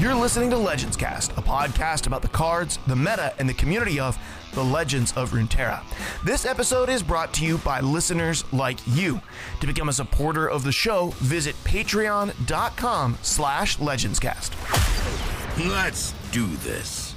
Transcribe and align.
You're 0.00 0.14
listening 0.14 0.48
to 0.48 0.56
Legends 0.56 0.96
Cast, 0.96 1.32
a 1.32 1.42
podcast 1.42 2.06
about 2.06 2.22
the 2.22 2.28
cards, 2.28 2.78
the 2.86 2.96
meta, 2.96 3.34
and 3.38 3.46
the 3.46 3.52
community 3.52 4.00
of 4.00 4.16
the 4.54 4.64
Legends 4.64 5.12
of 5.12 5.32
Runeterra. 5.32 5.82
This 6.24 6.46
episode 6.46 6.88
is 6.88 7.02
brought 7.02 7.34
to 7.34 7.44
you 7.44 7.58
by 7.58 7.80
listeners 7.80 8.50
like 8.50 8.78
you. 8.86 9.20
To 9.60 9.66
become 9.66 9.90
a 9.90 9.92
supporter 9.92 10.48
of 10.48 10.64
the 10.64 10.72
show, 10.72 11.08
visit 11.18 11.54
patreon.com 11.64 13.18
slash 13.20 13.76
legendscast. 13.76 15.68
Let's 15.68 16.14
do 16.32 16.46
this. 16.46 17.09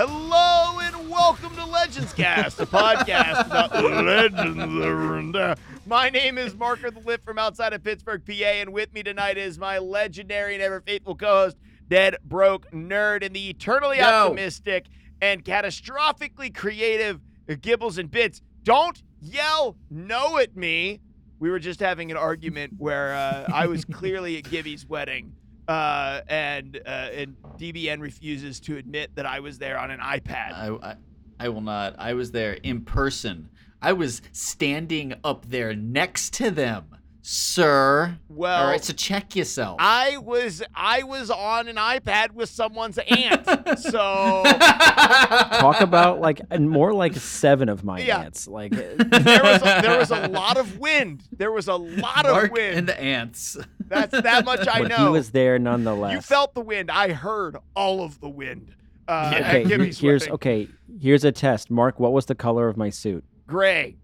Hello 0.00 0.78
and 0.78 1.10
welcome 1.10 1.56
to 1.56 1.66
Legends 1.66 2.12
Cast, 2.12 2.60
a 2.60 2.66
podcast 2.66 3.46
about 3.46 3.82
legends. 3.82 5.60
My 5.86 6.08
name 6.08 6.38
is 6.38 6.54
Marker 6.54 6.92
the 6.92 7.00
Lift 7.00 7.24
from 7.24 7.36
outside 7.36 7.72
of 7.72 7.82
Pittsburgh, 7.82 8.22
PA, 8.24 8.32
and 8.32 8.72
with 8.72 8.94
me 8.94 9.02
tonight 9.02 9.36
is 9.38 9.58
my 9.58 9.78
legendary 9.78 10.54
and 10.54 10.62
ever 10.62 10.80
faithful 10.82 11.16
co-host, 11.16 11.56
Dead 11.88 12.14
Broke 12.24 12.70
Nerd, 12.70 13.26
and 13.26 13.34
the 13.34 13.50
eternally 13.50 13.98
Yo. 13.98 14.04
optimistic 14.04 14.86
and 15.20 15.44
catastrophically 15.44 16.54
creative 16.54 17.20
Gibbles 17.48 17.98
and 17.98 18.08
Bits. 18.08 18.40
Don't 18.62 19.02
yell 19.20 19.76
no 19.90 20.38
at 20.38 20.56
me. 20.56 21.00
We 21.40 21.50
were 21.50 21.58
just 21.58 21.80
having 21.80 22.12
an 22.12 22.16
argument 22.16 22.74
where 22.78 23.16
uh, 23.16 23.48
I 23.52 23.66
was 23.66 23.84
clearly 23.84 24.38
at 24.38 24.44
Gibby's 24.44 24.86
wedding, 24.86 25.34
uh, 25.68 26.22
and 26.28 26.80
uh, 26.86 26.88
and 26.88 27.36
DBN 27.58 28.00
refuses 28.00 28.58
to 28.60 28.76
admit 28.78 29.14
that 29.14 29.26
I 29.26 29.40
was 29.40 29.58
there 29.58 29.78
on 29.78 29.90
an 29.90 30.00
iPad. 30.00 30.52
I, 30.52 30.68
I, 30.82 30.96
I 31.38 31.48
will 31.50 31.60
not. 31.60 31.94
I 31.98 32.14
was 32.14 32.32
there 32.32 32.54
in 32.54 32.82
person. 32.82 33.50
I 33.80 33.92
was 33.92 34.22
standing 34.32 35.14
up 35.22 35.46
there 35.46 35.74
next 35.74 36.32
to 36.34 36.50
them, 36.50 36.96
sir. 37.30 38.16
Well, 38.30 38.62
All 38.64 38.70
right, 38.70 38.82
so 38.82 38.94
check 38.94 39.36
yourself. 39.36 39.76
I 39.80 40.16
was 40.16 40.62
I 40.74 41.02
was 41.02 41.30
on 41.30 41.68
an 41.68 41.76
iPad 41.76 42.32
with 42.32 42.48
someone's 42.48 42.98
aunt, 42.98 43.44
so 43.78 44.42
Talk 44.44 45.80
about 45.82 46.20
like 46.20 46.40
and 46.50 46.68
more 46.70 46.94
like 46.94 47.14
seven 47.16 47.68
of 47.68 47.84
my 47.84 48.00
Yeah. 48.00 48.20
aunts. 48.20 48.48
Like 48.48 48.72
there 48.72 48.96
was 49.42 49.60
a, 49.62 49.80
there 49.82 49.98
was 49.98 50.10
a 50.10 50.28
lot 50.28 50.56
of 50.56 50.78
wind. 50.78 51.22
There 51.32 51.52
was 51.52 51.68
a 51.68 51.74
lot 51.74 52.24
of 52.24 52.32
Mark 52.32 52.52
wind. 52.52 52.78
and 52.78 52.88
the 52.88 52.98
ants. 52.98 53.58
That's 53.86 54.12
that 54.12 54.44
much 54.46 54.66
I 54.66 54.80
but 54.80 54.88
know. 54.88 54.96
he 55.06 55.08
was 55.10 55.30
there 55.30 55.58
nonetheless. 55.58 56.12
you 56.14 56.20
felt 56.22 56.54
the 56.54 56.60
wind. 56.62 56.90
I 56.90 57.12
heard 57.12 57.56
all 57.76 58.02
of 58.02 58.20
the 58.20 58.28
wind. 58.30 58.74
Uh, 59.06 59.30
Yeah. 59.34 59.48
okay. 59.48 59.64
here's 59.64 60.02
wedding. 60.02 60.32
okay. 60.34 60.68
Here's 61.00 61.24
a 61.24 61.32
test. 61.32 61.70
Mark, 61.70 62.00
what 62.00 62.12
was 62.14 62.24
the 62.26 62.34
color 62.34 62.68
of 62.68 62.76
my 62.78 62.88
suit? 62.90 63.22
gray. 63.46 63.96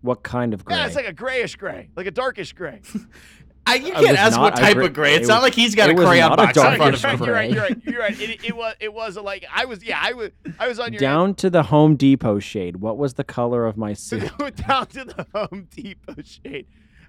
What 0.00 0.22
kind 0.22 0.54
of 0.54 0.64
gray? 0.64 0.76
Yeah, 0.76 0.86
it's 0.86 0.94
like 0.96 1.08
a 1.08 1.12
grayish 1.12 1.56
gray, 1.56 1.90
like 1.96 2.06
a 2.06 2.10
darkish 2.10 2.52
gray. 2.52 2.80
I, 3.66 3.74
you 3.74 3.92
can't 3.92 4.16
ask 4.16 4.38
what 4.40 4.56
type 4.56 4.76
gray- 4.76 4.86
of 4.86 4.92
gray. 4.94 5.14
It's 5.16 5.26
it 5.26 5.28
not 5.28 5.36
was- 5.38 5.42
like 5.42 5.54
he's 5.54 5.74
got 5.74 5.88
a 5.88 5.92
it 5.92 5.96
was 5.98 6.06
crayon 6.06 6.30
not 6.30 6.38
a 6.40 6.42
box 6.44 6.56
in 6.56 6.62
dark 6.62 6.76
front 6.78 6.94
of 6.94 7.20
gray. 7.20 7.48
him. 7.48 7.54
you're 7.54 7.62
right. 7.62 7.80
You're 7.84 8.00
right. 8.00 8.18
You're 8.18 8.28
right. 8.28 8.30
It, 8.30 8.44
it 8.44 8.56
was. 8.56 8.74
It 8.80 8.92
was 8.94 9.16
like 9.18 9.44
I 9.52 9.66
was. 9.66 9.84
Yeah, 9.84 9.98
I 10.02 10.12
was. 10.14 10.30
I 10.58 10.68
was 10.68 10.78
on 10.78 10.92
your 10.94 11.00
Down 11.00 11.34
to 11.34 11.50
the 11.50 11.64
Home 11.64 11.96
Depot 11.96 12.38
shade. 12.38 12.76
What 12.76 12.96
was 12.96 13.14
the 13.14 13.24
color 13.24 13.66
of 13.66 13.76
my 13.76 13.92
suit? 13.94 14.30
down 14.56 14.86
to 14.86 15.04
the 15.04 15.26
Home 15.34 15.68
Depot 15.70 16.14
shade. 16.22 16.66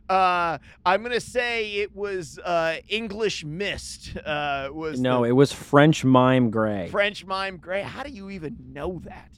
Uh, 0.10 0.58
I'm 0.86 1.04
gonna 1.04 1.20
say 1.22 1.74
it 1.76 1.96
was 1.96 2.40
uh, 2.40 2.78
English 2.90 3.46
mist. 3.46 4.18
Uh, 4.18 4.70
was 4.74 5.00
no, 5.00 5.22
the 5.22 5.30
it 5.30 5.34
was 5.34 5.54
French 5.54 6.04
mime 6.04 6.50
gray. 6.50 6.90
French 6.90 7.26
mime 7.26 7.58
gray. 7.58 7.84
How 7.84 8.04
do 8.04 8.10
you 8.10 8.32
even 8.32 8.58
know 8.74 9.00
that? 9.06 9.30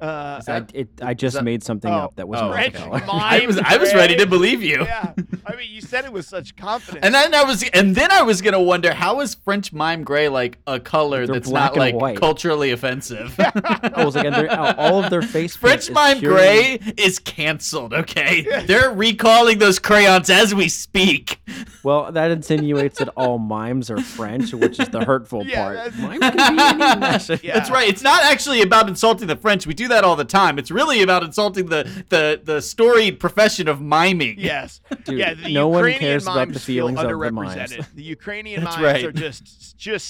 Uh, 0.00 0.40
I, 0.46 0.60
that- 0.60 0.70
it, 0.74 0.88
I 1.02 1.14
just 1.14 1.36
that- 1.36 1.44
made 1.44 1.62
something 1.62 1.92
oh, 1.92 1.96
up 1.96 2.16
that 2.16 2.28
was 2.28 2.40
oh, 2.40 2.46
not 2.48 2.52
French 2.54 2.72
the 2.74 2.78
color. 2.80 2.98
mime 3.00 3.10
I 3.10 3.46
was 3.46 3.58
I 3.58 3.76
was 3.78 3.94
ready 3.94 4.16
to 4.16 4.26
believe 4.26 4.62
you. 4.62 4.82
Yeah, 4.84 5.12
I 5.46 5.56
mean, 5.56 5.70
you 5.70 5.80
said 5.80 6.04
it 6.04 6.12
with 6.12 6.26
such 6.26 6.56
confidence. 6.56 7.04
And 7.04 7.14
then 7.14 7.34
I 7.34 7.44
was, 7.44 7.62
and 7.72 7.94
then 7.94 8.10
I 8.10 8.22
was 8.22 8.42
gonna 8.42 8.60
wonder 8.62 8.92
how 8.92 9.20
is 9.20 9.34
French 9.34 9.72
mime 9.72 10.04
gray 10.04 10.28
like 10.28 10.58
a 10.66 10.78
color 10.80 11.26
They're 11.26 11.36
that's 11.36 11.48
not 11.48 11.76
like 11.76 11.94
white. 11.94 12.18
culturally 12.18 12.70
offensive. 12.72 13.34
I 13.38 14.04
was 14.04 14.14
like, 14.16 14.26
and 14.26 14.34
they're- 14.34 14.50
uh, 14.50 14.74
all 14.76 15.02
of 15.02 15.10
their 15.10 15.22
face 15.36 15.56
French 15.56 15.90
mime 15.90 16.18
purely- 16.18 16.78
gray 16.78 16.92
is 16.96 17.18
canceled. 17.18 17.94
Okay, 17.94 18.42
they're 18.66 18.90
recalling 18.92 19.58
those 19.58 19.78
crayons 19.78 20.30
as 20.30 20.54
we 20.54 20.68
speak. 20.68 21.40
Well, 21.82 22.12
that 22.12 22.30
insinuates 22.36 22.98
that 22.98 23.08
all 23.16 23.38
mimes 23.38 23.90
are 23.90 23.98
French, 24.00 24.52
which 24.52 24.78
is 24.80 24.88
the 24.88 25.04
hurtful 25.04 25.44
Yeah, 25.46 25.62
part. 25.62 25.76
that's- 25.76 25.96
Mime 25.96 26.20
can 26.20 26.32
be 26.56 26.62
any. 26.62 27.40
Yeah. 27.42 27.54
That's 27.54 27.70
right. 27.70 27.88
It's 27.88 28.02
not 28.02 28.22
actually 28.24 28.62
about 28.62 28.88
insulting 28.88 29.26
the 29.28 29.36
French. 29.36 29.66
We 29.66 29.74
do 29.74 29.85
that 29.88 30.04
all 30.04 30.16
the 30.16 30.24
time. 30.24 30.58
It's 30.58 30.70
really 30.70 31.02
about 31.02 31.22
insulting 31.22 31.66
the 31.66 31.84
the 32.08 32.40
the 32.42 32.60
storied 32.62 33.18
profession 33.20 33.68
of 33.68 33.80
miming. 33.80 34.36
Yes. 34.46 34.80
Dude, 35.04 35.18
yeah, 35.18 35.34
the 35.34 35.52
no 35.52 35.68
one 35.68 35.78
Ukrainian 35.78 36.00
cares 36.00 36.22
about 36.24 36.36
mimes 36.36 36.54
the 36.54 36.60
feel 36.60 36.88
feelings 36.88 37.00
of 37.00 37.08
the 37.20 37.30
mimes. 37.32 37.76
The 37.94 38.02
Ukrainian 38.02 38.64
That's 38.64 38.76
mimes 38.76 38.84
right. 38.84 39.04
are 39.04 39.12
just 39.12 39.76
just 39.76 40.06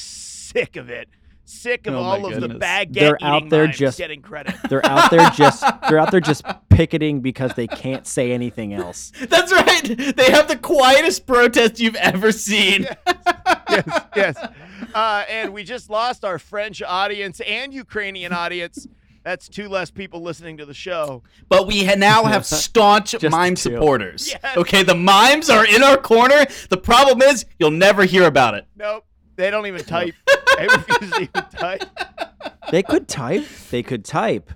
sick 0.50 0.76
of 0.76 0.90
it. 0.90 1.08
Sick 1.48 1.86
of 1.86 1.94
Oh 1.94 2.02
my 2.02 2.08
all 2.08 2.26
of 2.26 2.34
the 2.34 2.48
goodness. 2.48 2.58
baguette 2.58 2.92
They're 2.94 3.18
out 3.22 3.48
there 3.50 3.66
just- 3.68 3.98
getting 3.98 4.20
credit. 4.20 4.56
They're 4.68 4.84
out 4.84 5.10
there 5.12 5.30
just 5.30 5.64
they're 5.88 5.98
out 6.00 6.10
there 6.10 6.20
just 6.20 6.44
picketing 6.70 7.20
because 7.20 7.54
they 7.54 7.68
can't 7.68 8.04
say 8.06 8.32
anything 8.32 8.74
else. 8.74 9.12
That's 9.28 9.52
right. 9.52 10.14
They 10.16 10.30
have 10.32 10.48
the 10.48 10.56
quietest 10.60 11.24
protest 11.26 11.78
you've 11.78 11.94
ever 11.96 12.32
seen. 12.32 12.88
yes, 13.70 14.00
yes. 14.16 14.48
Uh, 14.94 15.24
and 15.30 15.52
we 15.52 15.62
just 15.62 15.88
lost 15.88 16.24
our 16.24 16.38
French 16.38 16.82
audience 16.82 17.40
and 17.40 17.72
Ukrainian 17.72 18.32
audience. 18.32 18.86
That's 19.26 19.48
two 19.48 19.68
less 19.68 19.90
people 19.90 20.22
listening 20.22 20.58
to 20.58 20.66
the 20.66 20.72
show. 20.72 21.24
But 21.48 21.66
we 21.66 21.84
ha- 21.84 21.96
now 21.96 22.22
have 22.26 22.46
staunch 22.46 23.12
mime 23.28 23.56
two. 23.56 23.72
supporters. 23.72 24.28
Yes. 24.30 24.56
Okay, 24.56 24.84
the 24.84 24.94
mimes 24.94 25.50
are 25.50 25.66
in 25.66 25.82
our 25.82 25.96
corner. 25.96 26.46
The 26.70 26.76
problem 26.76 27.20
is 27.22 27.44
you'll 27.58 27.72
never 27.72 28.04
hear 28.04 28.22
about 28.28 28.54
it. 28.54 28.66
Nope. 28.76 29.04
They 29.34 29.50
don't 29.50 29.66
even 29.66 29.84
type. 29.84 30.14
they 30.56 30.68
refuse 30.68 31.10
to 31.10 31.20
even 31.22 31.44
type. 31.50 31.82
They 32.70 32.84
could 32.84 33.08
type. 33.08 33.44
They 33.72 33.82
could 33.82 34.04
type. 34.04 34.52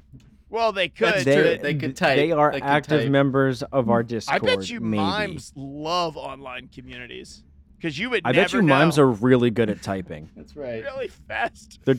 Well, 0.48 0.70
they 0.70 0.88
could. 0.88 1.14
That's 1.14 1.25
They, 1.25 1.34
true. 1.34 1.58
They 1.60 1.75
could 1.75 1.97
type. 1.97 2.14
They 2.16 2.31
are 2.31 2.52
They 2.52 2.60
active 2.60 3.00
type. 3.02 3.10
members 3.10 3.64
of 3.64 3.91
our 3.91 4.04
Discord. 4.04 4.48
I 4.48 4.54
bet 4.54 4.70
you 4.70 4.78
maybe. 4.81 5.02
mimes 5.02 5.52
love 5.56 6.16
online 6.16 6.69
communities 6.72 7.42
because 7.76 7.98
you 7.98 8.08
would 8.10 8.22
I 8.25 8.31
never 8.31 8.42
bet 8.44 8.52
you 8.52 8.62
mimes 8.62 9.00
are 9.00 9.08
really 9.10 9.50
good 9.50 9.69
at 9.69 9.82
typing. 9.82 10.31
That's 10.37 10.54
right. 10.54 10.84
really 10.84 11.08
fast. 11.08 11.81
They're 11.84 11.97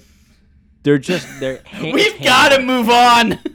just 0.84 1.40
they're 1.40 1.62
hand- 1.66 1.94
We've 1.94 2.22
got 2.24 2.50
to 2.50 2.62
move 2.62 2.90
on. 2.90 3.40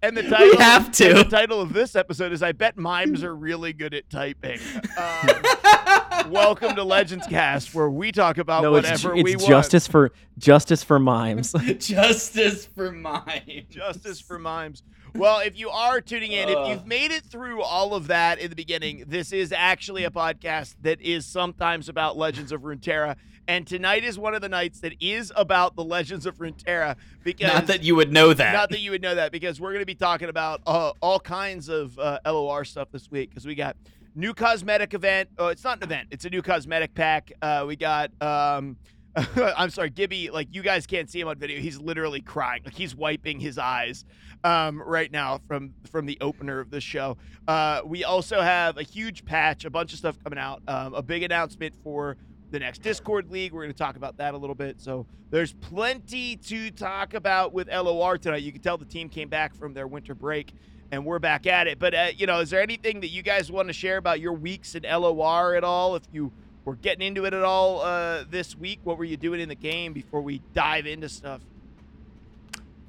And 0.00 0.16
the 0.16 0.22
title, 0.22 0.50
we 0.50 0.56
have 0.58 0.92
to. 0.92 1.12
The 1.12 1.24
title 1.24 1.60
of 1.60 1.72
this 1.72 1.96
episode 1.96 2.30
is 2.30 2.40
"I 2.40 2.52
bet 2.52 2.76
mimes 2.76 3.24
are 3.24 3.34
really 3.34 3.72
good 3.72 3.94
at 3.94 4.08
typing." 4.08 4.60
Um, 4.96 6.30
welcome 6.30 6.76
to 6.76 6.84
Legends 6.84 7.26
Cast, 7.26 7.74
where 7.74 7.90
we 7.90 8.12
talk 8.12 8.38
about 8.38 8.62
No, 8.62 8.76
it's, 8.76 8.88
whatever 8.88 9.16
it's 9.16 9.24
we 9.24 9.34
want. 9.34 9.48
justice 9.48 9.88
for 9.88 10.12
justice 10.38 10.84
for 10.84 11.00
mimes. 11.00 11.52
Justice 11.78 12.66
for 12.66 12.92
mimes. 12.92 13.64
Justice 13.70 14.20
for 14.20 14.38
mimes. 14.38 14.84
Well, 15.14 15.40
if 15.40 15.58
you 15.58 15.68
are 15.70 16.00
tuning 16.00 16.30
in, 16.30 16.48
if 16.48 16.68
you've 16.68 16.86
made 16.86 17.10
it 17.10 17.24
through 17.24 17.62
all 17.62 17.94
of 17.94 18.06
that 18.06 18.38
in 18.38 18.50
the 18.50 18.56
beginning, 18.56 19.04
this 19.08 19.32
is 19.32 19.52
actually 19.52 20.04
a 20.04 20.10
podcast 20.10 20.76
that 20.82 21.00
is 21.00 21.26
sometimes 21.26 21.88
about 21.88 22.16
Legends 22.16 22.52
of 22.52 22.60
Runeterra. 22.62 23.16
And 23.48 23.66
tonight 23.66 24.04
is 24.04 24.18
one 24.18 24.34
of 24.34 24.42
the 24.42 24.48
nights 24.50 24.80
that 24.80 24.92
is 25.00 25.32
about 25.34 25.74
the 25.74 25.82
Legends 25.82 26.26
of 26.26 26.36
Runeterra 26.36 26.96
because 27.24 27.50
Not 27.50 27.66
that 27.68 27.82
you 27.82 27.96
would 27.96 28.12
know 28.12 28.34
that. 28.34 28.52
Not 28.52 28.68
that 28.68 28.80
you 28.80 28.90
would 28.90 29.00
know 29.00 29.14
that 29.14 29.32
because 29.32 29.58
we're 29.58 29.70
going 29.70 29.80
to 29.80 29.86
be 29.86 29.94
talking 29.94 30.28
about 30.28 30.60
uh, 30.66 30.92
all 31.00 31.18
kinds 31.18 31.70
of 31.70 31.98
uh, 31.98 32.18
LOR 32.26 32.66
stuff 32.66 32.88
this 32.92 33.10
week 33.10 33.30
because 33.30 33.46
we 33.46 33.54
got 33.54 33.74
new 34.14 34.34
cosmetic 34.34 34.92
event. 34.92 35.30
Oh, 35.38 35.48
it's 35.48 35.64
not 35.64 35.78
an 35.78 35.84
event; 35.84 36.08
it's 36.10 36.26
a 36.26 36.30
new 36.30 36.42
cosmetic 36.42 36.94
pack. 36.94 37.32
Uh, 37.40 37.64
we 37.66 37.74
got. 37.74 38.10
Um, 38.20 38.76
I'm 39.56 39.70
sorry, 39.70 39.88
Gibby. 39.88 40.30
Like 40.30 40.48
you 40.52 40.62
guys 40.62 40.86
can't 40.86 41.10
see 41.10 41.18
him 41.18 41.28
on 41.28 41.38
video. 41.38 41.58
He's 41.58 41.80
literally 41.80 42.20
crying. 42.20 42.60
Like 42.66 42.74
he's 42.74 42.94
wiping 42.94 43.40
his 43.40 43.56
eyes 43.56 44.04
um, 44.44 44.82
right 44.82 45.10
now 45.10 45.40
from 45.48 45.72
from 45.90 46.04
the 46.04 46.18
opener 46.20 46.60
of 46.60 46.70
the 46.70 46.82
show. 46.82 47.16
Uh, 47.48 47.80
we 47.84 48.04
also 48.04 48.42
have 48.42 48.76
a 48.76 48.82
huge 48.82 49.24
patch, 49.24 49.64
a 49.64 49.70
bunch 49.70 49.94
of 49.94 49.98
stuff 49.98 50.18
coming 50.22 50.38
out. 50.38 50.62
Um, 50.68 50.92
a 50.92 51.02
big 51.02 51.22
announcement 51.22 51.74
for 51.82 52.18
the 52.50 52.58
next 52.58 52.82
Discord 52.82 53.30
League. 53.30 53.52
We're 53.52 53.62
going 53.62 53.72
to 53.72 53.78
talk 53.78 53.96
about 53.96 54.16
that 54.18 54.34
a 54.34 54.36
little 54.36 54.54
bit. 54.54 54.80
So 54.80 55.06
there's 55.30 55.52
plenty 55.52 56.36
to 56.36 56.70
talk 56.70 57.14
about 57.14 57.52
with 57.52 57.68
LOR 57.68 58.18
tonight. 58.18 58.42
You 58.42 58.52
can 58.52 58.60
tell 58.60 58.78
the 58.78 58.84
team 58.84 59.08
came 59.08 59.28
back 59.28 59.54
from 59.54 59.74
their 59.74 59.86
winter 59.86 60.14
break 60.14 60.52
and 60.90 61.04
we're 61.04 61.18
back 61.18 61.46
at 61.46 61.66
it. 61.66 61.78
But, 61.78 61.94
uh, 61.94 62.08
you 62.16 62.26
know, 62.26 62.40
is 62.40 62.50
there 62.50 62.62
anything 62.62 63.00
that 63.00 63.08
you 63.08 63.22
guys 63.22 63.52
want 63.52 63.68
to 63.68 63.74
share 63.74 63.98
about 63.98 64.20
your 64.20 64.32
weeks 64.32 64.74
in 64.74 64.84
LOR 64.84 65.54
at 65.54 65.64
all? 65.64 65.96
If 65.96 66.04
you 66.12 66.32
were 66.64 66.76
getting 66.76 67.06
into 67.06 67.24
it 67.24 67.34
at 67.34 67.42
all 67.42 67.82
uh, 67.82 68.24
this 68.28 68.56
week, 68.56 68.80
what 68.84 68.98
were 68.98 69.04
you 69.04 69.16
doing 69.16 69.40
in 69.40 69.48
the 69.48 69.54
game 69.54 69.92
before 69.92 70.22
we 70.22 70.40
dive 70.54 70.86
into 70.86 71.08
stuff? 71.08 71.42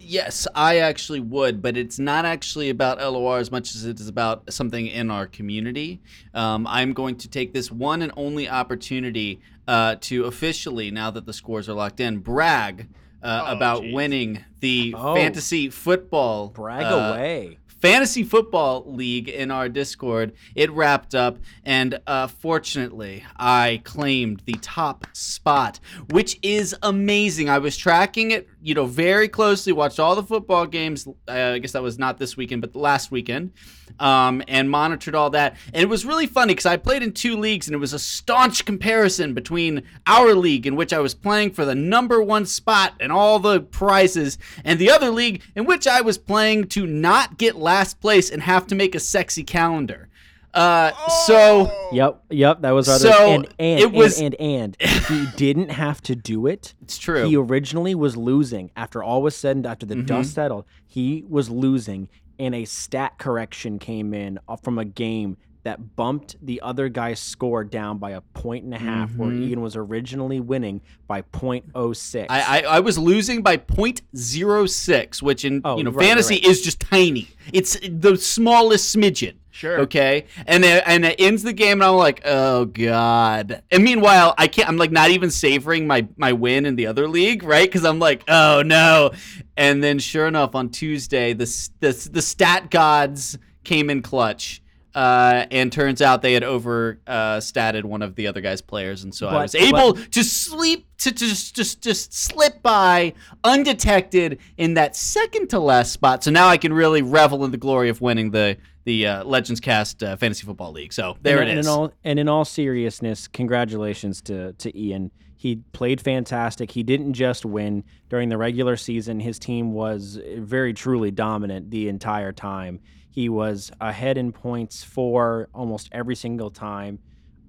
Yes, 0.01 0.47
I 0.55 0.77
actually 0.79 1.19
would, 1.19 1.61
but 1.61 1.77
it's 1.77 1.99
not 1.99 2.25
actually 2.25 2.69
about 2.69 2.99
LOR 2.99 3.37
as 3.37 3.51
much 3.51 3.75
as 3.75 3.85
it 3.85 3.99
is 3.99 4.07
about 4.07 4.51
something 4.51 4.87
in 4.87 5.11
our 5.11 5.27
community. 5.27 5.99
Um, 6.33 6.65
I'm 6.67 6.93
going 6.93 7.17
to 7.17 7.29
take 7.29 7.53
this 7.53 7.71
one 7.71 8.01
and 8.01 8.11
only 8.17 8.49
opportunity 8.49 9.39
uh, 9.67 9.97
to 10.01 10.25
officially, 10.25 10.89
now 10.89 11.11
that 11.11 11.25
the 11.25 11.33
scores 11.33 11.69
are 11.69 11.73
locked 11.73 11.99
in, 11.99 12.19
brag 12.19 12.87
uh, 13.21 13.43
Oh, 13.47 13.51
about 13.51 13.81
geez. 13.83 13.93
winning 13.93 14.43
the 14.61 14.95
Oh. 14.97 15.13
fantasy 15.13 15.69
football 15.69 16.47
Brag 16.47 16.85
uh, 16.85 16.95
away. 16.95 17.58
Fantasy 17.81 18.23
football 18.23 18.83
league 18.87 19.29
in 19.29 19.51
our 19.51 19.69
Discord. 19.69 20.33
It 20.55 20.71
wrapped 20.71 21.15
up, 21.15 21.37
and 21.63 21.99
uh, 22.07 22.27
fortunately, 22.27 23.23
I 23.37 23.81
claimed 23.83 24.41
the 24.45 24.57
top 24.61 25.05
spot, 25.13 25.79
which 26.09 26.37
is 26.41 26.75
amazing. 26.81 27.49
I 27.49 27.59
was 27.59 27.77
tracking 27.77 28.31
it, 28.31 28.47
you 28.61 28.73
know, 28.73 28.85
very 28.85 29.27
closely. 29.27 29.73
Watched 29.73 29.99
all 29.99 30.15
the 30.15 30.23
football 30.23 30.65
games. 30.65 31.07
Uh, 31.27 31.31
I 31.55 31.59
guess 31.59 31.71
that 31.73 31.83
was 31.83 31.97
not 31.97 32.17
this 32.17 32.35
weekend, 32.35 32.61
but 32.61 32.75
last 32.75 33.11
weekend, 33.11 33.51
um, 33.99 34.41
and 34.47 34.69
monitored 34.69 35.15
all 35.15 35.29
that. 35.31 35.55
And 35.73 35.81
it 35.83 35.89
was 35.89 36.05
really 36.05 36.27
funny 36.27 36.53
because 36.53 36.65
I 36.65 36.77
played 36.77 37.03
in 37.03 37.11
two 37.13 37.37
leagues, 37.37 37.67
and 37.67 37.75
it 37.75 37.79
was 37.79 37.93
a 37.93 37.99
staunch 37.99 38.65
comparison 38.65 39.33
between 39.33 39.83
our 40.07 40.33
league, 40.35 40.67
in 40.67 40.75
which 40.75 40.93
I 40.93 40.99
was 40.99 41.13
playing 41.13 41.51
for 41.51 41.65
the 41.65 41.75
number 41.75 42.21
one 42.21 42.45
spot 42.45 42.93
and 42.99 43.11
all 43.11 43.39
the 43.39 43.61
prizes, 43.61 44.37
and 44.63 44.79
the 44.79 44.89
other 44.91 45.09
league 45.09 45.41
in 45.55 45.65
which 45.65 45.87
I 45.87 46.01
was 46.01 46.17
playing 46.17 46.67
to 46.69 46.85
not 46.85 47.37
get 47.37 47.55
last 47.55 47.99
place 48.01 48.29
and 48.29 48.41
have 48.43 48.67
to 48.67 48.75
make 48.75 48.95
a 48.95 48.99
sexy 48.99 49.43
calendar. 49.43 50.07
Uh, 50.51 50.91
so 51.27 51.71
Yep, 51.91 52.23
yep, 52.31 52.61
that 52.61 52.71
was 52.71 52.89
our 52.89 52.97
So, 52.97 53.11
and 53.33 53.47
and, 53.59 53.79
it 53.79 53.91
was- 53.91 54.19
and 54.19 54.33
and 54.39 54.75
and 54.79 54.89
he 55.05 55.27
didn't 55.37 55.69
have 55.69 56.01
to 56.01 56.15
do 56.15 56.47
it. 56.47 56.73
it's 56.81 56.97
true. 56.97 57.27
He 57.27 57.35
originally 57.35 57.93
was 57.93 58.17
losing 58.17 58.71
after 58.75 59.03
all 59.03 59.21
was 59.21 59.35
said 59.35 59.57
and 59.57 59.65
after 59.67 59.85
the 59.85 59.93
Mhm. 59.95 60.07
dust 60.07 60.33
settled. 60.33 60.65
He 60.87 61.23
was 61.29 61.51
losing, 61.51 62.09
and 62.39 62.55
a 62.55 62.65
stat 62.65 63.17
correction 63.17 63.77
came 63.79 64.13
in 64.13 64.39
uh, 64.47 64.55
from 64.55 64.79
a 64.79 64.85
game 64.85 65.37
that 65.63 65.97
bumped 65.97 66.37
the 66.41 66.61
other 66.61 66.87
guy's 66.87 67.19
score 67.19 67.65
down 67.65 67.97
by 67.97 68.11
a 68.11 68.21
point 68.21 68.63
and 68.63 68.73
a 68.73 68.77
half, 68.77 69.13
where 69.15 69.29
Mhm. 69.29 69.49
Ian 69.49 69.61
was 69.61 69.75
originally 69.75 70.39
winning 70.39 70.79
by 71.05 71.21
0.06. 71.21 72.27
I, 72.29 72.61
I, 72.61 72.77
I 72.77 72.79
was 72.79 72.97
losing 72.97 73.41
by 73.43 73.57
0.06, 73.57 75.21
which 75.21 75.43
in 75.45 75.61
Oh, 75.63 75.77
you 75.77 75.83
know 75.83 75.91
right, 75.91 76.05
fantasy 76.07 76.35
right. 76.35 76.45
is 76.45 76.61
just 76.61 76.79
tiny. 76.79 77.27
It's 77.51 77.77
the 77.87 78.15
smallest 78.17 78.95
smidgen. 78.95 79.35
Sure. 79.59 79.81
Okay, 79.81 80.23
and 80.47 80.63
then 80.63 80.81
and 80.85 81.03
it 81.03 81.19
ends 81.19 81.43
the 81.43 81.51
game, 81.51 81.81
and 81.81 81.83
I'm 81.83 81.95
like, 81.95 82.21
oh 82.23 82.63
god. 82.63 83.61
And 83.69 83.83
meanwhile, 83.83 84.33
I 84.37 84.47
can't. 84.47 84.69
I'm 84.69 84.77
like 84.77 84.89
not 84.89 85.09
even 85.09 85.29
savoring 85.29 85.85
my 85.85 86.07
my 86.15 86.31
win 86.31 86.65
in 86.65 86.77
the 86.77 86.87
other 86.87 87.09
league, 87.09 87.43
right? 87.43 87.67
Because 87.67 87.83
I'm 87.83 87.99
like, 87.99 88.23
oh 88.29 88.63
no. 88.65 89.11
And 89.57 89.83
then 89.83 89.99
sure 89.99 90.27
enough, 90.27 90.55
on 90.55 90.69
Tuesday, 90.69 91.33
the 91.33 91.43
the 91.81 92.09
the 92.09 92.21
stat 92.21 92.71
gods 92.71 93.37
came 93.65 93.89
in 93.89 94.01
clutch. 94.01 94.61
Uh, 94.95 95.45
and 95.51 95.71
turns 95.71 96.01
out 96.01 96.23
they 96.23 96.33
had 96.33 96.43
over 96.43 96.99
uh, 97.05 97.37
statted 97.37 97.83
one 97.83 98.01
of 98.01 98.15
the 98.15 98.25
other 98.25 98.41
guy's 98.41 98.59
players, 98.59 99.03
and 99.03 99.13
so 99.13 99.27
I 99.27 99.39
was 99.39 99.53
able 99.53 99.93
to 99.93 100.23
sleep 100.23 100.87
to, 100.97 101.11
to 101.11 101.17
just 101.17 101.55
just 101.55 101.81
just 101.81 102.11
slip 102.11 102.63
by 102.63 103.13
undetected 103.43 104.39
in 104.57 104.73
that 104.73 104.95
second 104.95 105.51
to 105.51 105.59
last 105.59 105.91
spot. 105.93 106.23
So 106.23 106.31
now 106.31 106.47
I 106.47 106.57
can 106.57 106.73
really 106.73 107.03
revel 107.03 107.45
in 107.45 107.51
the 107.51 107.57
glory 107.57 107.89
of 107.89 108.01
winning 108.01 108.31
the 108.31 108.57
the 108.83 109.07
uh, 109.07 109.23
Legends 109.23 109.59
Cast 109.59 110.03
uh, 110.03 110.15
Fantasy 110.15 110.45
Football 110.45 110.71
League. 110.71 110.93
So 110.93 111.17
there 111.21 111.39
and, 111.39 111.49
it 111.49 111.51
and 111.51 111.59
is. 111.59 111.67
In 111.67 111.71
all, 111.71 111.93
and 112.03 112.19
in 112.19 112.27
all 112.27 112.45
seriousness, 112.45 113.27
congratulations 113.27 114.21
to 114.23 114.53
to 114.53 114.77
Ian. 114.79 115.11
He 115.35 115.57
played 115.71 116.01
fantastic. 116.01 116.71
He 116.71 116.83
didn't 116.83 117.13
just 117.13 117.45
win 117.45 117.85
during 118.09 118.27
the 118.27 118.37
regular 118.37 118.75
season. 118.75 119.21
His 119.21 119.39
team 119.39 119.71
was 119.71 120.19
very 120.37 120.73
truly 120.73 121.11
dominant 121.11 121.71
the 121.71 121.87
entire 121.87 122.33
time. 122.33 122.81
He 123.09 123.29
was 123.29 123.71
ahead 123.79 124.17
in 124.17 124.33
points 124.33 124.83
for 124.83 125.47
almost 125.53 125.87
every 125.93 126.15
single 126.15 126.49
time. 126.49 126.99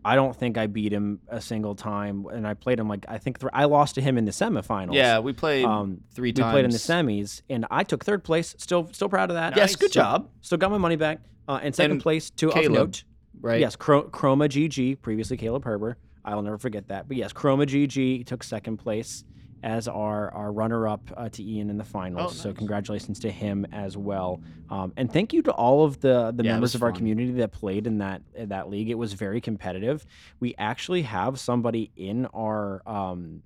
I 0.05 0.15
don't 0.15 0.35
think 0.35 0.57
I 0.57 0.67
beat 0.67 0.93
him 0.93 1.21
a 1.29 1.41
single 1.41 1.75
time, 1.75 2.25
and 2.33 2.47
I 2.47 2.55
played 2.55 2.79
him 2.81 2.89
like 2.89 3.05
I 3.09 3.19
think 3.19 3.39
th- 3.39 3.51
I 3.53 3.65
lost 3.67 3.97
to 3.97 4.01
him 4.01 4.17
in 4.17 4.25
the 4.25 4.31
semifinals. 4.31 4.95
yeah, 4.95 5.19
we 5.19 5.33
played 5.33 5.65
um, 5.67 6.01
three 6.13 6.29
we 6.29 6.33
times. 6.33 6.53
played 6.53 6.65
in 6.65 6.71
the 6.71 6.79
semis, 6.79 7.43
and 7.51 7.67
I 7.71 7.85
took 7.85 8.05
third 8.05 8.25
place. 8.25 8.55
Still, 8.59 8.89
still 8.93 9.09
proud 9.09 9.31
of 9.31 9.35
that. 9.35 9.57
Yes, 9.57 9.77
good 9.77 9.91
Still- 9.91 10.03
job. 10.03 10.31
Still 10.41 10.59
got 10.59 10.71
my 10.71 10.79
money 10.79 10.97
back. 10.97 11.21
Uh, 11.49 11.59
and 11.63 11.75
second 11.75 11.93
And 11.93 12.01
place 12.03 12.31
to 12.31 12.51
Caleb, 12.51 12.73
note. 12.73 13.05
Right. 13.41 13.61
Yes, 13.61 13.75
Chro- 13.77 14.09
Chroma 14.11 14.49
GG, 14.49 15.01
previously 15.03 15.37
Caleb 15.37 15.65
Herber. 15.65 15.97
I'll 16.25 16.43
never 16.43 16.59
forget 16.59 16.89
that. 16.89 17.09
But 17.09 17.17
yes, 17.17 17.33
Chroma 17.33 17.67
GG 17.67 18.25
took 18.27 18.43
second 18.43 18.77
place 18.77 19.25
as 19.63 19.89
our, 19.89 20.31
our 20.33 20.53
runner 20.53 20.89
up 20.89 21.03
uh, 21.17 21.29
to 21.31 21.43
Ian 21.43 21.71
in 21.71 21.77
the 21.79 21.85
finals. 21.85 22.33
Oh, 22.33 22.43
So 22.43 22.53
congratulations 22.55 23.19
to 23.21 23.31
him 23.31 23.67
as 23.73 23.97
well. 23.97 24.41
Um, 24.71 24.93
and 24.97 25.13
thank 25.13 25.33
you 25.33 25.43
to 25.43 25.53
all 25.53 25.85
of 25.85 26.01
the, 26.01 26.33
the 26.35 26.45
Yeah, 26.45 26.53
members 26.53 26.75
of 26.75 26.83
our 26.83 26.93
community 26.99 27.33
that 27.33 27.53
played 27.53 27.87
in 27.87 27.99
that 27.99 28.23
in 28.35 28.49
that 28.51 28.71
league. 28.71 28.89
It 28.91 28.95
was 28.95 29.13
very 29.13 29.41
competitive. 29.41 30.07
We 30.39 30.55
actually 30.59 31.03
have 31.03 31.39
somebody 31.39 31.93
in 31.97 32.27
our 32.27 32.83
um, 32.87 33.43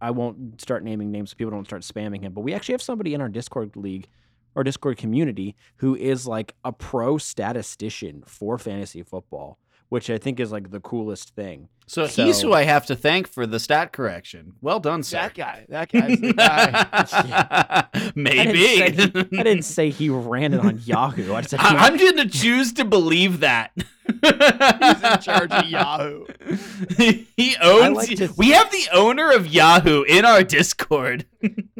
I 0.00 0.12
won't 0.12 0.60
start 0.60 0.84
naming 0.84 1.10
names 1.10 1.30
so 1.30 1.36
people 1.36 1.50
don't 1.50 1.64
start 1.64 1.82
spamming 1.82 2.22
him, 2.22 2.32
but 2.32 2.42
we 2.42 2.54
actually 2.54 2.74
have 2.74 2.82
somebody 2.82 3.14
in 3.14 3.20
our 3.20 3.28
Discord 3.28 3.74
league 3.76 4.06
or 4.54 4.62
Discord 4.62 4.96
community 4.96 5.56
who 5.78 5.96
is 5.96 6.26
like 6.26 6.54
a 6.64 6.72
pro 6.72 7.18
statistician 7.18 8.22
for 8.26 8.58
fantasy 8.58 9.02
football, 9.02 9.58
which 9.88 10.10
I 10.10 10.18
think 10.18 10.40
is 10.40 10.52
like 10.52 10.70
the 10.70 10.80
coolest 10.80 11.34
thing. 11.34 11.68
So, 11.86 12.06
he's 12.06 12.42
who 12.42 12.52
I 12.52 12.64
have 12.64 12.84
to 12.86 12.94
thank 12.96 13.26
for 13.26 13.46
the 13.46 13.58
stat 13.58 13.94
correction. 13.94 14.52
Well 14.60 14.78
done, 14.78 15.02
sir. 15.02 15.22
That 15.22 15.32
guy. 15.34 15.64
That 15.70 15.90
guy's 15.90 16.20
the 16.20 16.34
guy. 16.34 18.10
Maybe. 18.14 18.82
I 18.82 18.90
didn't, 18.90 19.14
say 19.14 19.26
he, 19.30 19.38
I 19.38 19.42
didn't 19.42 19.62
say 19.64 19.88
he 19.90 20.10
ran 20.10 20.52
it 20.52 20.60
on 20.60 20.78
Yahoo. 20.84 21.32
I 21.32 21.40
said 21.40 21.60
I- 21.60 21.86
I'm 21.86 21.96
going 21.96 22.16
to 22.18 22.28
choose 22.28 22.74
to 22.74 22.84
believe 22.84 23.40
that. 23.40 23.70
He's 23.74 24.22
in 24.22 25.18
charge 25.20 25.50
of 25.50 25.64
Yahoo. 25.66 26.26
he 26.98 27.56
owns. 27.62 27.96
like 27.96 28.16
to- 28.18 28.34
we 28.36 28.50
have 28.50 28.70
the 28.70 28.88
owner 28.92 29.30
of 29.32 29.46
Yahoo 29.46 30.02
in 30.02 30.26
our 30.26 30.42
Discord. 30.42 31.24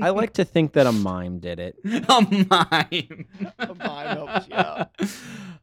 I 0.00 0.08
like 0.08 0.32
to 0.34 0.44
think 0.46 0.72
that 0.72 0.87
a 0.87 0.93
mime 0.93 1.38
did 1.40 1.58
it. 1.60 1.76
a 1.84 2.22
mime. 2.49 3.26
A 3.58 3.75
mime 3.75 4.16
helps 4.16 4.49
you 4.49 4.55
out. 4.55 4.90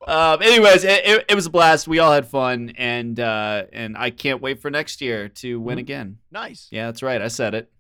Um, 0.07 0.42
anyways, 0.42 0.84
it, 0.84 1.06
it, 1.06 1.25
it 1.30 1.36
was 1.36 1.46
a 1.48 1.50
blast. 1.50 1.88
We 1.88 2.00
all 2.00 2.12
had 2.12 2.28
fun, 2.28 2.74
and 2.78 3.19
uh, 3.19 3.63
and 3.74 3.98
I 3.98 4.10
can't 4.12 4.42
wait 4.42 4.62
for 4.62 4.69
next 4.69 5.02
year 5.02 5.30
to 5.30 5.60
win 5.60 5.78
Mhm. 5.78 5.81
again. 5.81 6.18
Nice. 6.31 6.68
Yeah, 6.72 6.86
that's 6.88 7.02
right. 7.04 7.22
I 7.22 7.28
said 7.28 7.54
it. 7.56 7.72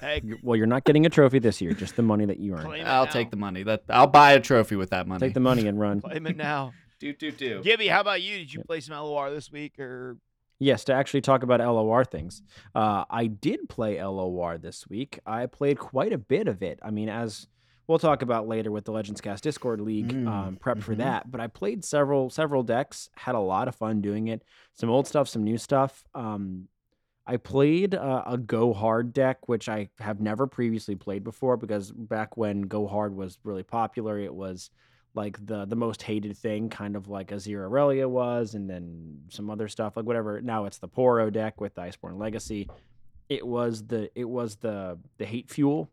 Hey, 0.00 0.22
Well, 0.42 0.56
you're 0.56 0.66
not 0.66 0.84
getting 0.84 1.04
a 1.04 1.10
trophy 1.10 1.38
this 1.38 1.60
year, 1.60 1.72
just 1.72 1.96
the 1.96 2.02
money 2.02 2.24
that 2.24 2.38
you 2.38 2.54
earned. 2.54 2.66
I'll 2.86 3.04
now. 3.04 3.10
take 3.10 3.30
the 3.30 3.36
money. 3.36 3.62
That 3.62 3.82
I'll 3.90 4.06
buy 4.06 4.32
a 4.32 4.40
trophy 4.40 4.76
with 4.76 4.90
that 4.90 5.06
money. 5.06 5.20
Take 5.20 5.34
the 5.34 5.40
money 5.40 5.66
and 5.66 5.78
run. 5.78 6.00
Claim 6.02 6.26
it 6.26 6.36
now. 6.36 6.72
do 6.98 7.12
do 7.12 7.30
do. 7.30 7.62
Gibby, 7.62 7.88
how 7.88 8.00
about 8.00 8.22
you? 8.22 8.38
Did 8.38 8.54
you 8.54 8.62
play 8.64 8.80
some 8.80 8.96
LOR 8.96 9.30
this 9.30 9.52
week 9.52 9.78
or 9.78 10.16
Yes, 10.58 10.84
to 10.84 10.94
actually 10.94 11.20
talk 11.20 11.42
about 11.42 11.60
LOR 11.60 12.02
things. 12.02 12.40
Uh, 12.74 13.04
I 13.10 13.26
did 13.26 13.68
play 13.68 14.02
LOR 14.02 14.56
this 14.56 14.88
week. 14.88 15.18
I 15.26 15.44
played 15.44 15.78
quite 15.78 16.14
a 16.14 16.18
bit 16.18 16.48
of 16.48 16.62
it. 16.62 16.78
I 16.82 16.90
mean, 16.90 17.10
as 17.10 17.46
we'll 17.86 17.98
talk 17.98 18.22
about 18.22 18.48
later 18.48 18.70
with 18.70 18.84
the 18.84 18.92
Legends 18.92 19.20
Cast 19.20 19.44
Discord 19.44 19.80
League 19.80 20.12
Mm, 20.12 20.28
um, 20.28 20.56
prep 20.56 20.82
for 20.82 20.94
mhm. 20.94 20.98
that. 20.98 21.30
But 21.30 21.40
I 21.40 21.46
played 21.46 21.84
several 21.84 22.30
several 22.30 22.62
decks. 22.62 23.08
Had 23.16 23.34
a 23.34 23.40
lot 23.40 23.68
of 23.68 23.74
fun 23.74 24.00
doing 24.00 24.28
it. 24.28 24.42
Some 24.74 24.90
old 24.90 25.06
stuff, 25.06 25.28
some 25.28 25.44
new 25.44 25.58
stuff. 25.58 26.04
Um, 26.14 26.68
I 27.26 27.38
played 27.38 27.94
uh, 27.94 28.22
a 28.26 28.38
Go 28.38 28.72
Hard 28.72 29.12
deck, 29.12 29.48
which 29.48 29.68
I 29.68 29.88
have 29.98 30.20
never 30.20 30.46
previously 30.46 30.94
played 30.94 31.24
before 31.24 31.56
because 31.56 31.90
back 31.90 32.36
when 32.36 32.62
Go 32.62 32.86
Hard 32.86 33.16
was 33.16 33.38
really 33.42 33.64
popular, 33.64 34.18
it 34.18 34.32
was 34.32 34.70
like 35.14 35.44
the 35.44 35.64
the 35.64 35.74
most 35.76 36.02
hated 36.02 36.36
thing, 36.36 36.68
kind 36.68 36.94
of 36.94 37.08
like 37.08 37.28
Azir 37.28 37.68
Irelia 37.68 38.08
was, 38.08 38.54
and 38.54 38.68
then 38.70 39.22
some 39.30 39.50
other 39.50 39.66
stuff 39.66 39.96
like 39.96 40.06
whatever. 40.06 40.40
Now 40.40 40.66
it's 40.66 40.78
the 40.78 40.88
Poro 40.88 41.32
deck 41.32 41.60
with 41.60 41.74
Iceborne 41.74 42.18
Legacy. 42.18 42.68
It 43.28 43.44
was 43.44 43.84
the 43.86 44.08
it 44.14 44.28
was 44.28 44.56
the 44.56 44.98
the 45.18 45.24
hate 45.24 45.50
fuel, 45.50 45.90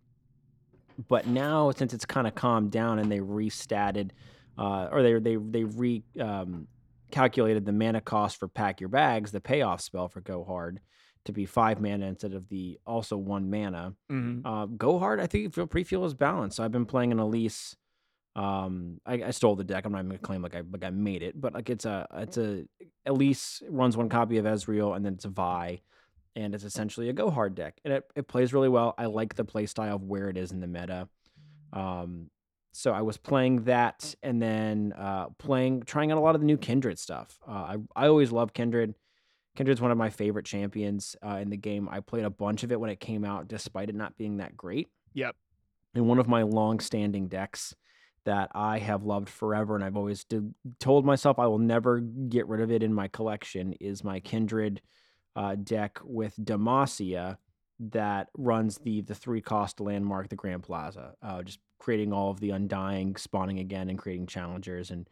but 1.08 1.28
now 1.28 1.72
since 1.72 1.94
it's 1.94 2.06
kind 2.06 2.28
of 2.28 2.36
calmed 2.36 2.72
down 2.72 3.00
and 3.00 3.12
they 3.12 3.20
restatted, 3.20 4.12
uh, 4.58 4.88
or 4.92 5.04
they 5.04 5.14
they 5.20 5.36
they 5.36 5.64
re 5.64 6.04
um, 6.20 6.68
calculated 7.12 7.66
the 7.66 7.72
mana 7.72 8.02
cost 8.02 8.38
for 8.38 8.48
pack 8.48 8.80
your 8.80 8.90
bags, 8.90 9.32
the 9.32 9.42
payoff 9.42 9.82
spell 9.82 10.08
for 10.08 10.22
Go 10.22 10.44
Hard, 10.44 10.80
to 11.26 11.32
be 11.32 11.46
five 11.46 11.80
mana 11.80 12.06
instead 12.06 12.34
of 12.34 12.50
the 12.50 12.80
also 12.86 13.18
one 13.18 13.50
mana. 13.50 13.94
Uh, 14.46 14.66
go 14.66 15.00
hard. 15.00 15.20
I 15.20 15.28
think 15.28 15.54
feel 15.54 15.68
pretty 15.68 15.86
feel 15.86 16.06
is 16.06 16.14
balanced. 16.14 16.58
So 16.58 16.64
I've 16.64 16.72
been 16.72 16.86
playing 16.86 17.12
an 17.12 17.20
Elise. 17.20 17.76
Um, 18.36 19.00
I, 19.06 19.24
I 19.26 19.32
stole 19.32 19.56
the 19.56 19.64
deck. 19.64 19.86
I'm 19.86 19.92
not 19.92 20.00
even 20.00 20.10
gonna 20.10 20.20
claim 20.20 20.42
like 20.42 20.56
I 20.56 20.64
like 20.70 20.84
I 20.84 20.90
made 20.90 21.22
it, 21.24 21.40
but 21.40 21.54
like 21.54 21.70
it's 21.70 21.86
a 21.86 22.08
it's 22.16 22.38
a 22.38 22.66
Elise 23.06 23.62
runs 23.70 23.96
one 23.96 24.10
copy 24.10 24.38
of 24.38 24.46
Ezreal 24.46 24.96
and 24.96 25.06
then 25.06 25.14
it's 25.14 25.26
a 25.26 25.30
Vi, 25.30 25.82
and 26.36 26.56
it's 26.56 26.64
essentially 26.64 27.10
a 27.10 27.14
go 27.14 27.30
hard 27.30 27.56
deck, 27.56 27.80
and 27.84 27.94
it, 27.94 28.04
it 28.16 28.28
plays 28.28 28.54
really 28.54 28.70
well. 28.70 28.94
I 28.98 29.06
like 29.06 29.36
the 29.36 29.46
play 29.46 29.66
style 29.66 29.96
of 29.96 30.04
where 30.04 30.30
it 30.30 30.38
is 30.38 30.52
in 30.52 30.60
the 30.60 30.68
meta. 30.68 31.08
Um, 31.72 32.30
so 32.72 32.92
I 32.92 33.02
was 33.02 33.18
playing 33.18 33.66
that, 33.66 34.16
and 34.24 34.42
then 34.42 34.94
uh, 34.98 35.28
playing 35.38 35.84
trying 35.84 36.12
out 36.12 36.18
a 36.18 36.22
lot 36.22 36.36
of 36.36 36.42
the 36.42 36.48
new 36.48 36.58
Kindred 36.58 37.00
stuff. 37.00 37.40
Uh, 37.48 37.52
I 37.52 37.78
I 37.96 38.08
always 38.08 38.32
love 38.32 38.54
Kindred. 38.54 38.96
Kindred's 39.56 39.82
one 39.82 39.92
of 39.92 39.98
my 39.98 40.10
favorite 40.10 40.46
champions 40.46 41.16
uh, 41.24 41.36
in 41.36 41.52
the 41.52 41.58
game. 41.58 41.88
I 41.88 42.00
played 42.00 42.26
a 42.26 42.30
bunch 42.32 42.64
of 42.64 42.72
it 42.72 42.80
when 42.80 42.90
it 42.90 43.00
came 43.00 43.24
out, 43.24 43.48
despite 43.48 43.90
it 43.90 43.96
not 43.96 44.18
being 44.18 44.38
that 44.38 44.58
great. 44.58 44.88
Yep. 45.14 45.36
And 45.94 46.08
one 46.08 46.18
of 46.18 46.28
my 46.28 46.42
long-standing 46.42 47.28
decks 47.28 47.76
that 48.26 48.50
I 48.56 48.80
have 48.80 49.04
loved 49.04 49.30
forever, 49.30 49.76
and 49.76 49.84
I've 49.84 49.96
always 49.96 50.24
did, 50.24 50.56
told 50.80 51.06
myself 51.06 51.38
I 51.38 51.46
will 51.46 51.60
never 51.60 52.00
get 52.00 52.48
rid 52.48 52.62
of 52.62 52.72
it 52.72 52.82
in 52.82 52.96
my 52.96 53.08
collection, 53.10 53.74
is 53.74 54.04
my 54.04 54.20
Kindred 54.20 54.82
uh, 55.36 55.56
deck 55.56 56.00
with 56.04 56.36
Demacia 56.38 57.38
that 57.80 58.30
runs 58.38 58.78
the 58.78 59.02
the 59.02 59.16
three 59.16 59.42
cost 59.42 59.80
landmark, 59.80 60.30
the 60.30 60.36
Grand 60.36 60.64
Plaza. 60.64 61.16
Uh, 61.22 61.42
just 61.44 61.60
creating 61.80 62.14
all 62.14 62.32
of 62.32 62.40
the 62.40 62.52
undying, 62.52 63.16
spawning 63.16 63.60
again, 63.60 63.90
and 63.90 64.00
creating 64.00 64.28
challengers. 64.28 64.92
And 64.92 65.10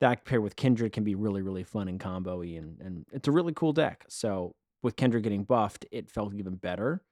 that 0.00 0.24
paired 0.24 0.42
with 0.42 0.56
Kindred 0.56 0.92
can 0.92 1.04
be 1.04 1.14
really, 1.14 1.42
really 1.42 1.64
fun 1.64 1.88
and 1.88 1.98
combo-y, 1.98 2.56
and 2.58 2.80
and 2.80 3.06
it's 3.12 3.28
a 3.28 3.32
really 3.32 3.52
cool 3.54 3.72
deck. 3.72 4.04
So 4.08 4.54
with 4.82 4.96
Kindred 4.96 5.22
getting 5.22 5.44
buffed, 5.44 5.86
it 5.90 6.10
felt 6.10 6.34
even 6.34 6.56
better. 6.56 7.02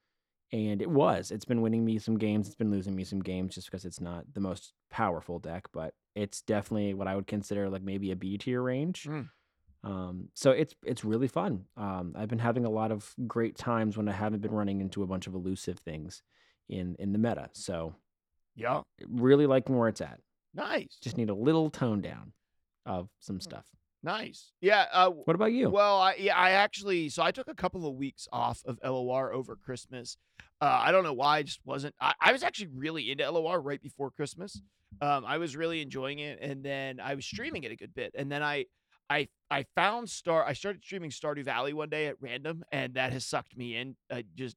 And 0.52 0.82
it 0.82 0.90
was. 0.90 1.30
It's 1.30 1.44
been 1.44 1.62
winning 1.62 1.84
me 1.84 2.00
some 2.00 2.18
games. 2.18 2.48
It's 2.48 2.56
been 2.56 2.72
losing 2.72 2.96
me 2.96 3.04
some 3.04 3.20
games 3.20 3.54
just 3.54 3.70
because 3.70 3.84
it's 3.84 4.00
not 4.00 4.24
the 4.34 4.40
most 4.40 4.72
powerful 4.90 5.38
deck, 5.38 5.68
but 5.72 5.94
it's 6.16 6.42
definitely 6.42 6.92
what 6.92 7.06
I 7.06 7.14
would 7.14 7.28
consider 7.28 7.70
like 7.70 7.82
maybe 7.82 8.10
a 8.10 8.16
B 8.16 8.36
tier 8.36 8.60
range. 8.60 9.04
Mm. 9.08 9.28
Um, 9.82 10.28
so 10.34 10.50
it's 10.50 10.74
it's 10.84 11.04
really 11.04 11.28
fun. 11.28 11.64
Um, 11.76 12.14
I've 12.16 12.28
been 12.28 12.38
having 12.38 12.64
a 12.66 12.70
lot 12.70 12.92
of 12.92 13.14
great 13.26 13.56
times 13.56 13.96
when 13.96 14.08
I 14.08 14.12
haven't 14.12 14.40
been 14.40 14.52
running 14.52 14.80
into 14.80 15.02
a 15.02 15.06
bunch 15.06 15.26
of 15.26 15.34
elusive 15.34 15.78
things 15.78 16.22
in 16.68 16.96
in 16.98 17.12
the 17.12 17.18
meta. 17.18 17.48
So 17.52 17.94
Yeah. 18.56 18.82
really 19.08 19.46
liking 19.46 19.76
where 19.76 19.88
it's 19.88 20.00
at. 20.00 20.20
Nice. 20.54 20.98
Just 21.00 21.16
need 21.16 21.30
a 21.30 21.34
little 21.34 21.70
tone 21.70 22.00
down 22.02 22.32
of 22.84 23.08
some 23.20 23.40
stuff. 23.40 23.64
Nice. 24.02 24.52
Yeah. 24.60 24.86
Uh, 24.92 25.10
What 25.10 25.34
about 25.36 25.52
you? 25.52 25.70
Well, 25.70 25.98
I 26.00 26.14
yeah, 26.14 26.36
I 26.36 26.50
actually 26.52 27.08
so 27.08 27.22
I 27.22 27.30
took 27.30 27.48
a 27.48 27.54
couple 27.54 27.86
of 27.86 27.94
weeks 27.94 28.28
off 28.32 28.62
of 28.66 28.78
LOR 28.84 29.32
over 29.32 29.56
Christmas. 29.56 30.16
Uh, 30.60 30.78
I 30.84 30.92
don't 30.92 31.04
know 31.04 31.12
why, 31.14 31.38
I 31.38 31.42
just 31.42 31.60
wasn't. 31.64 31.94
I, 32.00 32.12
I 32.20 32.32
was 32.32 32.42
actually 32.42 32.68
really 32.74 33.10
into 33.10 33.30
LOR 33.30 33.60
right 33.62 33.80
before 33.82 34.10
Christmas. 34.10 34.60
Um, 35.00 35.24
I 35.24 35.38
was 35.38 35.56
really 35.56 35.80
enjoying 35.80 36.18
it, 36.18 36.38
and 36.42 36.62
then 36.62 37.00
I 37.00 37.14
was 37.14 37.24
streaming 37.24 37.64
it 37.64 37.72
a 37.72 37.76
good 37.76 37.94
bit, 37.94 38.12
and 38.14 38.30
then 38.30 38.42
I, 38.42 38.66
I, 39.10 39.28
I 39.50 39.66
found 39.74 40.08
Star. 40.08 40.44
I 40.44 40.52
started 40.52 40.82
streaming 40.82 41.10
Stardew 41.10 41.44
Valley 41.44 41.72
one 41.72 41.90
day 41.90 42.06
at 42.06 42.16
random, 42.20 42.64
and 42.70 42.94
that 42.94 43.12
has 43.12 43.26
sucked 43.26 43.56
me 43.56 43.76
in. 43.76 43.96
Uh, 44.10 44.22
just 44.36 44.56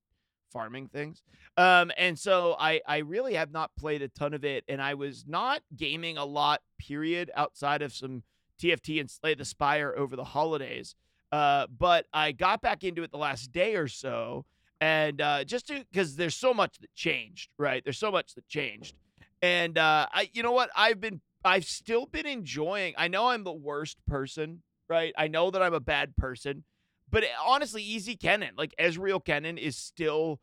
farming 0.51 0.87
things. 0.87 1.23
Um, 1.57 1.91
and 1.97 2.17
so 2.17 2.55
I, 2.59 2.79
I 2.87 2.97
really 2.99 3.33
have 3.33 3.51
not 3.51 3.71
played 3.75 4.03
a 4.03 4.07
ton 4.07 4.35
of 4.35 4.45
it, 4.45 4.63
and 4.67 4.81
I 4.81 4.93
was 4.93 5.25
not 5.27 5.61
gaming 5.75 6.17
a 6.17 6.25
lot. 6.25 6.61
Period. 6.77 7.31
Outside 7.35 7.81
of 7.81 7.91
some 7.91 8.23
TFT 8.61 8.99
and 8.99 9.09
Slay 9.09 9.33
the 9.33 9.45
Spire 9.45 9.93
over 9.97 10.15
the 10.15 10.23
holidays. 10.23 10.95
Uh, 11.31 11.65
but 11.79 12.05
I 12.13 12.31
got 12.31 12.61
back 12.61 12.83
into 12.83 13.01
it 13.01 13.11
the 13.11 13.17
last 13.17 13.51
day 13.51 13.75
or 13.75 13.87
so, 13.87 14.45
and 14.79 15.19
uh, 15.19 15.43
just 15.43 15.67
because 15.67 16.15
there's 16.15 16.35
so 16.35 16.53
much 16.53 16.77
that 16.79 16.93
changed, 16.93 17.49
right? 17.57 17.83
There's 17.83 17.97
so 17.97 18.11
much 18.11 18.35
that 18.35 18.47
changed, 18.47 18.95
and 19.41 19.77
uh, 19.79 20.05
I, 20.13 20.29
you 20.33 20.43
know 20.43 20.51
what? 20.51 20.69
I've 20.75 21.01
been, 21.01 21.21
I've 21.45 21.65
still 21.65 22.05
been 22.05 22.25
enjoying. 22.25 22.93
I 22.97 23.07
know 23.07 23.27
I'm 23.29 23.43
the 23.43 23.53
worst 23.53 23.97
person, 24.07 24.63
right? 24.89 25.13
I 25.17 25.27
know 25.27 25.51
that 25.51 25.61
I'm 25.61 25.73
a 25.73 25.79
bad 25.79 26.15
person, 26.15 26.63
but 27.09 27.23
honestly, 27.45 27.83
Easy 27.83 28.15
Kennen, 28.15 28.51
like 28.57 28.73
Ezreal 28.79 29.23
Kennen, 29.23 29.57
is 29.57 29.75
still 29.77 30.39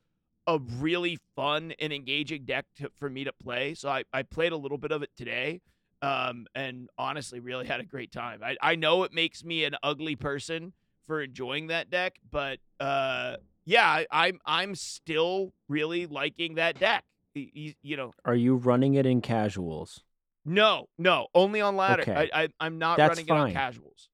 a 0.47 0.59
really 0.59 1.19
fun 1.37 1.73
and 1.78 1.92
engaging 1.92 2.45
deck 2.45 2.66
to, 2.76 2.90
for 2.99 3.09
me 3.11 3.25
to 3.25 3.33
play. 3.33 3.75
So 3.75 3.88
I, 3.88 4.04
I 4.12 4.23
played 4.23 4.52
a 4.52 4.57
little 4.57 4.78
bit 4.78 4.90
of 4.90 5.02
it 5.02 5.11
today 5.16 5.61
um, 6.02 6.47
and 6.54 6.88
honestly 6.99 7.40
really 7.40 7.66
had 7.66 7.80
a 7.80 7.85
great 7.85 8.11
time. 8.12 8.40
I, 8.42 8.57
I 8.61 8.75
know 8.75 9.02
it 9.04 9.12
makes 9.12 9.45
me 9.45 9.64
an 9.64 9.76
ugly 9.83 10.16
person 10.16 10.73
for 11.07 11.21
enjoying 11.21 11.69
that 11.69 11.90
deck, 11.90 12.16
but 12.30 12.59
uh, 12.78 13.37
yeah, 13.64 13.87
I, 13.87 14.07
I'm 14.11 14.38
I'm 14.45 14.75
still 14.75 15.52
really 15.69 16.07
liking 16.07 16.54
that 16.54 16.78
deck. 16.78 17.04
Y- 17.35 17.50
y- 17.54 17.75
You 17.83 17.97
know, 17.97 18.12
Are 18.25 18.35
you 18.35 18.54
running 18.57 18.95
it 18.95 19.07
in 19.07 19.21
casuals? 19.21 20.02
No, 20.44 20.87
no, 20.99 21.28
only 21.35 21.61
on 21.61 21.76
ladder. 21.76 22.02
Okay. 22.02 22.30
I, 22.32 22.44
I 22.44 22.49
I'm 22.61 22.78
not 22.78 22.97
That's 22.97 23.11
running 23.11 23.26
it 23.26 23.30
on 23.30 23.52
casuals. 23.52 24.09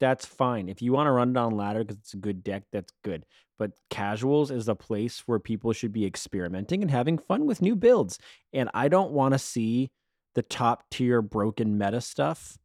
That's 0.00 0.26
fine. 0.26 0.68
If 0.68 0.82
you 0.82 0.92
want 0.92 1.06
to 1.06 1.12
run 1.12 1.30
it 1.30 1.36
on 1.36 1.56
ladder 1.56 1.80
because 1.84 1.96
it's 1.98 2.14
a 2.14 2.16
good 2.18 2.42
deck, 2.42 2.64
that's 2.72 2.92
good. 3.04 3.24
But 3.58 3.72
casuals 3.90 4.50
is 4.50 4.68
a 4.68 4.74
place 4.74 5.22
where 5.26 5.38
people 5.38 5.72
should 5.72 5.92
be 5.92 6.04
experimenting 6.04 6.82
and 6.82 6.90
having 6.90 7.18
fun 7.18 7.46
with 7.46 7.62
new 7.62 7.76
builds. 7.76 8.18
And 8.52 8.68
I 8.74 8.88
don't 8.88 9.12
want 9.12 9.34
to 9.34 9.38
see 9.38 9.92
the 10.34 10.42
top 10.42 10.84
tier 10.90 11.22
broken 11.22 11.78
meta 11.78 12.00
stuff 12.00 12.58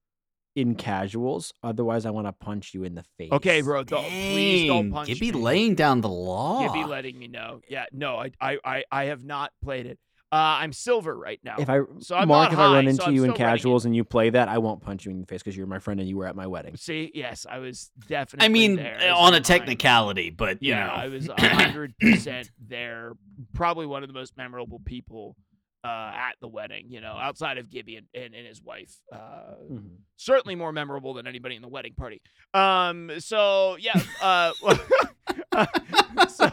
in 0.55 0.73
casuals. 0.73 1.53
Otherwise, 1.61 2.07
I 2.07 2.09
want 2.09 2.25
to 2.25 2.33
punch 2.33 2.73
you 2.73 2.83
in 2.83 2.95
the 2.95 3.03
face. 3.19 3.31
Okay, 3.31 3.61
bro, 3.61 3.83
don't, 3.83 4.03
please 4.05 4.67
don't 4.67 4.85
Dang, 4.85 4.91
punch 4.91 5.07
Gibby 5.09 5.31
me. 5.33 5.39
laying 5.39 5.75
down 5.75 6.01
the 6.01 6.09
law. 6.09 6.67
Gibby 6.67 6.83
letting 6.85 7.19
me 7.19 7.27
know. 7.27 7.61
Yeah, 7.69 7.85
no, 7.91 8.17
I 8.17 8.31
I 8.41 8.57
I, 8.65 8.83
I 8.91 9.03
have 9.05 9.23
not 9.23 9.51
played 9.63 9.85
it. 9.85 9.99
Uh, 10.29 10.35
I'm 10.59 10.73
silver 10.73 11.17
right 11.17 11.39
now. 11.43 11.55
If 11.57 11.69
I 11.69 11.79
So 11.99 12.15
I'm 12.17 12.27
Mark, 12.27 12.51
not 12.51 12.53
if 12.53 12.59
I 12.59 12.73
run 12.73 12.87
into 12.87 13.03
so 13.03 13.09
you 13.09 13.23
in 13.23 13.29
still 13.31 13.35
running 13.35 13.35
it. 13.35 13.37
casuals 13.59 13.85
and 13.85 13.95
you 13.95 14.03
play 14.03 14.29
that, 14.31 14.49
I 14.49 14.57
won't 14.57 14.81
punch 14.81 15.05
you 15.05 15.11
in 15.11 15.21
the 15.21 15.25
face 15.25 15.41
because 15.41 15.55
you're 15.55 15.67
my 15.67 15.79
friend 15.79 16.01
and 16.01 16.09
you 16.09 16.17
were 16.17 16.27
at 16.27 16.35
my 16.35 16.47
wedding. 16.47 16.75
See, 16.75 17.11
yes, 17.13 17.45
I 17.49 17.59
was 17.59 17.91
definitely. 18.09 18.45
I 18.45 18.49
mean, 18.49 18.75
there 18.75 18.97
uh, 19.01 19.15
on 19.17 19.29
a 19.29 19.31
mine. 19.37 19.41
technicality, 19.43 20.29
but 20.29 20.61
you 20.61 20.71
Yeah, 20.73 20.87
know, 20.87 20.93
I 20.93 21.07
was 21.07 21.27
hundred 21.37 21.93
percent 21.97 22.51
there. 22.67 23.13
Probably 23.53 23.85
one 23.85 24.03
of 24.03 24.09
the 24.09 24.13
most 24.13 24.35
memorable 24.35 24.81
people 24.83 25.37
uh, 25.85 26.11
at 26.13 26.33
the 26.41 26.49
wedding. 26.49 26.87
You 26.89 26.99
know, 26.99 27.13
outside 27.13 27.57
of 27.57 27.69
Gibby 27.69 27.95
and, 27.95 28.07
and, 28.13 28.35
and 28.35 28.45
his 28.45 28.61
wife. 28.61 28.93
Uh, 29.13 29.53
Mhm. 29.71 29.91
certainly 30.17 30.55
more 30.55 30.73
memorable 30.73 31.13
than 31.13 31.25
anybody 31.25 31.55
in 31.55 31.61
the 31.61 31.69
wedding 31.69 31.93
party. 31.93 32.21
Um. 32.53 33.11
So 33.19 33.77
yeah. 33.79 33.93
So, 36.29 36.49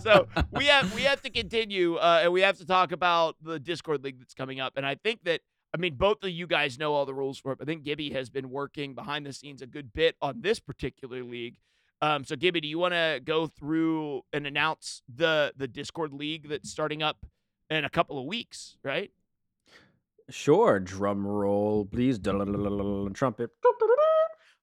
so 0.00 0.28
we 0.52 0.66
have 0.66 0.94
we 0.94 1.02
have 1.02 1.22
to 1.22 1.30
continue, 1.30 1.96
uh, 1.96 2.20
and 2.22 2.32
we 2.32 2.42
have 2.42 2.58
to 2.58 2.66
talk 2.66 2.92
about 2.92 3.36
the 3.42 3.58
Discord 3.58 4.02
league 4.04 4.18
that's 4.18 4.34
coming 4.34 4.60
up. 4.60 4.74
And 4.76 4.84
I 4.84 4.96
think 4.96 5.24
that 5.24 5.40
I 5.72 5.78
mean 5.78 5.94
both 5.94 6.22
of 6.24 6.30
you 6.30 6.46
guys 6.46 6.78
know 6.78 6.92
all 6.92 7.06
the 7.06 7.14
rules 7.14 7.38
for 7.38 7.52
it. 7.52 7.58
I 7.60 7.64
think 7.64 7.84
Gibby 7.84 8.10
has 8.10 8.28
been 8.28 8.50
working 8.50 8.94
behind 8.94 9.24
the 9.24 9.32
scenes 9.32 9.62
a 9.62 9.66
good 9.66 9.92
bit 9.92 10.16
on 10.20 10.40
this 10.42 10.60
particular 10.60 11.22
league. 11.22 11.56
Um, 12.02 12.24
so 12.24 12.36
Gibby, 12.36 12.60
do 12.60 12.68
you 12.68 12.78
want 12.78 12.92
to 12.92 13.20
go 13.24 13.46
through 13.46 14.22
and 14.32 14.46
announce 14.46 15.02
the 15.14 15.52
the 15.56 15.68
Discord 15.68 16.12
league 16.12 16.48
that's 16.48 16.70
starting 16.70 17.02
up 17.02 17.24
in 17.70 17.84
a 17.84 17.90
couple 17.90 18.18
of 18.18 18.26
weeks, 18.26 18.76
right? 18.82 19.10
Sure. 20.28 20.80
Drum 20.80 21.26
roll, 21.26 21.84
please. 21.84 22.18
Trumpet. 22.18 23.50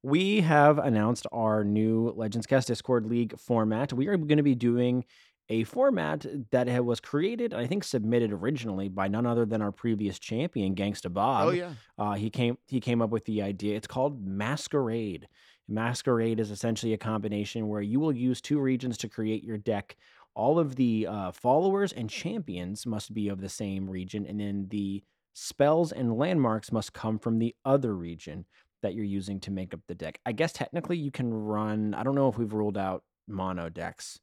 We 0.04 0.42
have 0.42 0.80
announced 0.80 1.28
our 1.32 1.64
new 1.64 2.12
Legends 2.18 2.46
Cast 2.46 2.68
Discord 2.68 3.06
League 3.06 3.40
format. 3.40 3.94
We 3.94 4.08
are 4.08 4.18
going 4.18 4.38
to 4.38 4.44
be 4.44 4.54
doing 4.54 5.06
a 5.48 5.64
format 5.64 6.26
that 6.52 6.84
was 6.84 7.00
created, 7.00 7.54
I 7.54 7.68
think, 7.68 7.86
submitted 7.86 8.34
originally 8.34 8.90
by 8.90 9.08
none 9.08 9.26
other 9.26 9.46
than 9.46 9.62
our 9.62 9.72
previous 9.72 10.20
champion, 10.20 10.76
Gangsta 10.76 11.12
Bob. 11.12 11.48
oh 11.48 11.52
yeah. 11.52 11.74
Uh, 11.98 12.14
he 12.14 12.30
came 12.30 12.58
he 12.68 12.82
came 12.82 13.02
up 13.02 13.12
with 13.12 13.24
the 13.24 13.42
idea. 13.42 13.78
It's 13.78 13.88
called 13.88 14.26
Masquerade. 14.26 15.30
Masquerade 15.70 16.42
is 16.42 16.52
essentially 16.52 16.92
a 16.92 16.98
combination 16.98 17.70
where 17.70 17.82
you 17.82 18.02
will 18.02 18.14
use 18.14 18.42
two 18.42 18.60
regions 18.60 18.98
to 19.00 19.10
create 19.10 19.44
your 19.44 19.58
deck. 19.58 19.96
All 20.36 20.60
of 20.60 20.76
the 20.76 21.08
uh, 21.10 21.32
followers 21.32 21.94
and 21.94 22.10
champions 22.10 22.86
must 22.86 23.14
be 23.14 23.30
of 23.30 23.40
the 23.40 23.50
same 23.50 23.90
region, 23.90 24.26
and 24.26 24.40
then 24.40 24.68
the 24.70 25.02
spells 25.34 25.94
and 25.94 26.18
landmarks 26.18 26.74
must 26.74 26.92
come 26.92 27.20
from 27.20 27.40
the 27.40 27.56
other 27.64 27.96
region 27.96 28.46
that 28.84 28.94
you're 28.94 29.04
using 29.06 29.40
to 29.40 29.52
make 29.52 29.74
up 29.74 29.80
the 29.88 29.96
deck. 29.96 30.20
I 30.26 30.32
guess 30.34 30.54
technically 30.54 30.98
you 30.98 31.10
can 31.10 31.34
run. 31.34 31.96
I 31.96 32.04
don't 32.04 32.14
know 32.16 32.30
if 32.30 32.38
we've 32.38 32.54
ruled 32.54 32.78
out 32.78 33.04
mono 33.28 33.70
decks 33.70 34.20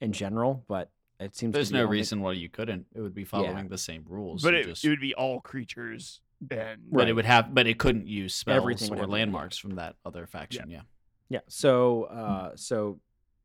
in 0.00 0.12
general, 0.12 0.64
but 0.68 0.90
it 1.20 1.36
seems 1.36 1.52
to 1.52 1.58
there's 1.58 1.70
be 1.70 1.74
no 1.76 1.84
only- 1.84 1.98
reason 1.98 2.20
why 2.22 2.32
you 2.32 2.48
couldn't. 2.48 2.86
It 2.94 3.00
would 3.02 3.14
be 3.14 3.24
following 3.24 3.68
the 3.68 3.78
same 3.78 4.04
rules. 4.08 4.42
But 4.42 4.54
it, 4.54 4.66
just- 4.66 4.84
it 4.84 4.88
would 4.88 5.00
be 5.00 5.14
all 5.14 5.40
creatures 5.40 6.20
and 6.50 6.80
but 6.90 7.08
it 7.08 7.12
would 7.12 7.24
have, 7.24 7.54
but 7.54 7.66
it 7.66 7.78
couldn't 7.78 8.06
use 8.06 8.34
spells 8.34 8.56
Everything 8.56 8.90
or 8.92 8.96
have 8.96 9.02
to 9.04 9.06
be- 9.08 9.12
landmarks 9.12 9.58
from 9.58 9.76
that 9.76 9.96
other 10.04 10.26
faction. 10.26 10.70
Yeah. 10.70 10.82
Yeah. 11.28 11.40
So 11.48 12.04
uh 12.04 12.52
so 12.56 13.00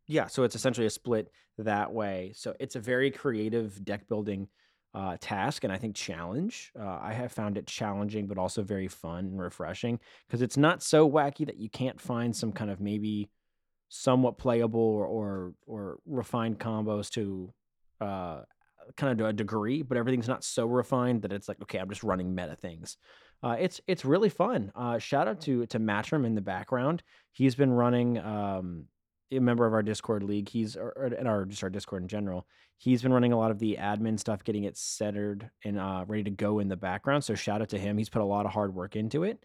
yeah, 0.08 0.28
so 0.28 0.44
it's 0.44 0.56
essentially 0.56 0.88
a 0.88 0.90
split 0.90 1.32
that 1.60 1.92
way. 1.94 2.34
So 2.36 2.56
it's 2.60 2.76
a 2.76 2.80
very 2.80 3.12
creative 3.12 3.84
deck 3.86 4.08
building 4.08 4.48
uh 4.94 5.18
task 5.20 5.64
and 5.64 5.74
I 5.74 5.78
think 5.78 5.96
challenge. 5.96 6.72
Uh, 6.80 7.00
I 7.02 7.14
have 7.14 7.32
found 7.32 7.58
it 7.58 7.68
challenging 7.68 8.28
but 8.28 8.38
also 8.38 8.64
very 8.64 8.88
fun 8.88 9.26
and 9.26 9.40
refreshing 9.40 10.00
because 10.28 10.42
it's 10.42 10.58
not 10.58 10.82
so 10.82 11.10
wacky 11.10 11.46
that 11.46 11.58
you 11.58 11.70
can't 11.70 12.00
find 12.00 12.36
some 12.36 12.52
kind 12.52 12.72
of 12.72 12.80
maybe 12.80 13.30
somewhat 13.90 14.38
playable 14.38 14.80
or 14.80 15.06
or, 15.06 15.54
or 15.68 15.98
refined 16.06 16.60
combos 16.60 17.10
to 17.12 17.54
uh 18.02 18.42
kind 18.96 19.12
of 19.12 19.18
to 19.20 19.26
a 19.28 19.34
degree, 19.34 19.82
but 19.82 19.98
everything's 19.98 20.28
not 20.28 20.44
so 20.44 20.66
refined 20.66 21.22
that 21.22 21.32
it's 21.32 21.48
like 21.48 21.62
okay, 21.62 21.78
I'm 21.78 21.90
just 21.90 22.04
running 22.04 22.34
meta 22.34 22.56
things. 22.56 22.98
Uh, 23.42 23.56
it's 23.60 23.80
it's 23.88 24.04
really 24.06 24.30
fun. 24.30 24.72
Uh, 24.76 24.98
shout 24.98 25.28
out 25.28 25.42
to 25.42 25.66
to 25.68 25.80
Matrim 25.80 26.26
in 26.26 26.36
the 26.36 26.42
background. 26.42 27.04
He's 27.32 27.56
been 27.56 27.72
running. 27.72 28.18
Um, 28.18 28.86
a 29.32 29.40
member 29.40 29.66
of 29.66 29.74
our 29.74 29.84
Discord 29.84 30.24
league. 30.24 30.50
He's 30.50 30.76
or, 30.76 30.94
or 30.96 31.08
in 31.08 31.28
our 31.28 31.46
just 31.46 31.64
our 31.64 31.70
Discord 31.70 32.02
in 32.02 32.08
general. 32.08 32.48
He's 32.78 33.02
been 33.02 33.12
running 33.12 33.34
a 33.34 33.38
lot 33.38 33.52
of 33.52 33.60
the 33.60 33.78
admin 33.80 34.20
stuff, 34.20 34.44
getting 34.44 34.64
it 34.64 34.78
centered 34.78 35.50
and 35.66 35.78
uh, 35.78 36.06
ready 36.08 36.24
to 36.24 36.32
go 36.32 36.60
in 36.60 36.70
the 36.70 36.78
background. 36.78 37.24
So 37.24 37.36
shout 37.36 37.62
out 37.62 37.70
to 37.70 37.78
him. 37.78 37.98
He's 37.98 38.10
put 38.10 38.22
a 38.22 38.26
lot 38.26 38.46
of 38.46 38.54
hard 38.54 38.74
work 38.74 38.96
into 38.96 39.24
it. 39.24 39.44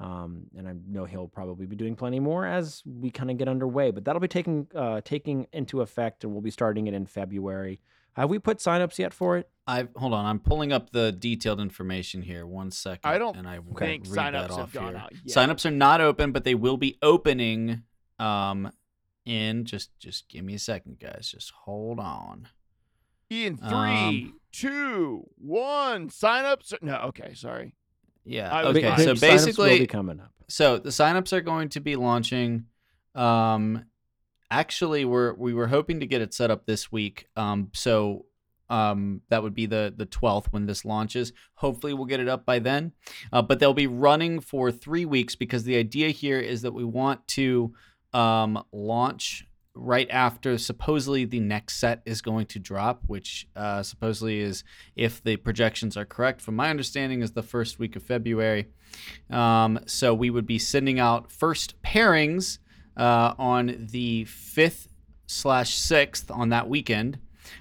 Um, 0.00 0.44
and 0.56 0.68
I 0.68 0.74
know 0.86 1.04
he'll 1.04 1.26
probably 1.26 1.66
be 1.66 1.74
doing 1.74 1.96
plenty 1.96 2.20
more 2.20 2.46
as 2.46 2.82
we 2.86 3.10
kind 3.10 3.32
of 3.32 3.36
get 3.36 3.48
underway. 3.48 3.90
But 3.90 4.04
that'll 4.04 4.20
be 4.20 4.28
taking 4.28 4.68
uh, 4.74 5.00
taking 5.04 5.48
into 5.52 5.80
effect, 5.80 6.24
and 6.24 6.32
we'll 6.32 6.42
be 6.42 6.50
starting 6.50 6.86
it 6.86 6.94
in 6.94 7.06
February. 7.06 7.80
Have 8.12 8.30
we 8.30 8.38
put 8.38 8.58
signups 8.58 8.98
yet 8.98 9.14
for 9.14 9.38
it? 9.38 9.48
I 9.66 9.86
hold 9.96 10.14
on. 10.14 10.24
I'm 10.24 10.40
pulling 10.40 10.72
up 10.72 10.90
the 10.90 11.12
detailed 11.12 11.60
information 11.60 12.22
here. 12.22 12.46
One 12.46 12.70
second. 12.70 13.08
I 13.08 13.18
don't 13.18 13.36
and 13.36 13.46
I 13.46 13.58
will 13.58 13.74
think 13.74 14.04
read 14.08 14.34
that 14.34 14.50
signups 14.50 14.56
have 14.56 14.72
gone 14.72 14.88
here. 14.88 14.96
out 14.96 15.12
yet. 15.24 15.36
Signups 15.36 15.66
are 15.66 15.70
not 15.70 16.00
open, 16.00 16.32
but 16.32 16.44
they 16.44 16.54
will 16.54 16.76
be 16.76 16.96
opening. 17.02 17.82
Um, 18.18 18.72
in 19.28 19.64
just 19.64 19.90
just 19.98 20.28
give 20.28 20.44
me 20.44 20.54
a 20.54 20.58
second, 20.58 20.98
guys. 20.98 21.30
Just 21.32 21.50
hold 21.50 22.00
on. 22.00 22.48
In 23.30 23.56
three, 23.58 23.68
Um, 23.68 24.40
two, 24.52 25.28
one. 25.36 26.08
Sign 26.08 26.44
up. 26.46 26.62
No, 26.80 26.96
okay, 27.08 27.34
sorry. 27.34 27.74
Yeah. 28.24 28.62
Okay. 28.68 29.04
So 29.04 29.14
basically, 29.14 29.86
coming 29.86 30.20
up. 30.20 30.32
so 30.48 30.78
the 30.78 30.90
signups 30.90 31.32
are 31.32 31.40
going 31.42 31.68
to 31.70 31.80
be 31.80 31.96
launching. 31.96 32.64
Um, 33.14 33.84
actually, 34.50 35.04
we're 35.04 35.34
we 35.34 35.52
were 35.52 35.66
hoping 35.66 36.00
to 36.00 36.06
get 36.06 36.22
it 36.22 36.32
set 36.32 36.50
up 36.50 36.64
this 36.66 36.90
week. 36.90 37.26
Um, 37.36 37.70
so 37.74 38.24
um, 38.70 39.22
that 39.28 39.42
would 39.42 39.54
be 39.54 39.66
the 39.66 39.92
the 39.96 40.06
twelfth 40.06 40.52
when 40.52 40.66
this 40.66 40.84
launches. 40.84 41.32
Hopefully, 41.54 41.92
we'll 41.94 42.06
get 42.06 42.20
it 42.20 42.28
up 42.28 42.46
by 42.46 42.58
then. 42.58 42.92
Uh, 43.32 43.42
but 43.42 43.58
they'll 43.60 43.74
be 43.74 43.86
running 43.86 44.40
for 44.40 44.70
three 44.72 45.04
weeks 45.04 45.34
because 45.36 45.64
the 45.64 45.76
idea 45.76 46.08
here 46.10 46.38
is 46.40 46.62
that 46.62 46.72
we 46.72 46.84
want 46.84 47.26
to 47.28 47.74
um, 48.12 48.62
launch 48.72 49.46
right 49.74 50.10
after 50.10 50.58
supposedly 50.58 51.24
the 51.24 51.40
next 51.40 51.76
set 51.76 52.02
is 52.04 52.20
going 52.20 52.46
to 52.46 52.58
drop, 52.58 53.04
which 53.06 53.46
uh, 53.54 53.82
supposedly 53.82 54.40
is, 54.40 54.64
if 54.96 55.22
the 55.22 55.36
projections 55.36 55.96
are 55.96 56.04
correct, 56.04 56.40
from 56.40 56.56
my 56.56 56.68
understanding, 56.68 57.22
is 57.22 57.32
the 57.32 57.42
first 57.42 57.78
week 57.78 57.94
of 57.94 58.02
February. 58.02 58.66
Um, 59.30 59.78
so 59.86 60.14
we 60.14 60.30
would 60.30 60.46
be 60.46 60.58
sending 60.58 60.98
out 60.98 61.30
first 61.30 61.80
pairings 61.82 62.58
uh, 62.96 63.34
on 63.38 63.86
the 63.90 64.24
fifth 64.24 64.88
slash 65.26 65.74
sixth 65.74 66.30
on 66.30 66.48
that 66.48 66.68
weekend. 66.68 67.18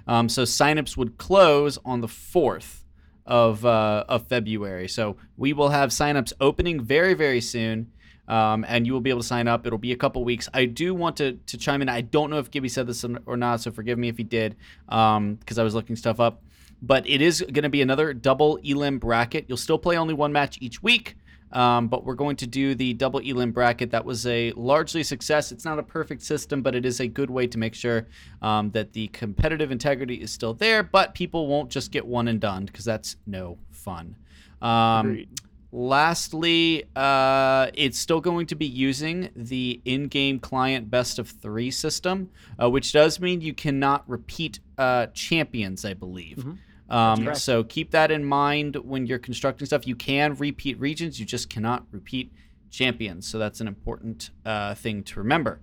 Um, 0.07 0.27
so 0.27 0.43
signups 0.43 0.97
would 0.97 1.17
close 1.17 1.77
on 1.85 2.01
the 2.01 2.07
fourth 2.07 2.83
of 3.25 3.65
uh, 3.65 4.05
of 4.07 4.27
February. 4.27 4.87
So 4.87 5.17
we 5.35 5.53
will 5.53 5.69
have 5.69 5.89
signups 5.89 6.33
opening 6.39 6.81
very 6.81 7.13
very 7.13 7.41
soon. 7.41 7.91
Um, 8.27 8.65
and 8.67 8.85
you 8.85 8.91
will 8.91 8.99
be 8.99 9.09
able 9.09 9.21
to 9.21 9.27
sign 9.27 9.47
up. 9.47 9.65
It'll 9.65 9.77
be 9.79 9.93
a 9.93 9.97
couple 9.97 10.23
weeks. 10.25 10.49
I 10.53 10.65
do 10.65 10.93
want 10.93 11.15
to, 11.17 11.33
to 11.33 11.57
chime 11.57 11.81
in. 11.81 11.87
I 11.87 12.01
don't 12.01 12.29
know 12.29 12.39
if 12.39 12.51
Gibby 12.51 12.67
said 12.67 12.85
this 12.85 13.05
or 13.25 13.37
not, 13.37 13.61
so 13.61 13.71
forgive 13.71 13.97
me 13.97 14.09
if 14.09 14.17
he 14.17 14.23
did, 14.23 14.57
because 14.85 15.57
I 15.57 15.63
was 15.63 15.73
looking 15.73 15.95
stuff 15.95 16.19
up. 16.19 16.41
But 16.81 17.07
it 17.07 17.21
is 17.21 17.41
going 17.41 17.63
to 17.63 17.69
be 17.69 17.81
another 17.81 18.13
double 18.13 18.57
elim 18.57 18.99
bracket. 18.99 19.45
You'll 19.47 19.57
still 19.57 19.77
play 19.77 19.97
only 19.97 20.13
one 20.13 20.33
match 20.33 20.57
each 20.59 20.83
week, 20.83 21.15
um, 21.53 21.87
but 21.87 22.03
we're 22.03 22.15
going 22.15 22.35
to 22.35 22.45
do 22.45 22.75
the 22.75 22.93
double 22.93 23.19
elim 23.19 23.51
bracket. 23.51 23.91
That 23.91 24.03
was 24.03 24.27
a 24.27 24.51
largely 24.57 25.03
success. 25.03 25.53
It's 25.53 25.63
not 25.63 25.79
a 25.79 25.83
perfect 25.83 26.21
system, 26.21 26.61
but 26.61 26.75
it 26.75 26.85
is 26.85 26.99
a 26.99 27.07
good 27.07 27.29
way 27.29 27.47
to 27.47 27.57
make 27.57 27.73
sure 27.73 28.07
um, 28.41 28.71
that 28.71 28.91
the 28.91 29.07
competitive 29.07 29.71
integrity 29.71 30.15
is 30.15 30.31
still 30.31 30.53
there, 30.53 30.83
but 30.83 31.15
people 31.15 31.47
won't 31.47 31.69
just 31.69 31.91
get 31.91 32.05
one 32.05 32.27
and 32.27 32.41
done 32.41 32.65
because 32.65 32.83
that's 32.83 33.15
no 33.25 33.57
fun. 33.71 34.15
Um. 34.61 35.25
Lastly, 35.71 36.85
uh, 36.95 37.67
it's 37.73 37.99
still 37.99 38.21
going 38.21 38.47
to 38.47 38.55
be 38.55 38.65
using 38.65 39.29
the 39.35 39.81
in 39.83 40.07
game 40.07 40.39
client 40.39 40.89
best 40.89 41.19
of 41.19 41.29
three 41.29 41.71
system, 41.71 42.29
uh, 42.61 42.69
which 42.69 42.93
does 42.93 43.19
mean 43.19 43.41
you 43.41 43.53
cannot 43.53 44.07
repeat 44.09 44.59
uh, 44.77 45.07
champions, 45.07 45.83
I 45.83 45.93
believe. 45.93 46.45
Um, 46.89 47.35
so 47.35 47.63
keep 47.65 47.91
that 47.91 48.11
in 48.11 48.23
mind 48.23 48.77
when 48.77 49.05
you're 49.05 49.19
constructing 49.19 49.65
stuff. 49.65 49.85
You 49.85 49.95
can 49.95 50.35
repeat 50.35 50.79
regions, 50.79 51.19
you 51.19 51.25
just 51.25 51.49
cannot 51.49 51.85
repeat 51.91 52.31
champions. 52.69 53.27
So 53.27 53.37
that's 53.37 53.59
an 53.59 53.67
important 53.67 54.29
uh, 54.45 54.73
thing 54.75 55.03
to 55.03 55.19
remember. 55.19 55.59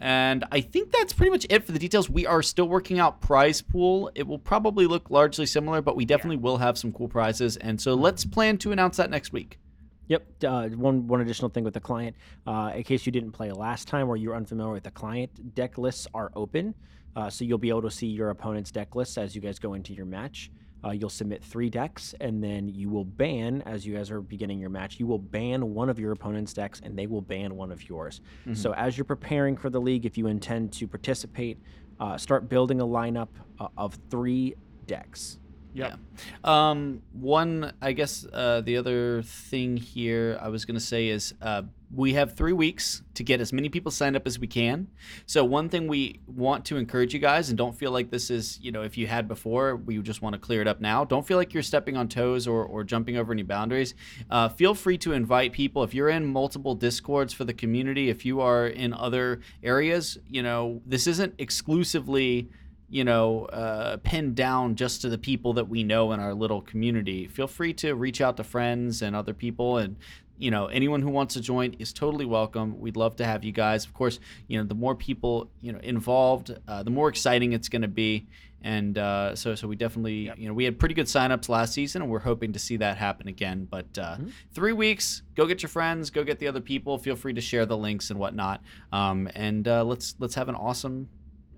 And 0.00 0.44
I 0.52 0.60
think 0.60 0.92
that's 0.92 1.12
pretty 1.12 1.30
much 1.30 1.46
it 1.50 1.64
for 1.64 1.72
the 1.72 1.78
details. 1.78 2.08
We 2.08 2.26
are 2.26 2.42
still 2.42 2.68
working 2.68 3.00
out 3.00 3.20
prize 3.20 3.60
pool. 3.60 4.10
It 4.14 4.26
will 4.26 4.38
probably 4.38 4.86
look 4.86 5.10
largely 5.10 5.46
similar, 5.46 5.82
but 5.82 5.96
we 5.96 6.04
definitely 6.04 6.36
will 6.36 6.58
have 6.58 6.78
some 6.78 6.92
cool 6.92 7.08
prizes. 7.08 7.56
And 7.56 7.80
so 7.80 7.94
let's 7.94 8.24
plan 8.24 8.58
to 8.58 8.72
announce 8.72 8.96
that 8.98 9.10
next 9.10 9.32
week. 9.32 9.58
Yep. 10.06 10.44
Uh, 10.44 10.68
one 10.68 11.06
one 11.06 11.20
additional 11.20 11.50
thing 11.50 11.64
with 11.64 11.74
the 11.74 11.80
client, 11.80 12.16
uh, 12.46 12.72
in 12.74 12.82
case 12.82 13.04
you 13.04 13.12
didn't 13.12 13.32
play 13.32 13.52
last 13.52 13.88
time 13.88 14.08
or 14.08 14.16
you're 14.16 14.34
unfamiliar 14.34 14.72
with 14.72 14.84
the 14.84 14.90
client, 14.90 15.54
deck 15.54 15.76
lists 15.76 16.06
are 16.14 16.32
open, 16.34 16.74
uh, 17.14 17.28
so 17.28 17.44
you'll 17.44 17.58
be 17.58 17.68
able 17.68 17.82
to 17.82 17.90
see 17.90 18.06
your 18.06 18.30
opponent's 18.30 18.70
deck 18.70 18.94
lists 18.94 19.18
as 19.18 19.34
you 19.34 19.42
guys 19.42 19.58
go 19.58 19.74
into 19.74 19.92
your 19.92 20.06
match. 20.06 20.50
Uh, 20.84 20.90
you'll 20.90 21.10
submit 21.10 21.42
three 21.42 21.68
decks, 21.68 22.14
and 22.20 22.42
then 22.42 22.68
you 22.68 22.88
will 22.88 23.04
ban 23.04 23.62
as 23.66 23.84
you 23.84 23.94
guys 23.96 24.10
are 24.10 24.20
beginning 24.20 24.60
your 24.60 24.70
match. 24.70 25.00
You 25.00 25.06
will 25.06 25.18
ban 25.18 25.74
one 25.74 25.88
of 25.88 25.98
your 25.98 26.12
opponent's 26.12 26.52
decks, 26.52 26.80
and 26.84 26.96
they 26.96 27.06
will 27.06 27.20
ban 27.20 27.56
one 27.56 27.72
of 27.72 27.88
yours. 27.88 28.20
So 28.54 28.72
as 28.74 28.96
you're 28.96 29.04
preparing 29.04 29.56
for 29.56 29.70
the 29.70 29.80
league, 29.80 30.06
if 30.06 30.16
you 30.16 30.28
intend 30.28 30.72
to 30.74 30.86
participate, 30.86 31.58
uh, 31.98 32.16
start 32.16 32.48
building 32.48 32.80
a 32.80 32.86
lineup 32.86 33.28
uh, 33.58 33.68
of 33.76 33.98
three 34.08 34.54
decks. 34.86 35.38
Yep. 35.74 35.98
Um, 36.44 37.02
one, 37.12 37.72
I 37.82 37.92
guess, 37.92 38.26
uh, 38.32 38.62
the 38.62 38.76
other 38.76 39.22
thing 39.22 39.76
here 39.76 40.38
I 40.40 40.48
was 40.48 40.64
going 40.64 40.74
to 40.76 40.80
say 40.80 41.08
is 41.08 41.34
uh, 41.42 41.62
we 41.94 42.12
have 42.14 42.34
three 42.34 42.52
weeks 42.52 43.02
to 43.14 43.24
get 43.24 43.40
as 43.40 43.52
many 43.52 43.68
people 43.68 43.90
signed 43.90 44.14
up 44.14 44.26
as 44.26 44.38
we 44.38 44.46
can. 44.46 44.88
So, 45.26 45.44
one 45.44 45.68
thing 45.68 45.88
we 45.88 46.20
want 46.26 46.64
to 46.66 46.76
encourage 46.76 47.14
you 47.14 47.20
guys, 47.20 47.48
and 47.48 47.56
don't 47.56 47.76
feel 47.76 47.90
like 47.90 48.10
this 48.10 48.30
is, 48.30 48.58
you 48.60 48.72
know, 48.72 48.82
if 48.82 48.98
you 48.98 49.06
had 49.06 49.26
before, 49.26 49.76
we 49.76 49.98
just 49.98 50.20
want 50.20 50.34
to 50.34 50.38
clear 50.38 50.60
it 50.60 50.68
up 50.68 50.80
now. 50.80 51.04
Don't 51.04 51.26
feel 51.26 51.38
like 51.38 51.54
you're 51.54 51.62
stepping 51.62 51.96
on 51.96 52.08
toes 52.08 52.46
or, 52.46 52.64
or 52.64 52.84
jumping 52.84 53.16
over 53.16 53.32
any 53.32 53.42
boundaries. 53.42 53.94
Uh, 54.30 54.48
feel 54.48 54.74
free 54.74 54.98
to 54.98 55.12
invite 55.12 55.52
people. 55.52 55.82
If 55.82 55.94
you're 55.94 56.10
in 56.10 56.26
multiple 56.26 56.74
discords 56.74 57.32
for 57.32 57.44
the 57.44 57.54
community, 57.54 58.10
if 58.10 58.24
you 58.26 58.40
are 58.40 58.66
in 58.66 58.92
other 58.92 59.40
areas, 59.62 60.18
you 60.28 60.42
know, 60.42 60.82
this 60.84 61.06
isn't 61.06 61.34
exclusively 61.38 62.50
you 62.90 63.04
know, 63.04 63.44
uh, 63.46 63.98
pinned 63.98 64.34
down 64.34 64.74
just 64.74 65.02
to 65.02 65.08
the 65.10 65.18
people 65.18 65.52
that 65.52 65.68
we 65.68 65.84
know 65.84 66.12
in 66.12 66.20
our 66.20 66.32
little 66.32 66.62
community. 66.62 67.26
Feel 67.26 67.46
free 67.46 67.74
to 67.74 67.94
reach 67.94 68.20
out 68.20 68.36
to 68.38 68.44
friends 68.44 69.02
and 69.02 69.14
other 69.14 69.34
people, 69.34 69.76
and 69.76 69.96
you 70.38 70.50
know, 70.50 70.66
anyone 70.66 71.02
who 71.02 71.10
wants 71.10 71.34
to 71.34 71.40
join 71.40 71.74
is 71.78 71.92
totally 71.92 72.24
welcome. 72.24 72.78
We'd 72.80 72.96
love 72.96 73.16
to 73.16 73.24
have 73.24 73.44
you 73.44 73.52
guys. 73.52 73.84
Of 73.84 73.94
course, 73.94 74.20
you 74.46 74.58
know, 74.58 74.64
the 74.64 74.74
more 74.74 74.94
people 74.94 75.50
you 75.60 75.72
know 75.72 75.80
involved, 75.80 76.56
uh, 76.66 76.82
the 76.82 76.90
more 76.90 77.08
exciting 77.08 77.52
it's 77.52 77.68
going 77.68 77.82
to 77.82 77.88
be. 77.88 78.26
And 78.60 78.98
uh, 78.98 79.36
so, 79.36 79.54
so 79.54 79.68
we 79.68 79.76
definitely, 79.76 80.32
you 80.36 80.48
know, 80.48 80.52
we 80.52 80.64
had 80.64 80.80
pretty 80.80 80.94
good 80.94 81.06
signups 81.06 81.48
last 81.48 81.72
season, 81.74 82.02
and 82.02 82.10
we're 82.10 82.18
hoping 82.18 82.52
to 82.54 82.58
see 82.58 82.76
that 82.78 82.96
happen 82.96 83.28
again. 83.28 83.68
But 83.70 83.96
uh, 83.96 84.16
three 84.52 84.72
weeks, 84.72 85.22
go 85.36 85.46
get 85.46 85.62
your 85.62 85.68
friends, 85.68 86.10
go 86.10 86.24
get 86.24 86.40
the 86.40 86.48
other 86.48 86.60
people. 86.60 86.98
Feel 86.98 87.14
free 87.14 87.32
to 87.34 87.40
share 87.40 87.66
the 87.66 87.76
links 87.76 88.10
and 88.10 88.18
whatnot. 88.18 88.60
Um, 88.90 89.30
and 89.36 89.68
uh, 89.68 89.84
let's 89.84 90.16
let's 90.18 90.34
have 90.34 90.48
an 90.48 90.56
awesome 90.56 91.08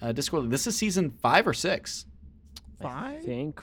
uh, 0.02 0.12
Discord. 0.12 0.50
This 0.50 0.66
is 0.66 0.76
season 0.76 1.10
five 1.22 1.46
or 1.46 1.54
six. 1.54 2.04
Five. 2.82 2.92
I 2.92 3.14
Five? 3.14 3.24
think 3.24 3.62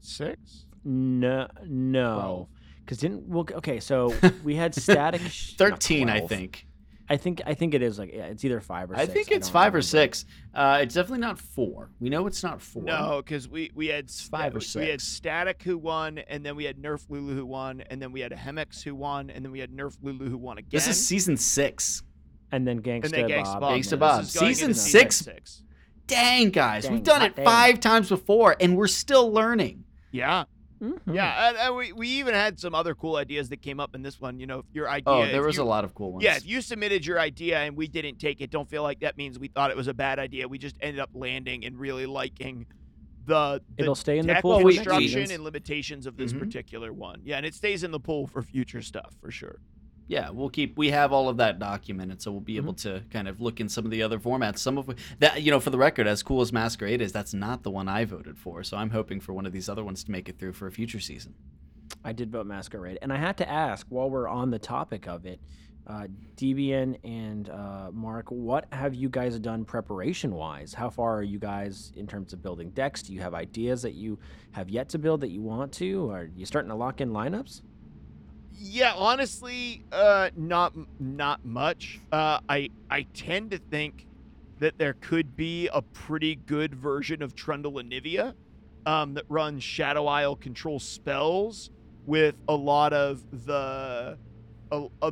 Six? 0.00 0.66
No, 0.84 1.46
no, 1.66 2.14
Twelve. 2.14 2.48
Because 2.90 3.00
didn't 3.00 3.28
well, 3.28 3.46
okay. 3.52 3.78
So 3.78 4.12
we 4.44 4.56
had 4.56 4.74
static. 4.74 5.20
Thirteen, 5.56 6.10
I 6.10 6.20
think. 6.20 6.66
I 7.08 7.16
think 7.16 7.40
I 7.46 7.54
think 7.54 7.74
it 7.74 7.82
is 7.82 8.00
like 8.00 8.12
yeah, 8.12 8.26
it's 8.26 8.44
either 8.44 8.60
five 8.60 8.90
or. 8.90 8.96
I 8.96 9.02
six. 9.02 9.12
think 9.12 9.30
it's 9.30 9.46
don't 9.46 9.52
five 9.52 9.74
or 9.76 9.82
six. 9.82 10.24
Uh, 10.52 10.80
it's 10.82 10.94
definitely 10.96 11.20
not 11.20 11.38
four. 11.38 11.90
We 12.00 12.08
know 12.08 12.26
it's 12.26 12.42
not 12.42 12.60
four. 12.60 12.82
No, 12.82 13.22
because 13.24 13.48
we 13.48 13.70
we 13.76 13.86
had 13.86 14.10
sta- 14.10 14.36
five 14.36 14.56
or 14.56 14.60
six. 14.60 14.74
We 14.74 14.88
had. 14.90 15.00
Static 15.00 15.62
who 15.62 15.78
won, 15.78 16.18
and 16.18 16.44
then 16.44 16.56
we 16.56 16.64
had 16.64 16.78
Nerf 16.78 17.08
Lulu 17.08 17.34
who 17.34 17.46
won, 17.46 17.82
and 17.90 18.02
then 18.02 18.10
we 18.10 18.20
had 18.20 18.32
Hemex 18.32 18.82
who 18.82 18.96
won, 18.96 19.30
and 19.30 19.44
then 19.44 19.52
we 19.52 19.60
had 19.60 19.70
Nerf 19.70 19.96
Lulu 20.02 20.28
who 20.28 20.38
won 20.38 20.58
again. 20.58 20.68
This 20.72 20.88
is 20.88 21.04
season 21.06 21.36
six. 21.36 22.02
And 22.52 22.66
then 22.66 22.82
Gangsta 22.82 23.04
and 23.04 23.12
then 23.14 23.28
Gangsta 23.28 23.44
Bob. 23.44 23.60
Bob. 23.60 23.72
Gangsta 23.72 23.90
This 23.90 23.98
Bob. 23.98 24.22
is 24.22 24.32
Season 24.32 24.74
six? 24.74 25.16
six. 25.16 25.62
Dang, 26.08 26.50
guys, 26.50 26.82
Dang, 26.82 26.94
we've 26.94 27.04
done 27.04 27.22
it 27.22 27.36
dang. 27.36 27.44
five 27.44 27.78
times 27.78 28.08
before, 28.08 28.56
and 28.60 28.76
we're 28.76 28.88
still 28.88 29.32
learning. 29.32 29.84
Yeah, 30.10 30.44
Mhm. 30.82 31.14
yeah, 31.14 31.48
and, 31.48 31.56
and 31.58 31.76
we, 31.76 31.92
we 31.92 32.08
even 32.08 32.32
had 32.34 32.58
some 32.58 32.74
other 32.74 32.94
cool 32.94 33.16
ideas 33.16 33.50
that 33.50 33.60
came 33.60 33.78
up 33.80 33.94
in 33.94 34.02
this 34.02 34.20
one. 34.20 34.38
You 34.40 34.46
know, 34.46 34.60
if 34.60 34.66
your 34.72 34.88
idea. 34.88 35.02
Oh, 35.12 35.26
there 35.26 35.42
was 35.42 35.56
you- 35.56 35.62
a 35.62 35.64
lot 35.64 35.84
of 35.84 35.94
cool 35.94 36.12
ones. 36.12 36.24
Yeah, 36.24 36.36
if 36.36 36.46
you 36.46 36.60
submitted 36.62 37.04
your 37.04 37.20
idea 37.20 37.58
and 37.58 37.76
we 37.76 37.86
didn't 37.86 38.18
take 38.18 38.40
it, 38.40 38.50
don't 38.50 38.68
feel 38.68 38.82
like 38.82 39.00
that 39.00 39.16
means 39.18 39.38
we 39.38 39.48
thought 39.48 39.70
it 39.70 39.76
was 39.76 39.88
a 39.88 39.94
bad 39.94 40.18
idea. 40.18 40.48
We 40.48 40.58
just 40.58 40.76
ended 40.80 41.00
up 41.00 41.10
landing 41.12 41.64
and 41.66 41.78
really 41.78 42.06
liking 42.06 42.66
the, 43.26 43.60
the 43.76 43.82
It'll 43.82 43.94
stay 43.94 44.18
in 44.18 44.26
the 44.26 44.36
pool 44.40 44.58
for 44.60 44.64
we- 44.64 44.76
next 44.76 44.88
construction 44.88 45.30
and 45.30 45.44
limitations 45.44 46.06
of 46.06 46.16
this 46.16 46.32
Mhm. 46.32 46.38
particular 46.38 46.92
one. 46.92 47.20
Yeah, 47.24 47.36
and 47.36 47.44
it 47.44 47.54
stays 47.54 47.84
in 47.84 47.90
the 47.90 48.00
pool 48.00 48.26
for 48.26 48.42
future 48.42 48.80
stuff 48.82 49.14
for 49.20 49.30
sure. 49.30 49.60
Yeah, 50.10 50.30
we'll 50.30 50.50
keep. 50.50 50.76
We 50.76 50.90
have 50.90 51.12
all 51.12 51.28
of 51.28 51.36
that 51.36 51.60
documented, 51.60 52.20
so 52.20 52.32
we'll 52.32 52.40
be 52.40 52.54
Mm-hmm. 52.54 52.64
able 52.64 52.74
to 52.74 53.04
kind 53.10 53.28
of 53.28 53.40
look 53.40 53.60
in 53.60 53.68
some 53.68 53.84
of 53.84 53.92
the 53.92 54.02
other 54.02 54.18
formats. 54.18 54.58
Some 54.58 54.76
of 54.76 54.90
that, 55.20 55.40
you 55.40 55.52
know, 55.52 55.60
for 55.60 55.70
the 55.70 55.78
record, 55.78 56.08
as 56.08 56.20
cool 56.24 56.40
as 56.40 56.52
Masquerade 56.52 57.00
is, 57.00 57.12
that's 57.12 57.32
not 57.32 57.62
the 57.62 57.70
one 57.70 57.86
I 57.86 58.04
voted 58.04 58.36
for. 58.36 58.64
So 58.64 58.76
I'm 58.76 58.90
hoping 58.90 59.20
for 59.20 59.32
one 59.32 59.46
of 59.46 59.52
these 59.52 59.68
other 59.68 59.84
ones 59.84 60.02
to 60.02 60.10
make 60.10 60.28
it 60.28 60.36
through 60.36 60.54
for 60.54 60.66
a 60.66 60.72
future 60.72 60.98
season. 60.98 61.34
I 62.04 62.12
did 62.12 62.32
vote 62.32 62.46
Masquerade, 62.46 62.98
and 63.02 63.12
I 63.12 63.18
had 63.18 63.36
to 63.36 63.48
ask 63.48 63.86
while 63.88 64.10
we're 64.10 64.26
on 64.26 64.50
the 64.50 64.58
topic 64.58 65.06
of 65.06 65.26
it, 65.26 65.38
uh, 65.86 66.08
DBN 66.36 66.98
and 67.04 67.48
uh, 67.48 67.90
Mark, 67.92 68.30
what 68.30 68.66
have 68.72 68.94
you 68.96 69.08
guys 69.08 69.38
done 69.38 69.64
preparation 69.64 70.34
wise? 70.34 70.74
How 70.74 70.90
far 70.90 71.16
are 71.18 71.22
you 71.22 71.38
guys 71.38 71.92
in 71.94 72.08
terms 72.08 72.32
of 72.32 72.42
building 72.42 72.70
decks? 72.70 73.02
Do 73.04 73.12
you 73.12 73.20
have 73.20 73.34
ideas 73.34 73.82
that 73.82 73.94
you 73.94 74.18
have 74.52 74.68
yet 74.68 74.88
to 74.90 74.98
build 74.98 75.20
that 75.20 75.30
you 75.30 75.40
want 75.42 75.72
to? 75.74 76.10
Are 76.10 76.28
you 76.34 76.46
starting 76.46 76.68
to 76.70 76.74
lock 76.76 77.00
in 77.00 77.10
lineups? 77.10 77.62
Yeah, 78.52 78.92
honestly, 78.94 79.84
uh, 79.92 80.30
not 80.36 80.74
not 81.00 81.44
much. 81.44 82.00
Uh, 82.12 82.40
I 82.48 82.70
I 82.90 83.02
tend 83.14 83.52
to 83.52 83.58
think 83.58 84.06
that 84.58 84.78
there 84.78 84.94
could 84.94 85.36
be 85.36 85.68
a 85.72 85.80
pretty 85.82 86.36
good 86.36 86.74
version 86.74 87.22
of 87.22 87.34
Trundle 87.34 87.78
and 87.78 87.90
Anivia 87.90 88.34
um, 88.84 89.14
that 89.14 89.24
runs 89.28 89.64
Shadow 89.64 90.06
Isle 90.06 90.36
control 90.36 90.78
spells 90.78 91.70
with 92.06 92.34
a 92.48 92.54
lot 92.54 92.92
of 92.92 93.22
the 93.46 94.18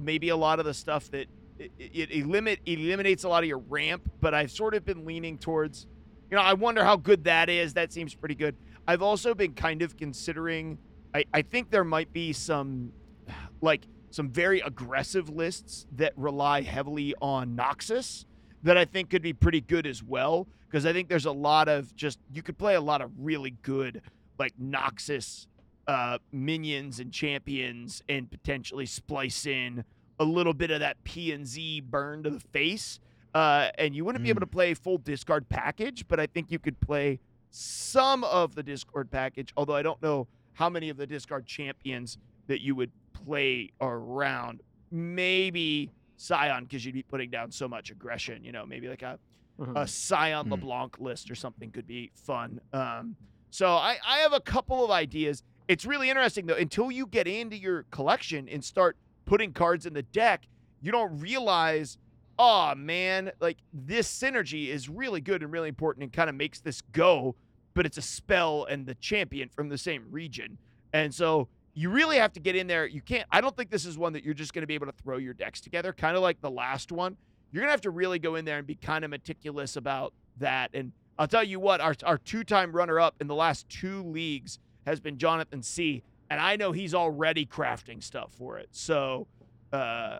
maybe 0.02 0.28
a 0.28 0.36
lot 0.36 0.58
of 0.58 0.66
the 0.66 0.74
stuff 0.74 1.10
that 1.10 1.26
it, 1.58 1.72
it 1.78 2.10
eliminate 2.12 2.60
eliminates 2.66 3.24
a 3.24 3.28
lot 3.28 3.42
of 3.42 3.48
your 3.48 3.58
ramp. 3.58 4.10
But 4.20 4.34
I've 4.34 4.50
sort 4.50 4.74
of 4.74 4.84
been 4.84 5.04
leaning 5.04 5.38
towards 5.38 5.86
you 6.30 6.36
know, 6.36 6.42
I 6.42 6.52
wonder 6.54 6.84
how 6.84 6.96
good 6.96 7.24
that 7.24 7.48
is. 7.48 7.74
That 7.74 7.92
seems 7.92 8.14
pretty 8.14 8.34
good. 8.34 8.54
I've 8.86 9.02
also 9.02 9.34
been 9.34 9.54
kind 9.54 9.82
of 9.82 9.96
considering. 9.96 10.78
I, 11.14 11.24
I 11.32 11.40
think 11.42 11.70
there 11.70 11.84
might 11.84 12.12
be 12.12 12.34
some, 12.34 12.92
like 13.60 13.86
some 14.10 14.30
very 14.30 14.60
aggressive 14.60 15.28
lists 15.28 15.86
that 15.96 16.12
rely 16.16 16.62
heavily 16.62 17.14
on 17.20 17.56
Noxus 17.56 18.24
that 18.62 18.76
I 18.76 18.84
think 18.84 19.10
could 19.10 19.22
be 19.22 19.32
pretty 19.32 19.60
good 19.60 19.86
as 19.86 20.02
well. 20.02 20.46
Because 20.68 20.84
I 20.84 20.92
think 20.92 21.08
there's 21.08 21.26
a 21.26 21.32
lot 21.32 21.68
of 21.68 21.94
just 21.96 22.18
you 22.32 22.42
could 22.42 22.58
play 22.58 22.74
a 22.74 22.80
lot 22.80 23.00
of 23.00 23.10
really 23.18 23.52
good 23.62 24.02
like 24.38 24.52
Noxus 24.58 25.46
uh, 25.86 26.18
minions 26.32 27.00
and 27.00 27.12
champions 27.12 28.02
and 28.08 28.30
potentially 28.30 28.86
splice 28.86 29.46
in 29.46 29.84
a 30.20 30.24
little 30.24 30.52
bit 30.52 30.70
of 30.70 30.80
that 30.80 31.02
P 31.04 31.32
and 31.32 31.46
Z 31.46 31.80
burn 31.80 32.22
to 32.24 32.30
the 32.30 32.40
face. 32.40 33.00
Uh, 33.34 33.68
and 33.78 33.94
you 33.94 34.04
wouldn't 34.04 34.24
be 34.24 34.30
able 34.30 34.40
to 34.40 34.46
play 34.46 34.74
full 34.74 34.98
discard 34.98 35.48
package, 35.48 36.06
but 36.08 36.18
I 36.18 36.26
think 36.26 36.50
you 36.50 36.58
could 36.58 36.80
play 36.80 37.20
some 37.50 38.24
of 38.24 38.54
the 38.54 38.62
discard 38.62 39.10
package. 39.10 39.52
Although 39.56 39.76
I 39.76 39.82
don't 39.82 40.02
know 40.02 40.26
how 40.54 40.68
many 40.68 40.88
of 40.88 40.96
the 40.96 41.06
discard 41.06 41.46
champions 41.46 42.18
that 42.48 42.60
you 42.62 42.74
would 42.74 42.90
play 43.32 43.70
around. 43.80 44.62
Maybe 44.90 45.90
Sion 46.16 46.64
because 46.64 46.84
you'd 46.84 46.94
be 46.94 47.02
putting 47.02 47.30
down 47.30 47.50
so 47.50 47.68
much 47.68 47.90
aggression. 47.90 48.42
You 48.42 48.52
know, 48.52 48.64
maybe 48.66 48.88
like 48.88 49.02
a 49.02 49.18
Mhm. 49.58 49.76
a 49.76 49.86
Sion 49.86 50.46
Hmm. 50.46 50.52
LeBlanc 50.52 50.98
list 51.00 51.30
or 51.30 51.34
something 51.34 51.70
could 51.72 51.86
be 51.86 52.10
fun. 52.14 52.60
Um, 52.72 53.16
so 53.50 53.72
I, 53.72 53.96
I 54.06 54.18
have 54.18 54.32
a 54.32 54.40
couple 54.40 54.84
of 54.84 54.90
ideas. 54.90 55.42
It's 55.66 55.84
really 55.84 56.08
interesting 56.08 56.46
though. 56.46 56.54
Until 56.54 56.90
you 56.92 57.06
get 57.06 57.26
into 57.26 57.56
your 57.56 57.82
collection 57.90 58.48
and 58.48 58.64
start 58.64 58.96
putting 59.26 59.52
cards 59.52 59.84
in 59.84 59.92
the 59.94 60.02
deck, 60.04 60.46
you 60.80 60.90
don't 60.92 61.18
realize, 61.18 61.98
oh 62.38 62.74
man, 62.76 63.32
like 63.40 63.58
this 63.72 64.08
synergy 64.10 64.68
is 64.68 64.88
really 64.88 65.20
good 65.20 65.42
and 65.42 65.52
really 65.52 65.68
important 65.68 66.04
and 66.04 66.12
kind 66.12 66.30
of 66.30 66.36
makes 66.36 66.60
this 66.60 66.80
go. 66.92 67.34
But 67.74 67.84
it's 67.84 67.98
a 67.98 68.02
spell 68.02 68.64
and 68.64 68.86
the 68.86 68.94
champion 68.94 69.48
from 69.48 69.68
the 69.68 69.78
same 69.78 70.06
region, 70.10 70.56
and 70.92 71.14
so 71.14 71.48
you 71.78 71.90
really 71.90 72.16
have 72.16 72.32
to 72.32 72.40
get 72.40 72.56
in 72.56 72.66
there. 72.66 72.86
You 72.86 73.00
can't. 73.00 73.24
I 73.30 73.40
don't 73.40 73.56
think 73.56 73.70
this 73.70 73.86
is 73.86 73.96
one 73.96 74.12
that 74.14 74.24
you're 74.24 74.34
just 74.34 74.52
going 74.52 74.62
to 74.62 74.66
be 74.66 74.74
able 74.74 74.86
to 74.86 74.92
throw 74.92 75.16
your 75.16 75.32
decks 75.32 75.60
together, 75.60 75.92
kind 75.92 76.16
of 76.16 76.22
like 76.22 76.40
the 76.40 76.50
last 76.50 76.90
one. 76.90 77.16
You're 77.52 77.62
gonna 77.62 77.70
have 77.70 77.80
to 77.82 77.90
really 77.90 78.18
go 78.18 78.34
in 78.34 78.44
there 78.44 78.58
and 78.58 78.66
be 78.66 78.74
kind 78.74 79.04
of 79.04 79.10
meticulous 79.10 79.76
about 79.76 80.12
that. 80.38 80.70
And 80.74 80.90
I'll 81.20 81.28
tell 81.28 81.44
you 81.44 81.60
what, 81.60 81.80
our 81.80 81.94
our 82.04 82.18
two-time 82.18 82.72
runner-up 82.72 83.14
in 83.20 83.28
the 83.28 83.34
last 83.34 83.68
two 83.68 84.02
leagues 84.02 84.58
has 84.86 84.98
been 84.98 85.18
Jonathan 85.18 85.62
C. 85.62 86.02
And 86.30 86.40
I 86.40 86.56
know 86.56 86.72
he's 86.72 86.94
already 86.94 87.46
crafting 87.46 88.02
stuff 88.02 88.32
for 88.32 88.58
it. 88.58 88.68
So, 88.72 89.28
uh, 89.72 90.18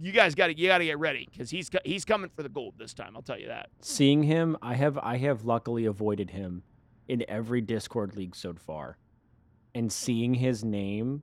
you 0.00 0.12
guys 0.12 0.34
got 0.34 0.46
to 0.46 0.56
you 0.56 0.68
got 0.68 0.78
to 0.78 0.84
get 0.84 0.98
ready 0.98 1.28
because 1.30 1.50
he's 1.50 1.68
he's 1.84 2.04
coming 2.04 2.30
for 2.34 2.44
the 2.44 2.48
gold 2.48 2.74
this 2.78 2.94
time. 2.94 3.16
I'll 3.16 3.22
tell 3.22 3.38
you 3.38 3.48
that. 3.48 3.70
Seeing 3.80 4.22
him, 4.22 4.56
I 4.62 4.74
have 4.76 4.96
I 4.98 5.16
have 5.18 5.44
luckily 5.44 5.84
avoided 5.84 6.30
him 6.30 6.62
in 7.08 7.24
every 7.28 7.60
Discord 7.60 8.14
league 8.16 8.36
so 8.36 8.54
far, 8.54 8.96
and 9.74 9.90
seeing 9.92 10.34
his 10.34 10.64
name 10.64 11.22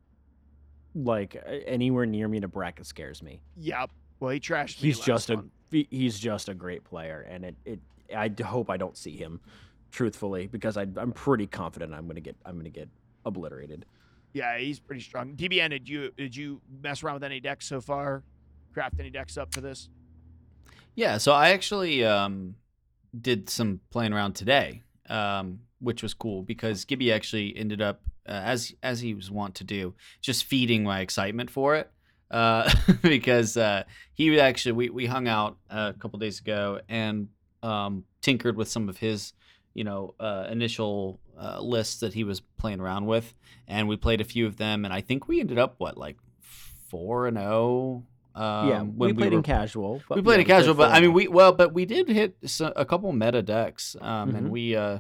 like 0.96 1.42
anywhere 1.66 2.06
near 2.06 2.28
me 2.28 2.38
in 2.38 2.44
a 2.44 2.48
bracket 2.48 2.86
scares 2.86 3.22
me. 3.22 3.42
Yep. 3.58 3.92
Well, 4.20 4.32
he 4.32 4.40
trashed 4.40 4.82
me 4.82 4.88
He's 4.88 4.98
last 5.00 5.06
just 5.06 5.30
a 5.30 5.36
one. 5.36 5.52
he- 5.72 5.88
he's 5.92 6.18
just 6.20 6.50
a 6.50 6.54
great 6.54 6.84
player, 6.84 7.22
and 7.30 7.46
it 7.46 7.56
it 7.66 7.80
I 8.16 8.30
d- 8.30 8.44
hope 8.44 8.70
I 8.70 8.78
don't 8.78 8.98
see 8.98 9.16
him, 9.18 9.40
truthfully, 9.92 10.48
because 10.48 10.78
I 10.78 10.88
I'm 10.96 11.12
pretty 11.12 11.46
confident 11.48 11.94
I'm 11.94 12.08
gonna 12.08 12.22
get 12.22 12.36
I'm 12.46 12.58
gonna 12.58 12.70
get 12.70 12.90
obliterated. 13.26 13.86
Yeah, 14.34 14.58
he's 14.58 14.80
pretty 14.80 15.02
strong. 15.02 15.36
DBN, 15.36 15.70
did 15.70 15.88
you 15.90 16.12
did 16.18 16.36
you 16.36 16.62
mess 16.82 17.04
around 17.04 17.16
with 17.16 17.24
any 17.24 17.40
decks 17.40 17.66
so 17.68 17.80
far? 17.82 18.24
Craft 18.74 19.00
any 19.00 19.10
decks 19.10 19.38
up 19.38 19.54
for 19.54 19.62
this? 19.62 19.90
Yeah, 20.96 21.18
so 21.20 21.32
I 21.32 21.50
actually 21.50 22.04
um, 22.04 22.56
did 23.20 23.50
some 23.50 23.82
playing 23.92 24.14
around 24.14 24.34
today, 24.34 24.82
um, 25.10 25.60
which 25.80 26.02
was 26.04 26.14
cool 26.14 26.42
because 26.44 26.86
Gibby 26.86 27.12
actually 27.12 27.56
ended 27.56 27.82
up, 27.82 28.02
uh, 28.28 28.32
as 28.32 28.74
as 28.84 29.02
he 29.02 29.14
was 29.14 29.30
wont 29.32 29.56
to 29.56 29.64
do, 29.64 29.94
just 30.22 30.46
feeding 30.46 30.84
my 30.84 31.02
excitement 31.02 31.50
for 31.50 31.76
it. 31.76 31.92
Uh, 32.30 32.70
because 33.04 33.56
uh, 33.56 33.84
he 34.14 34.40
actually 34.40 34.74
we, 34.74 34.90
we 34.90 35.06
hung 35.06 35.28
out 35.28 35.58
a 35.70 35.94
couple 35.98 36.20
days 36.20 36.40
ago 36.40 36.82
and 36.90 37.30
um, 37.64 38.04
tinkered 38.22 38.58
with 38.58 38.68
some 38.68 38.90
of 38.90 38.98
his 38.98 39.34
you 39.74 39.84
know 39.84 40.14
uh, 40.20 40.48
initial 40.50 41.20
uh, 41.40 41.62
lists 41.62 42.00
that 42.02 42.14
he 42.14 42.24
was 42.24 42.42
playing 42.58 42.80
around 42.80 43.06
with, 43.06 43.34
and 43.68 43.88
we 43.88 43.96
played 43.96 44.22
a 44.22 44.26
few 44.26 44.46
of 44.48 44.58
them, 44.58 44.84
and 44.86 44.94
I 44.94 45.02
think 45.02 45.28
we 45.28 45.40
ended 45.40 45.58
up 45.58 45.76
what 45.78 45.98
like 45.98 46.18
four 46.90 47.28
and 47.28 47.38
zero. 47.38 48.04
Um, 48.36 48.68
yeah, 48.68 48.82
when 48.82 49.10
we 49.10 49.14
played 49.14 49.32
were 49.32 49.40
in 49.40 49.44
casual. 49.44 50.04
We 50.10 50.22
played 50.22 50.36
yeah, 50.36 50.42
it 50.42 50.46
casual, 50.46 50.76
but 50.76 50.92
I 50.92 51.00
mean, 51.00 51.14
we 51.14 51.28
well, 51.28 51.54
but 51.54 51.74
we 51.74 51.86
did 51.86 52.08
hit 52.08 52.38
a 52.60 52.86
couple 52.86 53.12
meta 53.12 53.42
decks, 53.42 53.96
um, 54.02 54.36
and 54.36 54.48
Mhm. 54.48 54.52
we, 54.52 54.76
uh, 54.76 55.00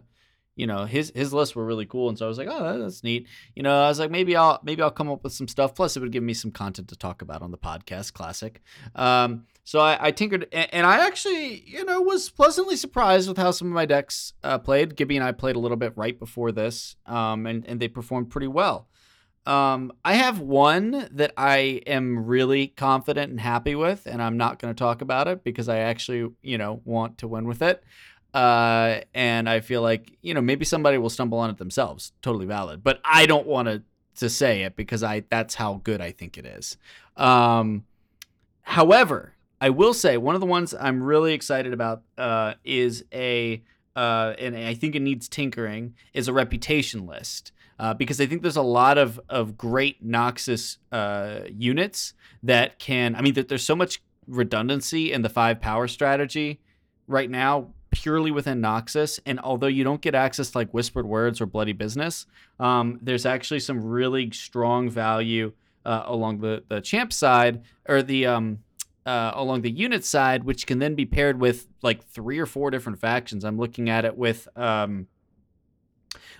you 0.58 0.66
know, 0.66 0.86
his 0.86 1.12
his 1.16 1.32
lists 1.34 1.56
were 1.56 1.64
really 1.64 1.86
cool, 1.86 2.10
and 2.10 2.18
so 2.18 2.26
I 2.26 2.28
was 2.28 2.38
like, 2.38 2.48
oh, 2.50 2.80
that's 2.80 3.04
neat. 3.04 3.28
You 3.56 3.62
know, 3.64 3.84
I 3.84 3.88
was 3.88 4.00
like, 4.00 4.12
maybe 4.12 4.36
I'll 4.36 4.60
maybe 4.64 4.82
I'll 4.82 4.92
come 4.92 5.10
up 5.10 5.24
with 5.24 5.32
some 5.34 5.48
stuff. 5.48 5.76
Plus, 5.76 5.96
it 5.96 6.00
would 6.02 6.12
give 6.12 6.24
me 6.24 6.34
some 6.34 6.52
content 6.52 6.88
to 6.90 6.96
talk 6.96 7.22
about 7.22 7.44
on 7.44 7.52
the 7.52 7.58
podcast. 7.58 8.14
Classic. 8.14 8.60
Um, 8.96 9.46
so 9.64 9.80
I, 9.80 10.08
I 10.08 10.12
tinkered, 10.12 10.48
and, 10.52 10.74
and 10.74 10.88
I 10.88 11.06
actually, 11.06 11.64
you 11.68 11.86
know, 11.86 12.02
was 12.02 12.30
pleasantly 12.30 12.76
surprised 12.76 13.28
with 13.28 13.38
how 13.38 13.52
some 13.52 13.68
of 13.68 13.74
my 13.74 13.86
decks 13.86 14.34
uh, 14.44 14.58
played. 14.58 14.96
Gibby 14.96 15.16
and 15.16 15.24
I 15.24 15.32
played 15.32 15.56
a 15.56 15.60
little 15.60 15.78
bit 15.78 15.94
right 15.96 16.18
before 16.18 16.52
this, 16.52 16.96
um, 17.06 17.46
and 17.46 17.64
and 17.68 17.80
they 17.80 17.88
performed 17.88 18.32
pretty 18.32 18.48
well. 18.48 18.88
Um, 19.46 19.94
I 20.04 20.16
have 20.16 20.40
one 20.40 21.08
that 21.12 21.32
I 21.38 21.82
am 21.88 22.26
really 22.26 22.68
confident 22.68 23.30
and 23.32 23.40
happy 23.40 23.76
with, 23.76 24.06
and 24.06 24.22
I'm 24.22 24.36
not 24.36 24.60
going 24.60 24.74
to 24.74 24.78
talk 24.78 25.02
about 25.02 25.30
it 25.30 25.42
because 25.44 25.70
I 25.70 25.78
actually, 25.78 26.34
you 26.42 26.58
know, 26.58 26.82
want 26.84 27.20
to 27.20 27.30
win 27.30 27.48
with 27.48 27.62
it. 27.62 27.82
Uh, 28.38 29.02
and 29.16 29.50
I 29.50 29.62
feel 29.62 29.82
like, 29.82 30.16
you 30.22 30.34
know, 30.36 30.42
maybe 30.42 30.64
somebody 30.64 30.98
will 31.00 31.10
stumble 31.10 31.40
on 31.40 31.50
it 31.50 31.58
themselves. 31.58 32.12
Totally 32.22 32.46
valid, 32.46 32.84
but 32.84 33.00
I 33.04 33.26
don't 33.26 33.48
want 33.48 33.68
to 33.68 33.82
to 34.18 34.30
say 34.30 34.64
it 34.64 34.76
because 34.76 35.02
I 35.04 35.24
that's 35.30 35.56
how 35.56 35.82
good 35.84 36.02
I 36.02 36.12
think 36.12 36.38
it 36.38 36.46
is. 36.46 36.78
Um, 37.16 37.84
however, 38.62 39.34
I 39.60 39.70
will 39.72 39.94
say 39.94 40.18
one 40.18 40.36
of 40.36 40.42
the 40.42 40.48
ones 40.48 40.74
I'm 40.74 41.02
really 41.02 41.34
excited 41.34 41.74
about 41.74 42.04
uh, 42.18 42.54
is 42.64 43.04
a 43.14 43.64
uh, 43.96 44.34
and 44.38 44.56
I 44.56 44.76
think 44.76 44.96
it 44.96 45.02
needs 45.02 45.28
tinkering 45.28 45.96
is 46.14 46.28
a 46.28 46.34
reputation 46.34 47.08
list 47.08 47.52
uh, 47.80 47.94
because 47.96 48.22
I 48.22 48.28
think 48.28 48.44
there's 48.44 48.56
a 48.56 48.62
lot 48.62 48.98
of 49.00 49.20
of 49.30 49.58
great 49.58 50.06
Noxus 50.06 50.78
uh, 50.92 51.40
units 51.52 52.14
that 52.44 52.78
can. 52.80 53.16
I 53.16 53.22
mean, 53.22 53.34
there- 53.34 53.44
there's 53.44 53.66
so 53.66 53.76
much 53.76 54.02
redundancy 54.28 55.12
in 55.12 55.22
the 55.24 55.30
five 55.30 55.60
power 55.62 55.88
strategy 55.88 56.60
right 57.08 57.30
now, 57.30 57.74
purely 58.02 58.32
within 58.32 58.62
Noxus. 58.62 59.20
And 59.26 59.40
although 59.40 59.74
you 59.78 59.84
don't 59.84 60.02
get 60.02 60.16
access 60.16 60.52
to 60.52 60.58
like 60.60 60.74
whispered 60.74 61.08
words 61.08 61.42
or 61.42 61.46
bloody 61.46 61.74
business, 61.74 62.26
um, 62.60 63.00
there's 63.02 63.26
actually 63.26 63.60
some 63.60 63.84
really 63.84 64.32
strong 64.32 64.90
value 64.90 65.52
uh, 65.86 66.04
along 66.06 66.40
the 66.42 66.64
the 66.68 66.82
champ 66.82 67.12
side 67.12 67.64
or 67.88 68.04
the 68.04 68.28
um. 68.28 68.60
Uh, 69.06 69.32
along 69.36 69.62
the 69.62 69.72
unit 69.72 70.04
side, 70.04 70.44
which 70.44 70.68
can 70.68 70.80
then 70.80 70.94
be 70.94 71.06
paired 71.06 71.40
with 71.40 71.66
like 71.82 72.04
three 72.04 72.40
or 72.40 72.46
four 72.46 72.70
different 72.70 73.00
factions. 73.00 73.46
I'm 73.46 73.58
looking 73.58 73.90
at 73.90 74.04
it 74.04 74.18
with 74.18 74.50
um, 74.58 75.08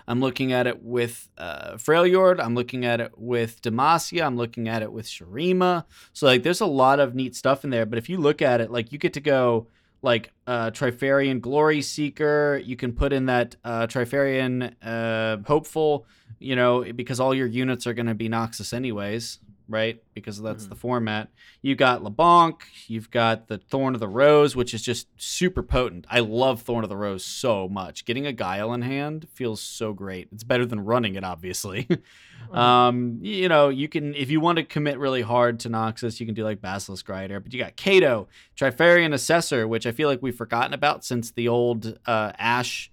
I'm 0.08 0.20
looking 0.20 0.52
at 0.52 0.66
it 0.66 0.82
with 0.82 1.28
uh, 1.38 1.74
Freljord. 1.74 2.40
I'm 2.40 2.54
looking 2.54 2.84
at 2.84 3.00
it 3.00 3.12
with 3.16 3.60
Demacia. 3.62 4.24
I'm 4.24 4.36
looking 4.36 4.68
at 4.68 4.82
it 4.82 4.90
with 4.90 5.06
Shurima. 5.06 5.84
So 6.12 6.26
like, 6.26 6.42
there's 6.42 6.62
a 6.62 6.66
lot 6.66 6.98
of 6.98 7.14
neat 7.14 7.36
stuff 7.36 7.62
in 7.64 7.70
there. 7.70 7.86
But 7.86 7.98
if 7.98 8.08
you 8.08 8.16
look 8.16 8.40
at 8.40 8.60
it, 8.60 8.70
like 8.70 8.90
you 8.90 8.98
get 8.98 9.12
to 9.14 9.20
go 9.20 9.66
like 10.02 10.32
uh, 10.46 10.70
Trifarian 10.70 11.40
Glory 11.40 11.82
Seeker. 11.82 12.60
You 12.64 12.76
can 12.76 12.92
put 12.92 13.12
in 13.12 13.26
that 13.26 13.56
uh, 13.64 13.86
Trifarian 13.86 14.74
uh, 14.82 15.38
Hopeful. 15.46 16.06
You 16.40 16.54
know, 16.54 16.84
because 16.92 17.18
all 17.18 17.34
your 17.34 17.48
units 17.48 17.84
are 17.86 17.94
going 17.94 18.06
to 18.06 18.14
be 18.14 18.28
Noxus 18.28 18.72
anyways, 18.72 19.40
right? 19.68 20.02
Because 20.14 20.40
that's 20.40 20.64
Mhm. 20.66 20.68
the 20.70 20.74
format. 20.74 21.28
You've 21.62 21.78
got 21.78 22.02
LeBlanc. 22.02 22.62
You've 22.86 23.10
got 23.10 23.48
the 23.48 23.58
Thorn 23.58 23.94
of 23.94 24.00
the 24.00 24.08
Rose, 24.08 24.56
which 24.56 24.72
is 24.72 24.82
just 24.82 25.08
super 25.16 25.62
potent. 25.62 26.06
I 26.10 26.20
love 26.20 26.62
Thorn 26.62 26.84
of 26.84 26.90
the 26.90 26.96
Rose 26.96 27.24
so 27.24 27.68
much. 27.68 28.04
Getting 28.04 28.26
a 28.26 28.32
Guile 28.32 28.72
in 28.72 28.82
hand 28.82 29.28
feels 29.34 29.60
so 29.60 29.92
great. 29.92 30.28
It's 30.32 30.44
better 30.44 30.64
than 30.66 30.80
running 30.80 31.14
it, 31.16 31.24
obviously. 31.24 31.86
um, 32.52 33.18
you 33.20 33.48
know, 33.48 33.68
you 33.68 33.88
can 33.88 34.14
if 34.14 34.30
you 34.30 34.40
want 34.40 34.56
to 34.56 34.64
commit 34.64 34.98
really 34.98 35.22
hard 35.22 35.60
to 35.60 35.68
Noxus, 35.68 36.18
you 36.20 36.26
can 36.26 36.34
do 36.34 36.44
like 36.44 36.60
Basilisk 36.60 37.08
Rider. 37.08 37.40
But 37.40 37.52
you 37.52 37.58
got 37.58 37.76
Kato, 37.76 38.28
Trifarian 38.56 39.12
Assessor, 39.12 39.68
which 39.68 39.86
I 39.86 39.92
feel 39.92 40.08
like 40.08 40.22
we've 40.22 40.34
forgotten 40.36 40.72
about 40.72 41.04
since 41.04 41.30
the 41.30 41.48
old 41.48 41.98
uh, 42.06 42.32
Ashe 42.38 42.90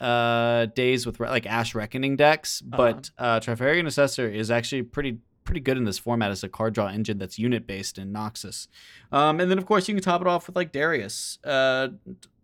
uh, 0.00 0.66
days 0.66 1.06
with 1.06 1.20
like 1.20 1.46
Ashe 1.46 1.74
Reckoning 1.74 2.16
decks. 2.16 2.60
But 2.60 3.10
uh, 3.18 3.40
Trifarian 3.40 3.86
Assessor 3.86 4.28
is 4.28 4.50
actually 4.50 4.82
pretty 4.82 5.18
pretty 5.52 5.60
good 5.60 5.76
in 5.76 5.84
this 5.84 5.98
format 5.98 6.30
as 6.30 6.42
a 6.42 6.48
card 6.48 6.72
draw 6.72 6.86
engine 6.86 7.18
that's 7.18 7.38
unit 7.38 7.66
based 7.66 7.98
in 7.98 8.10
Noxus. 8.10 8.68
Um, 9.12 9.38
and 9.38 9.50
then 9.50 9.58
of 9.58 9.66
course 9.66 9.86
you 9.86 9.94
can 9.94 10.02
top 10.02 10.22
it 10.22 10.26
off 10.26 10.46
with 10.46 10.56
like 10.56 10.72
Darius, 10.72 11.38
uh, 11.44 11.88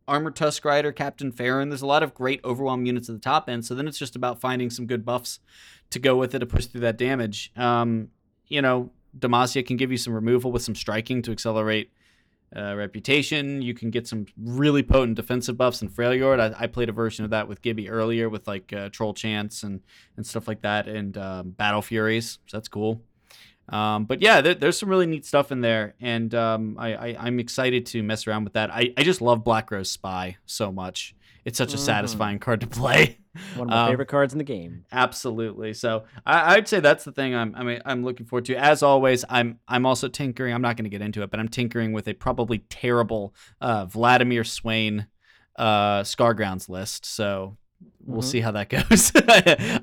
Armored 0.07 0.37
Tusk 0.37 0.63
Rider, 0.63 0.93
Captain 0.93 1.33
Farron. 1.33 1.71
There's 1.71 1.81
a 1.81 1.87
lot 1.87 2.03
of 2.03 2.13
great 2.13 2.43
overwhelm 2.45 2.85
units 2.85 3.09
at 3.09 3.15
the 3.15 3.21
top 3.21 3.49
end. 3.49 3.65
So 3.65 3.75
then 3.75 3.89
it's 3.89 3.99
just 3.99 4.15
about 4.15 4.43
finding 4.43 4.69
some 4.69 4.87
good 4.87 5.07
buffs 5.07 5.41
to 5.89 5.99
go 5.99 6.17
with 6.17 6.35
it 6.35 6.41
to 6.41 6.47
push 6.47 6.67
through 6.67 6.83
that 6.83 6.99
damage. 6.99 7.51
Um, 7.57 8.09
you 8.47 8.61
know, 8.61 8.91
Demacia 9.19 9.67
can 9.67 9.79
give 9.79 9.91
you 9.91 9.97
some 9.97 10.13
removal 10.13 10.53
with 10.53 10.61
some 10.61 10.75
striking 10.75 11.23
to 11.23 11.33
accelerate 11.33 11.91
uh, 12.57 12.75
reputation. 12.77 13.63
You 13.63 13.75
can 13.75 13.91
get 13.91 14.07
some 14.07 14.27
really 14.37 14.83
potent 14.83 15.17
defensive 15.17 15.57
buffs 15.57 15.83
in 15.83 15.89
Freljord. 15.89 16.41
I, 16.41 16.65
I 16.65 16.67
played 16.67 16.89
a 16.89 16.93
version 16.93 17.25
of 17.25 17.31
that 17.31 17.49
with 17.49 17.63
Gibby 17.63 17.89
earlier 17.89 18.29
with 18.29 18.47
like 18.47 18.73
uh, 18.73 18.89
Troll 18.91 19.15
Chant 19.15 19.63
and, 19.63 19.81
and 20.17 20.27
stuff 20.27 20.49
like 20.49 20.63
that, 20.63 20.89
and 20.89 21.17
um, 21.19 21.51
Battle 21.51 21.83
Furies. 21.83 22.39
So 22.47 22.57
that's 22.57 22.69
cool. 22.69 23.03
Um, 23.69 24.07
but 24.07 24.23
yeah, 24.23 24.41
there, 24.41 24.55
there's 24.55 24.79
some 24.79 24.89
really 24.89 25.07
neat 25.07 25.27
stuff 25.27 25.53
in 25.53 25.61
there, 25.61 25.95
and 26.01 26.35
um, 26.35 26.77
I, 26.79 27.17
am 27.27 27.39
excited 27.39 27.85
to 27.87 28.03
mess 28.03 28.27
around 28.27 28.45
with 28.45 28.55
that. 28.55 28.71
I, 28.73 28.95
I 28.97 29.03
just 29.03 29.21
love 29.21 29.45
Black 29.45 29.71
Rose 29.71 29.91
Spy 29.91 30.39
so 30.47 30.73
much. 30.73 31.15
It's 31.45 31.59
such 31.59 31.73
a 31.73 31.77
mm-hmm. 31.77 31.85
satisfying 31.85 32.39
card 32.39 32.61
to 32.61 32.67
play. 32.67 33.19
One 33.57 33.69
of 33.69 33.71
my 33.71 33.83
um, 33.83 33.91
favorite 33.91 34.09
cards 34.09 34.33
in 34.33 34.39
the 34.39 34.45
game. 34.45 34.85
Absolutely. 34.91 35.75
So 35.75 36.05
I, 36.27 36.57
would 36.57 36.69
say 36.69 36.81
that's 36.81 37.05
the 37.05 37.13
thing 37.13 37.35
I'm 37.35 37.55
I 37.55 37.63
mean, 37.63 37.81
I'm 37.85 38.05
looking 38.05 38.27
forward 38.27 38.47
to. 38.47 38.57
As 38.57 38.83
always, 38.83 39.25
I'm 39.29 39.59
I'm 39.69 39.87
also 39.87 40.09
tinkering. 40.09 40.55
I'm 40.55 40.63
not 40.63 40.77
going 40.77 40.85
to 40.85 40.91
get 40.91 41.03
into 41.03 41.23
it, 41.23 41.31
but 41.31 41.41
I'm 41.41 41.49
tinkering 41.49 41.93
with 41.93 42.09
a 42.09 42.15
probably 42.15 42.59
terrible 42.71 43.35
uh, 43.61 43.85
Vladimir 43.87 44.45
Swain 44.45 45.07
uh, 45.57 46.03
Scargrounds 46.03 46.69
list. 46.69 47.07
So 47.07 47.57
we'll 48.05 48.21
mm-hmm. 48.21 48.29
see 48.29 48.41
how 48.41 48.53
that 48.53 48.69
goes. 48.89 49.13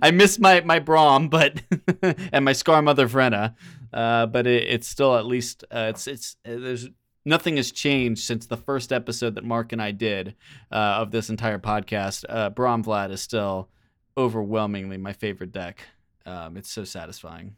I 0.02 0.12
miss 0.12 0.40
my 0.40 0.62
my 0.62 0.80
Braum, 0.80 1.30
but 1.30 1.62
and 2.34 2.46
my 2.46 2.54
Scar 2.54 2.82
Mother 2.82 3.08
Vrynna, 3.08 3.56
uh, 3.94 4.26
but 4.26 4.48
it, 4.48 4.64
it's 4.64 4.88
still 4.88 5.16
at 5.16 5.26
least 5.26 5.64
uh, 5.72 5.88
it's 5.90 6.08
it's 6.08 6.36
uh, 6.46 6.56
there's 6.58 6.90
nothing 7.26 7.58
has 7.58 7.72
changed 7.72 8.24
since 8.24 8.46
the 8.46 8.58
first 8.58 8.94
episode 8.94 9.36
that 9.36 9.44
Mark 9.44 9.74
and 9.74 9.82
I 9.82 9.92
did 9.92 10.36
uh, 10.72 10.76
of 10.76 11.12
this 11.12 11.30
entire 11.30 11.60
podcast. 11.60 12.24
Uh, 12.30 12.52
Braum 12.52 12.86
Vlad 12.86 13.12
is 13.12 13.22
still 13.22 13.70
overwhelmingly 14.16 14.98
my 14.98 15.14
favorite 15.14 15.52
deck. 15.52 15.82
Um, 16.26 16.56
it's 16.56 16.72
so 16.72 16.84
satisfying. 16.84 17.56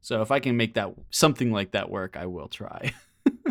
So 0.00 0.22
if 0.22 0.30
I 0.30 0.40
can 0.40 0.56
make 0.56 0.74
that 0.74 0.94
something 1.10 1.50
like 1.50 1.72
that 1.72 1.90
work, 1.90 2.16
I 2.16 2.26
will 2.26 2.48
try. 2.48 2.92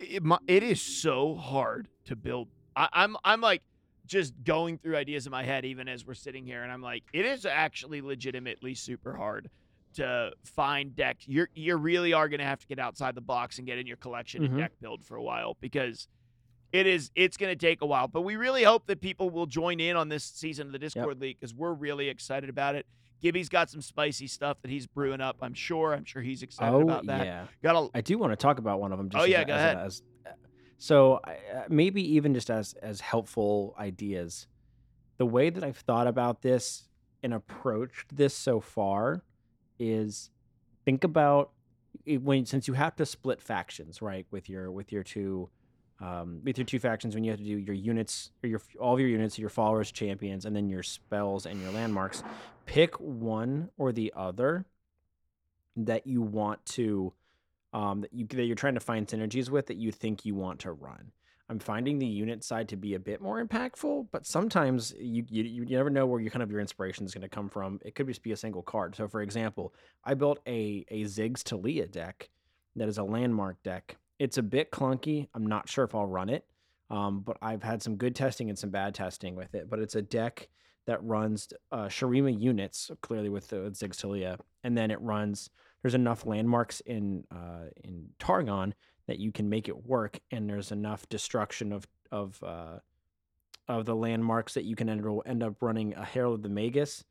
it, 0.00 0.22
it 0.46 0.62
is 0.62 0.80
so 0.80 1.34
hard 1.36 1.88
to 2.06 2.16
build. 2.16 2.48
I, 2.74 2.88
I'm 2.92 3.16
I'm 3.24 3.40
like 3.40 3.62
just 4.06 4.34
going 4.44 4.78
through 4.78 4.96
ideas 4.96 5.26
in 5.26 5.30
my 5.30 5.42
head 5.42 5.64
even 5.64 5.88
as 5.88 6.06
we're 6.06 6.14
sitting 6.14 6.44
here, 6.44 6.62
and 6.62 6.72
I'm 6.72 6.82
like, 6.82 7.04
it 7.12 7.24
is 7.24 7.46
actually 7.46 8.02
legitimately 8.02 8.74
super 8.74 9.14
hard 9.14 9.48
to 9.94 10.32
find 10.44 10.94
decks. 10.94 11.26
You're 11.26 11.48
you 11.54 11.76
really 11.76 12.12
are 12.12 12.28
going 12.28 12.40
to 12.40 12.46
have 12.46 12.60
to 12.60 12.66
get 12.66 12.78
outside 12.78 13.14
the 13.14 13.20
box 13.20 13.58
and 13.58 13.66
get 13.66 13.78
in 13.78 13.86
your 13.86 13.96
collection 13.96 14.42
mm-hmm. 14.42 14.54
and 14.54 14.62
deck 14.62 14.72
build 14.80 15.04
for 15.04 15.16
a 15.16 15.22
while 15.22 15.56
because 15.60 16.08
it 16.72 16.86
is 16.86 17.10
it's 17.14 17.36
going 17.36 17.56
to 17.56 17.66
take 17.66 17.82
a 17.82 17.86
while. 17.86 18.08
But 18.08 18.22
we 18.22 18.36
really 18.36 18.64
hope 18.64 18.86
that 18.86 19.00
people 19.00 19.30
will 19.30 19.46
join 19.46 19.80
in 19.80 19.96
on 19.96 20.08
this 20.08 20.24
season 20.24 20.66
of 20.66 20.72
the 20.72 20.78
Discord 20.78 21.16
yep. 21.16 21.20
League 21.20 21.40
because 21.40 21.54
we're 21.54 21.72
really 21.72 22.08
excited 22.08 22.50
about 22.50 22.74
it. 22.74 22.86
Gibby's 23.22 23.48
got 23.48 23.70
some 23.70 23.80
spicy 23.80 24.26
stuff 24.26 24.60
that 24.62 24.70
he's 24.70 24.86
brewing 24.86 25.20
up. 25.20 25.36
I'm 25.40 25.54
sure. 25.54 25.94
I'm 25.94 26.04
sure 26.04 26.20
he's 26.20 26.42
excited 26.42 26.74
oh, 26.74 26.82
about 26.82 27.06
that. 27.06 27.24
Yeah. 27.24 27.46
Got 27.62 27.76
a, 27.76 27.88
I 27.94 28.00
do 28.00 28.18
want 28.18 28.32
to 28.32 28.36
talk 28.36 28.58
about 28.58 28.80
one 28.80 28.92
of 28.92 28.98
them. 28.98 29.08
Just 29.08 29.20
oh 29.20 29.24
as, 29.24 29.30
yeah, 29.30 29.44
go 29.44 29.54
as, 29.54 29.60
ahead. 29.60 29.76
As, 29.78 30.02
so 30.78 31.20
uh, 31.24 31.30
maybe 31.68 32.16
even 32.16 32.34
just 32.34 32.50
as 32.50 32.74
as 32.74 33.00
helpful 33.00 33.74
ideas. 33.78 34.46
The 35.16 35.26
way 35.26 35.48
that 35.48 35.62
I've 35.62 35.78
thought 35.78 36.08
about 36.08 36.42
this 36.42 36.88
and 37.22 37.32
approached 37.32 38.14
this 38.14 38.34
so 38.34 38.60
far 38.60 39.22
is 39.78 40.30
think 40.84 41.04
about 41.04 41.50
when 42.06 42.44
since 42.44 42.68
you 42.68 42.74
have 42.74 42.94
to 42.96 43.06
split 43.06 43.40
factions 43.40 44.02
right 44.02 44.26
with 44.30 44.48
your 44.48 44.70
with 44.70 44.92
your 44.92 45.02
two 45.02 45.48
um, 46.00 46.40
with 46.42 46.58
your 46.58 46.64
two 46.64 46.78
factions 46.78 47.14
when 47.14 47.24
you 47.24 47.30
have 47.30 47.38
to 47.38 47.46
do 47.46 47.56
your 47.58 47.74
units 47.74 48.30
or 48.42 48.48
your 48.48 48.60
all 48.80 48.94
of 48.94 49.00
your 49.00 49.08
units 49.08 49.38
your 49.38 49.48
followers 49.48 49.92
champions 49.92 50.44
and 50.44 50.54
then 50.54 50.68
your 50.68 50.82
spells 50.82 51.46
and 51.46 51.60
your 51.62 51.70
landmarks 51.70 52.22
pick 52.66 52.98
one 53.00 53.70
or 53.78 53.92
the 53.92 54.12
other 54.16 54.66
that 55.76 56.06
you 56.06 56.20
want 56.20 56.64
to 56.66 57.12
um, 57.72 58.02
that 58.02 58.12
you 58.12 58.26
that 58.26 58.44
you're 58.44 58.56
trying 58.56 58.74
to 58.74 58.80
find 58.80 59.06
synergies 59.06 59.50
with 59.50 59.66
that 59.66 59.76
you 59.76 59.92
think 59.92 60.24
you 60.24 60.34
want 60.34 60.60
to 60.60 60.72
run 60.72 61.12
I'm 61.48 61.58
finding 61.58 61.98
the 61.98 62.06
unit 62.06 62.42
side 62.42 62.68
to 62.70 62.76
be 62.76 62.94
a 62.94 62.98
bit 62.98 63.20
more 63.20 63.44
impactful, 63.44 64.08
but 64.10 64.26
sometimes 64.26 64.94
you 64.98 65.24
you, 65.28 65.44
you 65.44 65.64
never 65.66 65.90
know 65.90 66.06
where 66.06 66.20
your 66.20 66.30
kind 66.30 66.42
of 66.42 66.50
your 66.50 66.60
inspiration 66.60 67.04
is 67.04 67.12
going 67.12 67.22
to 67.22 67.28
come 67.28 67.50
from. 67.50 67.80
It 67.84 67.94
could 67.94 68.06
just 68.06 68.22
be 68.22 68.32
a 68.32 68.36
single 68.36 68.62
card. 68.62 68.96
So, 68.96 69.06
for 69.08 69.20
example, 69.20 69.74
I 70.04 70.14
built 70.14 70.38
a 70.46 70.86
a 70.88 71.02
Ziggs 71.02 71.42
Taliyah 71.42 71.90
deck 71.90 72.30
that 72.76 72.88
is 72.88 72.98
a 72.98 73.04
landmark 73.04 73.62
deck. 73.62 73.96
It's 74.18 74.38
a 74.38 74.42
bit 74.42 74.70
clunky. 74.70 75.28
I'm 75.34 75.46
not 75.46 75.68
sure 75.68 75.84
if 75.84 75.94
I'll 75.94 76.06
run 76.06 76.30
it, 76.30 76.46
um, 76.88 77.20
but 77.20 77.36
I've 77.42 77.62
had 77.62 77.82
some 77.82 77.96
good 77.96 78.14
testing 78.14 78.48
and 78.48 78.58
some 78.58 78.70
bad 78.70 78.94
testing 78.94 79.34
with 79.34 79.54
it. 79.54 79.68
But 79.68 79.80
it's 79.80 79.96
a 79.96 80.02
deck 80.02 80.48
that 80.86 81.02
runs 81.02 81.48
uh, 81.72 81.86
Shurima 81.86 82.40
units 82.40 82.90
clearly 83.02 83.28
with 83.28 83.48
the 83.48 83.56
Ziggs 83.70 83.96
Taliyah, 83.96 84.38
and 84.62 84.76
then 84.78 84.90
it 84.90 85.00
runs. 85.00 85.50
There's 85.82 85.94
enough 85.94 86.24
landmarks 86.24 86.80
in 86.80 87.24
uh, 87.30 87.68
in 87.82 88.08
Targon 88.18 88.72
that 89.06 89.18
you 89.18 89.32
can 89.32 89.48
make 89.48 89.68
it 89.68 89.86
work 89.86 90.18
and 90.30 90.48
there's 90.48 90.72
enough 90.72 91.08
destruction 91.08 91.72
of 91.72 91.86
of 92.10 92.42
uh, 92.42 92.78
of 93.68 93.86
the 93.86 93.94
landmarks 93.94 94.54
that 94.54 94.64
you 94.64 94.76
can 94.76 94.88
end, 94.88 95.04
end 95.26 95.42
up 95.42 95.62
running 95.62 95.94
a 95.94 96.04
Herald 96.04 96.34
of 96.36 96.42
the 96.42 96.48
Magus 96.48 97.04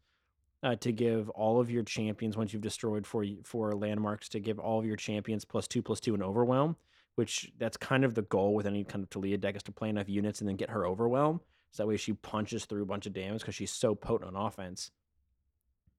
uh, 0.61 0.75
to 0.75 0.91
give 0.91 1.29
all 1.31 1.59
of 1.59 1.69
your 1.69 1.83
champions 1.83 2.37
once 2.37 2.53
you've 2.53 2.61
destroyed 2.61 3.05
four 3.05 3.25
four 3.43 3.73
landmarks 3.73 4.29
to 4.29 4.39
give 4.39 4.59
all 4.59 4.79
of 4.79 4.85
your 4.85 4.95
champions 4.95 5.45
plus 5.45 5.67
two 5.67 5.81
plus 5.81 5.99
two 5.99 6.13
and 6.13 6.23
overwhelm, 6.23 6.75
which 7.15 7.51
that's 7.57 7.77
kind 7.77 8.05
of 8.05 8.15
the 8.15 8.21
goal 8.23 8.53
with 8.53 8.65
any 8.65 8.83
kind 8.83 9.03
of 9.03 9.09
Taliyah 9.09 9.41
deck 9.41 9.55
is 9.55 9.63
to 9.63 9.71
play 9.71 9.89
enough 9.89 10.09
units 10.09 10.39
and 10.39 10.47
then 10.47 10.55
get 10.55 10.69
her 10.69 10.85
overwhelm. 10.87 11.41
So 11.71 11.83
that 11.83 11.87
way 11.87 11.97
she 11.97 12.13
punches 12.13 12.65
through 12.65 12.83
a 12.83 12.87
bunch 12.87 13.07
of 13.07 13.13
damage 13.13 13.41
because 13.41 13.55
she's 13.55 13.73
so 13.73 13.95
potent 13.95 14.35
on 14.35 14.45
offense. 14.45 14.91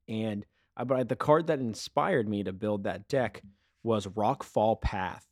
And 0.08 0.46
uh, 0.76 0.84
but 0.84 1.08
the 1.08 1.16
card 1.16 1.48
that 1.48 1.58
inspired 1.58 2.28
me 2.28 2.42
to 2.44 2.52
build 2.52 2.84
that 2.84 3.08
deck 3.08 3.42
was 3.82 4.06
Rockfall 4.06 4.80
Path 4.80 5.26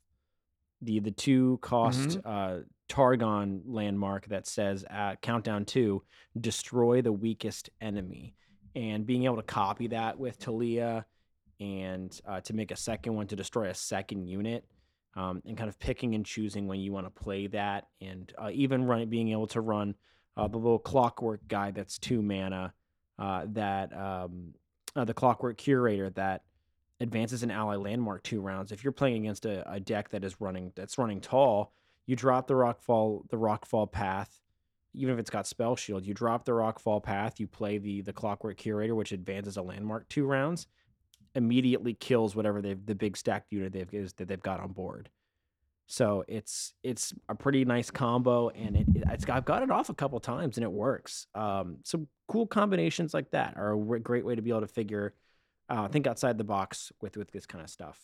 the 0.82 1.00
the 1.00 1.10
two 1.10 1.58
cost 1.62 2.08
mm-hmm. 2.08 2.28
uh, 2.28 2.58
Targon 2.88 3.62
landmark 3.66 4.26
that 4.26 4.46
says 4.46 4.84
at 4.90 5.22
countdown 5.22 5.64
two, 5.64 6.02
destroy 6.38 7.00
the 7.00 7.12
weakest 7.12 7.70
enemy, 7.80 8.34
and 8.74 9.06
being 9.06 9.24
able 9.24 9.36
to 9.36 9.42
copy 9.42 9.86
that 9.88 10.18
with 10.18 10.38
Taliyah 10.38 11.04
and 11.60 12.20
uh, 12.26 12.40
to 12.40 12.52
make 12.52 12.70
a 12.70 12.76
second 12.76 13.14
one 13.14 13.26
to 13.28 13.36
destroy 13.36 13.68
a 13.68 13.74
second 13.74 14.26
unit. 14.26 14.64
Um, 15.14 15.42
and 15.44 15.58
kind 15.58 15.68
of 15.68 15.78
picking 15.78 16.14
and 16.14 16.24
choosing 16.24 16.66
when 16.66 16.80
you 16.80 16.90
want 16.90 17.04
to 17.04 17.10
play 17.10 17.46
that, 17.48 17.88
and 18.00 18.32
uh, 18.38 18.48
even 18.50 18.84
run, 18.84 19.10
being 19.10 19.28
able 19.28 19.46
to 19.48 19.60
run 19.60 19.94
uh, 20.38 20.48
the 20.48 20.56
little 20.56 20.78
clockwork 20.78 21.46
guy 21.48 21.70
that's 21.70 21.98
two 21.98 22.22
mana, 22.22 22.72
uh, 23.18 23.44
that 23.48 23.94
um, 23.94 24.54
uh, 24.96 25.04
the 25.04 25.12
clockwork 25.12 25.58
curator 25.58 26.08
that 26.10 26.44
advances 27.02 27.42
an 27.42 27.50
ally 27.50 27.76
landmark 27.76 28.22
two 28.22 28.40
rounds. 28.40 28.72
If 28.72 28.84
you're 28.84 28.92
playing 28.92 29.24
against 29.24 29.44
a, 29.44 29.70
a 29.70 29.80
deck 29.80 30.10
that 30.10 30.24
is 30.24 30.40
running 30.40 30.72
that's 30.74 30.98
running 30.98 31.20
tall, 31.20 31.72
you 32.06 32.16
drop 32.16 32.46
the 32.46 32.54
rockfall 32.54 33.28
the 33.28 33.36
rockfall 33.36 33.90
path, 33.90 34.40
even 34.94 35.14
if 35.14 35.20
it's 35.20 35.30
got 35.30 35.46
spell 35.46 35.76
shield. 35.76 36.06
You 36.06 36.14
drop 36.14 36.44
the 36.44 36.52
rockfall 36.52 37.02
path. 37.02 37.40
You 37.40 37.46
play 37.46 37.78
the 37.78 38.00
the 38.02 38.12
clockwork 38.12 38.56
curator, 38.56 38.94
which 38.94 39.12
advances 39.12 39.56
a 39.56 39.62
landmark 39.62 40.08
two 40.08 40.26
rounds, 40.26 40.66
immediately 41.34 41.94
kills 41.94 42.36
whatever 42.36 42.62
they've 42.62 42.84
the 42.86 42.94
big 42.94 43.16
stacked 43.16 43.52
unit 43.52 43.72
they've 43.72 43.92
is, 43.92 44.12
that 44.14 44.28
they've 44.28 44.42
got 44.42 44.60
on 44.60 44.72
board. 44.72 45.10
So 45.86 46.24
it's 46.28 46.74
it's 46.82 47.12
a 47.28 47.34
pretty 47.34 47.64
nice 47.64 47.90
combo, 47.90 48.48
and 48.50 48.76
it, 48.76 48.86
it 48.94 49.26
got, 49.26 49.36
I've 49.36 49.44
got 49.44 49.62
it 49.62 49.70
off 49.70 49.90
a 49.90 49.94
couple 49.94 50.18
times, 50.20 50.56
and 50.56 50.64
it 50.64 50.72
works. 50.72 51.26
Um, 51.34 51.78
some 51.84 52.06
cool 52.28 52.46
combinations 52.46 53.12
like 53.12 53.30
that 53.32 53.56
are 53.56 53.72
a 53.72 54.00
great 54.00 54.24
way 54.24 54.34
to 54.34 54.42
be 54.42 54.50
able 54.50 54.62
to 54.62 54.66
figure 54.68 55.12
uh, 55.68 55.88
think 55.88 56.06
outside 56.06 56.38
the 56.38 56.44
box 56.44 56.92
with 57.00 57.16
with 57.16 57.30
this 57.30 57.46
kind 57.46 57.62
of 57.62 57.70
stuff. 57.70 57.98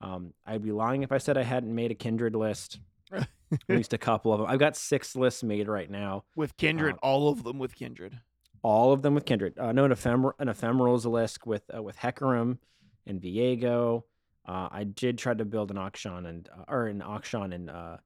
Um, 0.00 0.32
I'd 0.46 0.62
be 0.62 0.72
lying 0.72 1.02
if 1.02 1.12
I 1.12 1.18
said 1.18 1.36
I 1.36 1.42
hadn't 1.42 1.74
made 1.74 1.90
a 1.90 1.94
kindred 1.94 2.34
list. 2.34 2.80
at 3.12 3.28
least 3.68 3.92
a 3.92 3.98
couple 3.98 4.32
of 4.32 4.40
them. 4.40 4.48
I've 4.48 4.58
got 4.58 4.76
six 4.76 5.16
lists 5.16 5.42
made 5.42 5.68
right 5.68 5.90
now 5.90 6.24
with 6.36 6.56
kindred. 6.56 6.94
Uh, 6.96 7.06
all 7.06 7.28
of 7.28 7.42
them 7.42 7.58
with 7.58 7.74
kindred. 7.74 8.20
All 8.62 8.92
of 8.92 9.02
them 9.02 9.14
with 9.14 9.24
kindred. 9.24 9.58
Uh, 9.58 9.72
no, 9.72 9.84
an 9.84 9.92
ephemeral, 9.92 10.34
an 10.38 10.48
ephemerals 10.48 11.04
list 11.04 11.46
with 11.46 11.62
uh, 11.74 11.82
with 11.82 11.96
Hecarim 11.96 12.58
and 13.06 13.20
Viego. 13.20 14.02
Uh, 14.46 14.68
I 14.70 14.84
did 14.84 15.18
try 15.18 15.34
to 15.34 15.44
build 15.44 15.70
an 15.70 15.76
Akshan 15.76 16.26
and 16.26 16.48
uh, 16.52 16.64
or 16.68 16.86
an 16.86 17.00
Akshan 17.00 17.54
and 17.54 17.70
uh, 17.70 17.96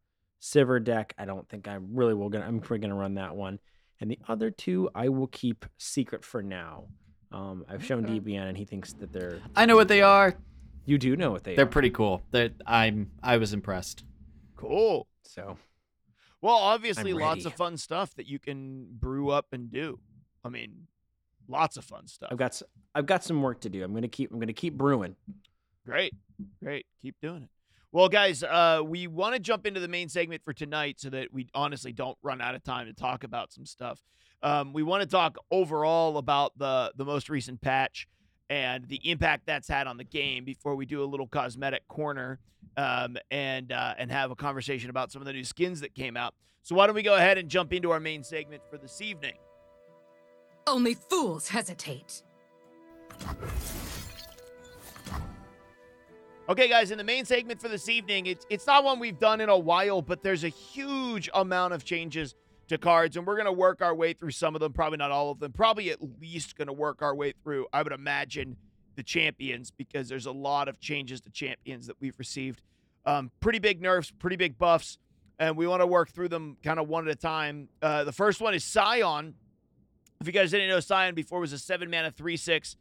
Sivir 0.41 0.83
deck. 0.83 1.15
I 1.19 1.25
don't 1.25 1.49
think 1.49 1.69
I 1.69 1.79
really 1.81 2.15
will. 2.15 2.29
Gonna 2.29 2.47
I'm 2.47 2.61
probably 2.61 2.79
gonna 2.81 2.97
run 2.97 3.15
that 3.15 3.35
one. 3.35 3.59
And 4.01 4.11
the 4.11 4.19
other 4.29 4.51
two 4.51 4.91
I 4.95 5.09
will 5.09 5.29
keep 5.29 5.65
secret 5.79 6.25
for 6.25 6.43
now. 6.43 6.87
Um, 7.33 7.65
I've 7.69 7.85
shown 7.85 8.05
okay. 8.05 8.21
DBN, 8.21 8.49
and 8.49 8.57
he 8.57 8.65
thinks 8.65 8.93
that 8.95 9.13
they're. 9.13 9.41
I 9.57 9.67
know 9.67 9.77
what 9.77 9.89
they 9.89 10.03
are. 10.03 10.35
You 10.85 10.99
do 10.99 11.17
know 11.17 11.31
what 11.31 11.45
they 11.45 11.53
are. 11.53 11.57
they're 11.57 11.65
are. 11.65 11.69
pretty 11.69 11.91
cool. 11.91 12.23
That 12.31 12.53
I'm. 12.67 13.11
I 13.23 13.39
was 13.39 13.53
impressed. 13.53 14.05
Cool. 14.57 15.09
So. 15.23 15.57
Well, 16.41 16.57
obviously, 16.57 17.13
lots 17.13 17.45
of 17.45 17.55
fun 17.55 17.77
stuff 17.77 18.15
that 18.17 18.27
you 18.27 18.39
can 18.39 18.87
brew 18.91 19.31
up 19.31 19.47
and 19.53 19.71
do. 19.71 20.01
I 20.45 20.49
mean, 20.49 20.89
lots 21.49 21.77
of 21.77 21.85
fun 21.85 22.09
stuff. 22.09 22.31
I've 22.33 22.39
got. 22.39 22.61
I've 22.95 23.07
got 23.07 23.25
some 23.25 23.41
work 23.43 23.61
to 23.61 23.69
do. 23.69 23.83
I'm 23.83 23.95
gonna 23.95 24.09
keep. 24.09 24.33
I'm 24.33 24.41
gonna 24.41 24.53
keep 24.53 24.75
brewing. 24.75 25.17
Great, 25.87 26.15
great. 26.63 26.87
Keep 27.01 27.17
doing 27.21 27.45
it. 27.45 27.51
Well, 27.95 28.09
guys, 28.09 28.43
uh, 28.43 28.81
we 28.83 29.07
want 29.07 29.35
to 29.35 29.39
jump 29.39 29.67
into 29.67 29.79
the 29.79 29.89
main 29.89 30.09
segment 30.09 30.43
for 30.43 30.55
tonight 30.55 30.99
so 30.99 31.11
that 31.11 31.31
we 31.31 31.51
honestly 31.55 31.93
don't 31.93 32.17
run 32.23 32.41
out 32.41 32.55
of 32.55 32.65
time 32.65 32.87
to 32.87 32.95
talk 32.95 33.23
about 33.23 33.53
some 33.53 33.67
stuff. 33.67 34.01
Um, 34.43 34.73
we 34.73 34.83
want 34.83 35.03
to 35.03 35.07
talk 35.09 35.37
overall 35.51 36.17
about 36.17 36.57
the 36.57 36.93
the 36.97 37.05
most 37.05 37.29
recent 37.29 37.61
patch 37.61 38.09
and 38.49 38.89
the 38.89 38.99
impact 39.11 39.45
that's 39.47 39.69
had 39.69 39.87
on 39.87 39.99
the 39.99 40.05
game 40.05 40.45
before 40.45 40.75
we 40.75 40.87
do 40.87 41.03
a 41.03 41.05
little 41.05 41.27
cosmetic 41.27 41.87
corner 41.87 42.41
um, 42.79 43.19
and 43.31 43.73
uh, 43.73 43.95
and 43.99 44.11
have 44.11 44.31
a 44.31 44.37
conversation 44.37 44.89
about 44.89 45.13
some 45.13 45.21
of 45.21 45.27
the 45.27 45.33
new 45.35 45.45
skins 45.45 45.81
that 45.83 45.95
came 45.95 46.17
out. 46.17 46.35
So 46.63 46.75
why 46.75 46.87
don't 46.87 46.97
we 46.97 47.03
go 47.03 47.15
ahead 47.15 47.37
and 47.37 47.49
jump 47.49 47.75
into 47.75 47.91
our 47.91 48.01
main 48.01 48.25
segment 48.25 48.63
for 48.71 48.79
this 48.79 49.03
evening? 49.03 49.35
Only 50.67 50.95
fools 50.95 51.49
hesitate. 51.49 52.23
Okay, 56.49 56.69
guys, 56.69 56.91
in 56.91 56.99
the 56.99 57.05
main 57.05 57.25
segment 57.25 57.61
for 57.61 57.69
this 57.69 57.89
evening, 57.89 58.27
it's 58.27 58.45
it's 58.51 58.67
not 58.67 58.83
one 58.83 58.99
we've 58.99 59.19
done 59.19 59.41
in 59.41 59.49
a 59.49 59.57
while, 59.57 60.03
but 60.03 60.25
there's 60.25 60.43
a 60.43 60.49
huge 60.49 61.31
amount 61.35 61.73
of 61.73 61.85
changes 61.85 62.35
to 62.67 62.79
cards, 62.79 63.17
and 63.17 63.25
we're 63.25 63.37
gonna 63.37 63.53
work 63.53 63.81
our 63.81 63.95
way 63.95 64.13
through 64.13 64.33
some 64.33 64.57
of 64.57 64.61
them. 64.61 64.73
Probably 64.73 64.99
not 64.99 65.13
all 65.13 65.31
of 65.31 65.39
them. 65.39 65.53
Probably 65.53 65.91
at 65.91 65.99
least 66.21 66.57
gonna 66.57 66.73
work 66.73 67.01
our 67.01 67.15
way 67.15 67.33
through. 67.45 67.69
I 67.73 67.83
would 67.83 67.93
imagine 67.93 68.57
the 68.97 69.05
champions 69.05 69.71
because 69.71 70.09
there's 70.09 70.27
a 70.27 70.33
lot 70.33 70.67
of 70.67 70.81
changes 70.81 71.21
to 71.23 71.31
champions 71.31 71.87
that 71.87 71.97
we've 72.01 72.19
received. 72.19 72.61
Um, 73.07 73.31
pretty 73.39 73.61
big 73.61 73.81
nerfs, 73.81 74.11
pretty 74.11 74.37
big 74.37 74.59
buffs, 74.59 74.99
and 75.39 75.57
we 75.57 75.69
want 75.69 75.81
to 75.81 75.87
work 75.87 76.11
through 76.11 76.29
them 76.29 76.57
kind 76.65 76.81
of 76.81 76.89
one 76.89 77.07
at 77.07 77.13
a 77.13 77.17
time. 77.17 77.69
Uh, 77.81 78.03
the 78.03 78.13
first 78.13 78.41
one 78.41 78.53
is 78.53 78.65
Sion. 78.65 79.35
If 80.21 80.27
you 80.27 80.33
guys 80.33 80.51
didn't 80.51 80.69
know, 80.69 80.81
Sion 80.81 81.15
before 81.15 81.39
was 81.39 81.53
a 81.53 81.59
seven 81.59 81.89
mana 81.89 82.11
three 82.11 82.37
six 82.37 82.77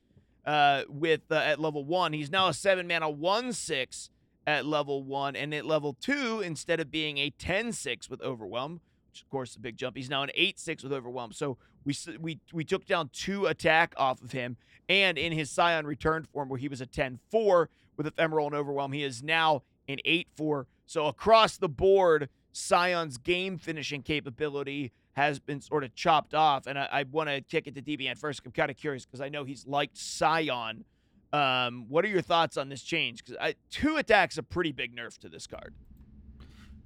uh, 0.46 0.84
with 0.88 1.22
uh, 1.32 1.36
at 1.36 1.60
level 1.60 1.86
one. 1.86 2.14
He's 2.14 2.32
now 2.32 2.48
a 2.48 2.54
seven 2.54 2.88
mana 2.88 3.10
one 3.10 3.54
six 3.54 4.10
at 4.48 4.66
level 4.66 5.04
one, 5.04 5.36
and 5.36 5.54
at 5.54 5.66
level 5.66 5.96
two, 6.00 6.42
instead 6.42 6.80
of 6.80 6.90
being 6.90 7.18
a 7.20 7.30
10-6 7.30 8.10
with 8.10 8.22
overwhelm, 8.22 8.82
which 9.12 9.22
of 9.22 9.30
course 9.30 9.52
is 9.52 9.58
a 9.58 9.60
big 9.60 9.78
jump, 9.78 9.96
he's 9.96 10.10
now 10.10 10.24
an 10.24 10.32
eight 10.34 10.60
six 10.60 10.84
with 10.84 10.92
overwhelm. 10.92 11.32
So 11.32 11.58
we 11.86 11.96
we 12.20 12.40
we 12.54 12.64
took 12.64 12.86
down 12.86 13.10
two 13.14 13.46
attack 13.46 13.94
off 13.98 14.22
of 14.22 14.32
him, 14.32 14.58
and 14.90 15.18
in 15.18 15.32
his 15.32 15.52
Sion 15.52 15.86
returned 15.86 16.28
form, 16.30 16.50
where 16.50 16.60
he 16.60 16.68
was 16.68 16.82
a 16.82 16.88
10-4 16.88 17.68
with 17.98 18.08
ephemeral 18.08 18.48
and 18.48 18.56
overwhelm, 18.56 18.94
he 18.94 19.04
is 19.04 19.22
now 19.22 19.64
an 19.88 19.98
eight 20.06 20.28
four. 20.36 20.68
So 20.86 21.06
across 21.06 21.58
the 21.58 21.70
board, 21.70 22.30
Sion's 22.52 23.18
game 23.18 23.58
finishing 23.58 24.02
capability 24.02 24.92
has 25.14 25.40
been 25.40 25.62
sort 25.62 25.84
of 25.84 25.94
chopped 25.96 26.34
off. 26.34 26.68
And 26.68 26.78
I, 26.78 26.88
I 26.92 27.04
want 27.04 27.30
to 27.30 27.42
kick 27.42 27.68
it 27.68 27.76
to 27.76 27.82
DBN 27.82 28.18
first. 28.18 28.42
I'm 28.46 28.52
kind 28.52 28.72
of 28.72 28.78
curious 28.78 29.06
because 29.06 29.22
I 29.22 29.30
know 29.30 29.44
he's 29.44 29.66
liked 29.68 29.98
Sion. 29.98 30.86
Um, 31.34 31.86
what 31.88 32.04
are 32.04 32.10
your 32.10 32.22
thoughts 32.22 32.58
on 32.58 32.70
this 32.70 32.82
change? 32.82 33.24
Because 33.24 33.54
two 33.70 33.98
attacks 33.98 34.38
a 34.38 34.44
pretty 34.44 34.72
big 34.72 34.96
nerf 34.96 35.18
to 35.20 35.30
this 35.30 35.48
card. 35.48 35.74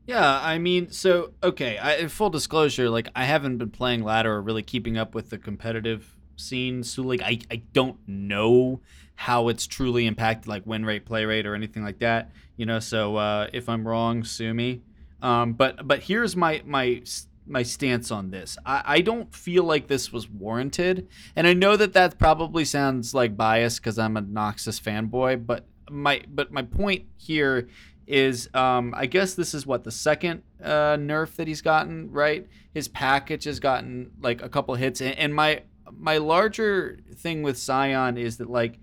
Yeah, 0.07 0.39
I 0.39 0.59
mean, 0.59 0.91
so 0.91 1.33
okay. 1.41 1.79
I, 1.79 2.07
full 2.07 2.29
disclosure, 2.29 2.89
like 2.89 3.09
I 3.15 3.25
haven't 3.25 3.57
been 3.57 3.71
playing 3.71 4.03
ladder 4.03 4.33
or 4.33 4.41
really 4.41 4.61
keeping 4.61 4.97
up 4.97 5.15
with 5.15 5.31
the 5.31 5.39
competitive 5.39 6.15
scene, 6.35 6.83
so 6.83 7.01
like 7.01 7.21
I, 7.23 7.39
I 7.49 7.63
don't 7.73 7.97
know 8.07 8.81
how 9.15 9.47
it's 9.47 9.65
truly 9.65 10.05
impacted 10.05 10.47
like 10.47 10.65
win 10.65 10.85
rate, 10.85 11.05
play 11.05 11.25
rate, 11.25 11.47
or 11.47 11.55
anything 11.55 11.83
like 11.83 11.99
that. 11.99 12.31
You 12.55 12.67
know, 12.67 12.79
so 12.79 13.15
uh, 13.15 13.47
if 13.51 13.67
I'm 13.67 13.87
wrong, 13.87 14.23
sue 14.23 14.53
me. 14.53 14.83
Um, 15.23 15.53
but 15.53 15.87
but 15.87 16.03
here's 16.03 16.35
my 16.35 16.61
my 16.65 17.01
my 17.47 17.63
stance 17.63 18.11
on 18.11 18.31
this. 18.31 18.57
I, 18.65 18.83
I 18.85 19.01
don't 19.01 19.33
feel 19.33 19.63
like 19.63 19.87
this 19.87 20.11
was 20.11 20.29
warranted, 20.29 21.07
and 21.35 21.47
I 21.47 21.53
know 21.53 21.77
that 21.77 21.93
that 21.93 22.17
probably 22.17 22.65
sounds 22.65 23.13
like 23.13 23.37
bias 23.37 23.79
because 23.79 23.99
I'm 23.99 24.17
a 24.17 24.21
Noxus 24.21 24.81
fanboy. 24.81 25.45
But 25.45 25.65
my 25.89 26.21
but 26.27 26.51
my 26.51 26.63
point 26.63 27.05
here 27.17 27.69
is, 28.07 28.49
um, 28.53 28.93
I 28.95 29.05
guess 29.05 29.33
this 29.33 29.53
is 29.53 29.65
what 29.65 29.83
the 29.83 29.91
second 29.91 30.43
uh, 30.63 30.97
nerf 30.97 31.35
that 31.35 31.47
he's 31.47 31.61
gotten. 31.61 32.11
Right, 32.11 32.47
his 32.73 32.87
package 32.87 33.45
has 33.45 33.59
gotten 33.59 34.11
like 34.21 34.41
a 34.41 34.49
couple 34.49 34.75
hits, 34.75 35.01
and, 35.01 35.15
and 35.17 35.33
my 35.33 35.63
my 35.91 36.17
larger 36.17 36.99
thing 37.15 37.43
with 37.43 37.59
Sion 37.59 38.17
is 38.17 38.37
that 38.37 38.49
like 38.49 38.79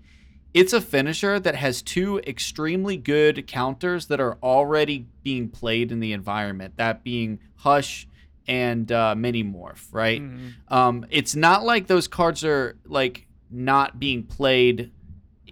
it's 0.53 0.73
a 0.73 0.81
finisher 0.81 1.39
that 1.39 1.55
has 1.55 1.81
two 1.81 2.19
extremely 2.19 2.95
good 2.95 3.47
counters 3.47 4.05
that 4.07 4.19
are 4.19 4.37
already 4.43 5.07
being 5.23 5.49
played 5.49 5.91
in 5.91 5.99
the 5.99 6.13
environment. 6.13 6.77
That 6.77 7.03
being 7.03 7.39
Hush 7.57 8.07
and 8.47 8.91
uh, 8.91 9.15
Minimorph, 9.15 9.87
right? 9.91 10.21
Mm-hmm. 10.21 10.73
Um, 10.73 11.05
it's 11.09 11.35
not 11.35 11.63
like 11.63 11.87
those 11.87 12.07
cards 12.07 12.43
are 12.43 12.77
like 12.85 13.27
not 13.49 13.99
being 13.99 14.23
played. 14.23 14.91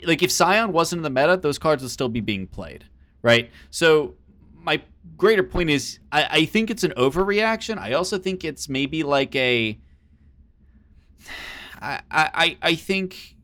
Like 0.03 0.23
if 0.23 0.31
Sion 0.31 0.71
wasn't 0.71 0.99
in 0.99 1.03
the 1.03 1.09
meta, 1.09 1.37
those 1.37 1.57
cards 1.57 1.81
would 1.83 1.91
still 1.91 2.09
be 2.09 2.21
being 2.21 2.47
played, 2.47 2.85
right? 3.21 3.51
So 3.69 4.15
my 4.53 4.81
greater 5.17 5.43
point 5.43 5.69
is, 5.69 5.99
I, 6.11 6.27
I 6.31 6.45
think 6.45 6.69
it's 6.69 6.83
an 6.83 6.93
overreaction. 6.97 7.77
I 7.77 7.93
also 7.93 8.17
think 8.17 8.43
it's 8.43 8.67
maybe 8.67 9.03
like 9.03 9.35
a. 9.35 9.79
I 11.83 12.01
I 12.11 12.57
I 12.61 12.75
think 12.75 13.35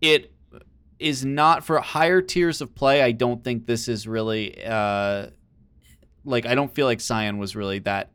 it 0.00 0.32
is 0.98 1.24
not 1.24 1.64
for 1.64 1.78
higher 1.80 2.22
tiers 2.22 2.60
of 2.60 2.74
play. 2.74 3.02
I 3.02 3.12
don't 3.12 3.42
think 3.44 3.66
this 3.66 3.88
is 3.88 4.08
really 4.08 4.64
uh 4.64 5.26
like 6.24 6.46
I 6.46 6.54
don't 6.54 6.72
feel 6.72 6.86
like 6.86 7.00
Sion 7.00 7.38
was 7.38 7.56
really 7.56 7.80
that 7.80 8.11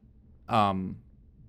um, 0.49 0.97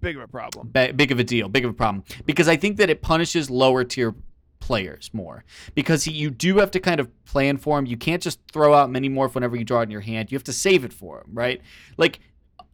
big 0.01 0.17
of 0.17 0.23
a 0.23 0.29
problem. 0.29 0.69
big 0.69 1.13
of 1.13 1.19
a 1.19 1.25
deal, 1.25 1.49
big 1.49 1.65
of 1.65 1.71
a 1.71 1.75
problem 1.75 2.05
because 2.27 2.49
I 2.49 2.57
think 2.57 2.77
that 2.79 2.91
it 2.91 3.03
punishes 3.03 3.51
lower 3.51 3.85
tier 3.85 4.15
players 4.61 5.11
more 5.13 5.45
because 5.75 6.05
he, 6.05 6.13
you 6.13 6.31
do 6.31 6.59
have 6.59 6.71
to 6.73 6.81
kind 6.81 7.01
of 7.01 7.25
plan 7.25 7.57
for 7.57 7.79
him. 7.79 7.87
You 7.87 7.97
can't 7.97 8.23
just 8.23 8.41
throw 8.53 8.75
out 8.75 8.91
Minimorph 8.91 9.35
whenever 9.35 9.57
you 9.57 9.65
draw 9.65 9.81
it 9.81 9.85
in 9.85 9.91
your 9.91 10.01
hand. 10.01 10.31
You 10.31 10.37
have 10.37 10.45
to 10.45 10.53
save 10.53 10.85
it 10.85 10.93
for 10.93 11.21
him, 11.21 11.31
right? 11.33 11.61
Like 11.97 12.21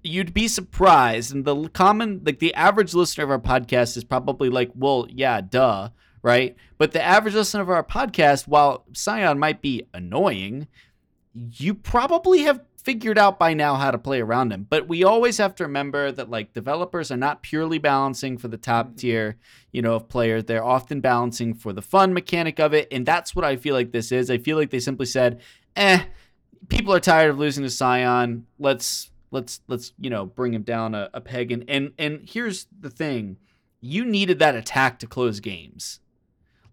you'd 0.02 0.34
be 0.34 0.48
surprised, 0.48 1.34
and 1.34 1.44
the 1.44 1.68
common 1.70 2.22
like 2.24 2.38
the 2.38 2.54
average 2.54 2.94
listener 2.94 3.24
of 3.24 3.30
our 3.30 3.40
podcast 3.40 3.96
is 3.96 4.04
probably 4.04 4.50
like, 4.50 4.70
well, 4.74 5.06
yeah, 5.08 5.40
duh, 5.40 5.88
right? 6.22 6.56
But 6.78 6.92
the 6.92 7.02
average 7.02 7.34
listener 7.34 7.62
of 7.62 7.70
our 7.70 7.84
podcast, 7.84 8.46
while 8.46 8.84
Sion 8.92 9.38
might 9.38 9.62
be 9.62 9.86
annoying, 9.94 10.68
you 11.34 11.74
probably 11.74 12.42
have 12.42 12.60
figured 12.84 13.16
out 13.18 13.38
by 13.38 13.54
now 13.54 13.74
how 13.76 13.90
to 13.90 13.98
play 13.98 14.20
around 14.20 14.52
him. 14.52 14.66
But 14.68 14.86
we 14.86 15.02
always 15.02 15.38
have 15.38 15.54
to 15.56 15.64
remember 15.64 16.12
that 16.12 16.30
like 16.30 16.52
developers 16.52 17.10
are 17.10 17.16
not 17.16 17.42
purely 17.42 17.78
balancing 17.78 18.36
for 18.36 18.48
the 18.48 18.58
top 18.58 18.88
mm-hmm. 18.88 18.96
tier, 18.96 19.36
you 19.72 19.82
know, 19.82 19.94
of 19.94 20.08
players. 20.08 20.44
They're 20.44 20.64
often 20.64 21.00
balancing 21.00 21.54
for 21.54 21.72
the 21.72 21.82
fun 21.82 22.12
mechanic 22.12 22.60
of 22.60 22.74
it, 22.74 22.88
and 22.92 23.04
that's 23.04 23.34
what 23.34 23.44
I 23.44 23.56
feel 23.56 23.74
like 23.74 23.90
this 23.90 24.12
is. 24.12 24.30
I 24.30 24.38
feel 24.38 24.56
like 24.56 24.70
they 24.70 24.80
simply 24.80 25.06
said, 25.06 25.40
"Eh, 25.76 26.04
people 26.68 26.94
are 26.94 27.00
tired 27.00 27.30
of 27.30 27.38
losing 27.38 27.64
to 27.64 27.70
Sion. 27.70 28.46
Let's 28.58 29.10
let's 29.30 29.60
let's 29.66 29.92
you 29.98 30.10
know 30.10 30.26
bring 30.26 30.52
him 30.52 30.62
down 30.62 30.94
a, 30.94 31.10
a 31.14 31.20
peg." 31.20 31.50
And 31.52 31.64
and 31.68 31.92
and 31.98 32.28
here's 32.28 32.66
the 32.78 32.90
thing: 32.90 33.38
you 33.80 34.04
needed 34.04 34.38
that 34.40 34.54
attack 34.54 34.98
to 35.00 35.06
close 35.06 35.40
games. 35.40 36.00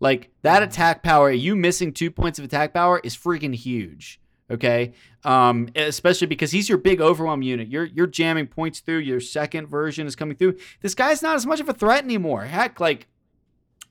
Like 0.02 0.32
that 0.42 0.62
mm-hmm. 0.62 0.70
attack 0.70 1.04
power, 1.04 1.32
you 1.32 1.56
missing 1.56 1.94
two 1.94 2.12
points 2.12 2.38
of 2.38 2.46
attack 2.46 2.74
power 2.74 3.00
is 3.02 3.16
freaking 3.16 3.56
huge. 3.56 4.21
Okay, 4.52 4.92
um, 5.24 5.70
especially 5.78 6.28
because 6.28 6.52
he's 6.52 6.68
your 6.68 6.78
big 6.78 7.00
overwhelm 7.00 7.42
unit. 7.42 7.70
You're 7.70 7.86
you're 7.86 8.06
jamming 8.06 8.48
points 8.48 8.82
through. 8.82 8.98
Your 8.98 9.22
second 9.22 9.68
version 9.68 10.06
is 10.06 10.16
coming 10.16 10.36
through. 10.36 10.58
This 10.82 10.94
guy's 10.94 11.22
not 11.22 11.36
as 11.36 11.46
much 11.46 11.62
of 11.62 11.70
a 11.70 11.74
threat 11.74 12.04
anymore. 12.04 12.44
Heck, 12.44 12.82
like, 12.82 13.08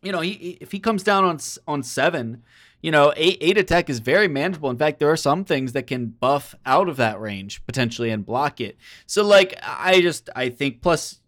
you 0.03 0.13
know, 0.13 0.21
he, 0.21 0.59
if 0.61 0.71
he 0.71 0.79
comes 0.79 1.03
down 1.03 1.25
on 1.25 1.39
on 1.67 1.83
seven, 1.83 2.43
you 2.83 2.91
know, 2.91 3.15
eight 3.17 3.39
eight 3.41 3.57
attack 3.57 3.89
is 3.89 4.01
very 4.01 4.29
manageable. 4.29 4.69
In 4.69 4.77
fact, 4.77 4.99
there 4.99 5.11
are 5.11 5.17
some 5.17 5.45
things 5.45 5.73
that 5.73 5.87
can 5.87 6.09
buff 6.09 6.55
out 6.67 6.91
of 6.91 6.97
that 6.99 7.19
range 7.19 7.65
potentially 7.65 8.11
and 8.11 8.27
block 8.27 8.61
it. 8.61 8.77
So, 9.07 9.25
like, 9.25 9.59
I 9.63 10.03
just 10.03 10.29
I 10.37 10.51
think 10.51 10.83
plus 10.83 11.20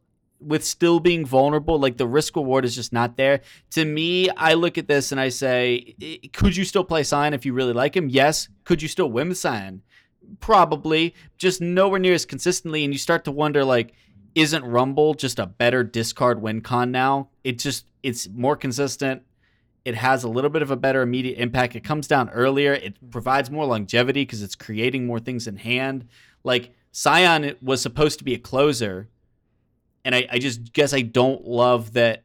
with 0.44 0.64
still 0.64 1.00
being 1.00 1.24
vulnerable, 1.24 1.78
like 1.78 1.96
the 1.96 2.07
risk 2.07 2.37
reward 2.37 2.64
is 2.64 2.74
just 2.74 2.92
not 2.92 3.16
there. 3.16 3.40
To 3.70 3.85
me, 3.85 4.28
I 4.31 4.55
look 4.55 4.78
at 4.78 4.88
this 4.88 5.12
and 5.12 5.20
I 5.20 5.28
say, 5.28 5.94
could 6.33 6.57
you 6.57 6.64
still 6.64 6.85
play 6.85 7.02
Sion 7.02 7.35
if 7.35 7.46
you 7.46 7.52
really 7.52 7.72
like 7.72 7.96
him? 7.96 8.09
Yes. 8.09 8.48
Could 8.64 8.83
you 8.83 8.88
still 8.88 9.11
win 9.11 9.28
with 9.28 9.38
Sion? 9.38 9.83
Probably, 10.40 11.14
just 11.37 11.61
nowhere 11.61 11.98
near 11.98 12.14
as 12.14 12.24
consistently. 12.24 12.85
And 12.85 12.92
you 12.92 12.98
start 12.98 13.24
to 13.24 13.33
wonder, 13.33 13.64
like, 13.64 13.94
isn't 14.35 14.64
Rumble 14.64 15.14
just 15.14 15.38
a 15.38 15.46
better 15.46 15.85
discard 15.85 16.40
win 16.40 16.61
con 16.61 16.90
now? 16.90 17.28
It 17.44 17.59
just 17.59 17.87
it's 18.02 18.28
more 18.28 18.57
consistent. 18.57 19.22
It 19.85 19.96
has 19.96 20.24
a 20.24 20.28
little 20.28 20.50
bit 20.50 20.62
of 20.62 20.70
a 20.70 20.76
better 20.76 21.02
immediate 21.02 21.38
impact. 21.38 21.74
It 21.74 21.85
comes 21.85 22.07
down 22.07 22.31
earlier. 22.31 22.72
It 22.72 23.11
provides 23.11 23.50
more 23.50 23.66
longevity 23.66 24.22
because 24.22 24.42
it's 24.42 24.55
creating 24.55 25.07
more 25.07 25.18
things 25.18 25.46
in 25.46 25.57
hand. 25.57 26.07
Like 26.44 26.72
Sion 26.92 27.57
was 27.61 27.83
supposed 27.83 28.18
to 28.18 28.24
be 28.24 28.35
a 28.35 28.38
closer 28.38 29.09
and 30.04 30.14
I, 30.14 30.26
I 30.30 30.38
just 30.38 30.72
guess 30.72 30.92
I 30.92 31.02
don't 31.02 31.44
love 31.44 31.92
that 31.94 32.24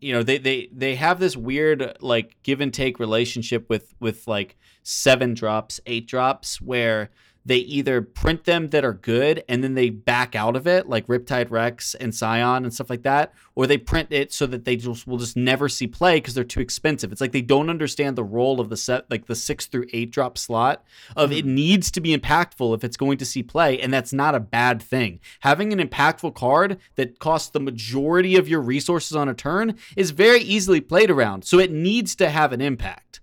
you 0.00 0.12
know 0.12 0.22
they, 0.22 0.38
they 0.38 0.68
they 0.72 0.94
have 0.94 1.18
this 1.18 1.36
weird 1.36 1.96
like 2.00 2.36
give 2.42 2.60
and 2.60 2.72
take 2.72 2.98
relationship 2.98 3.68
with 3.68 3.94
with 4.00 4.26
like 4.28 4.56
seven 4.82 5.34
drops 5.34 5.80
eight 5.86 6.06
drops 6.06 6.60
where 6.60 7.10
they 7.44 7.56
either 7.56 8.02
print 8.02 8.44
them 8.44 8.68
that 8.68 8.84
are 8.84 8.92
good 8.92 9.42
and 9.48 9.64
then 9.64 9.74
they 9.74 9.90
back 9.90 10.34
out 10.34 10.56
of 10.56 10.66
it, 10.66 10.88
like 10.88 11.06
Riptide 11.06 11.50
Rex 11.50 11.94
and 11.94 12.14
Sion 12.14 12.64
and 12.64 12.72
stuff 12.72 12.90
like 12.90 13.02
that, 13.02 13.32
or 13.54 13.66
they 13.66 13.78
print 13.78 14.08
it 14.12 14.32
so 14.32 14.46
that 14.46 14.64
they 14.64 14.76
just 14.76 15.06
will 15.06 15.18
just 15.18 15.36
never 15.36 15.68
see 15.68 15.86
play 15.86 16.16
because 16.16 16.34
they're 16.34 16.44
too 16.44 16.60
expensive. 16.60 17.10
It's 17.10 17.20
like 17.20 17.32
they 17.32 17.42
don't 17.42 17.70
understand 17.70 18.16
the 18.16 18.24
role 18.24 18.60
of 18.60 18.68
the 18.68 18.76
set, 18.76 19.10
like 19.10 19.26
the 19.26 19.34
six 19.34 19.66
through 19.66 19.86
eight 19.92 20.10
drop 20.10 20.36
slot 20.36 20.84
of 21.16 21.32
it 21.32 21.44
mm-hmm. 21.44 21.54
needs 21.54 21.90
to 21.92 22.00
be 22.00 22.16
impactful 22.16 22.74
if 22.74 22.84
it's 22.84 22.96
going 22.96 23.18
to 23.18 23.24
see 23.24 23.42
play, 23.42 23.80
and 23.80 23.92
that's 23.92 24.12
not 24.12 24.34
a 24.34 24.40
bad 24.40 24.82
thing. 24.82 25.20
Having 25.40 25.72
an 25.72 25.86
impactful 25.86 26.34
card 26.34 26.78
that 26.96 27.18
costs 27.18 27.50
the 27.50 27.60
majority 27.60 28.36
of 28.36 28.48
your 28.48 28.60
resources 28.60 29.16
on 29.16 29.28
a 29.28 29.34
turn 29.34 29.76
is 29.96 30.10
very 30.10 30.40
easily 30.40 30.80
played 30.80 31.10
around, 31.10 31.44
so 31.44 31.58
it 31.58 31.72
needs 31.72 32.14
to 32.16 32.28
have 32.28 32.52
an 32.52 32.60
impact. 32.60 33.20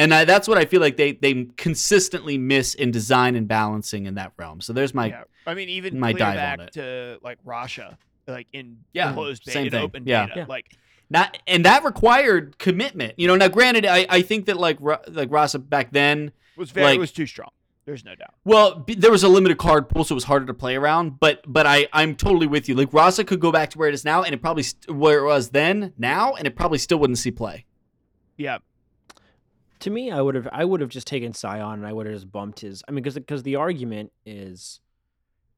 And 0.00 0.14
I, 0.14 0.24
that's 0.24 0.48
what 0.48 0.56
I 0.58 0.64
feel 0.64 0.80
like 0.80 0.96
they 0.96 1.12
they 1.12 1.44
consistently 1.56 2.38
miss 2.38 2.74
in 2.74 2.90
design 2.90 3.36
and 3.36 3.46
balancing 3.46 4.06
in 4.06 4.14
that 4.14 4.32
realm. 4.36 4.60
So 4.60 4.72
there's 4.72 4.94
my 4.94 5.06
yeah. 5.06 5.22
I 5.46 5.54
mean, 5.54 5.68
even 5.68 5.98
my 5.98 6.12
clear 6.12 6.18
dive 6.26 6.34
back 6.36 6.58
on 6.58 6.64
it. 6.66 6.72
to 6.74 7.18
like 7.22 7.38
Russia, 7.44 7.98
like 8.26 8.46
in 8.52 8.78
Yeah, 8.92 9.12
closed 9.12 9.44
beta, 9.44 9.52
same 9.58 9.70
thing. 9.70 9.82
open 9.82 10.02
Yeah. 10.06 10.26
beta, 10.26 10.38
Yeah. 10.40 10.46
like 10.48 10.76
not 11.10 11.38
and 11.46 11.64
that 11.64 11.84
required 11.84 12.58
commitment. 12.58 13.14
You 13.18 13.26
know, 13.28 13.36
now 13.36 13.48
granted, 13.48 13.84
I, 13.86 14.06
I 14.08 14.22
think 14.22 14.46
that 14.46 14.56
like 14.56 14.78
Ru- 14.80 14.96
like 15.08 15.30
Rasa 15.30 15.58
back 15.58 15.92
then, 15.92 16.32
was 16.56 16.70
very 16.70 16.86
Like- 16.86 16.98
was 17.00 17.12
too 17.12 17.26
strong. 17.26 17.50
There's 17.86 18.04
no 18.04 18.14
doubt. 18.14 18.34
well, 18.44 18.76
b- 18.80 18.94
there 18.94 19.10
was 19.10 19.24
a 19.24 19.28
limited 19.28 19.58
card 19.58 19.88
pool, 19.88 20.04
so 20.04 20.12
it 20.12 20.14
was 20.14 20.24
harder 20.24 20.46
to 20.46 20.54
play 20.54 20.76
around. 20.76 21.18
But 21.18 21.42
but 21.46 21.66
I 21.66 21.88
I'm 21.92 22.14
totally 22.14 22.46
with 22.46 22.68
you. 22.68 22.74
Like 22.76 22.92
Rasa 22.92 23.24
could 23.24 23.40
go 23.40 23.50
back 23.50 23.70
to 23.70 23.78
where 23.78 23.88
it 23.88 23.94
is 23.94 24.04
now, 24.04 24.22
and 24.22 24.32
it 24.32 24.40
probably 24.40 24.62
st- 24.62 24.94
where 24.94 25.18
it 25.18 25.24
was 25.24 25.50
then 25.50 25.92
now, 25.98 26.34
and 26.34 26.46
it 26.46 26.54
probably 26.54 26.78
still 26.78 26.98
wouldn't 27.00 27.18
see 27.18 27.30
play. 27.32 27.64
Yeah, 28.36 28.58
To 29.80 29.90
me, 29.90 30.10
I 30.10 30.20
would 30.20 30.34
have 30.34 30.48
I 30.52 30.64
would 30.64 30.80
have 30.80 30.90
just 30.90 31.06
taken 31.06 31.32
Sion 31.32 31.60
and 31.60 31.86
I 31.86 31.92
would 31.92 32.06
have 32.06 32.14
just 32.14 32.30
bumped 32.30 32.60
his. 32.60 32.82
I 32.86 32.90
mean, 32.92 33.02
because 33.02 33.14
because 33.14 33.42
the 33.42 33.56
argument 33.56 34.12
is 34.26 34.80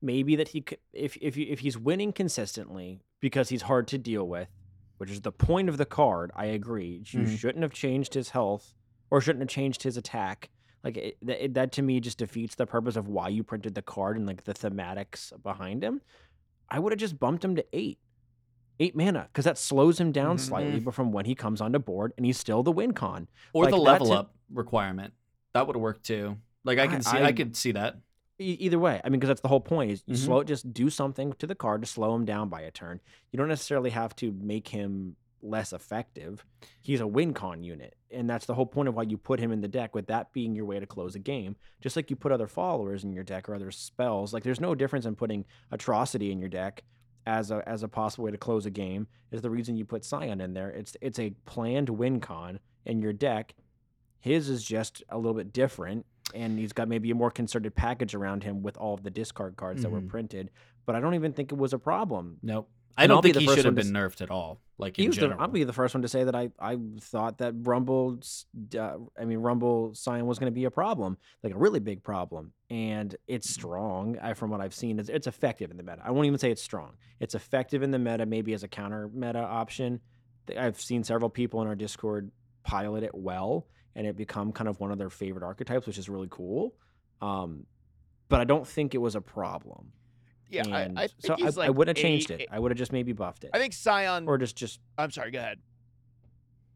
maybe 0.00 0.36
that 0.36 0.48
he 0.48 0.60
could 0.62 0.78
if 0.92 1.16
if 1.20 1.36
if 1.36 1.60
he's 1.60 1.76
winning 1.78 2.12
consistently 2.12 3.00
because 3.20 3.48
he's 3.48 3.62
hard 3.62 3.88
to 3.88 3.98
deal 3.98 4.26
with, 4.26 4.48
which 4.98 5.10
is 5.10 5.20
the 5.22 5.32
point 5.32 5.68
of 5.68 5.76
the 5.76 5.84
card. 5.86 6.30
I 6.36 6.46
agree. 6.46 7.02
You 7.10 7.20
Mhm. 7.20 7.38
shouldn't 7.38 7.62
have 7.62 7.72
changed 7.72 8.14
his 8.14 8.30
health 8.30 8.74
or 9.10 9.20
shouldn't 9.20 9.42
have 9.42 9.48
changed 9.48 9.82
his 9.82 9.96
attack. 9.96 10.50
Like 10.84 10.96
it, 10.96 11.16
that, 11.22 11.44
it- 11.44 11.54
that 11.54 11.72
to 11.72 11.82
me 11.82 12.00
just 12.00 12.18
defeats 12.18 12.54
the 12.56 12.66
purpose 12.66 12.96
of 12.96 13.08
why 13.08 13.28
you 13.28 13.42
printed 13.44 13.74
the 13.74 13.82
card 13.82 14.16
and 14.16 14.26
like 14.26 14.44
the 14.44 14.54
thematics 14.54 15.32
behind 15.42 15.82
him. 15.84 16.00
I 16.68 16.78
would 16.78 16.92
have 16.92 16.98
just 17.00 17.18
bumped 17.20 17.44
him 17.44 17.54
to 17.56 17.64
eight. 17.72 17.98
Eight 18.82 18.96
mana, 18.96 19.28
because 19.32 19.44
that 19.44 19.58
slows 19.58 20.00
him 20.00 20.10
down 20.12 20.36
Mhm. 20.36 20.40
slightly, 20.40 20.80
but 20.80 20.92
from 20.94 21.12
when 21.12 21.24
he 21.24 21.34
comes 21.34 21.60
onto 21.60 21.78
board 21.78 22.12
and 22.16 22.26
he's 22.26 22.36
still 22.38 22.62
the 22.62 22.72
win 22.72 22.92
con. 22.92 23.28
Or 23.52 23.64
Like, 23.64 23.70
the 23.72 23.78
level 23.78 24.08
to- 24.08 24.12
up 24.14 24.34
requirement 24.52 25.14
that 25.52 25.66
would 25.66 25.76
have 25.76 25.82
worked 25.82 26.04
too. 26.04 26.36
Like 26.64 26.78
I 26.78 26.84
I- 26.84 26.86
can 26.88 27.02
see 27.02 27.16
I, 27.18 27.26
I- 27.26 27.32
could 27.32 27.54
see 27.56 27.72
that. 27.72 27.98
E- 28.40 28.56
either 28.60 28.78
way 28.78 29.00
i 29.04 29.08
mean 29.08 29.20
because 29.20 29.28
that's 29.28 29.40
the 29.42 29.48
whole 29.48 29.60
point 29.60 29.90
is 29.92 30.02
you 30.06 30.14
Mhm. 30.14 30.24
slow 30.24 30.42
just 30.42 30.72
do 30.72 30.88
something 30.90 31.32
to 31.34 31.46
the 31.46 31.54
card 31.54 31.82
to 31.82 31.86
slow 31.86 32.14
him 32.16 32.24
down 32.24 32.48
by 32.48 32.62
a 32.62 32.70
turn 32.72 32.98
you 33.30 33.36
don't 33.36 33.46
necessarily 33.46 33.90
have 33.90 34.16
to 34.16 34.32
make 34.32 34.68
him 34.68 35.14
less 35.42 35.72
effective 35.72 36.44
he's 36.80 37.00
a 37.00 37.06
win 37.06 37.34
con 37.34 37.62
unit 37.62 37.94
and 38.10 38.28
that's 38.28 38.46
the 38.46 38.54
whole 38.54 38.66
point 38.66 38.88
of 38.88 38.94
why 38.96 39.02
you 39.02 39.16
put 39.18 39.38
him 39.38 39.52
in 39.52 39.60
the 39.60 39.68
deck 39.68 39.94
with 39.94 40.06
that 40.06 40.32
being 40.32 40.56
your 40.56 40.64
way 40.64 40.80
to 40.80 40.86
close 40.86 41.14
a 41.14 41.18
game 41.20 41.54
just 41.80 41.94
like 41.94 42.08
you 42.10 42.16
put 42.16 42.32
other 42.32 42.48
followers 42.48 43.04
in 43.04 43.12
your 43.12 43.22
deck 43.22 43.48
or 43.48 43.54
other 43.54 43.70
spells 43.70 44.32
like 44.32 44.42
there's 44.42 44.60
no 44.60 44.74
difference 44.74 45.04
in 45.04 45.14
putting 45.14 45.44
atrocity 45.70 46.32
in 46.32 46.40
your 46.40 46.48
deck 46.48 46.82
as 47.26 47.50
a 47.50 47.62
as 47.68 47.82
a 47.82 47.88
possible 47.88 48.24
way 48.24 48.30
to 48.30 48.36
close 48.38 48.66
a 48.66 48.70
game 48.70 49.06
is 49.30 49.42
the 49.42 49.50
reason 49.50 49.76
you 49.76 49.84
put 49.84 50.04
Sion 50.04 50.40
in 50.40 50.54
there 50.54 50.70
it's 50.70 50.96
it's 51.00 51.18
a 51.18 51.30
planned 51.44 51.88
win 51.88 52.20
con 52.20 52.58
in 52.84 53.00
your 53.00 53.12
deck 53.12 53.54
his 54.20 54.48
is 54.48 54.62
just 54.64 55.02
a 55.08 55.16
little 55.16 55.34
bit 55.34 55.52
different 55.52 56.04
and 56.34 56.58
he's 56.58 56.72
got 56.72 56.88
maybe 56.88 57.10
a 57.10 57.14
more 57.14 57.30
concerted 57.30 57.74
package 57.74 58.14
around 58.14 58.42
him 58.44 58.62
with 58.62 58.76
all 58.76 58.94
of 58.94 59.02
the 59.02 59.10
discard 59.10 59.56
cards 59.56 59.82
that 59.82 59.90
were 59.90 60.00
Mhm. 60.00 60.08
printed. 60.08 60.50
But 60.86 60.96
I 60.96 61.00
don't 61.00 61.14
even 61.14 61.32
think 61.32 61.52
it 61.52 61.58
was 61.58 61.72
a 61.74 61.78
problem. 61.78 62.38
Nope. 62.42 62.70
I 62.96 63.06
don't 63.06 63.22
think 63.22 63.36
he 63.36 63.46
should 63.46 63.58
have 63.58 63.64
one 63.66 63.76
to 63.76 63.82
been 63.82 63.92
nerfed 63.92 64.20
at 64.20 64.30
all. 64.30 64.60
Like 64.78 64.98
in 64.98 65.06
was 65.06 65.16
the, 65.16 65.22
general. 65.22 65.40
I'll 65.40 65.48
be 65.48 65.64
the 65.64 65.72
first 65.72 65.94
one 65.94 66.02
to 66.02 66.08
say 66.08 66.24
that 66.24 66.34
I, 66.34 66.50
I 66.58 66.76
thought 67.00 67.38
that 67.38 67.54
Rumble's, 67.56 68.46
uh, 68.76 68.96
I 69.18 69.24
mean, 69.24 69.38
Rumble 69.38 69.94
Sion 69.94 70.26
was 70.26 70.38
going 70.38 70.50
to 70.50 70.54
be 70.54 70.64
a 70.64 70.70
problem, 70.70 71.16
like 71.42 71.54
a 71.54 71.58
really 71.58 71.80
big 71.80 72.02
problem. 72.02 72.52
And 72.68 73.14
it's 73.26 73.46
Mm-hmm. 73.46 73.60
strong. 73.60 74.18
I, 74.20 74.34
from 74.34 74.50
what 74.50 74.60
I've 74.60 74.74
seen, 74.74 74.98
it's, 74.98 75.08
it's 75.08 75.26
effective 75.26 75.70
in 75.70 75.76
the 75.76 75.82
meta. 75.82 76.02
I 76.04 76.10
won't 76.10 76.26
even 76.26 76.38
say 76.38 76.50
it's 76.50 76.62
strong. 76.62 76.92
It's 77.20 77.34
effective 77.34 77.82
in 77.82 77.90
the 77.92 77.98
meta, 77.98 78.26
maybe 78.26 78.54
as 78.54 78.62
a 78.62 78.68
counter 78.68 79.08
meta 79.12 79.38
option. 79.40 80.00
I've 80.58 80.80
seen 80.80 81.04
several 81.04 81.30
people 81.30 81.62
in 81.62 81.68
our 81.68 81.76
Discord 81.76 82.30
pilot 82.64 83.04
it 83.04 83.14
well, 83.14 83.68
and 83.94 84.06
it 84.06 84.16
become 84.16 84.52
kind 84.52 84.68
of 84.68 84.80
one 84.80 84.90
of 84.90 84.98
their 84.98 85.10
favorite 85.10 85.44
archetypes, 85.44 85.86
which 85.86 85.98
is 85.98 86.08
really 86.08 86.28
cool. 86.30 86.74
Um, 87.20 87.66
but 88.28 88.40
I 88.40 88.44
don't 88.44 88.66
think 88.66 88.94
it 88.94 88.98
was 88.98 89.14
a 89.14 89.20
problem. 89.20 89.92
Yeah. 90.52 90.66
And 90.66 90.98
I, 90.98 91.04
I 91.04 91.06
think 91.06 91.22
so 91.22 91.34
I, 91.34 91.48
like 91.48 91.66
I 91.68 91.70
would 91.70 91.88
have 91.88 91.96
changed 91.96 92.30
it. 92.30 92.46
I 92.50 92.58
would 92.58 92.70
have 92.70 92.78
just 92.78 92.92
maybe 92.92 93.12
buffed 93.12 93.44
it, 93.44 93.50
I 93.54 93.58
think 93.58 93.72
Sion. 93.72 94.28
or 94.28 94.38
just 94.38 94.54
just 94.56 94.80
I'm 94.98 95.10
sorry. 95.10 95.30
Go 95.30 95.38
ahead. 95.38 95.58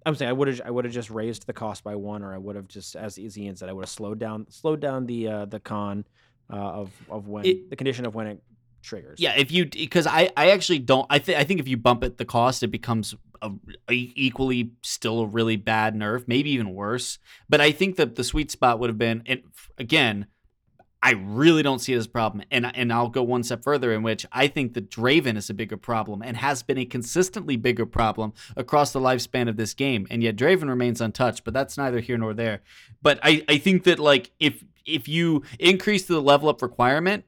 I'm 0.04 0.14
saying 0.14 0.28
I 0.28 0.32
would 0.32 0.48
have 0.48 0.62
I 0.64 0.70
would 0.70 0.84
have 0.84 0.94
just 0.94 1.10
raised 1.10 1.46
the 1.46 1.52
cost 1.52 1.82
by 1.84 1.96
one, 1.96 2.22
or 2.22 2.32
I 2.32 2.38
would 2.38 2.56
have 2.56 2.68
just, 2.68 2.94
as 2.96 3.18
as 3.18 3.36
Ian 3.36 3.56
said, 3.56 3.68
I 3.68 3.72
would 3.72 3.82
have 3.84 3.90
slowed 3.90 4.18
down 4.18 4.46
slowed 4.50 4.80
down 4.80 5.06
the 5.06 5.28
uh, 5.28 5.44
the 5.46 5.60
con 5.60 6.04
uh, 6.50 6.56
of 6.56 6.90
of 7.10 7.28
when 7.28 7.44
It- 7.44 7.70
the 7.70 7.76
condition 7.76 8.06
of 8.06 8.14
when 8.14 8.28
it 8.28 8.42
triggers. 8.82 9.18
Yeah, 9.20 9.34
if 9.36 9.50
you 9.50 9.66
because 9.66 10.06
I 10.06 10.30
I 10.36 10.50
actually 10.50 10.78
don't 10.78 11.06
I 11.10 11.18
think 11.18 11.38
I 11.38 11.44
think 11.44 11.58
if 11.58 11.66
you 11.66 11.76
bump 11.76 12.04
it 12.04 12.18
the 12.18 12.24
cost 12.24 12.62
it 12.62 12.68
becomes 12.68 13.16
a, 13.42 13.50
a 13.90 13.92
equally 13.92 14.70
still 14.82 15.20
a 15.20 15.26
really 15.26 15.56
bad 15.56 15.96
nerf, 15.96 16.28
maybe 16.28 16.50
even 16.50 16.72
worse. 16.72 17.18
But 17.48 17.60
I 17.60 17.72
think 17.72 17.96
that 17.96 18.14
the 18.14 18.22
sweet 18.22 18.52
spot 18.52 18.78
would 18.78 18.88
have 18.90 18.98
been 18.98 19.24
and 19.26 19.42
again, 19.76 20.26
I 21.06 21.12
really 21.12 21.62
don't 21.62 21.78
see 21.78 21.92
it 21.92 21.98
as 21.98 22.06
a 22.06 22.08
problem. 22.08 22.42
And 22.50 22.74
and 22.74 22.92
I'll 22.92 23.08
go 23.08 23.22
one 23.22 23.44
step 23.44 23.62
further 23.62 23.92
in 23.92 24.02
which 24.02 24.26
I 24.32 24.48
think 24.48 24.74
that 24.74 24.90
Draven 24.90 25.36
is 25.36 25.48
a 25.48 25.54
bigger 25.54 25.76
problem 25.76 26.20
and 26.20 26.36
has 26.36 26.64
been 26.64 26.78
a 26.78 26.84
consistently 26.84 27.54
bigger 27.54 27.86
problem 27.86 28.32
across 28.56 28.92
the 28.92 28.98
lifespan 28.98 29.48
of 29.48 29.56
this 29.56 29.72
game. 29.72 30.08
And 30.10 30.20
yet 30.20 30.34
Draven 30.34 30.68
remains 30.68 31.00
untouched, 31.00 31.44
but 31.44 31.54
that's 31.54 31.78
neither 31.78 32.00
here 32.00 32.18
nor 32.18 32.34
there. 32.34 32.60
But 33.02 33.20
I 33.22 33.44
I 33.48 33.58
think 33.58 33.84
that 33.84 34.00
like 34.00 34.32
if 34.40 34.64
if 34.84 35.06
you 35.06 35.44
increase 35.60 36.06
the 36.06 36.20
level 36.20 36.48
up 36.48 36.60
requirement 36.60 37.24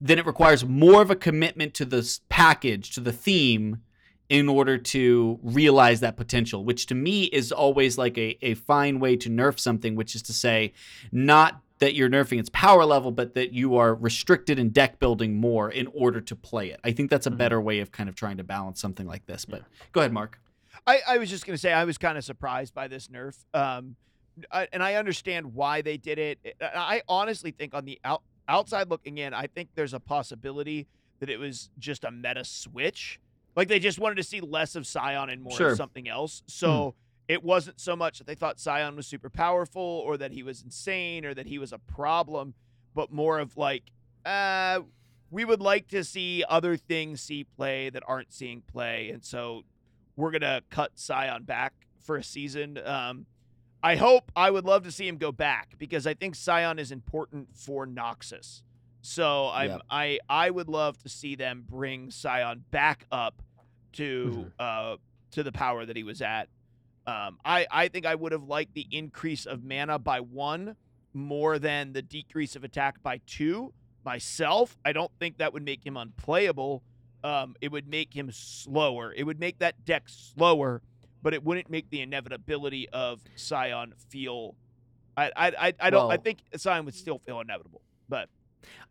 then 0.00 0.18
it 0.18 0.26
requires 0.26 0.64
more 0.64 1.00
of 1.02 1.10
a 1.10 1.14
commitment 1.14 1.74
to 1.74 1.84
this 1.84 2.22
package, 2.30 2.90
to 2.90 3.00
the 3.00 3.12
theme, 3.12 3.82
in 4.30 4.48
order 4.48 4.78
to 4.78 5.38
realize 5.42 6.00
that 6.00 6.16
potential, 6.16 6.64
which 6.64 6.86
to 6.86 6.94
me 6.94 7.24
is 7.24 7.52
always 7.52 7.98
like 7.98 8.16
a, 8.16 8.38
a 8.40 8.54
fine 8.54 8.98
way 8.98 9.14
to 9.16 9.28
nerf 9.28 9.58
something, 9.58 9.94
which 9.94 10.14
is 10.14 10.22
to 10.22 10.32
say, 10.32 10.72
not 11.12 11.60
that 11.80 11.94
you're 11.94 12.08
nerfing 12.10 12.38
its 12.38 12.50
power 12.50 12.84
level, 12.84 13.10
but 13.10 13.34
that 13.34 13.52
you 13.52 13.76
are 13.76 13.94
restricted 13.94 14.58
in 14.58 14.68
deck 14.70 14.98
building 14.98 15.36
more 15.40 15.70
in 15.70 15.86
order 15.88 16.20
to 16.20 16.36
play 16.36 16.70
it. 16.70 16.78
I 16.84 16.92
think 16.92 17.10
that's 17.10 17.26
a 17.26 17.30
Mhm. 17.30 17.38
better 17.38 17.60
way 17.60 17.80
of 17.80 17.90
kind 17.90 18.08
of 18.08 18.14
trying 18.14 18.36
to 18.36 18.44
balance 18.44 18.80
something 18.80 19.06
like 19.06 19.26
this. 19.26 19.44
But 19.46 19.64
go 19.92 20.00
ahead, 20.00 20.12
Mark. 20.12 20.38
I, 20.86 21.00
I 21.08 21.18
was 21.18 21.28
just 21.30 21.44
gonna 21.46 21.58
say 21.58 21.72
I 21.72 21.84
was 21.84 21.98
kind 21.98 22.16
of 22.16 22.24
surprised 22.24 22.74
by 22.74 22.86
this 22.86 23.08
nerf, 23.08 23.44
um, 23.54 23.96
I, 24.52 24.68
and 24.72 24.82
I 24.82 24.94
understand 24.94 25.54
why 25.54 25.82
they 25.82 25.96
did 25.96 26.18
it. 26.18 26.56
I 26.62 26.96
I 26.96 27.02
honestly 27.08 27.50
think 27.50 27.74
on 27.74 27.84
the 27.86 27.98
out, 28.04 28.22
outside 28.48 28.88
looking 28.88 29.18
in, 29.18 29.34
I 29.34 29.46
think 29.46 29.70
there's 29.74 29.94
a 29.94 30.00
possibility 30.00 30.86
that 31.18 31.28
it 31.28 31.38
was 31.38 31.70
just 31.78 32.04
a 32.04 32.10
meta 32.10 32.44
switch. 32.44 33.20
Like 33.56 33.68
they 33.68 33.78
just 33.78 33.98
wanted 33.98 34.14
to 34.16 34.22
see 34.22 34.40
less 34.40 34.76
of 34.76 34.86
Sion 34.86 35.28
and 35.30 35.42
more 35.42 35.56
Sure. 35.56 35.70
of 35.72 35.76
something 35.76 36.08
else. 36.08 36.42
So 36.46 36.94
it 37.30 37.44
wasn't 37.44 37.80
so 37.80 37.94
much 37.94 38.18
that 38.18 38.26
they 38.26 38.34
thought 38.34 38.58
Sion 38.58 38.96
was 38.96 39.06
super 39.06 39.30
powerful 39.30 39.80
or 39.80 40.16
that 40.16 40.32
he 40.32 40.42
was 40.42 40.62
insane 40.62 41.24
or 41.24 41.32
that 41.32 41.46
he 41.46 41.60
was 41.60 41.72
a 41.72 41.78
problem, 41.78 42.54
but 42.92 43.12
more 43.12 43.38
of 43.38 43.56
like, 43.56 43.84
uh, 44.26 44.80
we 45.30 45.44
would 45.44 45.60
like 45.60 45.86
to 45.86 46.02
see 46.02 46.42
other 46.48 46.76
things 46.76 47.20
see 47.20 47.44
play 47.44 47.88
that 47.88 48.02
aren't 48.08 48.32
seeing 48.32 48.62
play, 48.62 49.10
and 49.10 49.24
so 49.24 49.62
we're 50.16 50.32
gonna 50.32 50.62
cut 50.70 50.90
Sion 50.96 51.44
back 51.44 51.72
for 52.00 52.16
a 52.16 52.24
season. 52.24 52.78
Um, 52.84 53.26
I 53.80 53.94
hope 53.94 54.32
I 54.34 54.50
would 54.50 54.64
love 54.64 54.82
to 54.82 54.90
see 54.90 55.06
him 55.06 55.16
go 55.16 55.30
back 55.30 55.78
because 55.78 56.08
I 56.08 56.14
think 56.14 56.34
Sion 56.34 56.80
is 56.80 56.90
important 56.90 57.54
for 57.54 57.86
Noxus. 57.86 58.62
So 59.02 59.50
I'm 59.50 59.70
Yep. 59.70 59.82
I 59.88 60.18
I 60.28 60.50
would 60.50 60.68
love 60.68 60.98
to 61.04 61.08
see 61.08 61.36
them 61.36 61.64
bring 61.68 62.10
Sion 62.10 62.64
back 62.72 63.06
up 63.12 63.40
to 63.92 64.50
uh 64.58 64.96
to 65.30 65.44
the 65.44 65.52
power 65.52 65.86
that 65.86 65.94
he 65.96 66.02
was 66.02 66.20
at. 66.20 66.48
Um, 67.10 67.38
I 67.44 67.66
I 67.70 67.88
think 67.88 68.06
I 68.06 68.14
would 68.14 68.32
have 68.32 68.44
liked 68.44 68.74
the 68.74 68.86
increase 68.90 69.44
of 69.46 69.64
mana 69.64 69.98
by 69.98 70.20
one 70.20 70.76
more 71.12 71.58
than 71.58 71.92
the 71.92 72.02
decrease 72.02 72.54
of 72.56 72.62
attack 72.64 73.02
by 73.02 73.20
two. 73.26 73.72
Myself, 74.04 74.76
I 74.84 74.92
don't 74.92 75.10
think 75.18 75.38
that 75.38 75.52
would 75.52 75.64
make 75.64 75.84
him 75.84 75.96
unplayable. 75.96 76.82
Um, 77.24 77.54
it 77.60 77.70
would 77.72 77.88
make 77.88 78.14
him 78.14 78.30
slower. 78.32 79.12
It 79.14 79.24
would 79.24 79.40
make 79.40 79.58
that 79.58 79.84
deck 79.84 80.04
slower, 80.06 80.82
but 81.22 81.34
it 81.34 81.42
wouldn't 81.44 81.68
make 81.68 81.90
the 81.90 82.00
inevitability 82.00 82.88
of 82.90 83.20
Sion 83.36 83.92
feel. 84.08 84.54
I 85.16 85.30
I 85.36 85.46
I, 85.66 85.74
I 85.80 85.90
don't. 85.90 86.10
I 86.10 86.16
think 86.16 86.38
Sion 86.56 86.84
would 86.84 86.94
still 86.94 87.18
feel 87.26 87.40
inevitable, 87.40 87.82
but 88.08 88.28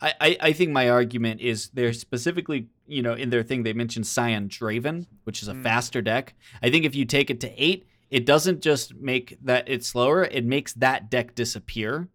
I, 0.01 0.13
I, 0.19 0.37
I 0.41 0.53
think 0.53 0.71
my 0.71 0.89
argument 0.89 1.41
is 1.41 1.69
they're 1.73 1.93
specifically, 1.93 2.67
you 2.87 3.01
know, 3.01 3.13
in 3.13 3.29
their 3.29 3.43
thing, 3.43 3.63
they 3.63 3.73
mentioned 3.73 4.05
Sion 4.07 4.49
Draven, 4.49 5.05
which 5.23 5.41
is 5.41 5.47
a 5.47 5.53
Mm. 5.53 5.63
faster 5.63 6.01
deck. 6.01 6.33
I 6.61 6.69
think 6.69 6.85
if 6.85 6.95
you 6.95 7.05
take 7.05 7.29
it 7.29 7.39
to 7.41 7.49
eight, 7.63 7.85
it 8.09 8.25
doesn't 8.25 8.61
just 8.61 8.95
make 8.95 9.37
that 9.43 9.67
it's 9.67 9.87
slower, 9.87 10.23
it 10.23 10.45
makes 10.45 10.73
that 10.73 11.09
deck 11.09 11.35
disappear, 11.35 12.09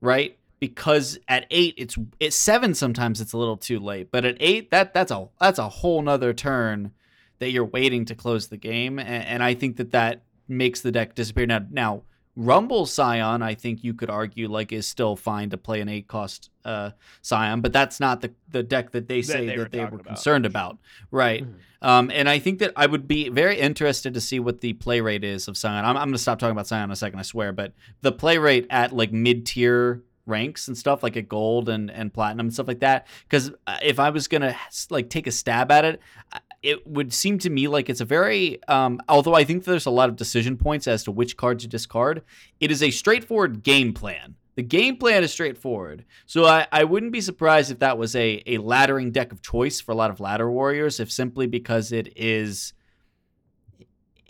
right? 0.00 0.36
because 0.60 1.18
at 1.26 1.46
eight 1.50 1.74
it's 1.78 1.96
it's 2.20 2.36
seven 2.36 2.74
sometimes 2.74 3.20
it's 3.20 3.32
a 3.32 3.38
little 3.38 3.56
too 3.56 3.80
late, 3.80 4.10
but 4.12 4.24
at 4.24 4.36
eight 4.38 4.70
that 4.70 4.94
that's 4.94 5.10
a 5.10 5.28
that's 5.40 5.58
a 5.58 5.68
whole 5.68 6.00
nother 6.02 6.32
turn 6.32 6.92
that 7.38 7.50
you're 7.50 7.64
waiting 7.64 8.04
to 8.04 8.14
close 8.14 8.48
the 8.48 8.58
game, 8.58 8.98
and, 8.98 9.24
and 9.24 9.42
I 9.42 9.54
think 9.54 9.78
that 9.78 9.92
that 9.92 10.22
makes 10.46 10.82
the 10.82 10.92
deck 10.92 11.14
disappear. 11.14 11.46
Now 11.46 11.64
now 11.70 12.02
Rumble 12.36 12.86
Sion, 12.86 13.42
I 13.42 13.54
think 13.54 13.82
you 13.84 13.92
could 13.92 14.08
argue 14.08 14.48
like 14.48 14.72
is 14.72 14.86
still 14.86 15.16
fine 15.16 15.50
to 15.50 15.56
play 15.58 15.80
an 15.80 15.88
eight 15.88 16.06
cost 16.08 16.50
uh, 16.64 16.90
Sion, 17.22 17.60
but 17.60 17.72
that's 17.72 18.00
not 18.00 18.20
the 18.20 18.32
the 18.48 18.62
deck 18.62 18.92
that 18.92 19.08
they 19.08 19.20
say 19.22 19.40
they 19.46 19.56
that 19.56 19.58
were 19.58 19.64
they 19.68 19.80
were 19.80 19.86
about. 19.86 20.06
concerned 20.06 20.46
about, 20.46 20.78
right? 21.10 21.44
Mhm. 21.44 21.54
Um, 21.82 22.10
and 22.12 22.28
I 22.28 22.38
think 22.38 22.58
that 22.60 22.72
I 22.76 22.86
would 22.86 23.08
be 23.08 23.30
very 23.30 23.58
interested 23.58 24.14
to 24.14 24.20
see 24.20 24.38
what 24.38 24.60
the 24.60 24.74
play 24.74 25.00
rate 25.00 25.24
is 25.24 25.48
of 25.48 25.56
Sion. 25.56 25.72
I'm, 25.72 25.96
I'm 25.96 26.08
going 26.08 26.12
to 26.12 26.18
stop 26.18 26.38
talking 26.38 26.52
about 26.52 26.66
Sion 26.66 26.84
in 26.84 26.90
a 26.90 26.96
second, 26.96 27.18
I 27.18 27.22
swear. 27.22 27.52
But 27.52 27.72
the 28.02 28.12
play 28.12 28.36
rate 28.38 28.66
at 28.70 28.92
like 28.94 29.12
mid 29.12 29.46
tier 29.46 30.02
ranks 30.26 30.68
and 30.68 30.76
stuff, 30.78 31.02
like 31.02 31.16
at 31.16 31.28
gold 31.28 31.68
and, 31.70 31.90
and 31.90 32.12
platinum 32.12 32.46
and 32.46 32.54
stuff 32.54 32.68
like 32.68 32.80
that. 32.80 33.06
Because 33.22 33.50
if 33.82 33.98
I 33.98 34.10
was 34.10 34.28
going 34.28 34.42
to 34.42 34.54
like 34.90 35.08
take 35.08 35.26
a 35.26 35.32
stab 35.32 35.70
at 35.72 35.84
it, 35.86 36.00
I- 36.32 36.40
it 36.62 36.86
would 36.86 37.12
seem 37.12 37.38
to 37.38 37.50
me 37.50 37.68
like 37.68 37.88
it's 37.88 38.00
a 38.00 38.04
very, 38.04 38.62
um, 38.68 39.00
although 39.08 39.34
I 39.34 39.44
think 39.44 39.64
there's 39.64 39.86
a 39.86 39.90
lot 39.90 40.08
of 40.08 40.16
decision 40.16 40.56
points 40.56 40.86
as 40.86 41.04
to 41.04 41.10
which 41.10 41.36
cards 41.36 41.64
you 41.64 41.70
discard, 41.70 42.22
it 42.60 42.70
is 42.70 42.82
a 42.82 42.90
straightforward 42.90 43.62
game 43.62 43.92
plan. 43.92 44.36
The 44.56 44.62
game 44.62 44.96
plan 44.98 45.22
is 45.22 45.32
straightforward. 45.32 46.04
So 46.26 46.44
I, 46.44 46.66
I 46.70 46.84
wouldn't 46.84 47.12
be 47.12 47.22
surprised 47.22 47.70
if 47.70 47.78
that 47.78 47.96
was 47.96 48.14
a, 48.14 48.42
a 48.46 48.58
laddering 48.58 49.12
deck 49.12 49.32
of 49.32 49.40
choice 49.40 49.80
for 49.80 49.92
a 49.92 49.94
lot 49.94 50.10
of 50.10 50.20
ladder 50.20 50.50
warriors, 50.50 51.00
if 51.00 51.10
simply 51.10 51.46
because 51.46 51.92
it 51.92 52.12
is 52.16 52.74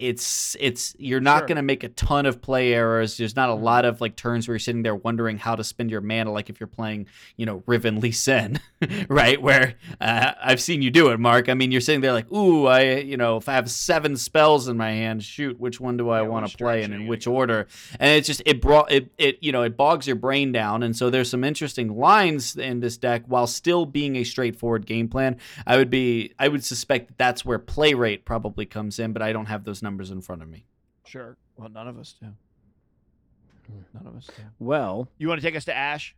it's 0.01 0.57
it's 0.59 0.97
you're 0.99 1.21
not 1.21 1.41
Sure. 1.41 1.47
going 1.49 1.57
to 1.57 1.63
make 1.63 1.85
a 1.85 1.89
ton 1.91 2.25
of 2.27 2.41
play 2.41 2.73
errors. 2.73 3.17
There's 3.19 3.37
not 3.37 3.51
a 3.51 3.53
Mhm. 3.53 3.63
lot 3.63 3.85
of 3.85 4.01
like 4.01 4.17
turns 4.17 4.49
where 4.49 4.55
you're 4.55 4.59
sitting 4.59 4.83
there 4.83 4.95
wondering 4.95 5.37
how 5.39 5.55
to 5.55 5.63
spend 5.63 5.91
your 5.91 6.01
mana, 6.01 6.33
like 6.33 6.49
if 6.49 6.59
you're 6.59 6.67
playing, 6.67 7.07
you 7.37 7.45
know, 7.47 7.63
Riven 7.67 8.01
Lee 8.01 8.11
Sin, 8.13 8.59
right? 9.09 9.41
Where 9.41 9.75
uh, 10.01 10.33
I've 10.43 10.61
seen 10.61 10.81
you 10.83 10.91
do 10.91 11.11
it, 11.11 11.21
Mark. 11.21 11.49
I 11.51 11.55
mean, 11.55 11.71
you're 11.71 11.81
sitting 11.83 12.01
there 12.01 12.13
like, 12.15 12.31
ooh, 12.33 12.67
I, 12.67 12.97
you 13.01 13.17
know, 13.19 13.37
if 13.37 13.49
I 13.49 13.53
have 13.55 13.71
seven 13.71 14.17
spells 14.17 14.69
in 14.69 14.77
my 14.79 14.91
hand, 14.91 15.23
shoot, 15.23 15.61
which 15.61 15.81
one 15.81 15.97
do 15.99 16.09
I 16.09 16.23
Yeah, 16.23 16.29
want 16.29 16.49
to 16.49 16.57
play 16.57 16.83
and 16.83 16.95
in 16.95 17.07
which 17.07 17.27
go? 17.27 17.33
order? 17.35 17.67
And 17.99 18.17
it's 18.17 18.27
just 18.27 18.43
it 18.47 18.61
brought 18.63 18.91
it 18.91 19.13
it 19.19 19.39
you 19.43 19.53
know 19.53 19.63
it 19.63 19.77
bogs 19.77 20.07
your 20.07 20.17
brain 20.17 20.53
down. 20.53 20.83
And 20.83 20.97
so 20.97 21.11
there's 21.11 21.29
some 21.29 21.45
interesting 21.45 21.97
lines 21.99 22.57
in 22.57 22.81
this 22.81 22.97
deck 22.97 23.25
while 23.27 23.47
still 23.47 23.85
being 23.85 24.17
a 24.17 24.25
straightforward 24.25 24.87
game 24.87 25.09
plan. 25.09 25.37
I 25.67 25.77
would 25.77 25.91
be 25.91 26.33
I 26.39 26.49
would 26.49 26.65
suspect 26.65 27.09
that 27.09 27.19
that's 27.19 27.45
where 27.45 27.59
play 27.59 27.93
rate 27.93 28.25
probably 28.25 28.65
comes 28.65 28.99
in, 28.99 29.13
but 29.13 29.21
I 29.21 29.33
don't 29.33 29.47
have 29.47 29.65
those 29.65 29.83
numbers 29.83 29.90
in 29.99 30.21
front 30.21 30.43
of 30.43 30.49
me. 30.49 30.65
Sure. 31.05 31.37
Well, 31.57 31.69
none 31.69 31.89
of 31.89 31.99
us 31.99 32.15
do. 32.21 32.27
None 33.95 34.07
of 34.07 34.17
us 34.17 34.27
do. 34.27 34.43
Well, 34.59 35.09
You 35.19 35.29
want 35.29 35.41
to 35.41 35.47
take 35.47 35.57
us 35.57 35.65
to 35.67 35.77
Ashe? 35.77 36.15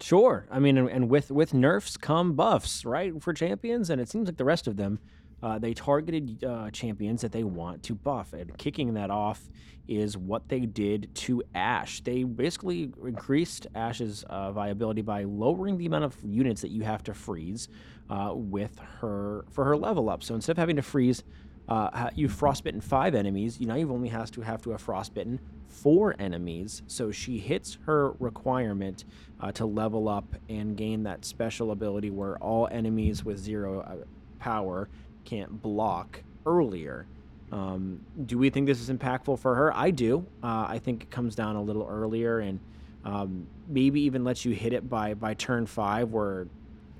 Sure. 0.00 0.46
I 0.50 0.58
mean, 0.58 0.76
and, 0.78 0.88
and 0.88 1.08
with 1.08 1.30
with 1.30 1.54
nerfs 1.54 1.96
come 1.96 2.32
buffs, 2.34 2.84
right? 2.84 3.20
For 3.22 3.32
champions, 3.32 3.88
and 3.90 4.00
it 4.00 4.08
seems 4.08 4.26
like 4.26 4.36
the 4.36 4.44
rest 4.44 4.66
of 4.66 4.76
them, 4.76 4.98
uh, 5.42 5.58
they 5.58 5.74
targeted 5.74 6.42
uh, 6.44 6.70
champions 6.70 7.20
that 7.22 7.32
they 7.32 7.44
want 7.44 7.82
to 7.84 7.94
buff, 7.94 8.32
and 8.32 8.56
kicking 8.58 8.94
that 8.94 9.10
off 9.10 9.48
is 9.88 10.16
what 10.16 10.48
they 10.48 10.60
did 10.60 11.12
to 11.14 11.42
Ashe. 11.54 12.02
They 12.02 12.24
basically 12.24 12.90
increased 13.04 13.66
Ashe's 13.74 14.24
uh, 14.24 14.52
viability 14.52 15.02
by 15.02 15.24
lowering 15.24 15.78
the 15.78 15.86
amount 15.86 16.04
of 16.04 16.16
units 16.24 16.62
that 16.62 16.70
you 16.70 16.82
have 16.82 17.02
to 17.04 17.14
freeze 17.14 17.68
uh, 18.10 18.32
with 18.34 18.78
her 19.00 19.44
for 19.50 19.64
her 19.64 19.76
level 19.76 20.08
up. 20.10 20.22
So 20.22 20.34
instead 20.34 20.52
of 20.52 20.58
having 20.58 20.76
to 20.76 20.82
freeze, 20.82 21.22
uh, 21.68 21.90
ha- 21.92 22.10
you 22.14 22.28
frostbitten 22.28 22.80
five 22.80 23.14
enemies. 23.14 23.60
You 23.60 23.66
now 23.66 23.74
you've 23.74 23.90
only 23.90 24.08
has 24.08 24.30
to 24.32 24.40
have 24.40 24.62
to 24.62 24.70
have 24.70 24.80
frostbitten 24.80 25.40
four 25.68 26.14
enemies. 26.18 26.82
So 26.86 27.10
she 27.10 27.38
hits 27.38 27.78
her 27.86 28.12
requirement 28.18 29.04
uh, 29.40 29.52
to 29.52 29.66
level 29.66 30.08
up 30.08 30.34
and 30.48 30.76
gain 30.76 31.04
that 31.04 31.24
special 31.24 31.70
ability 31.70 32.10
where 32.10 32.36
all 32.38 32.68
enemies 32.70 33.24
with 33.24 33.38
zero 33.38 33.80
uh, 33.80 34.04
power 34.38 34.88
can't 35.24 35.62
block 35.62 36.22
earlier. 36.46 37.06
Um, 37.50 38.00
do 38.26 38.38
we 38.38 38.50
think 38.50 38.66
this 38.66 38.80
is 38.80 38.88
impactful 38.88 39.38
for 39.38 39.54
her? 39.54 39.76
I 39.76 39.90
do. 39.90 40.26
Uh, 40.42 40.66
I 40.68 40.80
think 40.82 41.04
it 41.04 41.10
comes 41.10 41.34
down 41.34 41.56
a 41.56 41.62
little 41.62 41.86
earlier 41.88 42.40
and 42.40 42.58
um, 43.04 43.46
maybe 43.68 44.00
even 44.02 44.24
lets 44.24 44.44
you 44.44 44.52
hit 44.52 44.72
it 44.72 44.88
by 44.88 45.14
by 45.14 45.34
turn 45.34 45.66
five. 45.66 46.12
Where 46.12 46.46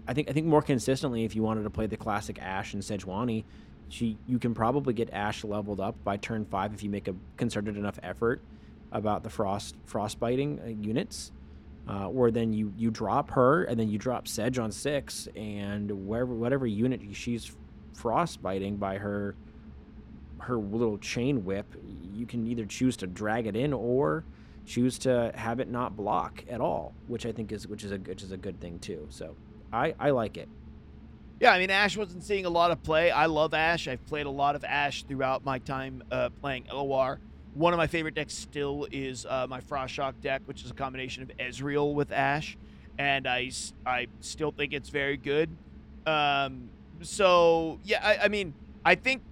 I 0.06 0.14
think 0.14 0.28
I 0.28 0.32
think 0.32 0.46
more 0.46 0.62
consistently, 0.62 1.24
if 1.24 1.34
you 1.34 1.42
wanted 1.42 1.62
to 1.62 1.70
play 1.70 1.86
the 1.86 1.96
classic 1.96 2.40
Ashe 2.40 2.74
and 2.74 2.82
Sejuani, 2.82 3.44
she 3.92 4.16
you 4.26 4.38
can 4.38 4.54
probably 4.54 4.94
get 4.94 5.12
Ashe 5.12 5.44
leveled 5.44 5.78
up 5.78 6.02
by 6.02 6.16
turn 6.16 6.46
five 6.46 6.72
if 6.72 6.82
you 6.82 6.88
make 6.88 7.08
a 7.08 7.14
concerted 7.36 7.76
enough 7.76 7.98
effort 8.02 8.40
about 8.90 9.22
the 9.22 9.28
frost 9.28 9.76
frostbiting 9.84 10.60
uh, 10.60 10.68
units. 10.68 11.30
Uh, 11.88 12.08
or 12.08 12.30
then 12.30 12.52
you 12.52 12.72
you 12.78 12.90
drop 12.90 13.30
her 13.32 13.64
and 13.64 13.78
then 13.78 13.88
you 13.88 13.98
drop 13.98 14.26
Sedge 14.28 14.58
on 14.58 14.72
six 14.72 15.28
and 15.36 15.90
wherever 16.06 16.32
whatever 16.32 16.66
unit 16.66 17.02
she's 17.12 17.54
frostbiting 17.92 18.76
by 18.76 18.96
her 18.96 19.34
her 20.38 20.56
little 20.56 20.96
chain 20.96 21.44
whip, 21.44 21.66
you 22.14 22.24
can 22.24 22.46
either 22.46 22.64
choose 22.64 22.96
to 22.96 23.06
drag 23.06 23.46
it 23.46 23.56
in 23.56 23.72
or 23.72 24.24
choose 24.64 24.98
to 25.00 25.32
have 25.34 25.60
it 25.60 25.68
not 25.68 25.96
block 25.96 26.44
at 26.48 26.60
all, 26.60 26.94
which 27.08 27.26
I 27.26 27.32
think 27.32 27.52
is 27.52 27.68
which 27.68 27.84
is 27.84 27.92
a 27.92 27.98
which 27.98 28.22
is 28.22 28.32
a 28.32 28.38
good 28.38 28.58
thing 28.58 28.78
too. 28.78 29.06
So 29.10 29.36
I 29.70 29.94
I 29.98 30.10
like 30.10 30.38
it. 30.38 30.48
Yeah, 31.42 31.50
I 31.50 31.58
mean, 31.58 31.70
Ashe 31.70 31.96
wasn't 31.96 32.22
seeing 32.22 32.46
a 32.46 32.50
lot 32.50 32.70
of 32.70 32.84
play. 32.84 33.10
I 33.10 33.26
love 33.26 33.52
Ashe. 33.52 33.88
I've 33.88 34.06
played 34.06 34.26
a 34.26 34.30
lot 34.30 34.54
of 34.54 34.62
Ashe 34.62 35.02
throughout 35.02 35.44
my 35.44 35.58
time 35.58 36.00
uh, 36.12 36.28
playing 36.40 36.68
LOR. 36.72 37.18
One 37.54 37.72
of 37.72 37.78
my 37.78 37.88
favorite 37.88 38.14
decks 38.14 38.32
still 38.32 38.86
is 38.92 39.26
uh, 39.26 39.48
my 39.50 39.58
Frost 39.58 39.92
Shock 39.92 40.20
deck, 40.20 40.42
which 40.44 40.62
is 40.62 40.70
a 40.70 40.74
combination 40.74 41.24
of 41.24 41.32
Ezreal 41.38 41.94
with 41.94 42.12
Ashe, 42.12 42.56
and 42.96 43.26
I, 43.26 43.50
I 43.84 44.06
still 44.20 44.52
think 44.52 44.72
it's 44.72 44.88
very 44.88 45.16
good. 45.16 45.50
Um, 46.06 46.68
so 47.00 47.80
yeah, 47.82 47.98
I, 48.06 48.26
I 48.26 48.28
mean, 48.28 48.54
I 48.84 48.94
think 48.94 49.22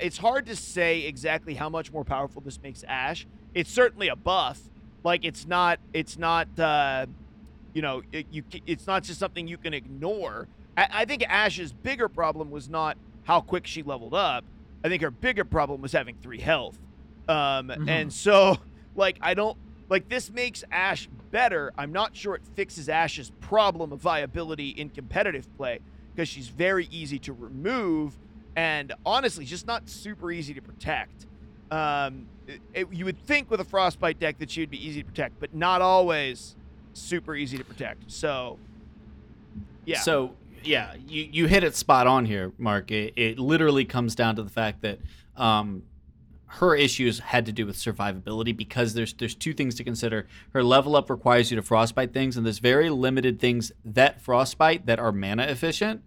it's 0.00 0.18
hard 0.18 0.46
to 0.46 0.56
say 0.56 1.02
exactly 1.02 1.54
how 1.54 1.68
much 1.68 1.92
more 1.92 2.02
powerful 2.04 2.42
this 2.42 2.60
makes 2.60 2.82
Ashe. 2.88 3.28
It's 3.54 3.70
certainly 3.70 4.08
a 4.08 4.16
buff. 4.16 4.60
Like 5.04 5.24
it's 5.24 5.46
not, 5.46 5.78
it's 5.92 6.18
not, 6.18 6.48
uh, 6.58 7.06
you 7.72 7.82
know, 7.82 8.02
it, 8.10 8.26
you, 8.32 8.42
it's 8.66 8.88
not 8.88 9.04
just 9.04 9.20
something 9.20 9.46
you 9.46 9.58
can 9.58 9.74
ignore. 9.74 10.48
I, 10.76 10.88
I 10.92 11.04
think 11.04 11.22
Ashe's 11.22 11.72
bigger 11.72 12.08
problem 12.08 12.50
was 12.50 12.68
not 12.68 12.96
how 13.24 13.40
quick 13.40 13.66
she 13.66 13.82
leveled 13.82 14.14
up. 14.14 14.44
I 14.84 14.88
think 14.88 15.02
her 15.02 15.10
bigger 15.10 15.44
problem 15.44 15.80
was 15.82 15.92
having 15.92 16.16
three 16.22 16.40
health. 16.40 16.78
Um, 17.28 17.70
And 17.88 18.12
so, 18.12 18.56
like, 18.96 19.18
I 19.20 19.34
don't 19.34 19.56
like 19.88 20.08
this 20.08 20.30
makes 20.30 20.64
Ashe 20.72 21.08
better. 21.30 21.72
I'm 21.76 21.92
not 21.92 22.16
sure 22.16 22.34
it 22.34 22.42
fixes 22.56 22.88
Ashe's 22.88 23.30
problem 23.40 23.92
of 23.92 24.00
viability 24.00 24.70
in 24.70 24.88
competitive 24.88 25.46
play 25.56 25.80
because 26.14 26.28
she's 26.28 26.48
very 26.48 26.88
easy 26.90 27.18
to 27.20 27.32
remove 27.32 28.18
and 28.56 28.92
honestly, 29.06 29.44
just 29.46 29.66
not 29.66 29.88
super 29.88 30.30
easy 30.30 30.52
to 30.54 30.60
protect. 30.60 31.26
Um, 31.70 32.26
it- 32.46 32.60
it- 32.74 32.92
you 32.92 33.04
would 33.06 33.18
think 33.18 33.50
with 33.50 33.60
a 33.60 33.64
frostbite 33.64 34.18
deck 34.18 34.38
that 34.38 34.50
she 34.50 34.60
would 34.60 34.70
be 34.70 34.84
easy 34.86 35.02
to 35.02 35.08
protect, 35.08 35.38
but 35.40 35.54
not 35.54 35.80
always 35.80 36.54
super 36.92 37.34
easy 37.34 37.56
to 37.56 37.64
protect. 37.64 38.10
So, 38.10 38.58
yeah. 39.86 40.00
So 40.00 40.34
yeah, 40.64 40.94
you, 41.06 41.28
you 41.30 41.46
hit 41.46 41.64
it 41.64 41.74
spot 41.76 42.06
on 42.06 42.24
here, 42.24 42.52
Mark. 42.58 42.90
It, 42.90 43.14
it 43.16 43.38
literally 43.38 43.84
comes 43.84 44.14
down 44.14 44.36
to 44.36 44.42
the 44.42 44.50
fact 44.50 44.82
that 44.82 44.98
um, 45.36 45.82
her 46.46 46.74
issues 46.74 47.18
had 47.18 47.46
to 47.46 47.52
do 47.52 47.64
with 47.64 47.76
survivability 47.76 48.54
because 48.54 48.92
there's 48.94 49.14
there's 49.14 49.34
two 49.34 49.54
things 49.54 49.74
to 49.76 49.84
consider. 49.84 50.26
Her 50.52 50.62
level 50.62 50.96
up 50.96 51.08
requires 51.08 51.50
you 51.50 51.56
to 51.56 51.62
frostbite 51.62 52.12
things, 52.12 52.36
and 52.36 52.44
there's 52.44 52.58
very 52.58 52.90
limited 52.90 53.40
things 53.40 53.72
that 53.84 54.20
frostbite 54.20 54.86
that 54.86 54.98
are 54.98 55.12
mana 55.12 55.44
efficient. 55.44 56.02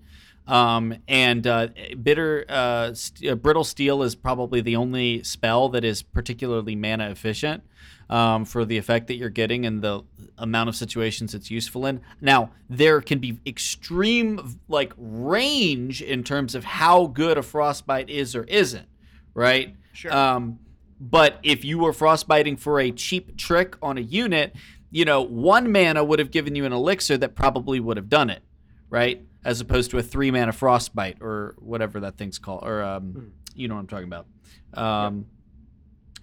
Um, 0.47 0.97
and 1.07 1.47
uh, 1.47 1.69
bitter 2.01 2.45
uh, 2.47 2.93
st- 2.93 3.31
uh, 3.31 3.35
brittle 3.35 3.63
steel 3.63 4.03
is 4.03 4.13
probably 4.13 4.61
the 4.61 4.75
only 4.75 5.23
spell 5.23 5.69
that 5.69 5.83
is 5.83 6.03
particularly 6.03 6.75
mana 6.75 7.09
efficient 7.09 7.63
um, 8.09 8.45
for 8.45 8.63
the 8.63 8.77
effect 8.77 9.07
that 9.07 9.15
you're 9.15 9.29
getting 9.29 9.65
and 9.65 9.81
the 9.81 10.03
amount 10.37 10.69
of 10.69 10.75
situations 10.75 11.33
it's 11.33 11.49
useful 11.49 11.85
in. 11.85 12.01
Now 12.21 12.51
there 12.69 13.01
can 13.01 13.19
be 13.19 13.39
extreme 13.45 14.59
like 14.67 14.93
range 14.97 16.01
in 16.01 16.23
terms 16.23 16.53
of 16.53 16.63
how 16.63 17.07
good 17.07 17.37
a 17.37 17.43
frostbite 17.43 18.09
is 18.09 18.35
or 18.35 18.43
isn't, 18.43 18.87
right? 19.33 19.75
Sure. 19.93 20.13
Um, 20.13 20.59
but 20.99 21.39
if 21.43 21.65
you 21.65 21.79
were 21.79 21.93
frostbiting 21.93 22.55
for 22.57 22.79
a 22.79 22.91
cheap 22.91 23.35
trick 23.37 23.75
on 23.81 23.97
a 23.97 24.01
unit, 24.01 24.55
you 24.91 25.03
know, 25.05 25.21
one 25.21 25.71
mana 25.71 26.03
would 26.03 26.19
have 26.19 26.31
given 26.31 26.55
you 26.55 26.65
an 26.65 26.71
elixir 26.71 27.17
that 27.17 27.35
probably 27.35 27.79
would 27.79 27.97
have 27.97 28.09
done 28.09 28.29
it, 28.29 28.43
right? 28.89 29.25
As 29.45 29.61
opposed 29.61 29.91
to 29.91 29.97
a 29.99 30.03
three 30.03 30.31
mana 30.31 30.51
frostbite 30.51 31.17
or 31.21 31.55
whatever 31.59 31.99
that 32.01 32.17
thing's 32.17 32.39
called, 32.39 32.63
or 32.63 32.81
um, 32.83 33.31
you 33.55 33.67
know 33.67 33.75
what 33.75 33.81
I'm 33.81 33.87
talking 33.87 34.07
about. 34.07 34.25
Um, 34.73 35.27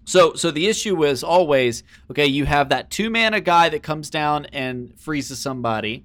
So, 0.05 0.35
so 0.35 0.51
the 0.51 0.67
issue 0.67 1.05
is 1.05 1.23
always 1.23 1.85
okay. 2.11 2.27
You 2.27 2.45
have 2.45 2.71
that 2.71 2.91
two 2.91 3.09
mana 3.09 3.41
guy 3.41 3.69
that 3.69 3.85
comes 3.85 4.11
down 4.11 4.47
and 4.47 4.93
freezes 4.99 5.39
somebody, 5.39 6.05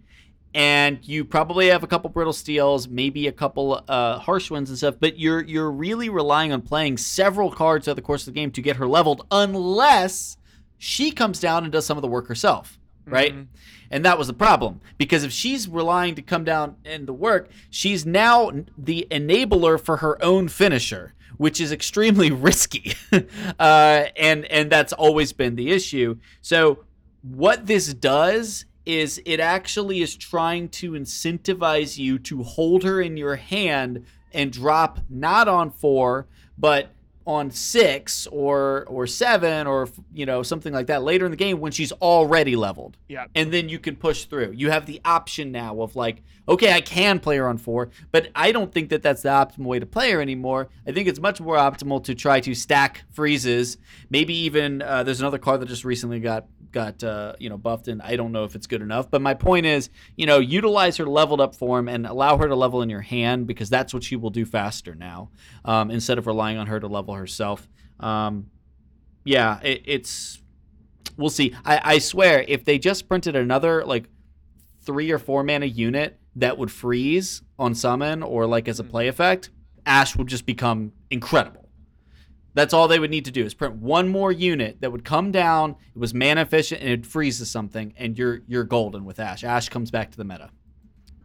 and 0.53 0.99
you 1.01 1.25
probably 1.25 1.67
have 1.69 1.83
a 1.83 1.87
couple 1.87 2.07
brittle 2.11 2.31
steels, 2.33 2.87
maybe 2.87 3.25
a 3.27 3.31
couple 3.31 3.83
uh, 3.87 4.19
harsh 4.19 4.51
ones 4.51 4.69
and 4.69 4.77
stuff. 4.77 4.95
But 4.99 5.17
you're 5.17 5.43
you're 5.43 5.71
really 5.71 6.09
relying 6.09 6.51
on 6.53 6.61
playing 6.61 6.97
several 6.97 7.49
cards 7.51 7.85
throughout 7.85 7.95
the 7.95 8.03
course 8.03 8.27
of 8.27 8.33
the 8.35 8.39
game 8.39 8.51
to 8.51 8.61
get 8.61 8.75
her 8.75 8.87
leveled, 8.87 9.25
unless 9.31 10.37
she 10.77 11.09
comes 11.09 11.39
down 11.39 11.63
and 11.63 11.71
does 11.73 11.85
some 11.87 11.97
of 11.97 12.03
the 12.03 12.07
work 12.07 12.27
herself, 12.27 12.77
right? 13.07 13.33
Mhm. 13.33 13.47
And 13.89 14.03
that 14.05 14.17
was 14.17 14.27
the 14.27 14.33
problem 14.33 14.81
because 14.97 15.23
if 15.23 15.31
she's 15.31 15.67
relying 15.67 16.15
to 16.15 16.21
come 16.21 16.43
down 16.43 16.75
and 16.85 17.07
to 17.07 17.13
work, 17.13 17.49
she's 17.69 18.05
now 18.05 18.51
the 18.77 19.07
enabler 19.09 19.79
for 19.79 19.97
her 19.97 20.21
own 20.23 20.47
finisher, 20.47 21.13
which 21.37 21.61
is 21.61 21.71
extremely 21.71 22.31
risky, 22.31 22.93
uh, 23.59 24.05
and 24.15 24.45
and 24.45 24.69
that's 24.71 24.93
always 24.93 25.33
been 25.33 25.55
the 25.55 25.71
issue. 25.71 26.17
So 26.41 26.83
what 27.21 27.67
this 27.67 27.93
does 27.93 28.65
is 28.85 29.21
it 29.25 29.39
actually 29.39 30.01
is 30.01 30.15
trying 30.15 30.69
to 30.69 30.91
incentivize 30.91 31.97
you 31.97 32.17
to 32.19 32.43
hold 32.43 32.83
her 32.83 33.01
in 33.01 33.17
your 33.17 33.35
hand 33.35 34.05
and 34.33 34.51
drop 34.51 34.99
not 35.09 35.47
on 35.47 35.69
four 35.69 36.27
but 36.57 36.91
on 37.27 37.51
six 37.51 38.25
or 38.31 38.85
or 38.87 39.05
seven 39.05 39.67
or 39.67 39.89
you 40.13 40.25
know 40.25 40.41
something 40.41 40.73
like 40.73 40.87
that 40.87 41.03
later 41.03 41.25
in 41.25 41.31
the 41.31 41.37
game 41.37 41.59
when 41.59 41.73
she's 41.73 41.91
already 41.91 42.55
leveled. 42.55 42.95
Yeah. 43.09 43.25
and 43.35 43.51
then 43.53 43.67
you 43.67 43.79
can 43.79 43.97
push 43.97 44.23
through. 44.25 44.53
You 44.55 44.71
have 44.71 44.85
the 44.85 45.01
option 45.03 45.51
now 45.51 45.81
of 45.81 45.95
like 45.95 46.23
okay 46.49 46.71
i 46.71 46.79
can 46.79 47.19
play 47.19 47.35
her 47.35 47.45
on 47.45 47.57
four 47.57 47.89
but 48.13 48.29
i 48.33 48.53
don't 48.53 48.73
think 48.73 48.87
that 48.87 49.01
that's 49.01 49.21
the 49.23 49.27
optimal 49.29 49.65
way 49.65 49.79
to 49.79 49.85
play 49.85 50.11
her 50.11 50.21
anymore. 50.21 50.69
I 50.87 50.93
think 50.93 51.09
it's 51.09 51.19
much 51.19 51.41
more 51.41 51.57
optimal 51.57 52.01
to 52.05 52.15
try 52.15 52.39
to 52.39 52.55
stack 52.55 53.03
freezes. 53.11 53.77
Maybe 54.09 54.33
even 54.33 54.81
uh, 54.81 55.03
there's 55.03 55.19
another 55.19 55.37
card 55.37 55.59
that 55.59 55.67
just 55.67 55.83
recently 55.83 56.21
got 56.21 56.45
got 56.71 57.03
uh, 57.03 57.33
you 57.39 57.49
know 57.49 57.57
buffed 57.57 57.87
and 57.87 58.01
i 58.01 58.15
don't 58.15 58.31
know 58.31 58.43
if 58.43 58.55
it's 58.55 58.67
good 58.67 58.81
enough 58.81 59.09
but 59.09 59.21
my 59.21 59.33
point 59.33 59.65
is 59.65 59.89
you 60.15 60.25
know 60.25 60.39
utilize 60.39 60.97
her 60.97 61.05
leveled 61.05 61.41
up 61.41 61.55
form 61.55 61.87
and 61.87 62.05
allow 62.05 62.37
her 62.37 62.47
to 62.47 62.55
level 62.55 62.81
in 62.81 62.89
your 62.89 63.01
hand 63.01 63.47
because 63.47 63.69
that's 63.69 63.93
what 63.93 64.03
she 64.03 64.15
will 64.15 64.29
do 64.29 64.45
faster 64.45 64.95
now 64.95 65.29
um, 65.65 65.91
instead 65.91 66.17
of 66.17 66.27
relying 66.27 66.57
on 66.57 66.67
her 66.67 66.79
to 66.79 66.87
level 66.87 67.13
herself. 67.13 67.67
Um, 67.99 68.47
yeah 69.25 69.59
it, 69.61 69.83
it's 69.85 70.41
we'll 71.17 71.29
see. 71.29 71.55
I, 71.65 71.81
I 71.83 71.97
swear 71.99 72.45
if 72.47 72.63
they 72.63 72.77
just 72.77 73.07
printed 73.07 73.35
another 73.35 73.83
like 73.85 74.05
three 74.81 75.11
or 75.11 75.19
four 75.19 75.43
mana 75.43 75.65
unit 75.65 76.19
that 76.35 76.57
would 76.57 76.71
freeze 76.71 77.41
on 77.57 77.73
summon 77.73 78.23
or 78.23 78.45
like 78.45 78.67
as 78.67 78.79
a 78.79 78.83
play 78.83 79.07
effect 79.07 79.49
Ashe 79.85 80.15
would 80.15 80.27
just 80.27 80.45
become 80.45 80.91
incredible 81.09 81.66
that's 82.57 82.73
all 82.73 82.87
they 82.87 82.99
would 82.99 83.11
need 83.11 83.25
to 83.25 83.31
do 83.31 83.45
is 83.45 83.53
print 83.53 83.75
one 83.75 84.07
more 84.07 84.31
unit 84.31 84.81
that 84.81 84.91
would 84.91 85.05
come 85.05 85.31
down. 85.31 85.75
It 85.95 85.99
was 85.99 86.13
mana 86.13 86.41
efficient 86.41 86.81
and 86.81 86.89
it 86.89 87.05
freezes 87.05 87.51
something, 87.51 87.93
and 87.97 88.17
you're 88.17 88.41
you're 88.47 88.63
golden 88.63 89.05
with 89.05 89.19
Ashe. 89.19 89.43
Ashe 89.43 89.69
comes 89.69 89.91
back 89.91 90.11
to 90.11 90.17
the 90.17 90.23
meta. 90.23 90.49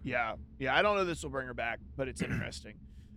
Yeah, 0.03 0.35
yeah. 0.59 0.75
I 0.77 0.83
don't 0.83 0.97
know 0.97 1.03
if 1.03 1.09
this 1.09 1.23
will 1.23 1.31
bring 1.31 1.47
her 1.47 1.55
back, 1.55 1.79
but 1.97 2.09
it's 2.09 2.23
interesting. 2.23 2.75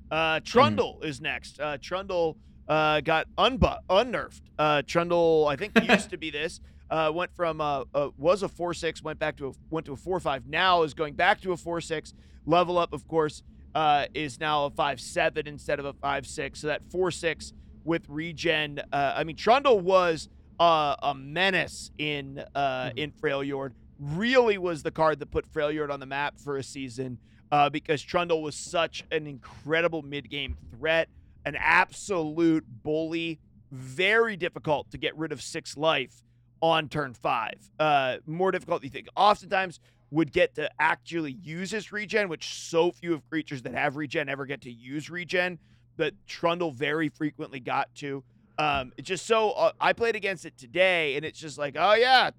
Uh, 0.10 0.40
Trundle 0.44 1.02
is 1.02 1.20
next. 1.20 1.60
Uh, 1.60 1.78
Trundle 1.82 2.38
uh, 2.68 3.02
got 3.02 3.28
unbu- 3.38 3.80
unnerfed. 3.90 4.42
Uh, 4.58 4.82
Trundle, 4.84 5.48
I 5.48 5.56
think, 5.56 5.74
used 5.90 6.10
to 6.12 6.18
be 6.18 6.30
this. 6.30 6.62
Uh, 6.90 7.12
went 7.14 7.36
from 7.36 7.60
uh, 7.60 7.84
uh, 7.96 8.10
was 8.18 8.44
a 8.44 8.48
four 8.48 8.74
six, 8.74 9.02
went 9.02 9.18
back 9.18 9.36
to 9.38 9.48
a 9.48 9.52
went 9.70 9.86
to 9.88 9.94
a 9.94 9.98
four 9.98 10.20
five. 10.20 10.46
Now 10.48 10.84
is 10.84 10.94
going 10.94 11.16
back 11.16 11.42
to 11.42 11.52
a 11.52 11.58
four 11.58 11.82
six. 11.82 12.14
Level 12.46 12.78
up, 12.78 12.94
of 12.94 13.08
course, 13.08 13.42
uh, 13.74 14.06
is 14.14 14.40
now 14.40 14.66
a 14.66 14.70
five 14.70 15.02
seven 15.02 15.48
instead 15.48 15.80
of 15.80 15.86
a 15.86 15.94
five 15.94 16.28
six. 16.28 16.60
So 16.62 16.68
that 16.68 16.84
four 16.92 17.10
six 17.10 17.54
with 17.86 18.04
regen. 18.10 18.82
Uh, 18.92 19.14
I 19.16 19.24
mean, 19.24 19.38
Trundle 19.38 19.80
was 19.80 20.28
uh, 20.60 20.96
a 21.02 21.16
menace 21.16 21.92
in 21.98 22.44
uh, 22.54 22.92
in 22.96 23.12
Freljord. 23.12 23.72
Really 24.00 24.58
was 24.58 24.84
the 24.84 24.92
card 24.92 25.20
that 25.20 25.32
put 25.32 25.50
Freljord 25.54 25.90
on 25.90 26.02
the 26.02 26.06
map 26.06 26.38
for 26.38 26.58
a 26.58 26.64
season 26.64 27.18
uh, 27.52 27.70
because 27.70 28.02
Trundle 28.02 28.42
was 28.42 28.56
such 28.56 29.06
an 29.12 29.28
incredible 29.28 30.02
mid 30.02 30.30
game 30.30 30.58
threat, 30.72 31.08
an 31.46 31.56
absolute 31.58 32.66
bully. 32.84 33.40
Very 33.72 34.36
difficult 34.36 34.92
to 34.92 34.98
get 34.98 35.16
rid 35.18 35.32
of 35.32 35.42
six 35.42 35.78
life 35.78 36.24
on 36.62 36.90
turn 36.90 37.14
five. 37.14 37.70
Uh, 37.80 38.18
more 38.26 38.52
difficult 38.52 38.82
than 38.82 38.88
you 38.88 38.92
think. 38.92 39.08
Oftentimes 39.16 39.80
would 40.12 40.32
get 40.32 40.56
to 40.56 40.70
actually 40.80 41.34
use 41.34 41.72
his 41.72 41.92
regen, 41.92 42.30
which 42.30 42.54
so 42.54 42.92
few 42.92 43.14
of 43.14 43.28
creatures 43.30 43.64
that 43.64 43.74
have 43.74 43.96
regen 43.96 44.30
ever 44.30 44.46
get 44.46 44.62
to 44.62 44.72
use 44.72 45.10
regen 45.10 45.60
that 45.98 46.14
Trundle 46.28 46.72
very 46.72 47.10
frequently 47.10 47.60
got 47.60 47.94
to. 47.96 48.24
Um, 48.58 48.94
it's 48.98 49.08
just 49.08 49.26
so 49.26 49.52
uh, 49.52 49.72
I 49.80 49.94
played 49.94 50.16
against 50.16 50.46
it 50.46 50.58
today, 50.58 51.16
and 51.16 51.26
it's 51.26 51.40
just 51.40 51.58
like, 51.58 51.76
oh 51.78 51.94
yeah, 51.94 52.32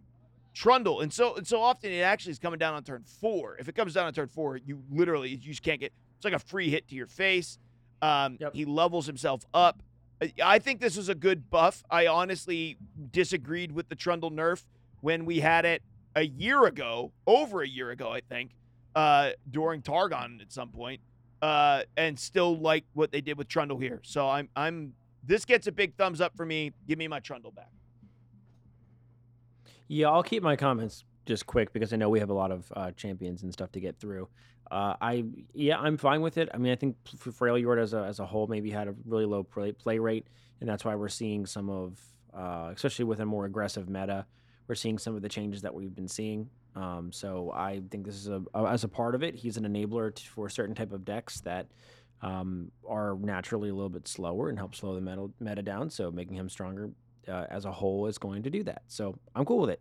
Trundle, 0.54 1.00
and 1.02 1.12
so 1.12 1.34
and 1.36 1.46
so 1.46 1.60
often 1.60 1.92
it 1.92 2.00
actually 2.00 2.32
is 2.32 2.38
coming 2.38 2.58
down 2.58 2.74
on 2.74 2.82
turn 2.82 3.04
four. 3.20 3.56
If 3.58 3.68
it 3.68 3.74
comes 3.74 3.92
down 3.94 4.06
on 4.06 4.14
turn 4.14 4.28
four, 4.28 4.56
you 4.56 4.82
literally 4.90 5.30
you 5.30 5.36
just 5.36 5.62
can't 5.62 5.80
get. 5.80 5.92
It's 6.16 6.24
like 6.24 6.32
a 6.34 6.38
free 6.38 6.70
hit 6.70 6.88
to 6.88 6.94
your 6.94 7.06
face. 7.06 7.58
Um, 8.00 8.38
Yep. 8.40 8.54
He 8.54 8.64
levels 8.64 9.06
himself 9.06 9.42
up. 9.52 9.82
I- 10.22 10.32
I 10.42 10.58
think 10.58 10.80
this 10.80 10.96
was 10.96 11.10
a 11.10 11.14
good 11.14 11.50
buff. 11.50 11.84
I 11.90 12.06
honestly 12.06 12.78
disagreed 13.12 13.72
with 13.72 13.90
the 13.90 13.94
Trundle 13.94 14.30
nerf 14.30 14.64
when 15.02 15.26
we 15.26 15.40
had 15.40 15.66
it 15.66 15.82
a 16.14 16.22
year 16.24 16.64
ago, 16.64 17.12
over 17.26 17.60
a 17.60 17.68
year 17.68 17.90
ago, 17.90 18.10
I 18.10 18.20
think, 18.20 18.52
uh, 18.94 19.32
during 19.50 19.82
Targon 19.82 20.40
at 20.40 20.50
some 20.50 20.70
point 20.70 21.02
uh, 21.42 21.82
and 21.96 22.18
still 22.18 22.58
like 22.58 22.84
what 22.94 23.12
they 23.12 23.20
did 23.20 23.38
with 23.38 23.48
Trundle 23.48 23.78
here. 23.78 24.00
So 24.04 24.28
I'm 24.28 24.48
I'm 24.56 24.92
this 25.24 25.44
gets 25.44 25.66
a 25.66 25.72
big 25.72 25.96
thumbs 25.96 26.20
up 26.20 26.36
for 26.36 26.46
me. 26.46 26.72
Give 26.86 26.98
me 26.98 27.08
my 27.08 27.20
Trundle 27.20 27.50
back. 27.50 27.70
Yeah, 29.88 30.10
I'll 30.10 30.22
keep 30.22 30.42
my 30.42 30.56
comments 30.56 31.04
just 31.26 31.46
quick 31.46 31.72
because 31.72 31.92
I 31.92 31.96
know 31.96 32.08
we 32.08 32.20
have 32.20 32.30
a 32.30 32.34
lot 32.34 32.50
of 32.50 32.72
uh, 32.74 32.90
champions 32.92 33.42
and 33.42 33.52
stuff 33.52 33.72
to 33.72 33.80
get 33.80 33.98
through. 33.98 34.28
Uh, 34.70 34.94
I 35.00 35.24
yeah, 35.52 35.78
I'm 35.78 35.96
fine 35.96 36.22
with 36.22 36.38
it. 36.38 36.48
I 36.52 36.58
mean, 36.58 36.72
I 36.72 36.76
think 36.76 36.96
F- 37.06 37.34
Freljord 37.34 37.80
as 37.80 37.94
a 37.94 38.02
as 38.02 38.18
a 38.18 38.26
whole 38.26 38.46
maybe 38.46 38.70
had 38.70 38.88
a 38.88 38.94
really 39.04 39.26
low 39.26 39.44
play, 39.44 39.72
play 39.72 39.98
rate, 39.98 40.26
and 40.60 40.68
that's 40.68 40.84
why 40.84 40.94
we're 40.96 41.08
seeing 41.08 41.46
some 41.46 41.70
of, 41.70 42.00
uh, 42.34 42.72
especially 42.74 43.04
with 43.04 43.20
a 43.20 43.26
more 43.26 43.44
aggressive 43.44 43.88
meta, 43.88 44.26
we're 44.66 44.74
seeing 44.74 44.98
some 44.98 45.14
of 45.14 45.22
the 45.22 45.28
changes 45.28 45.62
that 45.62 45.72
we've 45.72 45.94
been 45.94 46.08
seeing. 46.08 46.48
Um, 46.76 47.10
so 47.10 47.50
I 47.54 47.80
think 47.90 48.04
this 48.04 48.16
is 48.16 48.28
a, 48.28 48.42
as 48.54 48.84
a 48.84 48.88
part 48.88 49.14
of 49.14 49.22
it. 49.22 49.34
He's 49.34 49.56
an 49.56 49.64
enabler 49.64 50.14
t 50.14 50.24
for 50.26 50.48
certain 50.50 50.74
type 50.74 50.92
of 50.92 51.04
decks 51.04 51.40
that 51.40 51.66
um, 52.20 52.70
are 52.86 53.16
naturally 53.18 53.70
a 53.70 53.74
little 53.74 53.88
bit 53.88 54.06
slower 54.06 54.50
and 54.50 54.58
help 54.58 54.74
slow 54.74 54.94
the 54.94 55.00
meta, 55.00 55.28
meta 55.40 55.62
down. 55.62 55.88
So 55.88 56.10
making 56.10 56.36
him 56.36 56.50
stronger 56.50 56.90
uh, 57.26 57.46
as 57.50 57.64
a 57.64 57.72
whole 57.72 58.06
is 58.06 58.18
going 58.18 58.42
to 58.42 58.50
do 58.50 58.62
that. 58.64 58.82
So 58.88 59.18
I'm 59.34 59.46
cool 59.46 59.60
with 59.60 59.70
it. 59.70 59.80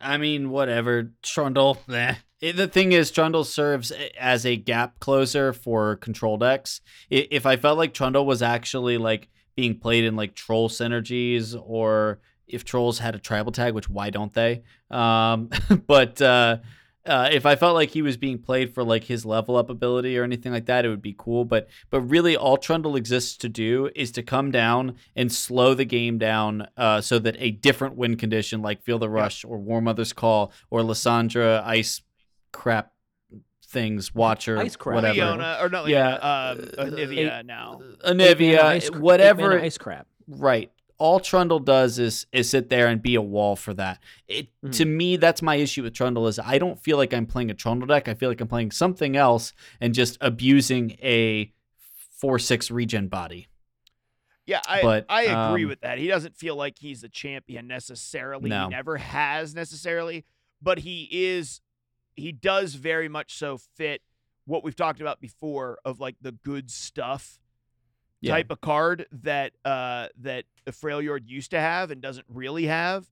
I 0.00 0.16
mean, 0.16 0.50
whatever. 0.50 1.12
Trundle. 1.22 1.78
Eh. 1.92 2.14
The 2.52 2.68
thing 2.68 2.92
is, 2.92 3.10
Trundle 3.10 3.44
serves 3.44 3.90
as 4.20 4.44
a 4.44 4.56
gap 4.56 5.00
closer 5.00 5.54
for 5.54 5.96
control 5.96 6.36
decks. 6.36 6.82
If 7.08 7.46
I 7.46 7.56
felt 7.56 7.78
like 7.78 7.94
Trundle 7.94 8.26
was 8.26 8.42
actually 8.42 8.98
like 8.98 9.30
being 9.56 9.78
played 9.78 10.04
in 10.04 10.16
like 10.16 10.34
troll 10.34 10.68
synergies, 10.68 11.58
or 11.58 12.20
if 12.46 12.64
trolls 12.64 12.98
had 12.98 13.14
a 13.14 13.18
tribal 13.18 13.52
tag, 13.52 13.74
which 13.74 13.88
why 13.88 14.10
don't 14.10 14.32
they? 14.32 14.62
Um, 14.90 15.50
but 15.86 16.20
uh, 16.22 16.58
uh, 17.06 17.28
if 17.30 17.46
I 17.46 17.56
felt 17.56 17.74
like 17.74 17.90
he 17.90 18.02
was 18.02 18.16
being 18.16 18.38
played 18.38 18.74
for 18.74 18.82
like 18.82 19.04
his 19.04 19.24
level 19.24 19.56
up 19.56 19.70
ability 19.70 20.18
or 20.18 20.24
anything 20.24 20.52
like 20.52 20.66
that, 20.66 20.84
it 20.84 20.88
would 20.88 21.02
be 21.02 21.14
cool. 21.16 21.44
But 21.44 21.68
but 21.90 22.00
really, 22.02 22.36
all 22.36 22.56
Trundle 22.56 22.96
exists 22.96 23.36
to 23.38 23.48
do 23.48 23.90
is 23.94 24.10
to 24.12 24.22
come 24.22 24.50
down 24.50 24.96
and 25.14 25.32
slow 25.32 25.74
the 25.74 25.84
game 25.84 26.18
down, 26.18 26.66
uh, 26.76 27.00
so 27.00 27.18
that 27.20 27.36
a 27.38 27.52
different 27.52 27.96
win 27.96 28.16
condition 28.16 28.62
like 28.62 28.82
Feel 28.82 28.98
the 28.98 29.08
Rush 29.08 29.44
or 29.44 29.58
War 29.58 29.80
Mother's 29.80 30.12
Call 30.12 30.52
or 30.70 30.80
Lissandra 30.80 31.62
Ice 31.64 32.02
Crap 32.52 32.92
things 33.68 34.14
Watcher 34.14 34.58
Ice 34.58 34.76
Crap. 34.76 34.94
whatever 34.94 35.14
Leona 35.14 35.58
or 35.60 35.68
not 35.68 35.88
Yeah, 35.88 36.08
Leona, 36.08 36.62
um, 36.62 36.70
uh, 36.78 36.96
Anivia 36.96 37.44
now. 37.44 37.80
Eight 38.04 38.40
ice 38.40 38.90
Anivia, 38.90 38.92
cr- 38.92 38.98
whatever 38.98 39.60
ice 39.60 39.78
crap. 39.78 40.06
Right. 40.28 40.72
All 40.98 41.20
Trundle 41.20 41.58
does 41.58 41.98
is 41.98 42.26
is 42.32 42.48
sit 42.48 42.70
there 42.70 42.86
and 42.88 43.02
be 43.02 43.14
a 43.14 43.22
wall 43.22 43.56
for 43.56 43.74
that. 43.74 44.02
It 44.28 44.48
to 44.72 44.84
me, 44.84 45.16
that's 45.16 45.42
my 45.42 45.56
issue 45.56 45.82
with 45.82 45.94
Trundle 45.94 46.26
is 46.26 46.38
I 46.38 46.58
don't 46.58 46.78
feel 46.78 46.96
like 46.96 47.12
I'm 47.12 47.26
playing 47.26 47.50
a 47.50 47.54
Trundle 47.54 47.86
deck. 47.86 48.08
I 48.08 48.14
feel 48.14 48.28
like 48.28 48.40
I'm 48.40 48.48
playing 48.48 48.70
something 48.70 49.16
else 49.16 49.52
and 49.80 49.94
just 49.94 50.16
abusing 50.20 50.92
a 51.02 51.52
four 52.16 52.38
six 52.38 52.70
regen 52.70 53.08
body. 53.08 53.46
Yeah, 54.46 54.60
I 54.66 54.80
But, 54.80 55.06
I 55.08 55.22
agree 55.22 55.64
um, 55.64 55.68
with 55.70 55.80
that. 55.80 55.98
He 55.98 56.06
doesn't 56.06 56.36
feel 56.36 56.54
like 56.54 56.78
he's 56.78 57.02
a 57.02 57.08
champion 57.08 57.66
necessarily. 57.66 58.48
No. 58.48 58.64
He 58.64 58.70
never 58.70 58.96
has 58.96 59.54
necessarily, 59.54 60.24
but 60.62 60.78
he 60.78 61.08
is 61.10 61.60
he 62.14 62.32
does 62.32 62.74
very 62.74 63.08
much 63.08 63.36
so 63.36 63.58
fit 63.58 64.02
what 64.46 64.64
we've 64.64 64.76
talked 64.76 65.00
about 65.00 65.20
before 65.20 65.78
of 65.84 66.00
like 66.00 66.16
the 66.20 66.32
good 66.32 66.70
stuff 66.70 67.38
Yeah. 68.20 68.32
type 68.32 68.50
of 68.50 68.60
card 68.60 69.06
that 69.22 69.52
uh 69.64 70.08
that 70.22 70.44
the 70.64 70.72
Freljord 70.72 71.28
used 71.28 71.50
to 71.52 71.60
have 71.60 71.90
and 71.90 72.00
doesn't 72.00 72.26
really 72.32 72.66
have. 72.66 73.06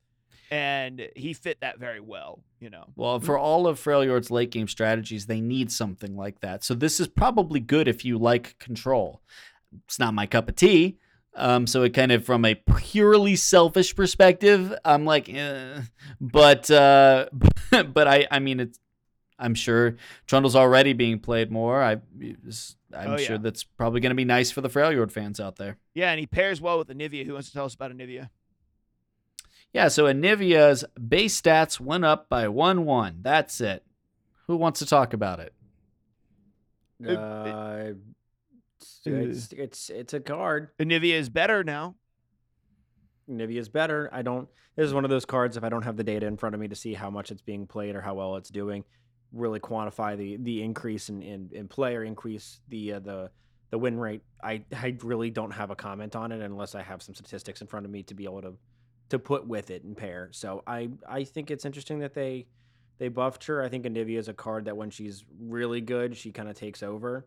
And 0.51 1.09
he 1.17 1.33
fit 1.33 1.61
that 1.63 1.79
very 1.79 2.01
well, 2.01 2.41
you 2.61 2.71
know. 2.71 2.85
Well, 2.97 3.19
for 3.19 3.39
all 3.39 3.67
of 3.67 3.81
Freljord's 3.81 4.31
late 4.31 4.51
game 4.51 4.69
strategies, 4.69 5.27
they 5.27 5.41
need 5.41 5.73
something 5.73 6.17
like 6.17 6.41
that. 6.41 6.63
So 6.63 6.75
this 6.75 7.01
is 7.01 7.09
probably 7.09 7.61
good 7.61 7.89
if 7.89 8.05
you 8.05 8.19
like 8.19 8.59
control. 8.59 9.23
It's 9.87 9.99
not 9.99 10.15
my 10.15 10.27
cup 10.27 10.49
of 10.49 10.57
tea. 10.57 10.99
Um, 11.37 11.67
so 11.67 11.83
it 11.83 11.91
kind 11.91 12.13
of 12.13 12.25
from 12.25 12.45
a 12.45 12.55
purely 12.55 13.35
selfish 13.37 13.97
perspective, 13.97 14.73
I'm 14.85 15.05
like, 15.05 15.29
eh. 15.29 15.81
but 16.21 16.71
uh, 16.71 17.27
but 17.93 18.07
I 18.07 18.27
I 18.31 18.39
mean 18.39 18.61
it's 18.61 18.79
I'm 19.39 19.55
sure 19.55 19.97
Trundle's 20.27 20.55
already 20.57 20.93
being 20.93 21.19
played 21.19 21.51
more. 21.51 21.83
I 21.83 21.93
I'm 21.95 23.11
Oh, 23.11 23.17
sure 23.17 23.39
that's 23.39 23.65
probably 23.65 24.01
going 24.01 24.11
to 24.11 24.15
be 24.17 24.25
nice 24.25 24.51
for 24.53 24.61
the 24.61 24.69
Freljord 24.69 25.11
fans 25.11 25.41
out 25.41 25.57
there. 25.57 25.77
Yeah, 25.95 26.11
and 26.13 26.21
he 26.21 26.27
pairs 26.27 26.61
well 26.61 26.79
with 26.79 26.89
Anivia. 26.89 27.27
Who 27.27 27.33
wants 27.35 27.49
to 27.49 27.55
tell 27.55 27.65
us 27.65 27.75
about 27.75 27.91
Anivia? 27.91 28.31
Yeah, 29.73 29.89
so 29.89 30.05
Anivia's 30.05 30.85
base 31.09 31.41
stats 31.41 31.81
went 31.81 32.05
up 32.05 32.29
by 32.29 32.47
1 32.47 32.85
1. 32.85 33.19
That's 33.23 33.61
it. 33.61 33.85
Who 34.47 34.57
wants 34.57 34.79
to 34.79 34.87
talk 34.87 35.13
about 35.13 35.41
it? 35.41 35.53
It- 37.01 37.19
Uh, 37.19 37.93
it's, 38.81 39.01
it's 39.07 39.53
it's 39.53 39.91
it's 39.91 40.15
a 40.15 40.21
card. 40.21 40.69
Anivia 40.79 41.15
is 41.15 41.29
better 41.29 41.65
now. 41.65 41.97
Nivea's 43.29 43.69
better. 43.71 44.09
I 44.13 44.23
don't. 44.23 44.49
This 44.77 44.87
is 44.87 44.95
one 44.95 45.05
of 45.05 45.11
those 45.11 45.25
cards. 45.25 45.57
If 45.57 45.65
I 45.65 45.69
don't 45.71 45.83
have 45.83 45.97
the 45.97 46.05
data 46.05 46.27
in 46.27 46.37
front 46.37 46.55
of 46.55 46.61
me 46.61 46.69
to 46.69 46.75
see 46.77 46.93
how 46.95 47.09
much 47.11 47.31
it's 47.31 47.41
being 47.43 47.67
played 47.67 47.97
or 47.97 48.03
how 48.03 48.15
well 48.15 48.37
it's 48.37 48.51
doing, 48.51 48.85
really 49.33 49.61
quantify 49.61 50.17
the 50.17 50.37
the 50.37 50.63
increase 50.63 51.09
in 51.09 51.23
in, 51.23 51.51
in 51.53 51.69
play 51.69 51.97
or 51.97 52.05
increase 52.05 52.61
the 52.69 52.95
uh, 52.95 52.99
the 53.01 53.31
the 53.71 53.79
win 53.79 53.99
rate. 53.99 54.23
I 54.43 54.65
I 54.73 54.97
really 55.03 55.31
don't 55.31 55.53
have 55.53 55.71
a 55.71 55.77
comment 55.77 56.15
on 56.17 56.33
it 56.33 56.41
unless 56.41 56.75
I 56.75 56.83
have 56.83 57.03
some 57.03 57.15
statistics 57.15 57.61
in 57.61 57.67
front 57.67 57.87
of 57.87 57.93
me 57.93 58.03
to 58.05 58.15
be 58.15 58.25
able 58.25 58.43
to 58.43 58.55
to 59.11 59.19
put 59.19 59.47
with 59.47 59.71
it 59.71 59.85
and 59.85 59.97
pair. 59.97 60.29
So 60.33 60.63
I 60.67 60.91
I 61.09 61.25
think 61.25 61.51
it's 61.51 61.65
interesting 61.65 61.99
that 62.01 62.15
they 62.15 62.47
they 62.99 63.09
buffed 63.09 63.45
her. 63.47 63.63
I 63.63 63.69
think 63.69 63.85
Anivia 63.85 64.19
is 64.19 64.29
a 64.29 64.35
card 64.35 64.67
that 64.67 64.77
when 64.77 64.91
she's 64.91 65.25
really 65.41 65.81
good, 65.81 66.17
she 66.17 66.31
kind 66.31 66.49
of 66.49 66.57
takes 66.57 66.83
over 66.83 67.27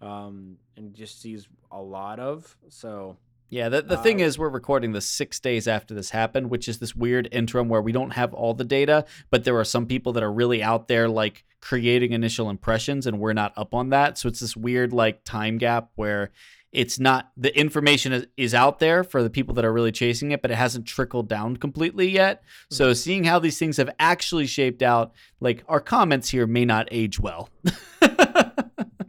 um, 0.00 0.56
and 0.76 0.92
just 0.92 1.20
sees 1.22 1.46
a 1.70 1.80
lot 1.80 2.18
of. 2.18 2.56
So 2.68 3.16
Yeah, 3.54 3.68
the, 3.68 3.82
the 3.82 3.96
thing 3.98 4.20
Uh, 4.20 4.24
is, 4.24 4.36
we're 4.36 4.48
recording 4.48 4.90
this 4.90 5.06
six 5.06 5.38
days 5.38 5.68
after 5.68 5.94
this 5.94 6.10
happened, 6.10 6.50
which 6.50 6.68
is 6.68 6.80
this 6.80 6.96
weird 6.96 7.28
interim 7.30 7.68
where 7.68 7.80
we 7.80 7.92
don't 7.92 8.10
have 8.14 8.34
all 8.34 8.52
the 8.52 8.64
data, 8.64 9.04
but 9.30 9.44
there 9.44 9.56
are 9.56 9.64
some 9.64 9.86
people 9.86 10.12
that 10.14 10.24
are 10.24 10.32
really 10.32 10.60
out 10.60 10.88
there, 10.88 11.08
like 11.08 11.44
creating 11.60 12.10
initial 12.10 12.50
impressions, 12.50 13.06
and 13.06 13.20
we're 13.20 13.32
not 13.32 13.52
up 13.56 13.72
on 13.72 13.90
that. 13.90 14.18
So 14.18 14.28
it's 14.28 14.40
this 14.40 14.56
weird, 14.56 14.92
like, 14.92 15.22
time 15.22 15.58
gap 15.58 15.90
where 15.94 16.32
it's 16.72 16.98
not 16.98 17.30
the 17.36 17.56
information 17.56 18.12
is, 18.12 18.26
is 18.36 18.54
out 18.54 18.80
there 18.80 19.04
for 19.04 19.22
the 19.22 19.30
people 19.30 19.54
that 19.54 19.64
are 19.64 19.72
really 19.72 19.92
chasing 19.92 20.32
it, 20.32 20.42
but 20.42 20.50
it 20.50 20.56
hasn't 20.56 20.86
trickled 20.86 21.28
down 21.28 21.56
completely 21.56 22.08
yet. 22.08 22.42
So 22.70 22.92
seeing 22.92 23.22
how 23.22 23.38
these 23.38 23.56
things 23.56 23.76
have 23.76 23.94
actually 24.00 24.48
shaped 24.48 24.82
out, 24.82 25.12
like, 25.38 25.62
our 25.68 25.78
comments 25.78 26.28
here 26.28 26.48
may 26.48 26.64
not 26.64 26.88
age 26.90 27.20
well. 27.20 27.50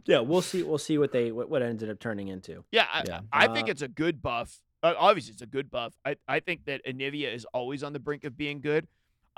yeah, 0.06 0.20
we'll 0.20 0.42
see. 0.42 0.62
We'll 0.62 0.78
see 0.78 0.98
what 0.98 1.12
they 1.12 1.32
what, 1.32 1.48
what 1.48 1.62
ended 1.62 1.90
up 1.90 1.98
turning 1.98 2.28
into. 2.28 2.64
Yeah, 2.72 2.86
I, 2.92 3.02
Yeah. 3.06 3.20
I 3.32 3.48
think 3.48 3.68
Uh, 3.68 3.72
it's 3.72 3.82
a 3.82 3.88
good 3.88 4.22
buff. 4.22 4.60
Uh, 4.82 4.94
obviously, 4.98 5.32
it's 5.32 5.42
a 5.42 5.46
good 5.46 5.70
buff. 5.70 5.94
I, 6.04 6.16
I 6.28 6.40
think 6.40 6.66
that 6.66 6.84
Anivia 6.86 7.34
is 7.34 7.44
always 7.52 7.82
on 7.82 7.92
the 7.92 7.98
brink 7.98 8.24
of 8.24 8.36
being 8.36 8.60
good. 8.60 8.86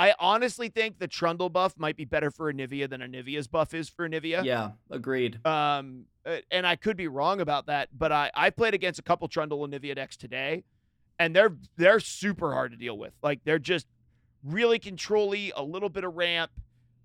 I 0.01 0.15
honestly 0.21 0.69
think 0.69 0.99
the 0.99 1.09
Trundle 1.09 1.49
buff 1.49 1.75
might 1.77 1.97
be 1.97 2.05
better 2.05 2.31
for 2.31 2.53
Anivia 2.53 2.89
than 2.89 3.01
Anivia's 3.01 3.49
buff 3.49 3.75
is 3.75 3.89
for 3.89 4.09
Anivia. 4.09 4.45
yeah, 4.45 4.71
agreed. 4.91 5.45
Um, 5.45 6.05
uh, 6.25 6.37
and 6.53 6.67
I 6.67 6.77
could 6.77 6.97
be 6.97 7.09
wrong 7.09 7.41
about 7.41 7.67
that, 7.67 7.89
but 7.97 8.13
I 8.13 8.31
I 8.35 8.51
played 8.51 8.75
against 8.75 9.01
a 9.01 9.03
couple 9.03 9.27
Trundle 9.27 9.67
Anivia 9.67 9.97
decks 9.97 10.17
today, 10.17 10.65
and 11.19 11.35
they're 11.35 11.57
they're 11.77 11.99
super 12.01 12.53
hard 12.53 12.71
to 12.73 12.77
deal 12.77 12.97
with. 12.97 13.13
Like 13.23 13.41
they're 13.45 13.59
just 13.59 13.87
really 14.45 14.79
controlly, 14.79 15.53
a 15.57 15.63
little 15.63 15.89
bit 15.89 16.05
of 16.05 16.15
ramp. 16.15 16.51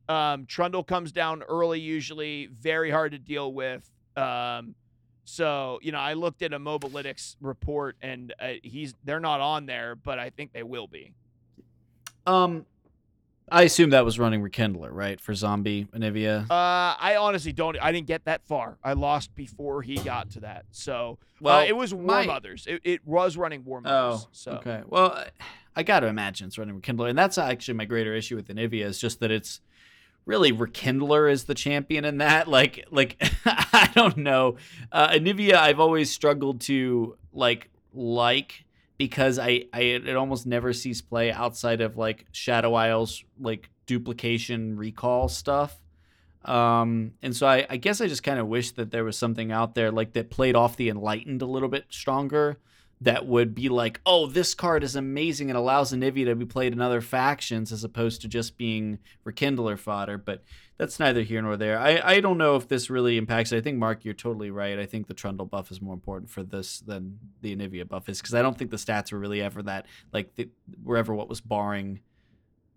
Um, 0.10 0.46
Trundle 0.46 0.84
comes 0.84 1.12
down 1.12 1.44
early 1.44 1.80
usually, 1.80 2.48
very 2.48 2.92
hard 2.92 3.14
to 3.14 3.20
deal 3.20 3.54
with. 3.54 3.90
Um, 4.18 4.76
so 5.26 5.80
you 5.82 5.92
know, 5.92 6.00
I 6.00 6.14
looked 6.14 6.42
at 6.42 6.54
a 6.54 6.60
Mobalytics 6.60 7.36
report, 7.42 7.96
and 8.02 8.34
uh, 8.40 8.54
he's 8.64 8.94
they're 9.06 9.20
not 9.22 9.40
on 9.40 9.66
there, 9.66 9.96
but 9.96 10.20
I 10.20 10.30
think 10.30 10.52
they 10.54 10.64
will 10.64 10.88
be. 10.88 11.14
Um, 12.26 12.66
I 13.52 13.64
assume 13.64 13.90
that 13.92 14.06
was 14.06 14.18
running 14.18 14.42
Rekindler, 14.42 14.90
right, 14.92 15.20
for 15.20 15.34
Zombie 15.34 15.86
Anivia. 15.94 16.44
Uh, 16.50 16.96
I 17.00 17.18
honestly 17.20 17.52
don't. 17.52 17.78
I 17.82 17.92
didn't 17.92 18.08
get 18.08 18.26
that 18.26 18.42
far. 18.46 18.78
I 18.84 18.94
lost 18.94 19.36
before 19.36 19.82
he 19.82 19.96
got 19.98 20.32
to 20.32 20.42
that. 20.42 20.66
So 20.72 21.18
Well, 21.42 21.60
uh, 21.60 21.66
it 21.66 21.76
was 21.76 21.94
War 21.94 22.04
my- 22.04 22.26
Mothers. 22.26 22.66
It, 22.68 22.82
it 22.84 23.06
was 23.06 23.38
running 23.38 23.64
War 23.66 23.82
Mothers. 23.82 24.26
Oh, 24.26 24.30
so 24.32 24.52
okay. 24.54 24.82
Well, 24.88 25.12
I- 25.14 25.30
I 25.76 25.82
got 25.82 26.02
to 26.02 26.08
imagine 26.08 26.48
it's 26.48 26.58
running 26.60 26.80
Rekindler, 26.80 27.10
and 27.10 27.18
that's 27.18 27.40
actually 27.40 27.74
my 27.74 27.86
greater 27.86 28.14
issue 28.14 28.36
with 28.36 28.48
Anivia 28.48 28.86
is 28.86 29.00
just 29.00 29.20
that 29.22 29.32
it's 29.32 29.60
really 30.26 30.52
Rekindler 30.52 31.32
is 31.32 31.46
the 31.46 31.54
champion 31.54 32.06
in 32.06 32.20
that. 32.20 32.48
Like, 32.48 32.86
like 32.92 33.22
I 33.46 33.90
don't 33.94 34.18
know. 34.18 34.58
Uh, 34.92 35.10
Anivia, 35.10 35.56
I've 35.56 35.80
always 35.80 36.12
struggled 36.12 36.62
to 36.62 37.18
like 37.32 37.70
like 37.94 38.66
because 38.98 39.40
I, 39.40 39.66
I 39.74 39.82
it 39.82 40.16
almost 40.16 40.46
never 40.46 40.74
sees 40.74 41.02
play 41.02 41.32
outside 41.32 41.82
of 41.82 41.98
like 41.98 42.26
Shadow 42.32 42.74
Isles 42.74 43.24
like 43.40 43.70
duplication 43.86 44.78
recall 44.78 45.28
stuff. 45.28 45.80
Um, 46.46 47.14
and 47.22 47.36
so 47.36 47.48
I, 47.48 47.66
I 47.70 47.78
guess 47.78 48.02
I 48.02 48.08
just 48.08 48.24
kind 48.24 48.38
of 48.38 48.48
wish 48.48 48.72
that 48.72 48.92
there 48.92 49.06
was 49.06 49.18
something 49.18 49.52
out 49.52 49.76
there 49.76 49.92
like 49.92 50.14
that 50.14 50.30
played 50.30 50.56
off 50.56 50.76
the 50.76 50.90
enlightened 50.90 51.42
a 51.42 51.46
little 51.46 51.70
bit 51.70 51.86
stronger 51.90 52.58
that 53.04 53.26
would 53.28 53.54
be 53.54 53.68
like, 53.68 54.00
oh, 54.06 54.28
this 54.28 54.54
card 54.54 54.84
is 54.84 54.96
amazing 54.96 55.50
and 55.50 55.58
allows 55.58 55.92
Anivia 55.92 56.26
to 56.26 56.36
be 56.36 56.46
played 56.46 56.72
in 56.72 56.82
other 56.82 57.02
factions 57.02 57.72
as 57.72 57.84
opposed 57.84 58.22
to 58.22 58.28
just 58.30 58.58
being 58.58 58.98
Rekindler 59.26 59.78
fodder. 59.78 60.18
But 60.18 60.42
that's 60.78 61.00
neither 61.00 61.22
here 61.22 61.42
nor 61.42 61.58
there. 61.58 61.78
I, 61.78 62.02
I 62.04 62.20
don't 62.22 62.38
know 62.38 62.56
if 62.56 62.70
this 62.70 62.90
really 62.90 63.18
impacts 63.18 63.52
it. 63.52 63.58
I 63.58 63.62
think, 63.62 63.78
Mark, 63.78 64.06
you're 64.06 64.14
totally 64.14 64.52
right. 64.52 64.80
I 64.80 64.86
think 64.86 65.08
the 65.08 65.14
Trundle 65.14 65.46
buff 65.46 65.70
is 65.70 65.82
more 65.82 65.94
important 65.94 66.32
for 66.32 66.44
this 66.44 66.80
than 66.80 67.20
the 67.42 67.56
Anivia 67.56 67.88
buff 67.88 68.08
is 68.08 68.22
because 68.22 68.34
I 68.34 68.42
don't 68.42 68.58
think 68.58 68.72
the 68.72 68.78
stats 68.78 69.12
were 69.12 69.20
really 69.20 69.42
ever 69.42 69.62
that, 69.64 69.86
like, 70.14 70.36
the, 70.36 70.50
were 70.82 70.98
ever 70.98 71.14
what 71.14 71.28
was 71.28 71.42
barring 71.42 72.00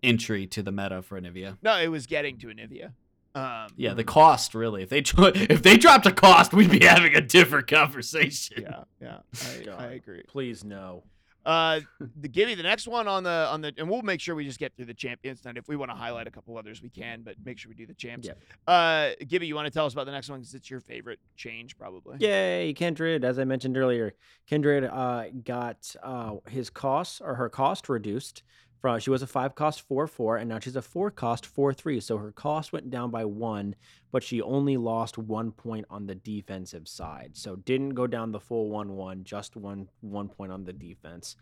entry 0.02 0.46
to 0.48 0.62
the 0.62 0.72
meta 0.72 1.02
for 1.02 1.20
Anivia. 1.20 1.56
no, 1.62 1.78
it 1.78 1.88
was 1.88 2.06
getting 2.06 2.36
to 2.38 2.48
Anivia. 2.48 2.92
Um, 3.36 3.68
Yeah, 3.76 3.94
the 3.94 4.04
cost 4.04 4.54
really. 4.54 4.82
If 4.82 4.88
they 4.88 4.98
if 5.18 5.62
they 5.62 5.76
dropped 5.76 6.06
a 6.06 6.12
cost, 6.12 6.52
we'd 6.52 6.70
be 6.70 6.84
having 6.84 7.14
a 7.14 7.20
different 7.20 7.66
conversation. 7.68 8.62
yeah, 8.62 8.84
yeah. 9.00 9.18
I, 9.44 9.70
I 9.78 9.86
agree. 9.92 10.22
Please 10.26 10.64
no. 10.64 11.04
Uh, 11.44 11.80
the 12.20 12.28
give 12.28 12.48
you 12.48 12.56
the 12.56 12.62
next 12.62 12.88
one 12.88 13.06
on 13.06 13.22
the 13.22 13.48
on 13.50 13.60
the, 13.60 13.72
and 13.78 13.88
we'll 13.88 14.02
make 14.02 14.20
sure 14.20 14.34
we 14.34 14.44
just 14.44 14.58
get 14.58 14.74
through 14.74 14.86
the 14.86 14.94
champions. 14.94 15.46
And 15.46 15.56
if 15.56 15.68
we 15.68 15.76
want 15.76 15.92
to 15.92 15.96
highlight 15.96 16.26
a 16.26 16.30
couple 16.30 16.58
others, 16.58 16.82
we 16.82 16.88
can. 16.88 17.22
But 17.22 17.36
make 17.44 17.58
sure 17.58 17.68
we 17.68 17.76
do 17.76 17.86
the 17.86 17.94
champs. 17.94 18.26
Yeah. 18.26 18.72
Uh, 18.72 19.12
Gibby, 19.28 19.46
you 19.46 19.54
want 19.54 19.66
to 19.66 19.70
tell 19.70 19.86
us 19.86 19.92
about 19.92 20.06
the 20.06 20.12
next 20.12 20.28
one 20.28 20.40
because 20.40 20.54
it's 20.54 20.68
your 20.68 20.80
favorite 20.80 21.20
change, 21.36 21.78
probably. 21.78 22.16
Yay, 22.18 22.72
Kindred! 22.72 23.24
As 23.24 23.38
I 23.38 23.44
mentioned 23.44 23.76
earlier, 23.76 24.14
Kindred 24.48 24.84
uh, 24.84 25.26
got 25.44 25.94
uh, 26.02 26.36
his 26.48 26.68
costs 26.68 27.20
or 27.20 27.34
her 27.36 27.48
cost 27.48 27.88
reduced. 27.88 28.42
From 28.80 28.98
she 29.00 29.10
was 29.10 29.22
a 29.22 29.26
five 29.26 29.54
cost 29.54 29.82
four 29.82 30.06
four, 30.06 30.36
and 30.36 30.48
now 30.48 30.58
she's 30.58 30.76
a 30.76 30.82
four 30.82 31.10
cost 31.10 31.46
four 31.46 31.72
three. 31.72 32.00
So 32.00 32.18
her 32.18 32.32
cost 32.32 32.72
went 32.72 32.90
down 32.90 33.10
by 33.10 33.24
one, 33.24 33.74
but 34.12 34.22
she 34.22 34.42
only 34.42 34.76
lost 34.76 35.18
one 35.18 35.50
point 35.50 35.86
on 35.90 36.06
the 36.06 36.14
defensive 36.14 36.86
side. 36.86 37.30
So 37.34 37.56
didn't 37.56 37.90
go 37.90 38.06
down 38.06 38.32
the 38.32 38.40
full 38.40 38.70
one 38.70 38.92
one, 38.92 39.24
just 39.24 39.56
one 39.56 39.88
one 40.00 40.28
point 40.28 40.52
on 40.52 40.64
the 40.64 40.72
defense. 40.72 41.36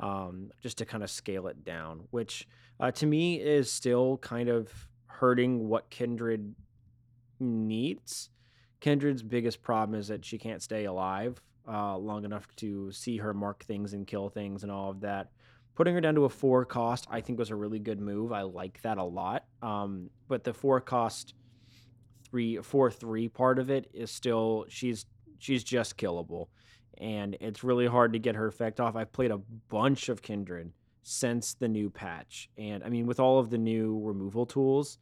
Um, 0.00 0.50
just 0.62 0.78
to 0.78 0.84
kind 0.84 1.02
of 1.02 1.10
scale 1.10 1.48
it 1.48 1.64
down, 1.64 2.02
which 2.10 2.46
uh, 2.78 2.92
to 2.92 3.06
me 3.06 3.40
is 3.40 3.70
still 3.70 4.18
kind 4.18 4.48
of 4.48 4.70
hurting 5.06 5.68
what 5.68 5.90
Kindred 5.90 6.54
needs. 7.40 8.30
Kindred's 8.80 9.24
biggest 9.24 9.60
problem 9.60 9.98
is 9.98 10.06
that 10.06 10.24
she 10.24 10.38
can't 10.38 10.62
stay 10.62 10.84
alive 10.84 11.40
uh, 11.68 11.96
long 11.96 12.24
enough 12.24 12.46
to 12.56 12.92
see 12.92 13.16
her 13.16 13.34
mark 13.34 13.64
things 13.64 13.92
and 13.92 14.06
kill 14.06 14.28
things 14.28 14.62
and 14.62 14.70
all 14.70 14.90
of 14.90 15.00
that. 15.00 15.30
Putting 15.78 15.94
her 15.94 16.00
down 16.00 16.16
to 16.16 16.24
a 16.24 16.28
four 16.28 16.64
cost, 16.64 17.06
I 17.08 17.20
think, 17.20 17.38
was 17.38 17.50
a 17.50 17.54
really 17.54 17.78
good 17.78 18.00
move. 18.00 18.32
I 18.32 18.42
like 18.42 18.82
that 18.82 18.98
a 18.98 19.04
lot. 19.04 19.44
Um, 19.62 20.10
but 20.26 20.42
the 20.42 20.52
four 20.52 20.80
cost 20.80 21.34
three 22.24 22.56
four 22.56 22.90
three 22.90 23.28
part 23.28 23.60
of 23.60 23.70
it 23.70 23.88
is 23.94 24.10
still 24.10 24.66
she's 24.68 25.06
she's 25.38 25.62
just 25.62 25.96
killable, 25.96 26.48
and 26.98 27.36
it's 27.40 27.62
really 27.62 27.86
hard 27.86 28.12
to 28.14 28.18
get 28.18 28.34
her 28.34 28.48
effect 28.48 28.80
off. 28.80 28.96
I've 28.96 29.12
played 29.12 29.30
a 29.30 29.38
bunch 29.68 30.08
of 30.08 30.20
Kindred 30.20 30.72
since 31.04 31.54
the 31.54 31.68
new 31.68 31.90
patch, 31.90 32.50
and 32.58 32.82
I 32.82 32.88
mean 32.88 33.06
with 33.06 33.20
all 33.20 33.38
of 33.38 33.48
the 33.48 33.58
new 33.58 34.00
removal 34.02 34.46
tools, 34.46 34.98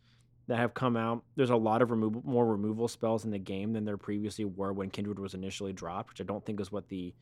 that 0.47 0.59
have 0.59 0.75
come 0.75 0.95
out. 0.95 1.23
There's 1.37 1.49
a 1.49 1.57
lot 1.57 1.81
of 1.81 1.91
removal, 1.91 2.21
more 2.23 2.47
removal 2.47 2.87
spells 2.87 3.25
in 3.25 3.31
the 3.31 3.39
game 3.39 3.73
than 3.73 3.87
there 3.87 3.97
previously 3.97 4.45
were 4.45 4.75
when 4.75 4.91
Kindred 4.91 5.19
was 5.19 5.33
initially 5.33 5.73
dropped, 5.73 6.11
which 6.11 6.21
I 6.21 6.25
don't 6.25 6.45
think 6.45 6.61
is 6.61 6.71
what 6.71 6.87
the 6.91 7.15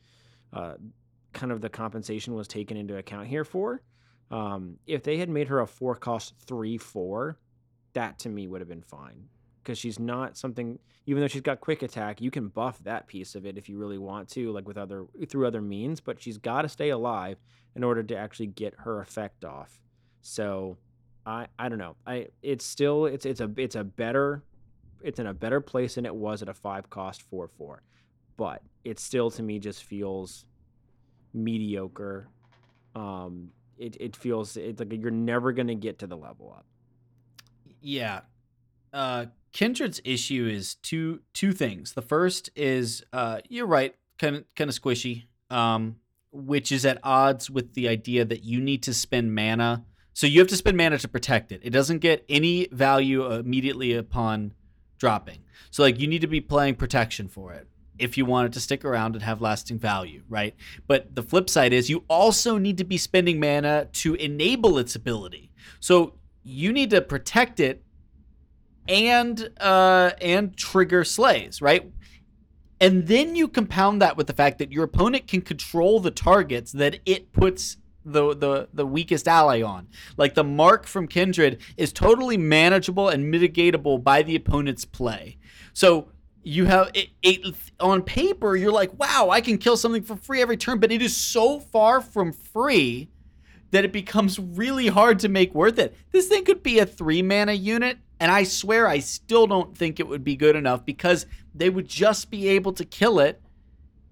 uh, 0.51 0.73
kind 1.35 1.51
of 1.51 1.61
the 1.61 1.69
compensation 1.69 2.33
was 2.33 2.47
taken 2.47 2.77
into 2.77 2.97
account 2.97 3.27
here 3.27 3.43
for. 3.43 3.83
Um, 4.31 4.77
if 4.87 5.03
they 5.03 5.17
had 5.17 5.29
made 5.29 5.49
her 5.49 5.59
a 5.59 5.67
four 5.67 5.95
cost 5.95 6.33
three 6.47 6.79
four, 6.79 7.37
that 7.93 8.17
to 8.19 8.29
me 8.29 8.47
would 8.47 8.61
have 8.61 8.67
been 8.67 8.81
fine 8.81 9.27
because 9.61 9.77
she's 9.77 9.99
not 9.99 10.35
something. 10.35 10.79
Even 11.05 11.21
though 11.21 11.27
she's 11.27 11.43
got 11.43 11.61
quick 11.61 11.83
attack, 11.83 12.19
you 12.19 12.31
can 12.31 12.47
buff 12.47 12.79
that 12.83 13.05
piece 13.05 13.35
of 13.35 13.45
it 13.45 13.59
if 13.59 13.69
you 13.69 13.77
really 13.77 13.99
want 13.99 14.27
to, 14.29 14.51
like 14.51 14.67
with 14.67 14.77
other 14.77 15.05
through 15.27 15.45
other 15.45 15.61
means. 15.61 15.99
But 15.99 16.19
she's 16.19 16.39
got 16.39 16.63
to 16.63 16.69
stay 16.69 16.89
alive 16.89 17.37
in 17.75 17.83
order 17.83 18.01
to 18.01 18.17
actually 18.17 18.47
get 18.47 18.73
her 18.79 19.01
effect 19.01 19.45
off. 19.45 19.79
So 20.21 20.77
I 21.25 21.47
I 21.59 21.69
don't 21.69 21.77
know. 21.77 21.95
I 22.07 22.29
it's 22.41 22.65
still 22.65 23.05
it's 23.05 23.25
it's 23.25 23.41
a 23.41 23.51
it's 23.57 23.75
a 23.75 23.83
better 23.83 24.43
it's 25.03 25.19
in 25.19 25.27
a 25.27 25.33
better 25.33 25.61
place 25.61 25.95
than 25.95 26.05
it 26.05 26.15
was 26.15 26.41
at 26.41 26.49
a 26.49 26.53
five 26.53 26.89
cost 26.89 27.21
four 27.21 27.47
four, 27.47 27.83
but 28.37 28.63
it 28.83 28.99
still 28.99 29.29
to 29.31 29.43
me 29.43 29.59
just 29.59 29.83
feels 29.83 30.45
mediocre. 31.35 32.27
Um, 32.95 33.51
it 33.77 33.97
it 33.99 34.15
feels 34.15 34.57
it's 34.57 34.79
like 34.79 34.93
you're 34.93 35.11
never 35.11 35.51
gonna 35.51 35.75
get 35.75 35.99
to 35.99 36.07
the 36.07 36.17
level 36.17 36.53
up. 36.57 36.65
Yeah. 37.81 38.21
Uh 38.93 39.27
Kindred's 39.51 40.01
issue 40.03 40.47
is 40.51 40.75
two 40.75 41.21
two 41.33 41.51
things. 41.51 41.93
The 41.93 42.01
first 42.01 42.49
is 42.55 43.03
uh 43.13 43.39
you're 43.49 43.67
right, 43.67 43.95
kind 44.17 44.37
of 44.37 44.45
kind 44.55 44.69
of 44.69 44.79
squishy. 44.79 45.25
Um 45.49 45.97
which 46.31 46.71
is 46.71 46.85
at 46.85 46.99
odds 47.01 47.49
with 47.49 47.73
the 47.75 47.87
idea 47.87 48.25
that 48.25 48.43
you 48.43 48.59
need 48.59 48.83
to 48.83 48.93
spend 48.93 49.33
mana. 49.33 49.85
So 50.13 50.27
you 50.27 50.39
have 50.39 50.49
to 50.49 50.57
spend 50.57 50.75
mana 50.77 50.97
to 50.97 51.07
protect 51.07 51.51
it. 51.51 51.61
It 51.63 51.69
doesn't 51.69 51.99
get 51.99 52.25
any 52.27 52.67
value 52.71 53.31
immediately 53.31 53.93
upon 53.93 54.53
dropping. 54.97 55.39
So 55.71 55.83
like 55.83 55.99
you 55.99 56.07
need 56.07 56.21
to 56.21 56.27
be 56.27 56.41
playing 56.41 56.75
protection 56.75 57.27
for 57.27 57.53
it 57.53 57.67
if 57.97 58.17
you 58.17 58.25
want 58.25 58.47
it 58.47 58.53
to 58.53 58.59
stick 58.59 58.83
around 58.83 59.15
and 59.15 59.23
have 59.23 59.41
lasting 59.41 59.79
value, 59.79 60.23
right? 60.29 60.55
But 60.87 61.15
the 61.15 61.23
flip 61.23 61.49
side 61.49 61.73
is 61.73 61.89
you 61.89 62.03
also 62.07 62.57
need 62.57 62.77
to 62.77 62.83
be 62.83 62.97
spending 62.97 63.39
mana 63.39 63.87
to 63.93 64.15
enable 64.15 64.77
its 64.77 64.95
ability. 64.95 65.51
So 65.79 66.15
you 66.43 66.71
need 66.73 66.89
to 66.91 67.01
protect 67.01 67.59
it 67.59 67.83
and 68.87 69.49
uh 69.59 70.11
and 70.21 70.55
trigger 70.55 71.03
slays, 71.03 71.61
right? 71.61 71.91
And 72.79 73.07
then 73.07 73.35
you 73.35 73.47
compound 73.47 74.01
that 74.01 74.17
with 74.17 74.27
the 74.27 74.33
fact 74.33 74.59
that 74.59 74.71
your 74.71 74.83
opponent 74.83 75.27
can 75.27 75.41
control 75.41 75.99
the 75.99 76.11
targets 76.11 76.71
that 76.73 76.99
it 77.05 77.31
puts 77.31 77.77
the 78.03 78.35
the 78.35 78.69
the 78.73 78.85
weakest 78.85 79.27
ally 79.27 79.61
on. 79.61 79.87
Like 80.17 80.35
the 80.35 80.43
mark 80.43 80.85
from 80.85 81.07
Kindred 81.07 81.61
is 81.77 81.91
totally 81.91 82.37
manageable 82.37 83.09
and 83.09 83.33
mitigatable 83.33 84.03
by 84.03 84.21
the 84.21 84.35
opponent's 84.35 84.85
play. 84.85 85.37
So 85.73 86.09
you 86.45 86.65
have 86.65 86.91
it, 86.93 87.09
it 87.21 87.55
on 87.79 88.01
paper 88.03 88.55
you're 88.55 88.71
like, 88.71 88.97
"Wow, 88.99 89.29
I 89.31 89.41
can 89.41 89.57
kill 89.57 89.77
something 89.77 90.03
for 90.03 90.15
free 90.15 90.41
every 90.41 90.57
turn," 90.57 90.79
but 90.79 90.91
it 90.91 91.01
is 91.01 91.15
so 91.15 91.59
far 91.59 92.01
from 92.01 92.31
free 92.31 93.09
that 93.71 93.83
it 93.83 93.91
becomes 93.91 94.39
really 94.39 94.87
hard 94.87 95.19
to 95.19 95.27
make 95.27 95.53
worth 95.53 95.79
it. 95.79 95.97
This 96.11 96.27
thing 96.27 96.45
could 96.45 96.63
be 96.63 96.79
a 96.79 96.85
3 96.85 97.21
mana 97.21 97.53
unit 97.53 97.97
and 98.19 98.31
I 98.31 98.43
swear 98.43 98.87
I 98.87 98.99
still 98.99 99.47
don't 99.47 99.75
think 99.75 99.99
it 99.99 100.07
would 100.07 100.23
be 100.23 100.35
good 100.35 100.55
enough 100.55 100.85
because 100.85 101.25
they 101.53 101.69
would 101.69 101.87
just 101.87 102.31
be 102.31 102.47
able 102.49 102.73
to 102.73 102.85
kill 102.85 103.19
it 103.19 103.41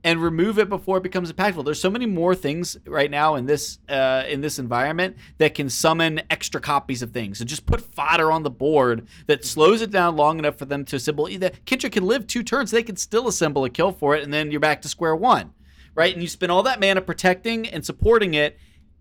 and 0.03 0.21
remove 0.21 0.59
it 0.59 0.67
before 0.67 0.97
it 0.97 1.03
becomes 1.03 1.31
impactful. 1.31 1.63
There's 1.63 1.79
so 1.79 1.89
many 1.89 2.05
more 2.05 2.35
things 2.35 2.77
right 2.85 3.09
now 3.09 3.35
in 3.35 3.45
this 3.45 3.79
uh, 3.87 4.23
in 4.27 4.41
this 4.41 4.59
environment 4.59 5.15
that 5.37 5.55
can 5.55 5.69
summon 5.69 6.21
extra 6.29 6.59
copies 6.59 7.01
of 7.01 7.11
things. 7.11 7.39
So 7.39 7.45
just 7.45 7.65
put 7.65 7.81
fodder 7.81 8.31
on 8.31 8.43
the 8.43 8.49
board 8.49 9.07
that 9.27 9.45
slows 9.45 9.81
it 9.81 9.91
down 9.91 10.15
long 10.15 10.39
enough 10.39 10.57
for 10.57 10.65
them 10.65 10.83
to 10.85 10.97
assemble. 10.97 11.29
Either 11.29 11.51
Kindred 11.65 11.93
can 11.93 12.03
live 12.03 12.27
two 12.27 12.43
turns, 12.43 12.71
they 12.71 12.83
can 12.83 12.97
still 12.97 13.27
assemble 13.27 13.63
a 13.63 13.69
kill 13.69 13.91
for 13.91 14.15
it, 14.15 14.23
and 14.23 14.33
then 14.33 14.51
you're 14.51 14.59
back 14.59 14.81
to 14.81 14.89
square 14.89 15.15
one, 15.15 15.53
right? 15.95 16.13
And 16.13 16.21
you 16.21 16.27
spend 16.27 16.51
all 16.51 16.63
that 16.63 16.81
mana 16.81 17.01
protecting 17.01 17.67
and 17.67 17.85
supporting 17.85 18.33
it, 18.33 18.57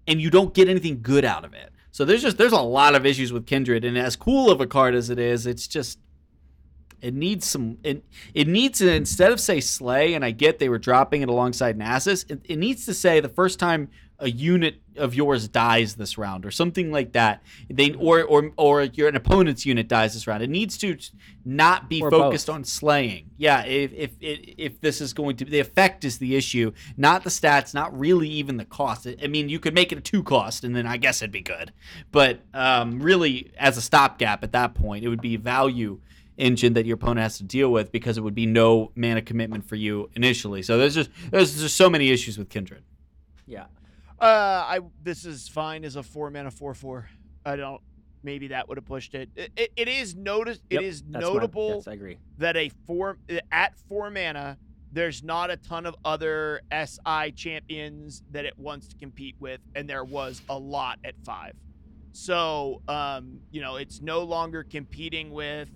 and 0.07 0.21
you 0.21 0.31
don't 0.31 0.55
get 0.55 0.69
anything 0.69 1.03
good 1.03 1.25
out 1.25 1.45
of 1.45 1.53
it. 1.53 1.71
So 1.91 2.05
there's 2.05 2.23
just 2.23 2.39
there's 2.39 2.53
a 2.53 2.61
lot 2.61 2.95
of 2.95 3.05
issues 3.05 3.33
with 3.33 3.47
Kindred, 3.47 3.85
and 3.85 3.99
as 3.99 4.15
cool 4.15 4.51
of 4.51 4.61
a 4.61 4.67
card 4.67 4.95
as 4.95 5.11
it 5.11 5.19
is, 5.19 5.47
it's 5.47 5.67
just 5.67 5.99
it 7.03 7.15
needs 7.15 7.47
some 7.47 7.79
it, 7.83 8.05
it 8.33 8.49
needs 8.49 8.79
to 8.79 8.93
instead 8.93 9.33
of 9.33 9.41
say 9.41 9.61
slay, 9.61 10.15
and 10.15 10.25
I 10.25 10.31
get 10.31 10.59
they 10.59 10.69
were 10.69 10.79
dropping 10.79 11.23
it 11.23 11.29
alongside 11.29 11.79
Nasus, 11.79 12.31
it, 12.31 12.41
it 12.49 12.57
needs 12.57 12.87
to 12.87 12.95
say 12.95 13.21
the 13.21 13.29
first 13.29 13.59
time 13.59 13.89
a 14.23 14.31
unit 14.31 14.81
of 14.97 15.15
yours 15.15 15.49
dies 15.49 15.97
this 15.97 16.17
round 16.17 16.47
or 16.47 16.53
something 16.53 16.93
like 16.93 17.13
that. 17.13 17.43
They 17.69 17.93
or 17.95 18.23
or 18.23 18.53
or 18.57 18.83
your 18.85 19.09
an 19.09 19.17
opponent's 19.17 19.67
unit 19.67 19.89
dies 19.89 20.15
this 20.15 20.29
round. 20.29 20.45
It 20.45 20.51
needs 20.51 20.79
to 20.79 20.97
not 21.45 21.89
be 21.89 22.01
Or 22.01 22.11
focused 22.11 22.47
both. 22.47 22.55
on 22.55 22.65
slaying. 22.65 23.31
Yeah, 23.37 23.65
if 23.65 23.93
if 23.93 24.11
if 24.21 24.81
this 24.81 25.01
is 25.01 25.13
going 25.13 25.37
to 25.39 25.45
the 25.45 25.59
effect 25.59 26.05
is 26.05 26.19
the 26.19 26.37
issue, 26.37 26.73
not 26.97 27.25
the 27.25 27.31
stats, 27.31 27.75
not 27.75 27.99
really 27.99 28.29
even 28.29 28.59
the 28.59 28.65
cost. 28.65 29.09
I 29.21 29.27
mean, 29.27 29.49
you 29.49 29.59
could 29.59 29.75
make 29.75 29.91
it 29.91 29.99
a 29.99 30.03
two 30.03 30.23
cost, 30.23 30.63
and 30.63 30.77
then 30.77 30.87
I 30.87 30.99
guess 30.99 31.21
it'd 31.21 31.33
be 31.33 31.41
good. 31.41 31.73
But 32.13 32.43
um, 32.55 33.03
really, 33.03 33.51
as 33.59 33.77
a 33.77 33.83
stopgap 33.83 34.45
at 34.45 34.53
that 34.53 34.75
point, 34.75 35.05
it 35.05 35.09
would 35.09 35.23
be 35.23 35.37
value 35.37 36.01
engine 36.43 36.73
that 36.75 36.85
your 36.87 36.97
opponent 36.97 37.21
has 37.23 37.39
to 37.39 37.45
deal 37.45 37.71
with 37.71 37.93
because 37.93 38.19
it 38.19 38.21
would 38.23 38.35
be 38.35 38.47
no 38.47 38.91
mana 38.97 39.23
commitment 39.23 39.65
for 39.65 39.77
you 39.77 40.11
initially. 40.17 40.63
So 40.63 40.77
there's 40.77 40.95
just 40.95 41.11
there's 41.31 41.61
just 41.61 41.77
so 41.77 41.89
many 41.89 42.11
issues 42.11 42.37
with 42.39 42.49
Kindred. 42.49 42.83
Yeah. 43.47 43.67
Uh, 44.21 44.25
I 44.67 44.81
this 45.03 45.25
is 45.25 45.49
fine 45.49 45.85
as 45.85 45.97
a 45.97 46.03
four 46.03 46.31
mana 46.31 46.51
four 46.51 46.75
four. 46.75 47.09
I 47.45 47.57
don't. 47.57 47.81
Maybe 48.25 48.49
that 48.49 48.69
would 48.69 48.79
have 48.79 48.85
pushed 48.85 49.15
it. 49.15 49.31
It, 49.35 49.51
it, 49.57 49.73
it 49.77 49.89
is 49.89 50.15
notice. 50.15 50.61
Yep, 50.71 50.81
it 50.83 50.85
is 50.87 51.03
That's 51.03 51.25
my- 51.25 51.33
notable 51.33 51.75
yes, 51.77 51.89
I 51.89 51.93
agree. 51.95 52.19
that 52.39 52.57
a 52.57 52.71
four 52.87 53.19
at 53.51 53.77
four 53.89 54.11
mana, 54.11 54.59
there's 54.93 55.25
not 55.25 55.51
a 55.51 55.57
ton 55.57 55.87
of 55.87 55.97
other 56.05 56.61
SI 56.73 57.33
champions 57.35 58.23
that 58.31 58.45
it 58.45 58.57
wants 58.59 58.87
to 58.89 58.97
compete 58.97 59.35
with, 59.41 59.61
and 59.75 59.89
there 59.91 60.05
was 60.05 60.41
a 60.49 60.57
lot 60.59 60.99
at 61.05 61.15
five. 61.25 61.55
So, 62.13 62.83
um, 62.89 63.41
you 63.51 63.61
know, 63.61 63.77
it's 63.77 64.01
no 64.03 64.23
longer 64.23 64.63
competing 64.63 65.31
with 65.33 65.69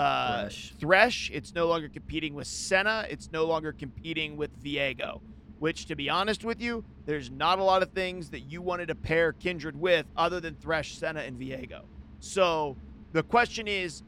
uh, 0.00 0.40
Thresh. 0.42 0.72
Thresh. 0.78 1.30
It's 1.32 1.54
no 1.54 1.66
longer 1.66 1.88
competing 1.88 2.34
with 2.34 2.46
Senna. 2.46 3.06
It's 3.10 3.30
no 3.32 3.44
longer 3.44 3.72
competing 3.72 4.36
with 4.36 4.62
Viego. 4.62 5.20
Which, 5.58 5.84
to 5.86 5.94
be 5.94 6.08
honest 6.08 6.42
with 6.42 6.62
you, 6.62 6.84
there's 7.04 7.30
not 7.30 7.58
a 7.58 7.62
lot 7.62 7.82
of 7.82 7.90
things 7.90 8.30
that 8.30 8.40
you 8.40 8.62
wanted 8.62 8.88
to 8.88 8.94
pair 8.94 9.34
Kindred 9.34 9.78
with 9.78 10.06
other 10.16 10.40
than 10.40 10.54
Thresh, 10.54 10.96
Senna, 10.96 11.20
and 11.20 11.38
Viego. 11.38 11.82
So 12.20 12.76
the 13.12 13.22
question 13.22 13.68
is, 13.68 14.02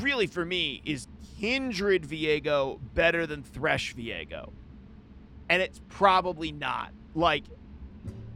really 0.00 0.26
for 0.26 0.44
me, 0.46 0.80
is 0.86 1.06
Kindred 1.38 2.04
Viego 2.04 2.80
better 2.94 3.26
than 3.26 3.42
Thresh 3.42 3.94
Viego? 3.94 4.52
And 5.50 5.60
it's 5.60 5.82
probably 5.88 6.50
not. 6.50 6.92
Like, 7.14 7.44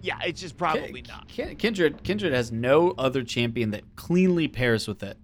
yeah, 0.02 0.18
it's 0.24 0.42
just 0.42 0.58
probably 0.58 1.00
Ki- 1.00 1.10
not. 1.10 1.28
Ki- 1.28 1.54
Kindred 1.54 2.02
Kindred 2.02 2.34
has 2.34 2.52
no 2.52 2.94
other 2.98 3.22
champion 3.22 3.70
that 3.70 3.96
cleanly 3.96 4.48
pairs 4.48 4.86
with 4.86 5.02
it. 5.02 5.16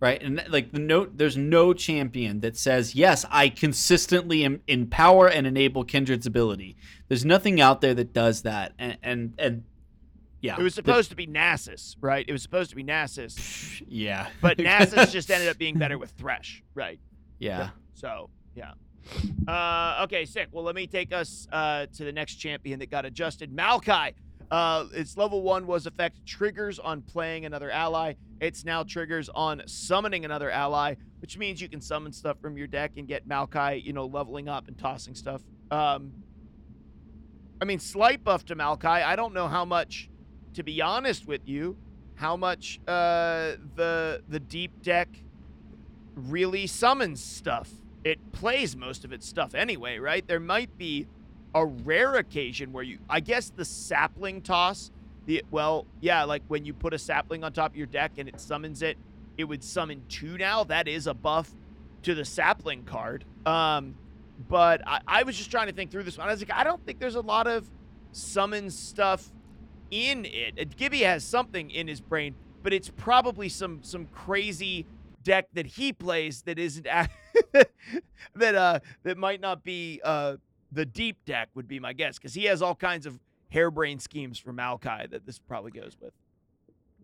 Right? 0.00 0.22
And 0.22 0.42
like 0.48 0.72
the 0.72 0.78
note 0.78 1.18
there's 1.18 1.36
no 1.36 1.74
champion 1.74 2.40
that 2.40 2.56
says, 2.56 2.94
"Yes, 2.94 3.26
I 3.30 3.50
consistently 3.50 4.44
em- 4.44 4.62
empower 4.66 5.28
and 5.28 5.46
enable 5.46 5.84
Kindred's 5.84 6.26
ability." 6.26 6.76
There's 7.08 7.24
nothing 7.24 7.60
out 7.60 7.82
there 7.82 7.92
that 7.92 8.14
does 8.14 8.40
that. 8.42 8.72
And 8.78 8.96
and, 9.02 9.34
and 9.38 9.64
yeah. 10.40 10.56
It 10.58 10.62
was 10.62 10.74
the- 10.74 10.76
supposed 10.76 11.10
to 11.10 11.16
be 11.16 11.26
Nasus, 11.26 11.96
right? 12.00 12.24
It 12.26 12.32
was 12.32 12.42
supposed 12.42 12.70
to 12.70 12.76
be 12.76 12.82
Nasus, 12.82 13.82
yeah. 13.86 14.28
but 14.40 14.56
Nasus 14.58 15.10
just 15.12 15.30
ended 15.30 15.50
up 15.50 15.58
being 15.58 15.76
better 15.78 15.98
with 15.98 16.10
Thresh, 16.12 16.62
right? 16.74 16.98
yeah. 17.38 17.70
So 17.92 18.30
yeah. 18.54 18.72
Uh, 19.46 20.02
okay, 20.04 20.24
sick. 20.24 20.48
Well, 20.52 20.64
let 20.64 20.74
me 20.74 20.86
take 20.86 21.12
us 21.12 21.46
uh, 21.52 21.86
to 21.94 22.04
the 22.04 22.12
next 22.12 22.36
champion 22.36 22.78
that 22.78 22.90
got 22.90 23.04
adjusted. 23.04 23.54
Maokai. 23.54 24.14
Uh, 24.50 24.86
its 24.94 25.16
level 25.16 25.42
one 25.42 25.66
was 25.66 25.86
effect 25.86 26.24
triggers 26.26 26.78
on 26.78 27.02
playing 27.02 27.44
another 27.44 27.70
ally. 27.70 28.14
It's 28.40 28.64
now 28.64 28.82
triggers 28.82 29.28
on 29.28 29.62
summoning 29.66 30.24
another 30.24 30.50
ally, 30.50 30.94
which 31.20 31.36
means 31.36 31.60
you 31.60 31.68
can 31.68 31.80
summon 31.80 32.12
stuff 32.12 32.40
from 32.40 32.56
your 32.56 32.66
deck 32.66 32.92
and 32.96 33.06
get 33.06 33.28
Maokai, 33.28 33.84
you 33.84 33.92
know, 33.92 34.06
leveling 34.06 34.48
up 34.48 34.66
and 34.66 34.78
tossing 34.78 35.14
stuff. 35.14 35.42
Um, 35.70 36.12
I 37.60 37.66
mean, 37.66 37.78
slight 37.78 38.24
buff 38.24 38.46
to 38.46 38.56
Maokai. 38.56 39.04
I 39.04 39.14
don't 39.16 39.34
know 39.34 39.46
how 39.46 39.66
much, 39.66 40.08
to 40.54 40.62
be 40.62 40.80
honest 40.80 41.26
with 41.26 41.46
you, 41.46 41.76
how 42.14 42.36
much 42.36 42.80
uh, 42.86 43.56
the 43.76 44.22
the 44.28 44.40
deep 44.40 44.82
deck 44.82 45.08
really 46.14 46.66
summons 46.66 47.22
stuff. 47.22 47.70
It 48.04 48.32
plays 48.32 48.76
most 48.76 49.04
of 49.04 49.12
its 49.12 49.26
stuff 49.28 49.54
anyway, 49.54 49.98
right? 49.98 50.26
There 50.26 50.40
might 50.40 50.76
be 50.78 51.06
a 51.54 51.66
rare 51.66 52.16
occasion 52.16 52.72
where 52.72 52.84
you, 52.84 52.98
I 53.08 53.20
guess, 53.20 53.50
the 53.50 53.64
sapling 53.64 54.40
toss. 54.40 54.90
The 55.26 55.44
well, 55.50 55.86
yeah, 56.00 56.24
like 56.24 56.42
when 56.48 56.64
you 56.64 56.72
put 56.72 56.94
a 56.94 56.98
sapling 56.98 57.44
on 57.44 57.52
top 57.52 57.72
of 57.72 57.76
your 57.76 57.86
deck 57.86 58.12
and 58.18 58.28
it 58.28 58.40
summons 58.40 58.82
it, 58.82 58.96
it 59.36 59.44
would 59.44 59.62
summon 59.62 60.02
two 60.08 60.36
now. 60.38 60.64
That 60.64 60.88
is 60.88 61.06
a 61.06 61.14
buff 61.14 61.50
to 62.02 62.14
the 62.14 62.24
sapling 62.24 62.84
card. 62.84 63.24
Um, 63.46 63.94
but 64.48 64.86
I, 64.86 65.00
I 65.06 65.22
was 65.24 65.36
just 65.36 65.50
trying 65.50 65.66
to 65.66 65.72
think 65.72 65.90
through 65.90 66.04
this 66.04 66.16
one. 66.16 66.28
I 66.28 66.30
was 66.32 66.40
like, 66.40 66.52
I 66.52 66.64
don't 66.64 66.84
think 66.84 66.98
there's 66.98 67.14
a 67.14 67.20
lot 67.20 67.46
of 67.46 67.70
summon 68.12 68.70
stuff 68.70 69.30
in 69.90 70.24
it. 70.24 70.58
Uh, 70.58 70.64
Gibby 70.76 71.00
has 71.00 71.24
something 71.24 71.70
in 71.70 71.88
his 71.88 72.00
brain, 72.00 72.34
but 72.62 72.72
it's 72.72 72.88
probably 72.88 73.48
some 73.48 73.82
some 73.82 74.06
crazy 74.06 74.86
deck 75.22 75.48
that 75.52 75.66
he 75.66 75.92
plays 75.92 76.42
that 76.42 76.58
isn't 76.58 76.86
that 78.34 78.54
uh 78.54 78.80
that 79.02 79.18
might 79.18 79.40
not 79.40 79.62
be 79.62 80.00
uh 80.02 80.36
the 80.72 80.86
deep 80.86 81.16
deck 81.26 81.48
would 81.54 81.68
be 81.68 81.78
my 81.78 81.92
guess 81.92 82.16
because 82.16 82.32
he 82.32 82.44
has 82.44 82.62
all 82.62 82.74
kinds 82.74 83.04
of 83.04 83.18
harebrained 83.50 84.02
schemes 84.02 84.38
for 84.38 84.52
Maokai 84.52 85.10
that 85.10 85.26
this 85.26 85.38
probably 85.38 85.70
goes 85.70 85.96
with. 86.00 86.12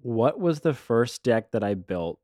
What 0.02 0.38
was 0.40 0.60
the 0.60 0.74
first 0.74 1.22
deck 1.22 1.50
that 1.50 1.62
I 1.64 1.74
built 1.74 2.18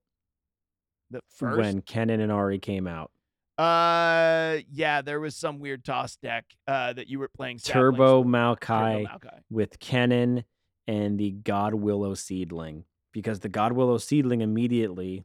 The 1.10 1.20
first, 1.36 1.58
when 1.58 1.82
Kennen 1.82 2.20
and 2.20 2.30
Ahri 2.30 2.60
came 2.60 2.86
out? 2.86 3.10
uh, 3.58 4.58
yeah, 4.72 5.02
there 5.02 5.20
was 5.20 5.36
some 5.36 5.58
weird 5.58 5.84
toss 5.84 6.16
deck 6.16 6.46
uh 6.66 6.92
that 6.94 7.08
you 7.08 7.18
were 7.18 7.28
playing. 7.28 7.58
Turbo. 7.58 8.24
Maokai 8.24 9.04
Turbo 9.06 9.08
Maokai. 9.08 9.40
with 9.50 9.78
Kennen 9.78 10.44
and 10.86 11.18
the 11.18 11.32
Godwillow 11.42 12.16
Seedling. 12.16 12.84
Because 13.12 13.40
the 13.40 13.50
Godwillow 13.50 14.00
Seedling 14.00 14.40
immediately 14.40 15.24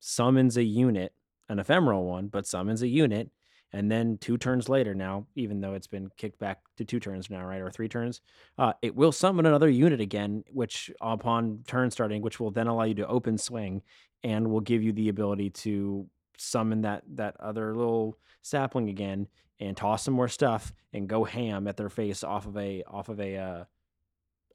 summons 0.00 0.56
a 0.56 0.64
unit, 0.64 1.12
an 1.48 1.58
ephemeral 1.58 2.04
one, 2.06 2.28
but 2.28 2.46
summons 2.46 2.80
a 2.82 2.88
unit. 2.88 3.30
And 3.72 3.90
then 3.90 4.16
two 4.18 4.38
turns 4.38 4.68
later, 4.68 4.94
now, 4.94 5.26
even 5.34 5.60
though 5.60 5.74
it's 5.74 5.88
been 5.88 6.08
kicked 6.16 6.38
back 6.38 6.60
to 6.76 6.84
two 6.84 7.00
turns 7.00 7.28
now, 7.28 7.44
right? 7.44 7.60
Or 7.60 7.70
three 7.70 7.88
turns, 7.88 8.20
uh, 8.58 8.72
it 8.80 8.94
will 8.94 9.12
summon 9.12 9.44
another 9.44 9.68
unit 9.68 10.00
again, 10.00 10.44
which 10.52 10.90
upon 11.00 11.64
turn 11.66 11.90
starting, 11.90 12.22
which 12.22 12.38
will 12.38 12.50
then 12.50 12.68
allow 12.68 12.84
you 12.84 12.94
to 12.94 13.06
open 13.06 13.36
swing 13.36 13.82
and 14.22 14.50
will 14.50 14.60
give 14.60 14.82
you 14.82 14.92
the 14.92 15.08
ability 15.08 15.50
to 15.50 16.06
summon 16.38 16.82
that 16.82 17.02
that 17.14 17.34
other 17.40 17.74
little 17.74 18.18
sapling 18.42 18.88
again 18.88 19.26
and 19.58 19.76
toss 19.76 20.02
some 20.02 20.14
more 20.14 20.28
stuff 20.28 20.72
and 20.92 21.08
go 21.08 21.24
ham 21.24 21.66
at 21.66 21.76
their 21.76 21.88
face 21.88 22.22
off 22.22 22.46
of 22.46 22.56
a 22.56 22.82
off 22.84 23.08
of 23.08 23.20
a 23.20 23.36
uh, 23.36 23.64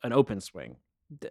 an 0.04 0.14
open 0.14 0.40
swing. 0.40 0.78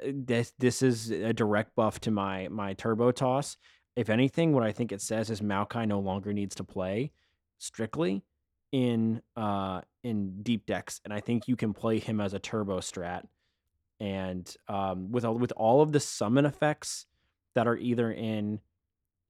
This 0.05 0.53
this 0.59 0.83
is 0.83 1.11
a 1.11 1.33
direct 1.33 1.74
buff 1.74 2.01
to 2.01 2.11
my 2.11 2.49
my 2.49 2.74
turbo 2.74 3.11
toss. 3.11 3.57
If 3.97 4.11
anything, 4.11 4.53
what 4.53 4.62
I 4.62 4.72
think 4.72 4.93
it 4.93 5.01
says 5.01 5.31
is 5.31 5.41
Maokai 5.41 5.89
no 5.89 5.99
longer 5.99 6.33
needs 6.33 6.55
to 6.57 6.64
play 6.64 7.12
strictly 7.61 8.25
in 8.73 9.23
uh 9.37 9.81
in 10.03 10.43
deep 10.43 10.67
decks, 10.67 11.01
and 11.05 11.13
I 11.13 11.21
think 11.21 11.47
you 11.47 11.57
can 11.57 11.73
play 11.73 11.99
him 11.99 12.21
as 12.21 12.35
a 12.35 12.39
turbo 12.39 12.81
strat. 12.81 13.23
And 14.01 14.53
um, 14.67 15.13
with 15.13 15.25
all 15.25 15.39
with 15.39 15.53
all 15.57 15.83
of 15.83 15.93
the 15.93 16.01
summon 16.01 16.47
effects 16.47 17.07
that 17.55 17.67
are 17.67 17.77
either 17.77 18.11
in 18.11 18.61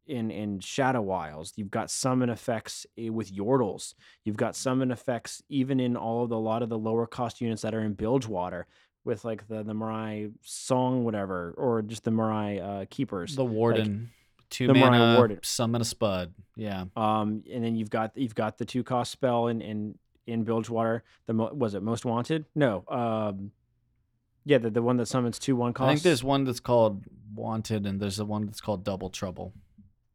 in 0.07 0.31
in 0.31 0.61
Shadow 0.61 1.01
Wilds. 1.01 1.53
You've 1.57 1.70
got 1.70 1.91
summon 1.91 2.31
effects 2.31 2.87
eh, 2.99 3.09
with 3.09 3.33
Yordles. 3.33 3.95
You've 4.24 4.37
got 4.37 4.57
summon 4.57 4.91
effects 4.91 5.43
even 5.49 5.81
in 5.81 5.97
all 5.97 6.24
of 6.24 6.31
the 6.31 6.37
a 6.37 6.39
lot 6.39 6.62
of 6.62 6.68
the 6.68 6.78
lower 6.78 7.07
cost 7.07 7.41
units 7.41 7.62
that 7.62 7.74
are 7.74 7.81
in 7.81 7.95
Bilgewater 7.95 8.66
with 9.05 9.24
like 9.24 9.47
the 9.49 9.62
the 9.62 9.74
Marai 9.74 10.31
Song 10.43 11.05
whatever 11.05 11.55
or 11.57 11.83
just 11.83 12.05
the 12.05 12.11
Marai 12.11 12.61
uh, 12.61 12.85
Keepers. 12.91 13.37
The 13.37 13.45
Warden, 13.45 14.11
two 14.51 14.66
the 14.66 14.74
Mariah 14.74 14.90
mana, 14.90 15.16
Warden. 15.16 15.38
summon 15.42 15.80
a 15.80 15.84
Spud. 15.84 16.34
Yeah. 16.57 16.84
Um, 16.96 17.42
and 17.51 17.64
then 17.64 17.76
you've 17.76 17.90
got 17.90 18.16
you've 18.16 18.34
got 18.34 18.59
the 18.59 18.64
two 18.64 18.82
cost 18.82 19.12
spell 19.12 19.46
in 19.46 19.61
in 19.61 19.98
in 20.26 20.44
Bilgewater. 20.44 21.03
The 21.26 21.32
mo- 21.32 21.53
was 21.53 21.74
it 21.74 21.82
most 21.82 22.05
wanted? 22.05 22.44
No. 22.55 22.84
Um, 22.88 23.53
yeah, 24.44 24.59
the, 24.59 24.70
the 24.70 24.82
one 24.82 24.96
that 24.98 25.07
summons 25.07 25.38
two 25.38 25.57
one 25.57 25.72
cost. 25.72 25.88
I 25.88 25.92
think 25.94 26.03
there's 26.03 26.24
one 26.24 26.44
that's 26.44 26.61
called 26.61 27.05
Wanted, 27.34 27.86
and 27.86 28.01
there's 28.01 28.16
the 28.16 28.24
one 28.24 28.46
that's 28.46 28.61
called 28.61 28.84
Double 28.84 29.11
Trouble. 29.11 29.53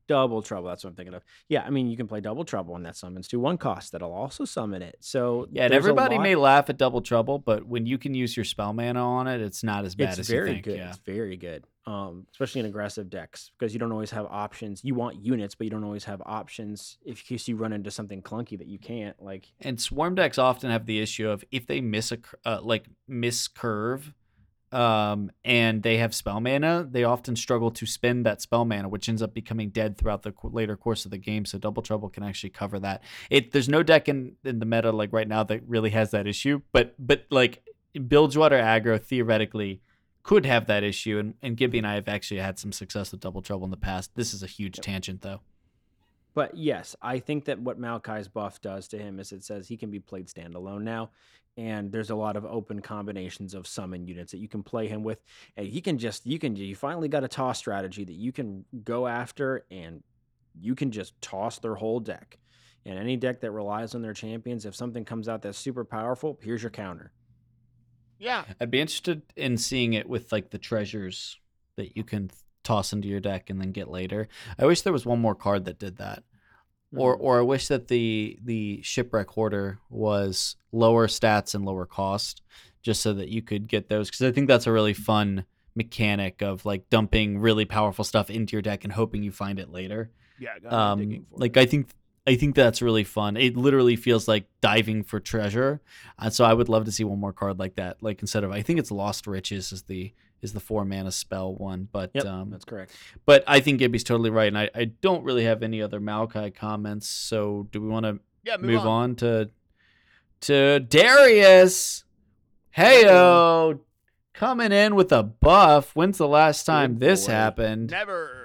Double 0.07 0.41
Trouble. 0.41 0.69
That's 0.69 0.83
what 0.83 0.91
I'm 0.91 0.95
thinking 0.95 1.13
of. 1.13 1.23
Yeah, 1.49 1.63
I 1.63 1.69
mean 1.69 1.87
you 1.87 1.97
can 1.97 2.07
play 2.07 2.21
Double 2.21 2.45
Trouble, 2.45 2.75
and 2.75 2.85
that 2.85 2.95
summons 2.95 3.27
to 3.29 3.39
one 3.39 3.57
cost. 3.57 3.91
That'll 3.91 4.13
also 4.13 4.45
summon 4.45 4.81
it. 4.81 4.97
So 4.99 5.47
Yeah, 5.51 5.65
and 5.65 5.73
everybody 5.73 6.17
may 6.17 6.35
laugh 6.35 6.69
at 6.69 6.77
Double 6.77 7.01
Trouble, 7.01 7.39
but 7.39 7.65
when 7.65 7.85
you 7.85 7.97
can 7.97 8.13
use 8.13 8.35
your 8.35 8.45
spell 8.45 8.73
mana 8.73 9.03
on 9.05 9.27
it, 9.27 9.41
it's 9.41 9.63
not 9.63 9.85
as 9.85 9.95
bad 9.95 10.09
It's 10.09 10.19
as 10.19 10.27
very 10.29 10.49
you 10.49 10.55
think. 10.55 10.67
It's 10.67 10.67
very 10.67 10.77
good. 10.77 10.81
Yeah. 10.83 10.89
It's 10.89 10.99
very 10.99 11.37
good. 11.37 11.65
Um, 11.87 12.25
especially 12.31 12.61
in 12.61 12.65
aggressive 12.65 13.11
decks 13.11 13.51
because 13.59 13.71
you 13.73 13.79
don't 13.79 13.91
always 13.91 14.09
have 14.09 14.25
options. 14.25 14.83
You 14.83 14.95
want 14.95 15.23
units, 15.23 15.53
but 15.53 15.65
you 15.65 15.71
don't 15.71 15.83
always 15.83 16.05
have 16.05 16.19
options 16.25 16.97
if 17.05 17.19
in 17.19 17.25
case 17.25 17.47
you 17.47 17.57
run 17.57 17.73
into 17.73 17.91
something 17.91 18.23
clunky 18.23 18.57
that 18.57 18.65
you 18.65 18.79
can't. 18.79 19.21
Like 19.21 19.51
And 19.61 19.79
swarm 19.79 20.15
decks 20.15 20.39
often 20.39 20.71
have 20.71 20.87
the 20.87 20.99
issue 20.99 21.29
of 21.29 21.43
if 21.51 21.67
they 21.67 21.81
miss 21.81 22.11
a 22.11 22.17
uh, 22.43 22.59
like 22.63 22.87
miss 23.07 23.47
curve, 23.47 24.15
um, 24.76 25.32
and 25.45 25.82
they 25.84 25.97
have 25.97 26.13
spell 26.13 26.41
mana, 26.41 26.86
they 26.89 27.05
often 27.05 27.38
struggle 27.38 27.71
to 27.71 27.86
spend 27.86 28.26
that 28.26 28.41
spell 28.41 28.65
mana, 28.65 28.89
which 28.89 29.07
ends 29.07 29.21
up 29.21 29.34
becoming 29.34 29.69
dead 29.69 29.97
throughout 29.97 30.23
the 30.23 30.34
later 30.43 30.76
course 30.76 31.05
of 31.05 31.11
the 31.11 31.17
game. 31.17 31.45
So 31.45 31.57
double 31.57 31.82
trouble 31.82 32.09
can 32.09 32.23
actually 32.23 32.49
cover 32.49 32.78
that. 32.80 33.01
It 33.30 33.53
there's 33.53 33.69
no 33.69 33.84
deck 33.84 34.09
in, 34.09 34.36
in 34.43 34.59
the 34.59 34.65
meta 34.65 34.91
like 34.91 35.13
right 35.13 35.30
now 35.30 35.43
that 35.43 35.61
really 35.65 35.91
has 35.91 36.11
that 36.11 36.28
issue, 36.28 36.61
but 36.73 36.93
but 36.99 37.26
like 37.30 37.63
Bilgewater 38.07 38.59
aggro 38.59 39.01
theoretically 39.01 39.82
could 40.23 40.45
have 40.45 40.67
that 40.67 40.84
issue, 40.84 41.19
and 41.19 41.36
and 41.41 41.55
Gibby 41.55 41.78
and 41.78 41.88
I 41.88 41.95
have 41.95 42.09
actually 42.09 42.41
had 42.41 42.59
some 42.59 42.73
success 42.73 43.13
with 43.13 43.21
double 43.21 43.41
trouble 43.41 43.63
in 43.63 43.71
the 43.71 43.78
past. 43.78 44.11
This 44.15 44.34
is 44.34 44.43
a 44.43 44.47
huge 44.47 44.82
tangent 44.82 45.21
though. 45.21 45.39
But 46.36 46.55
yes, 46.55 46.95
I 47.01 47.19
think 47.19 47.45
that 47.45 47.59
what 47.59 47.79
Maokai's 47.79 48.27
buff 48.27 48.61
does 48.61 48.89
to 48.89 48.97
him 48.97 49.19
is 49.19 49.31
it 49.31 49.43
says 49.43 49.67
he 49.67 49.77
can 49.77 49.89
be 49.89 50.01
played 50.01 50.27
standalone 50.27 50.81
now. 50.81 51.11
And 51.57 51.89
there's 51.89 52.09
a 52.09 52.15
lot 52.15 52.36
of 52.36 52.45
open 52.45 52.81
combinations 52.81 53.53
of 53.53 53.65
summon 53.65 54.05
units 54.05 54.33
that 54.33 54.39
you 54.39 54.49
can 54.49 54.61
play 54.61 54.89
him 54.89 55.01
with. 55.01 55.23
And 55.55 55.65
he 55.65 55.79
can 55.79 55.97
just, 55.97 56.25
you 56.27 56.38
can, 56.38 56.57
you 56.57 56.75
finally 56.75 57.07
got 57.07 57.23
a 57.23 57.29
toss 57.29 57.57
strategy 57.57 58.03
that 58.03 58.13
you 58.13 58.33
can 58.33 58.65
go 58.83 59.07
after 59.07 59.65
and 59.71 60.03
you 60.59 60.75
can 60.75 60.91
just 60.91 61.19
toss 61.21 61.59
their 61.59 61.75
whole 61.75 62.01
deck. 62.01 62.38
And 62.86 62.99
any 62.99 63.15
deck 63.15 63.39
that 63.39 63.51
relies 63.51 63.95
on 63.95 64.01
their 64.01 64.13
champions, 64.13 64.65
if 64.65 64.75
something 64.75 65.05
comes 65.05 65.29
out 65.29 65.41
that's 65.41 65.57
super 65.57 65.86
powerful, 65.86 66.38
here's 66.41 66.61
your 66.61 66.69
counter. 66.69 67.13
Yeah. 68.19 68.43
I'd 68.59 68.71
be 68.71 68.81
interested 68.81 69.21
in 69.38 69.57
seeing 69.57 69.93
it 69.93 70.07
with 70.07 70.33
like 70.33 70.49
the 70.49 70.57
treasures 70.57 71.39
that 71.77 71.95
you 71.95 72.03
can 72.03 72.29
toss 72.66 72.91
into 72.91 73.07
your 73.07 73.22
deck 73.22 73.49
and 73.49 73.61
then 73.61 73.72
get 73.72 73.89
later. 73.89 74.28
I 74.59 74.66
wish 74.66 74.82
there 74.82 74.91
was 74.93 75.05
one 75.05 75.20
more 75.22 75.36
card 75.36 75.63
that 75.66 75.80
did 75.80 75.97
that. 75.97 76.24
Or 76.95 77.18
Mhm. 77.18 77.22
or 77.22 77.39
I 77.39 77.41
wish 77.43 77.68
that 77.70 77.88
the 77.88 78.38
the 78.43 78.82
shipwreck 78.84 79.30
hoarder 79.30 79.80
was 79.89 80.55
lower 80.72 81.07
stats 81.07 81.55
and 81.55 81.66
lower 81.66 81.86
cost 81.86 82.41
just 82.82 83.01
so 83.01 83.13
that 83.13 83.30
you 83.30 83.41
could 83.41 83.68
get 83.68 83.89
those 83.89 84.11
cuz 84.11 84.22
I 84.22 84.32
think 84.32 84.47
that's 84.47 84.68
a 84.68 84.72
really 84.72 84.93
fun 84.93 85.45
mechanic 85.76 86.41
of 86.41 86.66
like 86.66 86.89
dumping 86.89 87.39
really 87.39 87.66
powerful 87.66 88.05
stuff 88.05 88.30
into 88.30 88.53
your 88.55 88.61
deck 88.61 88.84
and 88.84 88.93
hoping 88.93 89.24
you 89.24 89.32
find 89.32 89.59
it 89.59 89.70
later. 89.72 90.11
Yeah. 90.39 90.57
gotta 90.59 90.95
be 90.97 91.05
digging 91.05 91.20
Um 91.22 91.28
like 91.39 91.57
it. 91.57 91.61
I 91.61 91.66
think 91.66 91.88
I 92.28 92.36
think 92.36 92.55
that's 92.55 92.82
really 92.82 93.03
fun. 93.03 93.38
It 93.38 93.55
literally 93.55 93.95
feels 93.95 94.28
like 94.28 94.47
diving 94.61 95.03
for 95.03 95.20
treasure. 95.20 95.82
And 96.18 96.34
so 96.34 96.43
I 96.45 96.53
would 96.53 96.70
love 96.70 96.86
to 96.86 96.91
see 96.91 97.03
one 97.03 97.20
more 97.20 97.34
card 97.34 97.59
like 97.59 97.76
that. 97.76 98.01
Like 98.01 98.22
instead 98.22 98.43
of 98.43 98.51
I 98.51 98.61
think 98.61 98.80
it's 98.80 98.89
Lost 98.91 99.28
Riches 99.28 99.72
is 99.72 99.84
the 99.84 100.13
is 100.41 100.53
the 100.53 100.59
four 100.59 100.86
mana 100.86 101.11
spell 101.11 101.53
one, 101.55 101.88
but 101.91 102.11
Yep, 102.13 102.25
um 102.25 102.49
that's 102.51 102.65
correct. 102.65 102.91
but 103.25 103.43
I 103.47 103.59
think 103.59 103.79
Gibby's 103.79 104.03
totally 104.03 104.29
right, 104.29 104.47
and 104.47 104.57
I, 104.57 104.69
I 104.75 104.86
don't 104.86 105.23
really 105.23 105.43
have 105.45 105.63
any 105.63 105.81
other 105.81 105.99
Maokai 105.99 106.53
comments. 106.53 107.07
So 107.07 107.67
do 107.71 107.81
we 107.81 107.88
want 107.88 108.05
to 108.05 108.19
yeah, 108.43 108.57
move, 108.57 108.86
on. 108.86 109.15
to 109.17 109.49
to 110.41 110.79
Darius? 110.81 112.03
Heyo, 112.77 113.79
coming 114.33 114.71
in 114.71 114.95
with 114.95 115.11
a 115.11 115.23
buff. 115.23 115.95
When's 115.95 116.17
the 116.17 116.27
last 116.27 116.65
time 116.65 116.93
Good 116.93 116.99
this 116.99 117.25
boy. 117.25 117.31
Happened? 117.31 117.91
Never. 117.91 118.41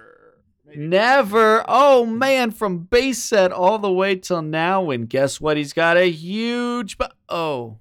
Maybe. 0.65 0.87
Never. 0.87 1.65
Oh 1.67 2.07
man, 2.07 2.53
from 2.53 2.79
base 2.85 3.19
set 3.23 3.51
all 3.51 3.79
the 3.79 3.93
way 3.93 4.15
till 4.15 4.41
now, 4.43 4.91
and 4.91 5.09
guess 5.09 5.41
what? 5.41 5.57
He's 5.57 5.73
got 5.73 5.97
a 5.97 6.09
huge. 6.09 6.97
Bu- 6.97 7.07
oh, 7.29 7.79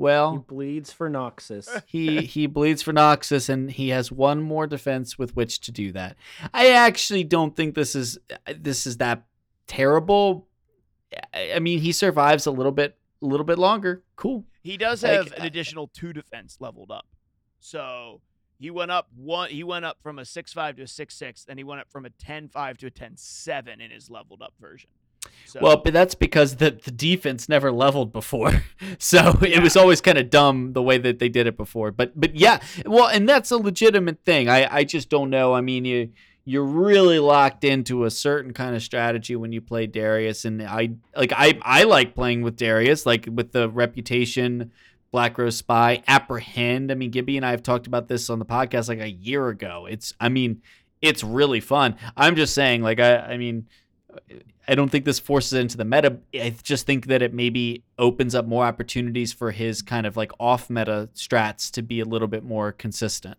Well, 0.00 0.32
he 0.32 0.38
bleeds 0.38 0.92
for 0.92 1.10
Noxus. 1.10 1.82
he 1.86 2.22
he 2.22 2.46
bleeds 2.46 2.80
for 2.80 2.92
Noxus, 2.92 3.50
and 3.50 3.70
he 3.70 3.90
has 3.90 4.10
one 4.10 4.40
more 4.40 4.66
defense 4.66 5.18
with 5.18 5.36
which 5.36 5.60
to 5.60 5.72
do 5.72 5.92
that. 5.92 6.16
I 6.54 6.70
actually 6.70 7.22
don't 7.22 7.54
think 7.54 7.74
this 7.74 7.94
is 7.94 8.18
this 8.56 8.86
is 8.86 8.96
that 8.96 9.24
terrible. 9.66 10.48
I 11.34 11.52
I 11.56 11.58
mean, 11.58 11.80
he 11.80 11.92
survives 11.92 12.46
a 12.46 12.50
little 12.50 12.72
bit, 12.72 12.96
a 13.22 13.26
little 13.26 13.44
bit 13.44 13.58
longer. 13.58 14.02
Cool. 14.16 14.44
He 14.62 14.78
does 14.78 15.02
Like, 15.02 15.12
have 15.12 15.32
an 15.32 15.44
additional 15.44 15.88
two 15.88 16.14
defense 16.14 16.56
leveled 16.60 16.90
up. 16.90 17.06
So 17.58 18.22
he 18.58 18.70
went 18.70 18.90
up 18.90 19.08
one. 19.14 19.50
He 19.50 19.64
went 19.64 19.84
up 19.84 19.98
from 20.02 20.18
a 20.18 20.24
six 20.24 20.52
five 20.52 20.76
to 20.76 20.82
a 20.84 20.86
six 20.86 21.14
six, 21.14 21.44
and 21.46 21.58
he 21.58 21.64
went 21.64 21.82
up 21.82 21.90
from 21.90 22.06
a 22.06 22.10
ten 22.10 22.48
five 22.48 22.78
to 22.78 22.86
a 22.86 22.90
ten 22.90 23.18
seven 23.18 23.82
in 23.82 23.90
his 23.90 24.08
leveled 24.08 24.40
up 24.40 24.54
version. 24.58 24.88
So, 25.46 25.58
Well, 25.60 25.76
but 25.78 25.92
that's 25.92 26.14
because 26.14 26.56
the, 26.56 26.70
the 26.70 26.92
defense 26.92 27.48
never 27.48 27.72
leveled 27.72 28.12
before, 28.12 28.62
so 28.98 29.36
it 29.42 29.60
was 29.60 29.76
always 29.76 30.00
kind 30.00 30.16
of 30.16 30.30
dumb 30.30 30.74
the 30.74 30.82
way 30.82 30.96
that 30.98 31.18
they 31.18 31.28
did 31.28 31.48
it 31.48 31.56
before. 31.56 31.90
But 31.90 32.18
but 32.18 32.36
yeah, 32.36 32.60
well, 32.86 33.08
and 33.08 33.28
that's 33.28 33.50
a 33.50 33.56
legitimate 33.56 34.24
thing. 34.24 34.48
I 34.48 34.72
I 34.72 34.84
just 34.84 35.08
don't 35.08 35.28
know. 35.28 35.52
I 35.52 35.60
mean, 35.60 35.84
you 35.84 36.10
you're 36.44 36.64
really 36.64 37.18
locked 37.18 37.64
into 37.64 38.04
a 38.04 38.10
certain 38.10 38.52
kind 38.52 38.76
of 38.76 38.82
strategy 38.82 39.34
when 39.34 39.52
you 39.52 39.60
play 39.60 39.86
Darius, 39.86 40.44
and 40.44 40.62
I 40.62 40.90
like 41.16 41.32
I 41.34 41.58
I 41.62 41.82
like 41.82 42.14
playing 42.14 42.42
with 42.42 42.56
Darius, 42.56 43.04
like 43.04 43.28
with 43.30 43.52
the 43.52 43.68
reputation. 43.68 44.70
Black 45.12 45.36
Rose 45.38 45.56
Spy, 45.56 46.04
Apprehend. 46.06 46.92
I 46.92 46.94
mean, 46.94 47.10
Gibby 47.10 47.36
and 47.36 47.44
I 47.44 47.50
have 47.50 47.64
talked 47.64 47.88
about 47.88 48.06
this 48.06 48.30
on 48.30 48.38
the 48.38 48.44
podcast 48.44 48.88
like 48.88 49.00
a 49.00 49.10
year 49.10 49.48
ago. 49.48 49.86
It's, 49.90 50.14
I 50.20 50.28
mean, 50.28 50.62
it's 51.02 51.24
really 51.24 51.58
fun. 51.58 51.96
I'm 52.16 52.36
just 52.36 52.54
saying, 52.54 52.82
like, 52.82 53.00
I, 53.00 53.16
I 53.16 53.36
mean, 53.36 53.66
I 54.68 54.74
don't 54.74 54.88
think 54.90 55.04
this 55.04 55.18
forces 55.18 55.52
it 55.54 55.60
into 55.60 55.76
the 55.76 55.84
meta. 55.84 56.18
I 56.34 56.54
just 56.62 56.86
think 56.86 57.06
that 57.06 57.22
it 57.22 57.34
maybe 57.34 57.82
opens 57.98 58.34
up 58.34 58.46
more 58.46 58.64
opportunities 58.64 59.32
for 59.32 59.50
his 59.50 59.82
kind 59.82 60.06
of 60.06 60.16
like 60.16 60.32
off 60.38 60.70
meta 60.70 61.08
strats 61.14 61.70
to 61.72 61.82
be 61.82 62.00
a 62.00 62.04
little 62.04 62.28
bit 62.28 62.44
more 62.44 62.72
consistent. 62.72 63.38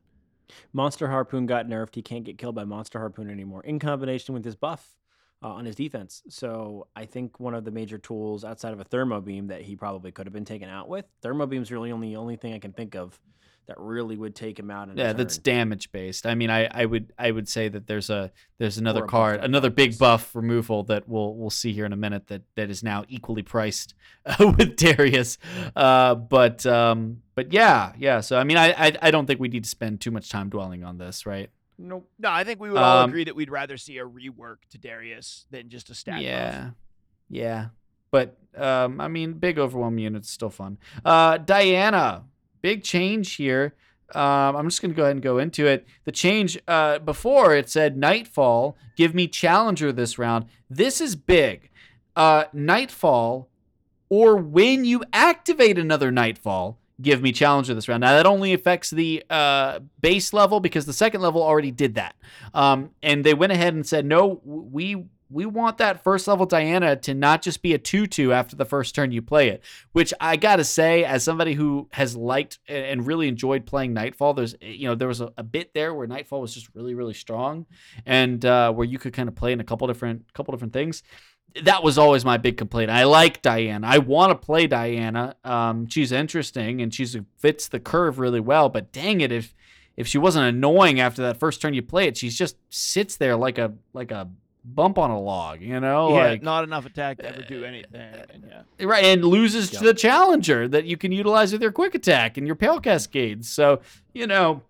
Monster 0.74 1.08
Harpoon 1.08 1.46
got 1.46 1.68
nerfed. 1.68 1.96
He 1.96 2.02
can't 2.02 2.24
get 2.24 2.38
killed 2.38 2.56
by 2.56 2.66
Monster 2.66 3.00
Harpoon 3.00 3.30
anymore, 3.30 3.64
in 3.64 3.80
combination 3.80 4.34
with 4.34 4.44
his 4.44 4.56
buff 4.56 4.96
uh, 5.44 5.48
on 5.50 5.66
his 5.66 5.76
defense. 5.76 6.24
So 6.30 6.88
I 6.96 7.06
think 7.06 7.40
one 7.40 7.54
of 7.54 7.66
the 7.66 7.72
major 7.72 7.98
tools 7.98 8.44
outside 8.44 8.74
of 8.74 8.80
a 8.80 8.84
Thermo 8.84 9.22
Beam 9.22 9.48
that 9.48 9.62
he 9.62 9.76
probably 9.76 10.12
could 10.12 10.26
have 10.26 10.34
been 10.34 10.46
taken 10.46 10.70
out 10.70 10.90
with. 10.90 11.06
Thermo 11.22 11.46
Beam's 11.46 11.72
really 11.72 11.92
only 11.92 12.10
the 12.10 12.18
only 12.18 12.36
thing 12.36 12.54
I 12.54 12.60
can 12.60 12.74
think 12.74 12.96
of 12.96 13.20
that 13.72 13.82
really 13.82 14.18
would 14.18 14.36
take 14.36 14.60
him 14.60 14.70
out. 14.70 14.90
In 14.90 15.00
a 15.00 15.02
Yeah, 15.02 15.14
that's 15.14 15.38
damage 15.38 15.92
based. 15.92 16.26
I 16.26 16.36
mean, 16.36 16.50
I, 16.50 16.66
I 16.66 16.86
would 16.86 17.14
I 17.18 17.32
would 17.32 17.48
say 17.48 17.70
that 17.70 17.88
there's 17.88 18.10
a 18.10 18.32
there's 18.58 18.78
another 18.78 19.06
a 19.06 19.08
card, 19.08 19.40
another 19.44 19.70
big 19.70 19.98
buff 19.98 20.36
removal 20.36 20.84
that 20.84 21.08
we'll 21.08 21.36
we'll 21.36 21.50
see 21.50 21.72
here 21.72 21.86
in 21.86 21.94
a 21.94 21.98
minute 21.98 22.28
that 22.28 22.42
that 22.56 22.70
is 22.70 22.84
now 22.84 23.06
equally 23.08 23.44
priced 23.44 23.94
with 24.40 24.76
Darius. 24.76 25.38
Uh, 25.76 26.16
but 26.16 26.66
um, 26.66 27.22
but 27.36 27.54
yeah, 27.54 27.94
yeah. 27.98 28.20
So 28.20 28.38
I 28.38 28.44
mean, 28.44 28.58
I, 28.58 28.72
I 28.88 28.92
I 29.04 29.12
don't 29.12 29.26
think 29.26 29.40
we 29.40 29.48
need 29.48 29.64
to 29.64 29.70
spend 29.70 30.02
too 30.02 30.12
much 30.12 30.30
time 30.30 30.50
dwelling 30.50 30.84
on 30.84 30.98
this, 30.98 31.26
right? 31.26 31.50
Nope. 31.78 32.10
no, 32.20 32.30
I 32.30 32.44
think 32.44 32.60
we 32.60 32.70
would 32.70 32.78
all 32.82 33.04
Um, 33.04 33.10
agree 33.10 33.24
that 33.24 33.36
we'd 33.36 33.50
rather 33.50 33.78
see 33.78 33.98
a 33.98 34.06
rework 34.06 34.58
to 34.72 34.78
Darius 34.78 35.46
than 35.50 35.70
just 35.70 35.90
a 35.90 35.96
stat 35.96 36.16
buff. 36.16 36.24
yeah, 36.24 36.70
yeah. 37.30 37.68
But 38.12 38.38
um, 38.58 39.00
I 39.00 39.08
mean, 39.08 39.34
big 39.34 39.58
overwhelm 39.58 39.98
units 39.98 40.30
still 40.30 40.50
fun. 40.50 40.78
Uh, 41.06 41.38
Diana, 41.38 42.26
big 42.62 42.84
change 42.84 43.34
here. 43.36 43.74
Um, 44.14 44.56
I'm 44.56 44.68
just 44.68 44.82
going 44.82 44.92
to 44.92 44.96
go 44.96 45.04
ahead 45.04 45.16
and 45.16 45.24
go 45.24 45.38
into 45.38 45.68
it. 45.68 45.88
The 46.04 46.12
change 46.12 46.60
uh, 46.68 47.00
before 47.00 47.56
it 47.56 47.70
said 47.70 47.98
Nightfall, 47.98 48.76
give 48.98 49.16
me 49.16 49.28
Challenger 49.28 49.92
this 49.92 50.20
round. 50.20 50.46
This 50.70 51.00
is 51.00 51.16
big. 51.16 51.70
Uh, 52.16 52.46
Nightfall, 52.52 53.48
or 54.10 54.36
when 54.36 54.84
you 54.84 55.04
activate 55.14 55.78
another 55.78 56.12
Nightfall, 56.12 56.78
give 57.02 57.22
me 57.22 57.32
Challenger 57.32 57.74
this 57.74 57.88
round. 57.88 58.02
Now, 58.02 58.12
that 58.12 58.26
only 58.26 58.54
affects 58.54 58.90
the 58.90 59.24
uh, 59.30 59.80
base 60.02 60.34
level 60.34 60.60
because 60.60 60.86
the 60.86 60.94
second 60.94 61.22
level 61.22 61.42
already 61.42 61.72
did 61.72 61.96
that. 61.96 62.16
Um, 62.54 62.92
and 63.02 63.24
they 63.24 63.34
went 63.34 63.54
ahead 63.54 63.74
and 63.74 63.88
said, 63.88 64.06
no, 64.06 64.42
we 64.44 65.06
we 65.32 65.46
want 65.46 65.78
that 65.78 66.04
first 66.04 66.28
level 66.28 66.46
Diana 66.46 66.96
to 66.98 67.14
not 67.14 67.42
just 67.42 67.62
be 67.62 67.74
a 67.74 67.78
2 67.78 68.08
2 68.08 68.34
after 68.34 68.56
the 68.56 68.66
first 68.66 68.94
turn 68.94 69.12
you 69.12 69.22
play 69.22 69.50
it, 69.50 69.64
which 69.94 70.14
I 70.20 70.36
gotta 70.36 70.64
say, 70.64 71.04
as 71.04 71.24
somebody 71.24 71.54
who 71.54 71.88
has 71.92 72.16
liked 72.16 72.60
and 72.68 73.06
really 73.06 73.28
enjoyed 73.28 73.66
playing 73.66 73.94
Nightfall, 73.94 74.34
there's, 74.34 74.56
you 74.62 74.88
know, 74.88 74.96
there 74.96 75.08
was 75.08 75.22
a, 75.22 75.32
a 75.38 75.44
bit 75.44 75.74
there 75.74 75.94
where 75.94 76.08
Nightfall 76.08 76.42
was 76.42 76.54
just 76.54 76.70
really, 76.76 76.94
really 76.94 77.14
strong 77.14 77.66
and 78.06 78.44
uh, 78.46 78.72
where 78.74 78.86
you 78.86 79.00
could 79.00 79.14
kind 79.14 79.30
of 79.30 79.36
play 79.36 79.54
in 79.54 79.60
a 79.60 79.64
couple 79.64 79.88
different, 79.88 80.32
couple 80.34 80.52
different 80.52 80.74
things. 80.74 81.04
That 81.64 81.84
was 81.84 81.98
always 81.98 82.24
my 82.24 82.38
big 82.38 82.58
complaint. 82.58 82.92
I 82.92 83.04
like 83.04 83.42
Diana. 83.42 83.86
I 83.86 83.98
want 83.98 84.32
to 84.32 84.36
play 84.36 84.68
Diana. 84.68 85.36
Um, 85.44 85.88
she's 85.88 86.12
interesting 86.12 86.82
and 86.82 86.94
she 86.94 87.06
fits 87.38 87.68
the 87.68 87.80
curve 87.80 88.20
really 88.20 88.40
well, 88.40 88.70
but 88.70 88.92
dang 88.94 89.20
it, 89.20 89.32
if, 89.32 89.54
if 89.98 90.08
she 90.08 90.18
wasn't 90.18 90.46
annoying 90.46 91.00
after 91.00 91.22
that 91.24 91.38
first 91.38 91.62
turn 91.62 91.74
you 91.74 91.82
play 91.82 92.08
it, 92.08 92.18
she 92.18 92.30
just 92.30 92.56
sits 92.70 93.18
there 93.18 93.36
like 93.36 93.58
a 93.58 93.74
like 93.94 94.12
a 94.12 94.30
bump 94.64 94.98
on 94.98 95.10
a 95.12 95.20
log, 95.20 95.62
you 95.62 95.80
know? 95.80 96.10
Yeah, 96.16 96.24
like, 96.30 96.44
not 96.44 96.64
enough 96.64 96.86
attack 96.86 97.18
to 97.18 97.26
ever 97.26 97.42
do 97.42 97.64
anything. 97.66 98.02
and 98.30 98.46
yeah. 98.80 98.86
Right, 98.86 99.04
and 99.06 99.24
loses 99.26 99.70
to 99.72 99.80
the 99.84 99.94
challenger 99.94 100.68
that 100.68 100.86
you 100.86 100.98
can 100.98 101.12
utilize 101.12 101.52
with 101.52 101.62
your 101.62 101.72
quick 101.72 101.96
attack 101.96 102.38
and 102.38 102.46
your 102.46 102.56
pale 102.56 102.80
cascades. 102.80 103.50
So, 103.50 103.82
you 104.14 104.28
know, 104.28 104.62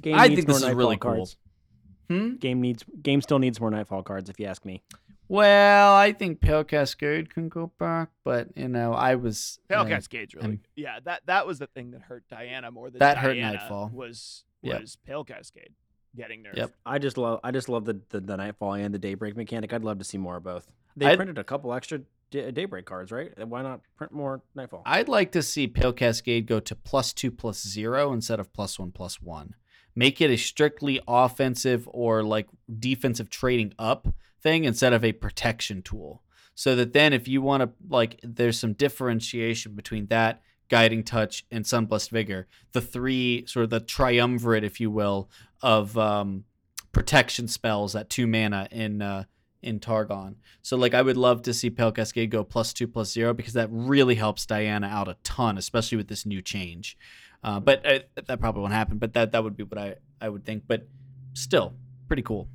Game 0.00 0.14
I 0.16 0.28
think 0.28 0.46
this 0.46 0.56
is 0.56 0.62
Nightfall 0.62 0.76
really 0.78 0.96
cool. 0.96 1.12
cards. 1.16 1.36
Hmm? 2.08 2.34
Game 2.36 2.60
needs 2.60 2.84
game 3.02 3.20
still 3.22 3.38
needs 3.38 3.60
more 3.60 3.70
Nightfall 3.70 4.02
cards, 4.02 4.28
if 4.30 4.40
you 4.40 4.46
ask 4.46 4.64
me. 4.64 4.82
Well, 5.28 5.94
I 5.94 6.12
think 6.12 6.40
Pale 6.40 6.64
Cascade 6.64 7.32
can 7.32 7.48
go 7.48 7.72
back, 7.78 8.10
but 8.24 8.48
you 8.56 8.68
know, 8.68 8.92
I 8.92 9.14
was 9.14 9.60
Pale 9.68 9.80
uh, 9.80 9.84
Cascade's 9.86 10.34
really 10.34 10.46
I'm- 10.46 10.60
yeah. 10.76 10.98
That 11.04 11.22
that 11.26 11.46
was 11.46 11.58
the 11.58 11.66
thing 11.68 11.92
that 11.92 12.02
hurt 12.02 12.24
Diana 12.28 12.70
more 12.70 12.90
than 12.90 12.98
That 12.98 13.18
hurt 13.18 13.36
Nightfall. 13.36 13.90
Was 13.94 14.44
Yep. 14.62 14.80
was 14.80 14.96
Pale 15.06 15.24
Cascade 15.24 15.72
getting 16.16 16.42
nerfed? 16.42 16.56
Yep. 16.56 16.74
I 16.86 16.98
just 16.98 17.16
love 17.18 17.40
I 17.44 17.50
just 17.50 17.68
love 17.68 17.84
the, 17.84 18.00
the, 18.10 18.20
the 18.20 18.36
Nightfall 18.36 18.74
and 18.74 18.92
the 18.94 18.98
Daybreak 18.98 19.36
mechanic. 19.36 19.72
I'd 19.72 19.84
love 19.84 19.98
to 19.98 20.04
see 20.04 20.18
more 20.18 20.36
of 20.36 20.44
both. 20.44 20.70
They 20.96 21.06
I'd- 21.06 21.16
printed 21.16 21.38
a 21.38 21.44
couple 21.44 21.72
extra 21.72 22.00
da- 22.30 22.50
Daybreak 22.50 22.84
cards, 22.86 23.10
right? 23.12 23.32
Why 23.46 23.62
not 23.62 23.80
print 23.96 24.12
more 24.12 24.42
Nightfall? 24.54 24.82
I'd 24.86 25.08
like 25.08 25.32
to 25.32 25.42
see 25.42 25.66
Pale 25.66 25.94
Cascade 25.94 26.46
go 26.46 26.60
to 26.60 26.74
plus 26.74 27.12
two 27.12 27.30
plus 27.30 27.62
zero 27.66 28.12
instead 28.12 28.40
of 28.40 28.52
plus 28.52 28.78
one 28.78 28.92
plus 28.92 29.20
one. 29.22 29.54
Make 29.94 30.20
it 30.20 30.30
a 30.30 30.36
strictly 30.36 31.00
offensive 31.06 31.88
or 31.92 32.22
like 32.22 32.48
defensive 32.78 33.28
trading 33.30 33.74
up 33.78 34.08
thing 34.42 34.64
instead 34.64 34.92
of 34.92 35.04
a 35.04 35.12
protection 35.12 35.82
tool. 35.82 36.22
So 36.54 36.76
that 36.76 36.92
then 36.92 37.12
if 37.12 37.28
you 37.28 37.40
want 37.40 37.62
to 37.62 37.70
like 37.88 38.20
there's 38.22 38.58
some 38.58 38.74
differentiation 38.74 39.74
between 39.74 40.06
that, 40.08 40.42
guiding 40.72 41.04
touch, 41.04 41.44
and 41.50 41.66
sunblessed 41.66 42.08
vigor. 42.08 42.48
The 42.72 42.80
three 42.80 43.44
sort 43.46 43.64
of 43.64 43.70
the 43.70 43.78
triumvirate, 43.78 44.64
if 44.64 44.80
you 44.80 44.90
will, 44.90 45.28
of 45.60 45.98
um, 45.98 46.44
protection 46.92 47.46
spells 47.46 47.94
at 47.94 48.08
two 48.08 48.26
mana 48.26 48.68
in 48.70 49.02
uh, 49.02 49.24
in 49.60 49.80
Targon. 49.80 50.36
So 50.62 50.78
like 50.78 50.94
I 50.94 51.02
would 51.02 51.18
love 51.18 51.42
to 51.42 51.52
see 51.52 51.68
Pale 51.68 51.92
Cascade 51.92 52.30
go 52.30 52.42
plus 52.42 52.72
two 52.72 52.88
plus 52.88 53.12
zero 53.12 53.34
because 53.34 53.52
that 53.52 53.68
really 53.70 54.14
helps 54.14 54.46
Diana 54.46 54.86
out 54.86 55.08
a 55.08 55.18
ton, 55.22 55.58
especially 55.58 55.98
with 55.98 56.08
this 56.08 56.24
new 56.24 56.40
change. 56.40 56.96
Uh, 57.44 57.60
but 57.60 57.84
uh, 57.84 57.98
that 58.26 58.40
probably 58.40 58.62
won't 58.62 58.72
happen. 58.72 58.96
But 58.96 59.12
that 59.12 59.32
that 59.32 59.44
would 59.44 59.58
be 59.58 59.64
what 59.64 59.76
I 59.78 59.96
I 60.22 60.30
would 60.30 60.46
think. 60.46 60.64
But 60.66 60.88
still, 61.34 61.74
pretty 62.08 62.22
cool. 62.22 62.48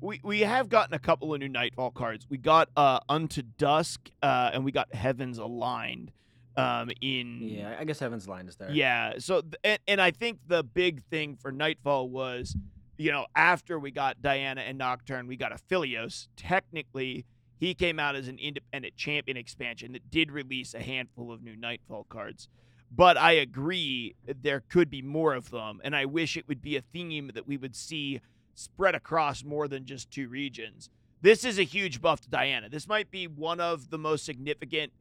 We 0.00 0.18
we 0.24 0.40
have 0.40 0.68
gotten 0.68 0.94
a 0.94 0.98
couple 0.98 1.32
of 1.32 1.38
new 1.38 1.48
Nightfall 1.48 1.92
cards. 1.92 2.26
We 2.28 2.38
got 2.38 2.70
uh 2.76 2.98
Unto 3.08 3.42
Dusk, 3.42 4.10
uh, 4.20 4.50
and 4.52 4.64
we 4.64 4.72
got 4.72 4.92
Heavens 4.92 5.38
Aligned. 5.38 6.10
Um, 6.56 6.90
in 7.00 7.40
yeah, 7.40 7.76
I 7.78 7.84
guess 7.84 7.98
Heavens 7.98 8.26
Aligned 8.26 8.48
is 8.48 8.56
there. 8.56 8.70
Yeah. 8.70 9.14
So, 9.18 9.42
and, 9.64 9.78
and 9.88 10.00
I 10.00 10.10
think 10.10 10.38
the 10.46 10.62
big 10.62 11.02
thing 11.04 11.36
for 11.36 11.50
Nightfall 11.50 12.08
was, 12.08 12.56
you 12.98 13.10
know, 13.10 13.26
after 13.34 13.78
we 13.78 13.90
got 13.90 14.20
Diana 14.20 14.60
and 14.60 14.76
Nocturne, 14.76 15.26
we 15.26 15.36
got 15.36 15.52
Aphelios. 15.52 16.28
Technically, 16.36 17.24
he 17.58 17.74
came 17.74 17.98
out 17.98 18.16
as 18.16 18.28
an 18.28 18.38
independent 18.38 18.96
champion 18.96 19.36
expansion 19.36 19.92
that 19.92 20.10
did 20.10 20.30
release 20.30 20.74
a 20.74 20.80
handful 20.80 21.32
of 21.32 21.42
new 21.42 21.56
Nightfall 21.56 22.06
cards. 22.08 22.48
But 22.94 23.16
I 23.16 23.32
agree, 23.32 24.14
there 24.42 24.62
could 24.68 24.90
be 24.90 25.00
more 25.00 25.32
of 25.32 25.50
them. 25.50 25.80
And 25.82 25.96
I 25.96 26.04
wish 26.04 26.36
it 26.36 26.46
would 26.48 26.60
be 26.60 26.76
a 26.76 26.82
theme 26.82 27.30
that 27.34 27.46
we 27.46 27.56
would 27.56 27.74
see 27.74 28.20
spread 28.54 28.94
across 28.94 29.42
more 29.42 29.68
than 29.68 29.86
just 29.86 30.10
two 30.10 30.28
regions. 30.28 30.90
This 31.22 31.44
is 31.44 31.58
a 31.58 31.62
huge 31.62 32.02
buff 32.02 32.20
to 32.22 32.28
Diana. 32.28 32.68
This 32.68 32.86
might 32.86 33.10
be 33.10 33.26
one 33.26 33.60
of 33.60 33.90
the 33.90 33.96
most 33.96 34.26
significant 34.26 34.92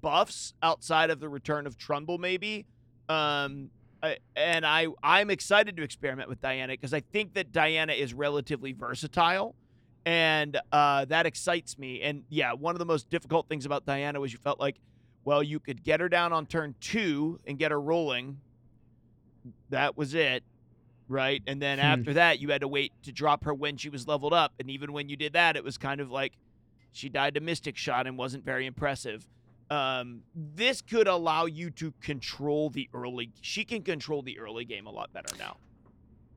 buffs 0.00 0.54
outside 0.62 1.10
of 1.10 1.20
the 1.20 1.28
return 1.28 1.66
of 1.66 1.76
Trundle, 1.76 2.18
maybe. 2.18 2.66
Um, 3.08 3.70
I, 4.02 4.16
and 4.36 4.64
I 4.64 4.86
I'm 5.02 5.30
excited 5.30 5.76
to 5.76 5.82
experiment 5.82 6.28
with 6.28 6.40
Diana 6.40 6.72
because 6.74 6.94
I 6.94 7.00
think 7.12 7.34
that 7.34 7.50
Diana 7.52 7.92
is 7.94 8.14
relatively 8.14 8.72
versatile, 8.72 9.56
and 10.06 10.58
uh, 10.70 11.04
that 11.06 11.26
excites 11.26 11.78
me. 11.78 12.02
And 12.02 12.22
yeah, 12.28 12.52
one 12.52 12.74
of 12.74 12.78
the 12.78 12.84
most 12.86 13.10
difficult 13.10 13.48
things 13.48 13.66
about 13.66 13.84
Diana 13.86 14.20
was 14.20 14.32
you 14.32 14.38
felt 14.38 14.60
like, 14.60 14.76
well, 15.24 15.42
you 15.42 15.58
could 15.58 15.82
get 15.82 15.98
her 16.00 16.08
down 16.08 16.32
on 16.32 16.46
turn 16.46 16.76
two 16.80 17.38
and 17.46 17.58
get 17.58 17.70
her 17.72 17.80
rolling. 17.80 18.38
That 19.70 19.96
was 19.96 20.14
it, 20.14 20.44
right? 21.08 21.42
And 21.46 21.60
then 21.60 21.78
Hmm. 21.78 21.84
after 21.84 22.14
that, 22.14 22.38
you 22.38 22.50
had 22.50 22.60
to 22.60 22.68
wait 22.68 22.92
to 23.04 23.12
drop 23.12 23.44
her 23.44 23.54
when 23.54 23.76
she 23.76 23.88
was 23.88 24.06
leveled 24.06 24.32
up. 24.32 24.52
And 24.58 24.70
even 24.70 24.92
when 24.92 25.08
you 25.08 25.16
did 25.16 25.32
that, 25.32 25.56
it 25.56 25.64
was 25.64 25.78
kind 25.78 26.00
of 26.00 26.10
like 26.10 26.34
she 26.92 27.08
died 27.08 27.34
to 27.34 27.40
Mystic 27.40 27.76
Shot 27.76 28.06
and 28.06 28.16
wasn't 28.16 28.44
very 28.44 28.66
impressive 28.66 29.26
um, 29.70 30.22
this 30.34 30.80
could 30.80 31.08
allow 31.08 31.46
you 31.46 31.70
to 31.70 31.92
control 32.00 32.70
the 32.70 32.88
early. 32.94 33.32
She 33.40 33.64
can 33.64 33.82
control 33.82 34.22
the 34.22 34.38
early 34.38 34.64
game 34.64 34.86
a 34.86 34.90
lot 34.90 35.12
better 35.12 35.34
now. 35.38 35.56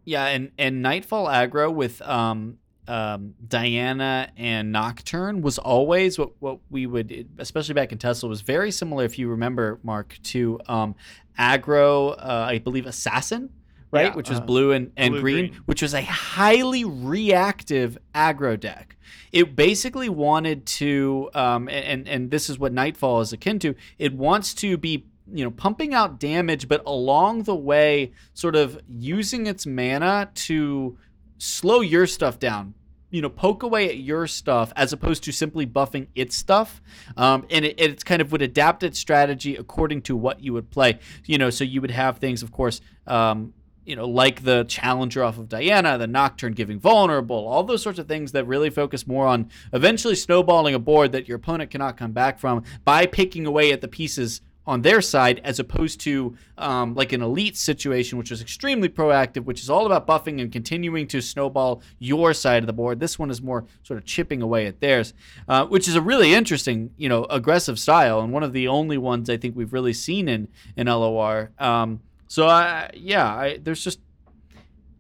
Yeah, 0.04 0.26
and 0.26 0.52
and 0.58 0.82
Nightfall 0.82 1.28
aggro 1.28 1.74
with 1.74 2.02
um 2.02 2.58
um 2.88 3.36
Diana 3.48 4.32
and 4.36 4.72
Nocturne 4.72 5.42
was 5.42 5.58
always 5.58 6.18
what 6.18 6.32
what 6.40 6.60
we 6.70 6.88
would 6.88 7.30
especially 7.38 7.76
back 7.76 7.92
in 7.92 8.00
Tesla 8.00 8.28
was 8.28 8.42
very 8.42 8.72
similar 8.72 9.06
if 9.06 9.20
you 9.20 9.30
remember 9.30 9.80
Mark 9.84 10.18
to 10.24 10.60
um 10.68 10.96
aggro 11.38 12.14
uh, 12.18 12.46
I 12.50 12.58
believe 12.58 12.88
Assassin 12.88 13.52
right? 13.92 14.08
Yeah, 14.08 14.16
which 14.16 14.30
was 14.30 14.40
uh, 14.40 14.44
blue 14.44 14.72
and, 14.72 14.92
and 14.98 15.14
blue, 15.14 15.22
green, 15.22 15.48
green. 15.48 15.62
which 15.66 15.82
was 15.82 15.94
a 15.94 16.02
highly 16.02 16.84
reactive 16.86 17.98
aggro 18.16 18.60
deck. 18.60 18.98
It 19.32 19.56
basically 19.56 20.10
wanted 20.10 20.66
to 20.66 21.30
um 21.34 21.70
and 21.70 22.08
and 22.08 22.32
this 22.32 22.50
is 22.50 22.58
what 22.58 22.74
Nightfall 22.74 23.22
is 23.22 23.34
akin 23.34 23.60
to 23.60 23.76
it 24.00 24.14
wants 24.14 24.54
to 24.56 24.78
be 24.78 25.06
you 25.32 25.44
know 25.44 25.52
pumping 25.52 25.94
out 25.94 26.20
damage 26.20 26.68
but 26.68 26.82
along 26.86 27.44
the 27.44 27.56
way 27.56 28.12
sort 28.34 28.56
of 28.56 28.80
using 28.90 29.48
its 29.48 29.66
mana 29.66 30.30
to 30.34 30.98
slow 31.38 31.82
your 31.82 32.08
stuff 32.08 32.40
down. 32.40 32.74
You 33.10 33.22
know 33.22 33.30
poke 33.30 33.64
away 33.64 33.90
at 33.90 33.98
your 33.98 34.26
stuff 34.28 34.72
as 34.78 34.94
opposed 34.94 35.24
to 35.26 35.34
simply 35.34 35.66
buffing 35.66 36.08
its 36.16 36.36
stuff. 36.36 36.82
Um, 37.18 37.46
and 37.50 37.66
it, 37.66 37.76
it's 37.78 38.04
kind 38.04 38.22
of 38.22 38.32
would 38.32 38.42
adapt 38.42 38.84
its 38.84 39.00
strategy 39.00 39.58
according 39.58 40.04
to 40.04 40.16
what 40.16 40.42
you 40.42 40.54
would 40.54 40.70
play. 40.70 41.00
You 41.26 41.38
know 41.38 41.50
so 41.50 41.66
you 41.66 41.82
would 41.82 41.92
have 41.92 42.20
things 42.20 42.42
of 42.44 42.52
course 42.52 42.80
um, 43.08 43.54
you 43.86 43.96
know 43.96 44.08
like 44.08 44.44
the 44.44 44.64
challenger 44.66 45.24
off 45.24 45.38
of 45.38 45.50
diana 45.50 45.98
the 45.98 46.08
nocturne 46.08 46.54
giving 46.54 46.80
vulnerable 46.80 47.48
all 47.48 47.64
those 47.64 47.82
sorts 47.82 48.00
of 48.00 48.08
things 48.08 48.32
that 48.32 48.46
really 48.46 48.70
focus 48.70 49.08
more 49.08 49.28
on 49.28 49.50
eventually 49.74 50.16
snowballing 50.16 50.76
a 50.76 50.80
board 50.80 51.12
that 51.12 51.28
your 51.28 51.38
opponent 51.38 51.72
cannot 51.72 51.98
come 51.98 52.12
back 52.12 52.40
from 52.40 52.64
by 52.86 53.06
picking 53.06 53.46
away 53.46 53.72
at 53.72 53.82
the 53.82 53.88
pieces 53.88 54.42
on 54.68 54.84
their 54.84 55.02
side 55.02 55.42
as 55.44 55.60
opposed 55.60 56.00
to 56.00 56.36
um, 56.58 56.94
like 56.94 57.12
an 57.14 57.22
elite 57.22 57.58
situation 57.58 58.18
which 58.18 58.30
was 58.30 58.42
extremely 58.42 58.88
proactive 58.88 59.44
which 59.44 59.62
is 59.62 59.70
all 59.70 59.86
about 59.86 60.06
buffing 60.06 60.40
and 60.40 60.52
continuing 60.52 61.08
to 61.08 61.20
snowball 61.20 61.82
your 61.98 62.34
side 62.34 62.62
of 62.62 62.68
the 62.68 62.74
board. 62.74 63.00
This 63.00 63.18
one 63.18 63.32
is 63.32 63.42
more 63.42 63.66
sort 63.84 63.98
of 63.98 64.06
chipping 64.06 64.42
away 64.42 64.68
at 64.68 64.80
theirs 64.80 65.14
uh, 65.48 65.66
which 65.66 65.88
is 65.88 65.96
a 65.96 66.02
really 66.02 66.34
interesting 66.34 66.92
you 66.96 67.10
know 67.10 67.26
aggressive 67.26 67.80
style 67.80 68.20
and 68.20 68.32
one 68.32 68.44
of 68.44 68.54
the 68.54 68.68
only 68.68 68.98
ones 68.98 69.30
i 69.30 69.38
think 69.38 69.56
we've 69.56 69.74
really 69.74 69.94
seen 69.94 70.30
in 70.30 70.48
in 70.78 70.88
lor 70.88 71.52
um, 71.58 72.00
so 72.32 72.48
I, 72.48 72.90
yeah 72.94 73.28
I, 73.44 73.58
there's 73.62 73.84
just 73.84 74.00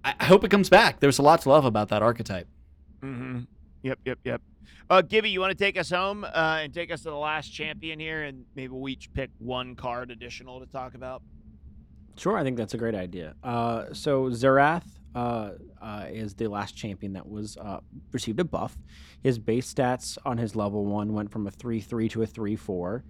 I 0.03 0.13
I 0.19 0.25
hope 0.25 0.43
it 0.43 0.51
comes 0.51 0.69
back 0.69 0.99
there's 0.99 1.19
a 1.19 1.21
lot 1.21 1.41
to 1.41 1.49
love 1.49 1.65
about 1.65 1.89
that 1.89 2.01
archetype 2.01 2.47
Mm-hmm. 3.03 3.39
Yep, 3.83 3.99
yep, 4.05 4.19
yep. 4.23 4.41
Uh, 4.89 5.01
Gibby, 5.01 5.29
you 5.29 5.39
want 5.39 5.57
to 5.57 5.57
take 5.57 5.77
us 5.77 5.89
home 5.89 6.23
uh, 6.23 6.59
and 6.61 6.73
take 6.73 6.91
us 6.91 7.01
to 7.03 7.09
the 7.09 7.15
last 7.15 7.49
champion 7.49 7.99
here, 7.99 8.23
and 8.23 8.45
maybe 8.55 8.73
we'll 8.73 8.89
each 8.89 9.11
pick 9.13 9.29
one 9.39 9.75
card 9.75 10.11
additional 10.11 10.59
to 10.59 10.65
talk 10.65 10.93
about. 10.93 11.23
Sure, 12.17 12.37
I 12.37 12.43
think 12.43 12.57
that's 12.57 12.73
a 12.73 12.77
great 12.77 12.93
idea. 12.93 13.35
Uh, 13.43 13.85
so 13.93 14.25
Xerath 14.25 14.83
uh, 15.15 15.51
uh, 15.81 16.05
is 16.11 16.35
the 16.35 16.47
last 16.47 16.75
champion 16.75 17.13
that 17.13 17.27
was 17.27 17.57
uh, 17.57 17.79
received 18.11 18.39
a 18.39 18.43
buff. 18.43 18.77
His 19.23 19.39
base 19.39 19.73
stats 19.73 20.17
on 20.25 20.37
his 20.37 20.55
level 20.55 20.85
one 20.85 21.13
went 21.13 21.31
from 21.31 21.47
a 21.47 21.51
three 21.51 21.79
three 21.79 22.09
to 22.09 22.21
a 22.21 22.27
three 22.27 22.55
four, 22.55 23.03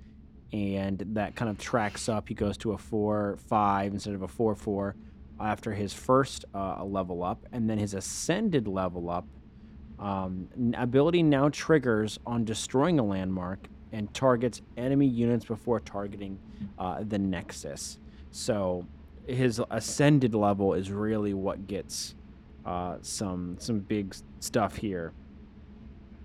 and 0.53 1.03
that 1.13 1.35
kind 1.35 1.49
of 1.49 1.57
tracks 1.57 2.09
up. 2.09 2.27
He 2.27 2.35
goes 2.35 2.57
to 2.57 2.73
a 2.73 2.77
four 2.77 3.37
five 3.47 3.93
instead 3.93 4.13
of 4.13 4.21
a 4.21 4.27
four 4.27 4.55
four. 4.55 4.95
after 5.39 5.73
his 5.73 5.93
first 5.93 6.45
uh, 6.53 6.83
level 6.83 7.23
up, 7.23 7.45
and 7.51 7.69
then 7.69 7.77
his 7.77 7.93
ascended 7.93 8.67
level 8.67 9.09
up. 9.09 9.25
Um, 9.99 10.47
ability 10.77 11.21
now 11.23 11.49
triggers 11.49 12.19
on 12.25 12.43
destroying 12.43 12.99
a 12.99 13.03
landmark 13.03 13.67
and 13.91 14.11
targets 14.13 14.61
enemy 14.77 15.05
units 15.05 15.45
before 15.45 15.79
targeting 15.79 16.39
uh, 16.79 17.03
the 17.07 17.19
Nexus. 17.19 17.99
So 18.31 18.87
his 19.27 19.61
ascended 19.69 20.33
level 20.33 20.73
is 20.73 20.91
really 20.91 21.33
what 21.33 21.67
gets 21.67 22.15
uh, 22.65 22.97
some 23.01 23.57
some 23.59 23.79
big 23.79 24.15
stuff 24.39 24.75
here. 24.77 25.13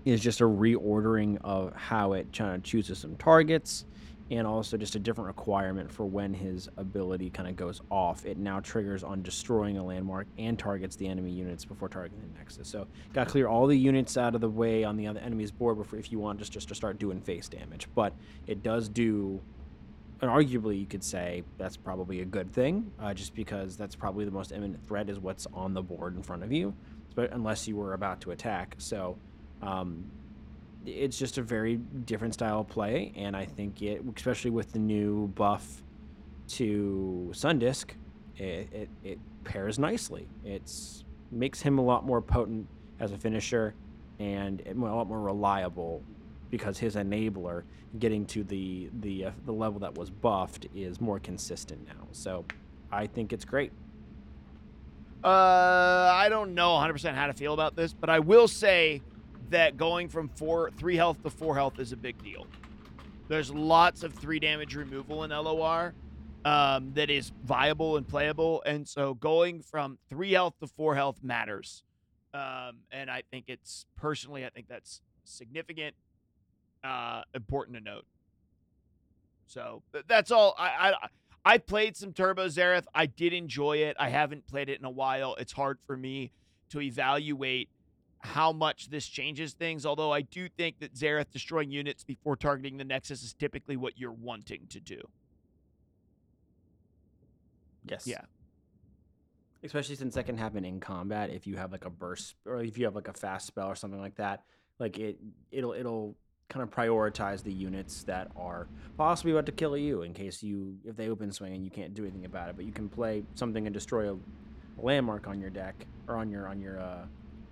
Is 0.05 0.21
just 0.21 0.39
a 0.41 0.45
reordering 0.45 1.37
of 1.43 1.73
how 1.75 2.13
it 2.13 2.31
kind 2.31 2.55
of 2.55 2.63
chooses 2.63 2.97
some 2.99 3.15
targets, 3.17 3.85
and 4.29 4.45
also 4.45 4.77
just 4.77 4.95
a 4.95 4.99
different 4.99 5.27
requirement 5.27 5.91
for 5.91 6.05
when 6.05 6.33
his 6.33 6.69
ability 6.77 7.29
kind 7.29 7.47
of 7.47 7.55
goes 7.55 7.81
off. 7.89 8.25
It 8.25 8.37
now 8.37 8.59
triggers 8.59 9.03
on 9.03 9.21
destroying 9.21 9.77
a 9.77 9.85
landmark 9.85 10.27
and 10.37 10.59
targets 10.59 10.95
the 10.95 11.07
enemy 11.07 11.31
units 11.31 11.63
before 11.63 11.87
targeting 11.87 12.21
the 12.21 12.37
Nexus. 12.37 12.67
So 12.67 12.87
got 13.13 13.25
to 13.25 13.29
clear 13.29 13.47
all 13.47 13.67
the 13.67 13.77
units 13.77 14.17
out 14.17 14.35
of 14.35 14.41
the 14.41 14.49
way 14.49 14.83
on 14.83 14.97
the 14.97 15.07
other 15.07 15.19
enemy's 15.19 15.51
board 15.51 15.77
before 15.77 15.97
if 15.99 16.11
you 16.11 16.19
want 16.19 16.39
just 16.39 16.51
just 16.51 16.67
to 16.69 16.75
start 16.75 16.99
doing 16.99 17.21
face 17.21 17.47
damage. 17.47 17.87
But 17.95 18.13
it 18.47 18.63
does 18.63 18.89
do 18.89 19.41
and 20.21 20.31
arguably 20.31 20.79
you 20.79 20.85
could 20.85 21.03
say 21.03 21.43
that's 21.57 21.77
probably 21.77 22.21
a 22.21 22.25
good 22.25 22.51
thing, 22.51 22.91
uh, 22.99 23.13
just 23.13 23.35
because 23.35 23.77
that's 23.77 23.95
probably 23.95 24.25
the 24.25 24.31
most 24.31 24.51
imminent 24.51 24.85
threat 24.87 25.09
is 25.09 25.19
what's 25.19 25.45
on 25.53 25.73
the 25.73 25.81
board 25.81 26.15
in 26.15 26.23
front 26.23 26.43
of 26.43 26.51
you, 26.51 26.73
but 27.15 27.31
unless 27.33 27.67
you 27.67 27.75
were 27.75 27.93
about 27.93 28.21
to 28.21 28.31
attack. 28.31 28.75
So, 28.79 29.17
um, 29.61 30.09
it's 30.87 31.17
just 31.17 31.37
a 31.37 31.41
very 31.41 31.75
different 31.75 32.33
style 32.33 32.61
of 32.61 32.67
play, 32.67 33.11
and 33.15 33.35
I 33.35 33.45
think 33.45 33.81
it, 33.81 34.01
especially 34.15 34.51
with 34.51 34.71
the 34.71 34.79
new 34.79 35.27
buff 35.29 35.83
to 36.49 37.29
Sundisk, 37.33 37.91
it, 38.37 38.69
it, 38.71 38.89
it 39.03 39.19
pairs 39.43 39.77
nicely. 39.77 40.27
It's 40.45 41.03
makes 41.31 41.61
him 41.61 41.77
a 41.77 41.81
lot 41.81 42.05
more 42.05 42.21
potent 42.21 42.67
as 42.99 43.11
a 43.11 43.17
finisher, 43.17 43.73
and 44.19 44.61
a 44.65 44.73
lot 44.73 45.07
more 45.07 45.19
reliable 45.19 46.01
because 46.49 46.77
his 46.77 46.95
enabler 46.95 47.63
getting 47.99 48.25
to 48.27 48.43
the 48.43 48.89
the 49.01 49.25
uh, 49.25 49.31
the 49.45 49.51
level 49.51 49.79
that 49.79 49.95
was 49.95 50.09
buffed 50.09 50.67
is 50.73 51.01
more 51.01 51.19
consistent 51.19 51.85
now. 51.85 52.07
So 52.13 52.45
I 52.91 53.07
think 53.07 53.33
it's 53.33 53.45
great. 53.45 53.71
Uh, 55.23 56.11
I 56.13 56.27
don't 56.29 56.53
know 56.53 56.69
100% 56.69 57.15
how 57.15 57.25
to 57.25 57.33
feel 57.33 57.53
about 57.53 57.75
this, 57.75 57.91
but 57.91 58.09
I 58.09 58.19
will 58.19 58.47
say 58.47 59.01
that 59.49 59.77
going 59.77 60.09
from 60.09 60.29
four, 60.29 60.71
three 60.77 60.95
health 60.95 61.21
to 61.23 61.29
four 61.29 61.55
health 61.55 61.79
is 61.79 61.91
a 61.91 61.97
big 61.97 62.21
deal. 62.23 62.47
There's 63.27 63.51
lots 63.51 64.03
of 64.03 64.13
three 64.13 64.39
damage 64.39 64.75
removal 64.75 65.23
in 65.23 65.31
LOR 65.31 65.93
um, 66.45 66.93
that 66.93 67.09
is 67.09 67.31
viable 67.43 67.97
and 67.97 68.07
playable, 68.07 68.63
and 68.65 68.87
so 68.87 69.13
going 69.13 69.61
from 69.61 69.97
three 70.09 70.31
health 70.31 70.53
to 70.61 70.67
four 70.67 70.95
health 70.95 71.19
matters. 71.21 71.83
Um, 72.33 72.79
and 72.91 73.09
I 73.09 73.23
think 73.29 73.45
it's 73.47 73.85
personally, 73.95 74.45
I 74.45 74.49
think 74.49 74.67
that's 74.67 75.01
significant, 75.23 75.95
uh, 76.83 77.23
important 77.33 77.77
to 77.77 77.83
note. 77.83 78.05
So 79.47 79.81
that's 80.07 80.31
all. 80.31 80.55
I, 80.57 80.93
I 81.03 81.07
I 81.45 81.57
played 81.57 81.95
some 81.95 82.11
Turbo 82.11 82.47
Xerath. 82.47 82.83
I 82.93 83.05
did 83.05 83.31
enjoy 83.31 83.77
it. 83.77 83.95
I 83.97 84.09
haven't 84.09 84.47
played 84.47 84.67
it 84.67 84.79
in 84.79 84.85
a 84.85 84.89
while. 84.89 85.35
It's 85.35 85.53
hard 85.53 85.79
for 85.87 85.95
me 85.95 86.31
to 86.71 86.81
evaluate 86.81 87.69
how 88.27 88.51
much 88.51 88.89
this 88.89 89.07
changes 89.07 89.53
things. 89.53 89.85
Although 89.85 90.11
I 90.11 90.21
do 90.21 90.47
think 90.49 90.79
that 90.79 90.93
Xerath 90.93 91.31
destroying 91.31 91.71
units 91.71 92.03
before 92.03 92.35
targeting 92.35 92.77
the 92.77 92.83
Nexus 92.83 93.23
is 93.23 93.33
typically 93.33 93.77
what 93.77 93.97
you're 93.97 94.11
wanting 94.11 94.67
to 94.69 94.79
do. 94.79 95.01
Yes. 97.89 98.05
Yeah. 98.05 98.21
Especially 99.63 99.95
since 99.95 100.15
that 100.15 100.25
can 100.25 100.37
happen 100.37 100.65
in 100.65 100.79
combat 100.79 101.29
if 101.29 101.47
you 101.47 101.55
have 101.55 101.71
like 101.71 101.85
a 101.85 101.89
burst 101.89 102.35
or 102.45 102.61
if 102.61 102.77
you 102.77 102.85
have 102.85 102.95
like 102.95 103.07
a 103.07 103.13
fast 103.13 103.47
spell 103.47 103.67
or 103.67 103.75
something 103.75 103.99
like 103.99 104.15
that. 104.15 104.43
Like 104.79 104.99
it 104.99 105.17
it'll 105.51 105.73
it'll 105.73 106.15
kind 106.49 106.63
of 106.63 106.69
prioritize 106.69 107.43
the 107.43 107.51
units 107.51 108.03
that 108.03 108.31
are 108.37 108.67
possibly 108.97 109.31
about 109.31 109.45
to 109.45 109.51
kill 109.51 109.75
you 109.75 110.03
in 110.03 110.13
case 110.13 110.41
you 110.41 110.77
if 110.85 110.95
they 110.95 111.09
open 111.09 111.31
swing 111.31 111.53
and 111.53 111.63
you 111.65 111.71
can't 111.71 111.93
do 111.93 112.03
anything 112.03 112.25
about 112.25 112.49
it. 112.49 112.55
But 112.55 112.65
you 112.65 112.71
can 112.71 112.87
play 112.87 113.23
something 113.35 113.65
and 113.65 113.73
destroy 113.73 114.13
a 114.13 114.17
landmark 114.77 115.27
on 115.27 115.41
your 115.41 115.49
deck 115.49 115.87
or 116.07 116.15
on 116.15 116.29
your 116.29 116.47
on 116.47 116.59
your 116.59 116.79
uh, 116.79 117.05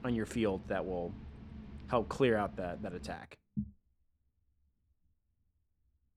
on 0.05 0.13
your 0.13 0.27
field 0.27 0.61
that 0.67 0.85
will 0.85 1.11
help 1.87 2.07
clear 2.07 2.37
out 2.37 2.55
that 2.55 2.81
that 2.83 2.93
attack. 2.93 3.37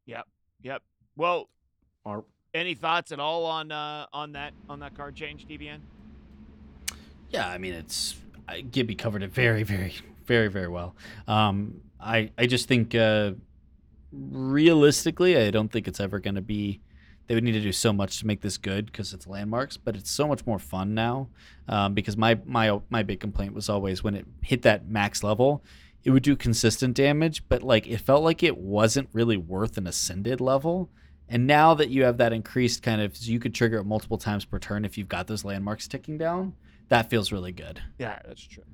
Yep. 0.07 0.27
Yep. 0.63 0.83
Well, 1.17 1.49
Or 2.05 2.25
any 2.55 2.75
thoughts 2.75 3.13
at 3.13 3.21
all 3.21 3.45
on 3.47 3.73
uh, 3.73 4.07
on 4.13 4.33
that 4.33 4.53
on 4.69 4.81
that 4.81 4.95
card 4.95 5.17
change, 5.17 5.47
DBN? 5.47 5.81
Yeah, 7.31 7.49
I 7.49 7.59
mean 7.59 7.75
it's 7.75 8.15
I, 8.47 8.61
Gibby 8.61 8.95
covered 8.95 9.23
it 9.23 9.33
very, 9.33 9.63
very, 9.63 9.95
very, 10.25 10.49
very 10.49 10.69
well. 10.69 10.95
Um, 11.27 11.81
I 12.01 12.31
I 12.39 12.47
just 12.47 12.69
think 12.69 12.95
uh, 12.95 13.33
realistically, 14.13 15.37
I 15.37 15.51
don't 15.51 15.71
think 15.71 15.89
it's 15.89 16.01
ever 16.01 16.21
going 16.21 16.37
to 16.37 16.43
be. 16.43 16.81
They 17.29 17.35
would 17.35 17.45
need 17.45 17.53
to 17.53 17.61
do 17.61 17.73
so 17.73 17.93
much 17.93 18.19
to 18.19 18.27
make 18.27 18.41
this 18.41 18.59
good 18.59 18.87
because 18.87 19.15
it's 19.15 19.27
landmarks, 19.27 19.77
but 19.77 19.95
it's 19.95 20.11
so 20.11 20.27
much 20.27 20.45
more 20.47 20.59
fun 20.59 20.95
now. 20.95 21.29
Um, 21.69 21.95
because 21.95 22.17
my 22.17 22.39
my 22.45 22.81
my 22.91 23.03
big 23.03 23.21
complaint 23.21 23.55
was 23.55 23.69
always 23.69 24.03
when 24.03 24.17
it 24.17 24.27
hit 24.43 24.63
that 24.63 24.89
max 24.89 25.23
level, 25.23 25.63
it 26.05 26.11
would 26.11 26.23
do 26.23 26.35
consistent 26.35 26.95
damage, 26.95 27.47
but 27.49 27.63
like 27.63 27.87
it 27.87 28.01
felt 28.01 28.25
like 28.25 28.43
it 28.43 28.57
wasn't 28.59 29.09
really 29.13 29.37
worth 29.37 29.79
an 29.79 29.87
ascended 29.87 30.41
level. 30.41 30.91
And 31.29 31.47
now 31.47 31.75
that 31.75 31.91
you 31.91 32.05
have 32.05 32.17
that 32.17 32.33
increased 32.33 32.83
kind 32.83 33.03
of, 33.03 33.15
so 33.17 33.31
you 33.31 33.39
could 33.39 33.55
trigger 33.55 33.79
it 33.79 33.85
multiple 33.85 34.17
times 34.17 34.47
per 34.47 34.59
turn 34.59 34.87
if 34.87 34.97
you've 34.97 35.09
got 35.09 35.27
those 35.27 35.45
landmarks 35.45 35.87
ticking 35.87 36.17
down. 36.17 36.55
That 36.89 37.11
feels 37.11 37.31
really 37.31 37.53
good. 37.53 37.83
Yeah, 37.99 38.19
that's 38.27 38.43
true. 38.43 38.65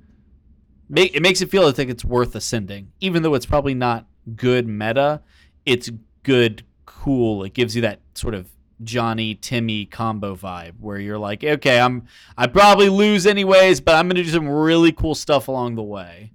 Make, 0.87 1.13
it 1.15 1.21
makes 1.21 1.41
it 1.41 1.51
feel 1.51 1.63
like 1.65 1.77
it's 1.77 2.05
worth 2.05 2.33
ascending, 2.35 2.93
even 3.01 3.23
though 3.23 3.33
it's 3.33 3.45
probably 3.45 3.73
not 3.73 4.05
good 4.35 4.67
meta. 4.67 5.21
It's 5.65 5.89
good, 6.23 6.63
cool. 6.85 7.43
It 7.43 7.53
gives 7.53 7.75
you 7.75 7.81
that 7.83 7.99
sort 8.13 8.33
of 8.33 8.47
Johnny 8.83 9.35
Timmy 9.35 9.85
combo 9.85 10.35
vibe 10.35 10.73
where 10.79 10.99
you're 10.99 11.17
like, 11.17 11.43
okay, 11.43 11.79
I'm 11.79 12.07
I 12.37 12.47
probably 12.47 12.89
lose 12.89 13.25
anyways, 13.25 13.81
but 13.81 13.95
I'm 13.95 14.07
gonna 14.07 14.23
do 14.23 14.29
some 14.29 14.47
really 14.47 14.91
cool 14.91 15.15
stuff 15.15 15.47
along 15.47 15.75
the 15.75 15.83
way. 15.83 16.31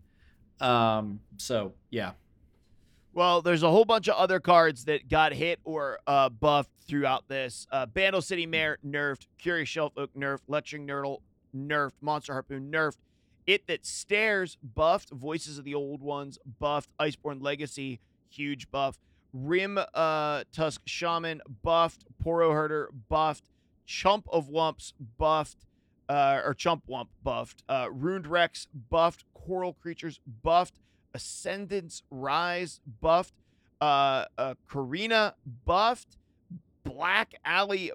Um, 0.60 1.20
so 1.36 1.72
yeah, 1.90 2.12
Well, 3.12 3.42
there's 3.42 3.62
a 3.62 3.70
whole 3.70 3.84
bunch 3.84 4.08
of 4.08 4.14
other 4.16 4.40
cards 4.40 4.84
that 4.84 5.08
got 5.08 5.32
hit 5.32 5.58
or 5.64 5.98
uh, 6.06 6.28
buffed 6.28 6.70
throughout 6.86 7.28
this. 7.28 7.66
Uh, 7.72 7.86
Bandle 7.86 8.22
City 8.22 8.46
Mare 8.46 8.78
nerfed, 8.86 9.26
Curious 9.38 9.68
Shellfolk 9.68 10.08
nerfed, 10.16 10.40
Lecturing 10.48 10.86
Nerdle 10.86 11.20
nerfed, 11.56 11.92
Monster 12.00 12.34
Harpoon 12.34 12.70
nerfed, 12.70 12.98
It 13.46 13.66
That 13.68 13.86
Stares 13.86 14.56
buffed, 14.62 15.10
Voices 15.10 15.58
of 15.58 15.64
the 15.64 15.74
Old 15.74 16.02
Ones 16.02 16.38
buffed, 16.58 16.90
Iceborne 17.00 17.42
Legacy 17.42 18.00
huge 18.30 18.70
buff, 18.70 18.96
Rim 19.32 19.78
uh, 19.94 20.44
Tusk 20.52 20.82
Shaman 20.84 21.40
buffed, 21.62 22.04
Poro 22.24 22.52
Herder 22.52 22.90
buffed, 23.08 23.48
Chump 23.86 24.26
of 24.32 24.48
Wumps 24.48 24.92
buffed, 25.18 25.66
uh, 26.08 26.40
or 26.44 26.54
Chump 26.54 26.84
Wump 26.88 27.08
buffed, 27.22 27.62
uh, 27.68 27.88
Ruined 27.90 28.26
Rex 28.26 28.66
buffed, 28.90 29.24
Coral 29.34 29.74
Creatures 29.74 30.20
buffed, 30.42 30.78
Ascendance 31.14 32.02
Rise 32.10 32.80
buffed, 33.00 33.34
uh, 33.80 34.24
uh, 34.36 34.54
Karina 34.70 35.34
buffed, 35.64 36.16
Black 36.84 37.34
Alley 37.44 37.92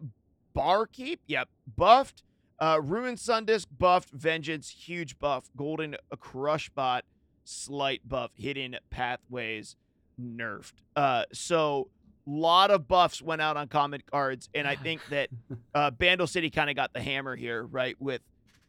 Barkeep, 0.53 1.20
yep, 1.28 1.49
buffed, 1.76 2.24
uh, 2.60 2.80
Ruin 2.82 3.16
Sundisk 3.16 3.68
buffed, 3.78 4.10
Vengeance 4.12 4.70
huge 4.70 5.20
buff, 5.20 5.49
Golden 5.57 5.98
Crush 6.20 6.70
Bot 6.70 7.03
slight 7.44 8.07
buff, 8.07 8.32
Hidden 8.36 8.78
Pathways 8.90 9.76
nerfed. 10.20 10.74
Uh, 10.96 11.24
so 11.34 11.90
a 12.28 12.30
lot 12.30 12.72
of 12.72 12.88
buffs 12.88 13.22
went 13.22 13.42
out 13.42 13.58
on 13.58 13.68
common 13.68 14.02
cards, 14.10 14.50
and 14.54 14.68
I 14.68 14.76
think 14.76 15.02
that 15.10 15.30
uh, 15.76 15.92
Bandle 15.92 16.28
City 16.28 16.50
kind 16.50 16.70
of 16.70 16.76
got 16.76 16.94
the 16.94 17.02
hammer 17.02 17.36
here, 17.36 17.64
right? 17.64 17.96
With 18.00 18.22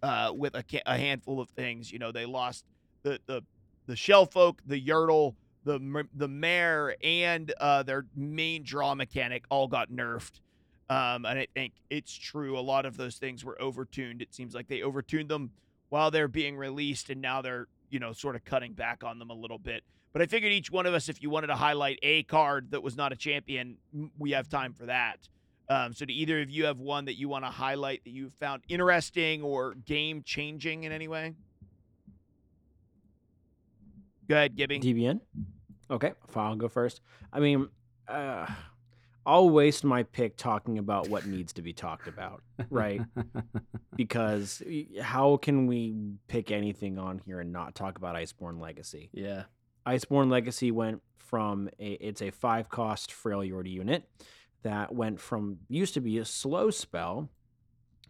uh, 0.03 0.33
with 0.35 0.55
a, 0.55 0.63
ca- 0.63 0.83
a 0.87 0.97
handful 0.97 1.41
of 1.41 1.49
things, 1.51 1.91
you 1.91 1.99
know, 1.99 2.13
they 2.13 2.27
lost 2.27 2.65
the 3.03 3.19
the 3.27 3.43
the 3.87 3.95
Shellfolk, 3.95 4.59
the 4.67 4.81
Yurtle, 4.81 5.35
the 5.65 6.07
the 6.15 6.29
Mare, 6.29 6.97
and 7.03 7.53
uh, 7.61 7.83
their 7.83 8.07
main 8.15 8.63
draw 8.63 8.95
mechanic 8.95 9.45
all 9.51 9.69
got 9.69 9.91
nerfed. 9.91 10.41
Um, 10.89 11.25
and 11.25 11.39
I 11.39 11.49
think 11.53 11.73
it's 11.91 12.15
true. 12.15 12.57
A 12.57 12.61
lot 12.61 12.87
of 12.87 12.97
those 12.97 13.17
things 13.17 13.45
were 13.45 13.57
overtuned. 13.61 14.23
It 14.23 14.33
seems 14.33 14.55
like 14.55 14.69
they 14.69 14.81
overtuned 14.81 15.29
them 15.29 15.51
while 15.89 16.11
they're 16.11 16.29
being 16.29 16.57
released, 16.57 17.11
and 17.11 17.21
now 17.21 17.43
they're 17.43 17.67
you 17.91 17.99
know 17.99 18.13
sort 18.13 18.37
of 18.37 18.45
cutting 18.45 18.73
back 18.73 19.03
on 19.03 19.19
them 19.19 19.31
a 19.31 19.35
little 19.35 19.59
bit. 19.59 19.83
But 20.13 20.23
I 20.23 20.27
figured 20.27 20.53
each 20.53 20.71
one 20.71 20.87
of 20.87 20.95
us, 20.95 21.09
if 21.09 21.23
you 21.23 21.29
wanted 21.29 21.49
to 21.49 21.57
highlight 21.57 21.99
a 22.03 22.23
card 22.23 22.71
that 22.71 22.83
was 22.83 22.97
not 22.97 23.13
a 23.13 23.17
champion, 23.17 23.77
we 24.19 24.31
have 24.31 24.49
time 24.49 24.73
for 24.73 24.87
that. 24.87 25.29
Um, 25.69 25.93
so, 25.93 26.05
do 26.05 26.15
either 26.15 26.41
of 26.41 26.49
you 26.49 26.65
have 26.67 26.79
one 26.79 27.07
that 27.07 27.19
you 27.19 27.29
want 27.29 27.45
to 27.45 27.51
highlight 27.51 28.05
that 28.05 28.11
you 28.11 28.31
found 28.39 28.63
interesting 28.69 29.43
or 29.43 29.75
game 29.75 30.23
changing 30.25 30.85
in 30.85 30.93
any 30.93 31.09
way? 31.09 31.35
Go 34.29 34.37
ahead, 34.37 34.57
Gibby. 34.57 34.81
DBN. 34.81 35.21
Okay, 35.91 36.13
fine, 36.29 36.47
I'll 36.47 36.57
go 36.57 36.69
first. 36.69 37.01
I 37.33 37.41
mean, 37.41 37.69
uh, 38.09 38.47
I'll 39.25 39.51
waste 39.51 39.85
my 39.85 40.05
pick 40.05 40.37
talking 40.37 40.79
about 40.79 41.09
what 41.09 41.27
needs 41.27 41.53
to 41.55 41.63
be 41.63 41.73
talked 41.73 42.07
about, 42.07 42.43
right? 42.71 43.01
because 43.97 44.63
how 45.01 45.37
can 45.37 45.67
we 45.67 45.97
pick 46.29 46.53
anything 46.53 46.99
on 46.99 47.21
here 47.27 47.41
and 47.41 47.53
not 47.53 47.75
talk 47.75 47.99
about 47.99 48.15
Iceborne 48.15 48.61
Legacy? 48.61 49.11
yeah. 49.13 49.45
Iceborne 49.87 50.31
Legacy 50.31 50.71
went 50.71 51.03
from 51.17 51.69
a 51.79 51.93
it's 51.93 52.23
a 52.23 52.31
five 52.31 52.69
cost 52.69 53.11
Freljord 53.11 53.69
unit 53.71 54.09
that 54.63 54.95
went 54.95 55.21
from 55.21 55.59
used 55.69 55.95
to 55.95 56.01
be 56.01 56.19
a 56.19 56.25
slow 56.25 56.71
spell 56.71 57.29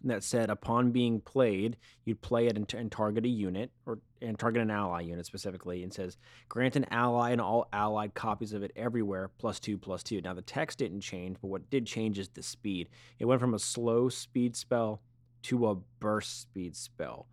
that 0.04 0.22
said 0.22 0.50
upon 0.50 0.90
being 0.90 1.20
played 1.20 1.76
you'd 2.04 2.20
play 2.20 2.46
it 2.46 2.56
and, 2.56 2.72
and 2.74 2.92
target 2.92 3.24
a 3.24 3.28
unit 3.28 3.70
or 3.86 3.98
and 4.22 4.38
target 4.38 4.62
an 4.62 4.70
ally 4.70 5.00
unit 5.00 5.26
specifically 5.26 5.82
and 5.82 5.92
says 5.92 6.16
grant 6.48 6.76
an 6.76 6.86
ally 6.90 7.30
and 7.30 7.40
all 7.40 7.68
allied 7.72 8.14
copies 8.14 8.52
of 8.52 8.62
it 8.62 8.72
everywhere 8.76 9.30
plus 9.38 9.58
two 9.58 9.76
plus 9.76 10.02
two. 10.02 10.20
Now 10.20 10.34
the 10.34 10.42
text 10.42 10.78
didn't 10.78 11.00
change 11.00 11.38
but 11.40 11.48
what 11.48 11.68
did 11.70 11.86
change 11.86 12.18
is 12.18 12.28
the 12.28 12.42
speed. 12.42 12.88
It 13.18 13.24
went 13.24 13.40
from 13.40 13.54
a 13.54 13.58
slow 13.58 14.08
speed 14.08 14.56
spell 14.56 15.02
to 15.44 15.68
a 15.68 15.76
burst 16.00 16.42
speed 16.42 16.76
spell. 16.76 17.26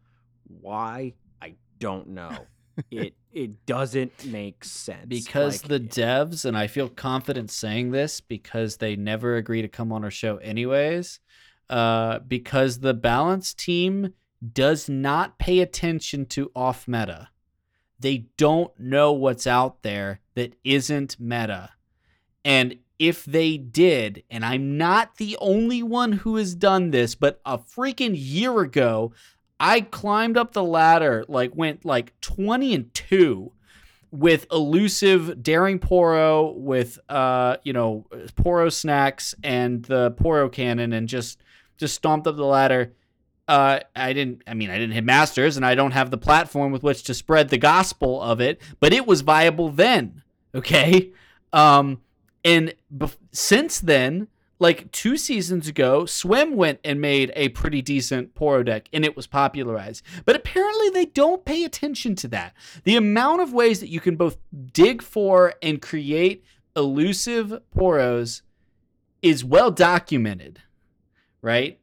Why? 0.47 1.13
I 1.41 1.55
don't 1.79 2.09
know 2.09 2.47
it 2.91 3.15
it 3.31 3.65
doesn't 3.65 4.25
make 4.25 4.63
sense 4.63 5.05
Because 5.07 5.63
Like, 5.63 5.69
the 5.69 5.79
devs, 5.79 6.45
and 6.45 6.57
I 6.57 6.67
feel 6.67 6.89
confident 6.89 7.51
saying 7.51 7.91
this 7.91 8.21
because 8.21 8.77
they 8.77 8.95
never 8.95 9.35
agree 9.35 9.61
to 9.61 9.67
come 9.67 9.91
on 9.91 10.03
our 10.03 10.11
show 10.11 10.37
anyways, 10.37 11.19
uh, 11.69 12.19
because 12.19 12.79
the 12.79 12.93
balance 12.93 13.53
team 13.53 14.13
does 14.51 14.89
not 14.89 15.39
pay 15.39 15.59
attention 15.59 16.25
to 16.27 16.51
off 16.55 16.87
meta. 16.87 17.29
They 17.99 18.25
don't 18.37 18.77
know 18.79 19.13
what's 19.13 19.47
out 19.47 19.81
there 19.83 20.19
that 20.35 20.55
isn't 20.63 21.19
meta. 21.19 21.69
And 22.43 22.79
if 22.99 23.25
they 23.25 23.57
did, 23.57 24.23
and 24.29 24.45
I'm 24.45 24.77
not 24.77 25.17
the 25.17 25.37
only 25.39 25.81
one 25.81 26.11
who 26.11 26.35
has 26.35 26.55
done 26.55 26.91
this, 26.91 27.15
but 27.15 27.41
a 27.45 27.57
freaking 27.57 28.13
year 28.15 28.59
ago, 28.59 29.13
I 29.59 29.81
climbed 29.81 30.37
up 30.37 30.53
the 30.53 30.63
ladder, 30.63 31.25
like 31.27 31.55
went 31.55 31.85
like 31.85 32.19
20 32.21 32.73
and 32.73 32.93
2 32.93 33.51
with 34.11 34.45
elusive 34.51 35.41
daring 35.41 35.79
poro 35.79 36.55
with 36.55 36.99
uh 37.09 37.57
you 37.63 37.73
know 37.73 38.05
poro 38.35 38.71
snacks 38.71 39.33
and 39.43 39.83
the 39.85 40.11
poro 40.11 40.51
cannon 40.51 40.93
and 40.93 41.07
just 41.07 41.41
just 41.77 41.95
stomped 41.95 42.27
up 42.27 42.35
the 42.35 42.45
ladder. 42.45 42.93
Uh 43.47 43.79
i 43.95 44.13
didn't 44.13 44.43
i 44.45 44.53
mean 44.53 44.69
i 44.69 44.77
didn't 44.77 44.93
hit 44.93 45.03
masters 45.03 45.57
and 45.57 45.65
i 45.65 45.73
don't 45.73 45.91
have 45.91 46.11
the 46.11 46.17
platform 46.17 46.71
with 46.71 46.83
which 46.83 47.03
to 47.03 47.13
spread 47.13 47.49
the 47.49 47.57
gospel 47.57 48.21
of 48.21 48.39
it 48.39 48.61
but 48.79 48.93
it 48.93 49.07
was 49.07 49.21
viable 49.21 49.69
then 49.69 50.21
okay? 50.55 51.11
Um 51.51 51.99
and 52.45 52.73
since 53.31 53.79
then 53.79 54.27
like 54.63 54.91
two 54.91 55.15
seasons 55.15 55.67
ago 55.67 56.05
swim 56.05 56.55
went 56.55 56.79
and 56.83 56.99
made 56.99 57.31
a 57.35 57.49
pretty 57.49 57.81
decent 57.81 58.33
poro 58.33 58.65
deck 58.65 58.89
and 58.91 59.05
it 59.05 59.15
was 59.15 59.27
popularized 59.27 60.03
but 60.25 60.35
apparently 60.35 60.89
they 60.89 61.05
don't 61.05 61.45
pay 61.45 61.63
attention 61.63 62.15
to 62.15 62.27
that 62.27 62.55
the 62.83 62.95
amount 62.95 63.41
of 63.41 63.53
ways 63.53 63.79
that 63.79 63.89
you 63.89 63.99
can 63.99 64.15
both 64.15 64.37
dig 64.73 65.01
for 65.01 65.53
and 65.61 65.81
create 65.81 66.43
elusive 66.75 67.61
poros 67.75 68.41
is 69.21 69.43
well 69.43 69.71
documented, 69.71 70.61
right? 71.41 71.79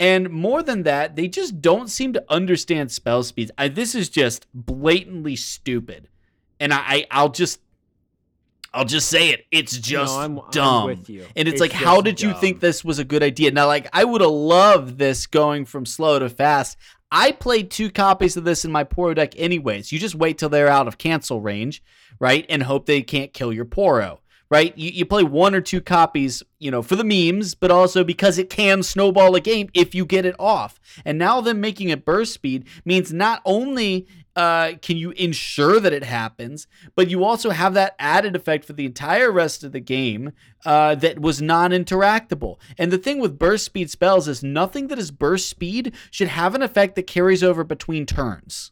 And 0.00 0.30
more 0.30 0.62
than 0.62 0.84
that, 0.84 1.16
they 1.16 1.26
just 1.26 1.60
don't 1.60 1.88
seem 1.88 2.12
to 2.12 2.24
understand 2.28 2.92
spell 2.92 3.24
speeds. 3.24 3.50
I, 3.58 3.68
this 3.68 3.94
is 3.94 4.08
just 4.08 4.46
blatantly 4.54 5.34
stupid, 5.34 6.08
and 6.60 6.72
I, 6.72 6.78
I 6.78 7.06
I'll 7.10 7.30
just 7.30 7.60
I'll 8.72 8.84
just 8.84 9.08
say 9.08 9.30
it. 9.30 9.46
It's 9.50 9.78
just 9.78 10.14
no, 10.14 10.20
I'm, 10.20 10.38
I'm 10.38 10.50
dumb. 10.50 11.04
you. 11.06 11.24
And 11.36 11.48
it's, 11.48 11.60
like, 11.60 11.72
how 11.72 12.00
did 12.00 12.20
you 12.20 12.34
think 12.34 12.60
this 12.60 12.84
was 12.84 12.98
a 12.98 13.04
good 13.04 13.22
idea? 13.22 13.50
Now, 13.50 13.66
like, 13.66 13.88
I 13.92 14.04
would 14.04 14.20
have 14.20 14.30
loved 14.30 14.98
this 14.98 15.26
going 15.26 15.64
from 15.64 15.86
slow 15.86 16.18
to 16.18 16.28
fast. 16.28 16.76
I 17.10 17.32
played 17.32 17.70
two 17.70 17.90
copies 17.90 18.36
of 18.36 18.44
this 18.44 18.64
in 18.66 18.70
my 18.70 18.84
Poro 18.84 19.14
deck, 19.14 19.32
anyways. 19.38 19.90
You 19.90 19.98
just 19.98 20.14
wait 20.14 20.36
till 20.36 20.50
they're 20.50 20.68
out 20.68 20.86
of 20.88 20.98
cancel 20.98 21.40
range, 21.40 21.82
right? 22.20 22.44
And 22.50 22.62
hope 22.62 22.84
they 22.84 23.00
can't 23.00 23.32
kill 23.32 23.52
your 23.52 23.64
Poro, 23.64 24.18
right? 24.50 24.76
You, 24.76 24.90
you 24.90 25.06
play 25.06 25.24
one 25.24 25.54
or 25.54 25.62
two 25.62 25.80
copies, 25.80 26.42
you 26.58 26.70
know, 26.70 26.82
for 26.82 26.96
the 26.96 27.04
memes, 27.04 27.54
but 27.54 27.70
also 27.70 28.04
because 28.04 28.36
it 28.36 28.50
can 28.50 28.82
snowball 28.82 29.34
a 29.34 29.40
game 29.40 29.70
if 29.72 29.94
you 29.94 30.04
get 30.04 30.26
it 30.26 30.36
off. 30.38 30.78
And 31.06 31.16
now 31.16 31.40
them 31.40 31.62
making 31.62 31.88
it 31.88 32.04
burst 32.04 32.34
speed 32.34 32.66
means 32.84 33.10
not 33.10 33.40
only 33.46 34.06
uh, 34.38 34.76
can 34.80 34.96
you 34.96 35.10
ensure 35.10 35.80
that 35.80 35.92
it 35.92 36.04
happens, 36.04 36.68
but 36.94 37.10
you 37.10 37.24
also 37.24 37.50
have 37.50 37.74
that 37.74 37.96
added 37.98 38.36
effect 38.36 38.64
for 38.64 38.72
the 38.72 38.86
entire 38.86 39.32
rest 39.32 39.64
of 39.64 39.72
the 39.72 39.80
game 39.80 40.30
uh, 40.64 40.94
that 40.94 41.18
was 41.18 41.42
non 41.42 41.72
interactable. 41.72 42.56
And 42.78 42.92
the 42.92 42.98
thing 42.98 43.18
with 43.18 43.36
burst 43.36 43.64
speed 43.64 43.90
spells 43.90 44.28
is 44.28 44.44
nothing 44.44 44.86
that 44.86 44.98
is 44.98 45.10
burst 45.10 45.50
speed 45.50 45.92
should 46.12 46.28
have 46.28 46.54
an 46.54 46.62
effect 46.62 46.94
that 46.94 47.08
carries 47.08 47.42
over 47.42 47.64
between 47.64 48.06
turns. 48.06 48.70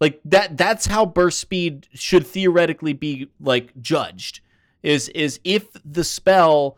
Like 0.00 0.20
that 0.26 0.58
that's 0.58 0.84
how 0.84 1.06
burst 1.06 1.40
speed 1.40 1.88
should 1.94 2.26
theoretically 2.26 2.92
be 2.92 3.30
like 3.40 3.72
judged. 3.80 4.42
Is 4.82 5.08
is 5.08 5.40
if 5.44 5.68
the 5.82 6.04
spell 6.04 6.76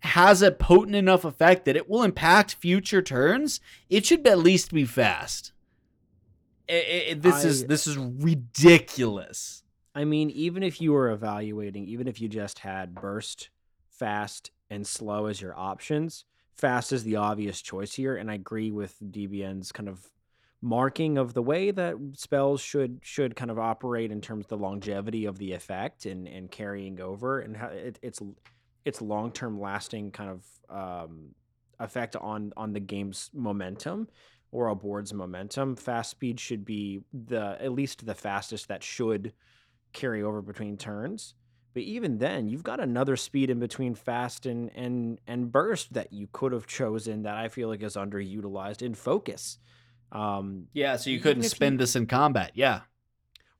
has 0.00 0.42
a 0.42 0.50
potent 0.50 0.96
enough 0.96 1.24
effect 1.24 1.66
that 1.66 1.76
it 1.76 1.88
will 1.88 2.02
impact 2.02 2.56
future 2.56 3.00
turns, 3.00 3.60
it 3.88 4.04
should 4.06 4.26
at 4.26 4.38
least 4.38 4.72
be 4.72 4.84
fast. 4.84 5.52
I- 6.70 7.06
I- 7.10 7.14
this 7.14 7.44
is 7.44 7.64
this 7.66 7.86
is 7.86 7.96
ridiculous. 7.96 9.62
I 9.94 10.04
mean, 10.04 10.30
even 10.30 10.62
if 10.62 10.80
you 10.80 10.92
were 10.92 11.10
evaluating, 11.10 11.86
even 11.88 12.06
if 12.06 12.20
you 12.20 12.28
just 12.28 12.60
had 12.60 12.94
burst, 12.94 13.50
fast, 13.88 14.50
and 14.70 14.86
slow 14.86 15.26
as 15.26 15.40
your 15.40 15.58
options, 15.58 16.24
fast 16.54 16.92
is 16.92 17.04
the 17.04 17.16
obvious 17.16 17.60
choice 17.60 17.94
here. 17.94 18.16
And 18.16 18.30
I 18.30 18.34
agree 18.34 18.70
with 18.70 18.96
DBN's 19.00 19.72
kind 19.72 19.88
of 19.88 20.06
marking 20.60 21.18
of 21.18 21.34
the 21.34 21.42
way 21.42 21.70
that 21.70 21.96
spells 22.14 22.60
should 22.60 22.98
should 23.02 23.36
kind 23.36 23.50
of 23.50 23.58
operate 23.58 24.10
in 24.10 24.20
terms 24.20 24.44
of 24.44 24.48
the 24.48 24.56
longevity 24.56 25.24
of 25.24 25.38
the 25.38 25.52
effect 25.52 26.04
and 26.04 26.26
and 26.28 26.50
carrying 26.50 27.00
over 27.00 27.40
and 27.40 27.56
how 27.56 27.68
it, 27.68 27.98
it's 28.02 28.20
it's 28.84 29.00
long 29.00 29.30
term 29.32 29.60
lasting 29.60 30.10
kind 30.10 30.30
of 30.30 30.44
um, 30.68 31.34
effect 31.78 32.16
on 32.16 32.52
on 32.56 32.72
the 32.72 32.80
game's 32.80 33.30
momentum 33.32 34.08
or 34.50 34.68
a 34.68 34.74
board's 34.74 35.12
momentum. 35.12 35.76
Fast 35.76 36.10
speed 36.10 36.40
should 36.40 36.64
be 36.64 37.00
the 37.12 37.56
at 37.60 37.72
least 37.72 38.06
the 38.06 38.14
fastest 38.14 38.68
that 38.68 38.82
should 38.82 39.32
carry 39.92 40.22
over 40.22 40.40
between 40.42 40.76
turns. 40.76 41.34
But 41.74 41.82
even 41.82 42.18
then, 42.18 42.48
you've 42.48 42.62
got 42.62 42.80
another 42.80 43.14
speed 43.16 43.50
in 43.50 43.58
between 43.60 43.94
fast 43.94 44.46
and 44.46 44.70
and 44.74 45.20
and 45.26 45.52
burst 45.52 45.92
that 45.94 46.12
you 46.12 46.28
could 46.32 46.52
have 46.52 46.66
chosen 46.66 47.22
that 47.22 47.36
I 47.36 47.48
feel 47.48 47.68
like 47.68 47.82
is 47.82 47.94
underutilized 47.96 48.82
in 48.82 48.94
focus. 48.94 49.58
Um, 50.10 50.68
Yeah, 50.72 50.96
so 50.96 51.10
you 51.10 51.20
couldn't 51.20 51.40
if 51.44 51.50
you- 51.52 51.56
spend 51.56 51.78
this 51.78 51.94
in 51.94 52.06
combat. 52.06 52.52
Yeah. 52.54 52.80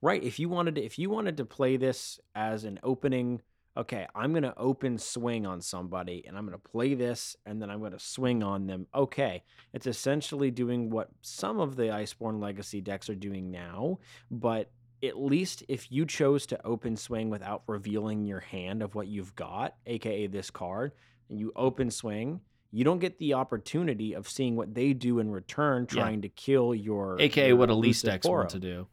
right. 0.01 0.23
If 0.23 0.39
you 0.39 0.49
wanted 0.49 0.77
to, 0.77 0.83
if 0.85 0.99
you 0.99 1.11
wanted 1.11 1.37
to 1.37 1.45
play 1.45 1.77
this 1.77 2.19
as 2.35 2.65
an 2.65 2.79
opening, 2.83 3.43
okay, 3.79 4.07
I'm 4.15 4.33
gonna 4.35 4.55
open 4.57 4.99
swing 4.99 5.47
on 5.47 5.61
somebody 5.61 6.25
and 6.27 6.37
I'm 6.37 6.45
gonna 6.45 6.59
play 6.59 6.95
this 6.95 7.37
and 7.47 7.63
then 7.63 7.71
I'm 7.71 7.81
gonna 7.81 7.99
swing 7.99 8.43
on 8.43 8.67
them. 8.67 8.87
Okay, 8.95 9.43
it's 9.73 9.87
essentially 9.87 10.51
doing 10.51 10.91
what 10.91 11.09
some 11.23 11.61
of 11.61 11.77
the 11.77 11.85
Iceborne 11.85 12.41
Legacy 12.41 12.81
decks 12.81 13.09
are 13.09 13.15
doing 13.15 13.51
now, 13.51 13.99
but 14.31 14.71
at 15.05 15.17
least 15.17 15.63
if 15.69 15.93
you 15.93 16.05
chose 16.05 16.45
to 16.47 16.67
open 16.67 16.97
swing 16.97 17.31
without 17.31 17.63
revealing 17.69 18.25
your 18.25 18.41
hand 18.41 18.83
of 18.83 18.97
what 18.97 19.07
you've 19.07 19.35
got, 19.37 19.77
aka 19.87 20.27
this 20.27 20.51
card, 20.51 20.91
and 21.31 21.39
you 21.39 21.53
open 21.55 21.89
swing, 21.91 22.41
you 22.73 22.83
don't 22.85 22.99
get 22.99 23.17
the 23.19 23.33
opportunity 23.35 24.13
of 24.15 24.29
seeing 24.29 24.57
what 24.57 24.75
they 24.75 24.93
do 24.93 25.21
in 25.21 25.31
return, 25.31 25.87
Yeah. 25.93 26.03
trying 26.03 26.23
to 26.23 26.29
kill 26.29 26.75
your 26.75 27.17
AKA 27.21 27.49
your 27.49 27.57
what 27.57 27.71
Elise 27.71 28.03
elusive 28.03 28.11
decks 28.11 28.27
want 28.29 28.51
to 28.51 28.59
do. 28.59 28.89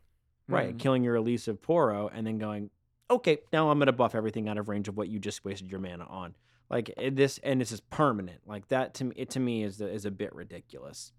Right, 0.47 0.75
Mhm. 0.75 0.79
killing 0.79 1.03
your 1.03 1.15
elusive 1.15 1.59
Poro 1.59 2.07
and 2.13 2.27
then 2.27 2.37
going, 2.37 2.69
okay, 3.10 3.40
now 3.52 3.69
I'm 3.69 3.80
gonna 3.80 3.91
buff 3.91 4.15
everything 4.15 4.48
out 4.48 4.57
of 4.57 4.69
range 4.69 4.88
of 4.88 4.98
what 4.98 5.07
you 5.07 5.19
just 5.19 5.44
wasted 5.45 5.69
your 5.69 5.80
mana 5.80 6.06
on. 6.06 6.36
Like 6.69 6.91
eh, 6.98 7.10
this, 7.14 7.40
and 7.44 7.61
this 7.61 7.72
is 7.72 7.80
permanent. 7.80 8.41
Like 8.45 8.68
that 8.69 8.94
to 8.95 9.06
me, 9.06 9.14
it 9.15 9.30
to 9.32 9.40
me 9.40 9.64
is 9.64 9.77
the, 9.77 9.88
is 9.88 10.06
a 10.06 10.11
bit 10.11 10.34
ridiculous. 10.34 11.11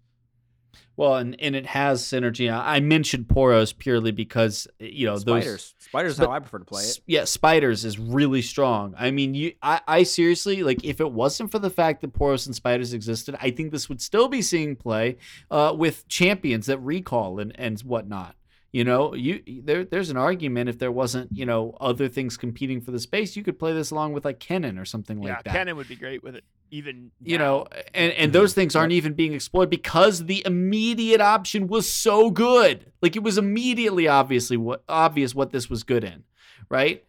Well, 0.95 1.15
and, 1.15 1.39
and 1.39 1.55
it 1.55 1.65
has 1.67 2.03
synergy. 2.03 2.51
I 2.51 2.79
mentioned 2.79 3.27
Poros 3.27 3.75
purely 3.75 4.11
because 4.11 4.67
you 4.79 5.05
know 5.05 5.17
those 5.17 5.43
Spiders, 5.43 5.75
spiders, 5.79 6.11
is 6.13 6.17
how 6.19 6.31
I 6.31 6.39
prefer 6.39 6.59
to 6.59 6.65
play 6.65 6.83
it. 6.83 6.99
Yeah, 7.05 7.25
spiders 7.25 7.85
is 7.85 7.99
really 7.99 8.41
strong. 8.41 8.95
I 8.97 9.11
mean, 9.11 9.33
you, 9.33 9.53
I, 9.61 9.81
I 9.87 10.03
seriously 10.03 10.63
like 10.63 10.83
if 10.83 10.99
it 10.99 11.11
wasn't 11.11 11.51
for 11.51 11.59
the 11.59 11.69
fact 11.69 12.01
that 12.01 12.13
Poros 12.13 12.45
and 12.47 12.55
spiders 12.55 12.93
existed, 12.93 13.35
I 13.41 13.51
think 13.51 13.71
this 13.71 13.89
would 13.89 14.01
still 14.01 14.27
be 14.27 14.41
seeing 14.41 14.75
play 14.75 15.17
uh, 15.51 15.73
with 15.75 16.07
champions 16.07 16.65
that 16.65 16.79
recall 16.79 17.39
and 17.39 17.57
and 17.59 17.79
whatnot. 17.81 18.35
You 18.73 18.83
know, 18.83 19.13
you 19.13 19.41
there 19.63 19.85
there's 19.85 20.09
an 20.09 20.17
argument 20.17 20.69
if 20.69 20.77
there 20.77 20.91
wasn't 20.91 21.31
you 21.31 21.45
know 21.45 21.77
other 21.79 22.09
things 22.09 22.35
competing 22.35 22.81
for 22.81 22.91
the 22.91 22.99
space, 22.99 23.35
you 23.35 23.43
could 23.43 23.57
play 23.57 23.73
this 23.73 23.91
along 23.91 24.13
with 24.13 24.25
like 24.25 24.39
Kennen 24.39 24.79
or 24.79 24.85
something 24.85 25.21
yeah, 25.21 25.35
like 25.35 25.43
that. 25.45 25.53
Kennen 25.53 25.75
would 25.77 25.87
be 25.87 25.95
great 25.95 26.21
with 26.21 26.35
it. 26.35 26.43
Even 26.69 27.11
you 27.23 27.37
now. 27.37 27.43
know, 27.45 27.67
and 27.93 28.11
and 28.13 28.33
those 28.33 28.53
things 28.53 28.75
aren't 28.75 28.91
even 28.91 29.13
being 29.13 29.33
explored 29.33 29.69
because 29.69 30.25
the 30.25 30.43
immediate 30.45 31.21
option 31.21 31.67
was 31.67 31.91
so 31.91 32.29
good. 32.29 32.91
Like 33.01 33.15
it 33.15 33.23
was 33.23 33.37
immediately 33.37 34.07
obviously 34.07 34.57
what 34.57 34.83
obvious 34.89 35.33
what 35.33 35.51
this 35.51 35.69
was 35.69 35.83
good 35.83 36.03
in, 36.03 36.25
right? 36.69 37.05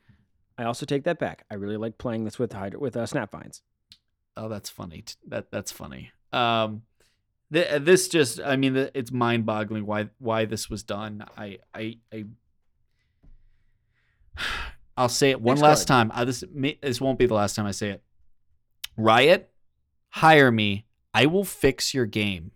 I 0.56 0.64
also 0.64 0.86
take 0.86 1.04
that 1.04 1.18
back. 1.18 1.44
I 1.50 1.54
really 1.54 1.76
like 1.76 1.98
playing 1.98 2.24
this 2.24 2.38
with 2.38 2.52
hydro 2.52 2.80
with 2.80 2.96
uh, 2.96 3.06
snap 3.06 3.32
vines. 3.32 3.62
Oh, 4.36 4.48
that's 4.48 4.70
funny. 4.70 5.04
That 5.26 5.50
that's 5.50 5.72
funny. 5.72 6.12
Um, 6.32 6.82
th- 7.52 7.82
this 7.82 8.08
just, 8.08 8.40
I 8.40 8.56
mean 8.56 8.76
it's 8.94 9.12
mind-boggling 9.12 9.86
why 9.86 10.08
why 10.18 10.44
this 10.44 10.68
was 10.70 10.82
done. 10.82 11.24
I 11.36 11.58
I 11.74 11.98
I. 12.12 12.24
I'll 14.96 15.08
say 15.08 15.30
it 15.30 15.40
one 15.40 15.54
Next 15.54 15.62
last 15.62 15.88
card. 15.88 16.10
time. 16.10 16.12
Uh, 16.12 16.24
this 16.24 16.42
this 16.82 17.00
won't 17.00 17.18
be 17.18 17.26
the 17.26 17.34
last 17.34 17.54
time 17.54 17.66
I 17.66 17.70
say 17.70 17.90
it. 17.90 18.02
Riot, 18.96 19.48
hire 20.08 20.50
me. 20.50 20.86
I 21.14 21.26
will 21.26 21.44
fix 21.44 21.94
your 21.94 22.06
game. 22.06 22.50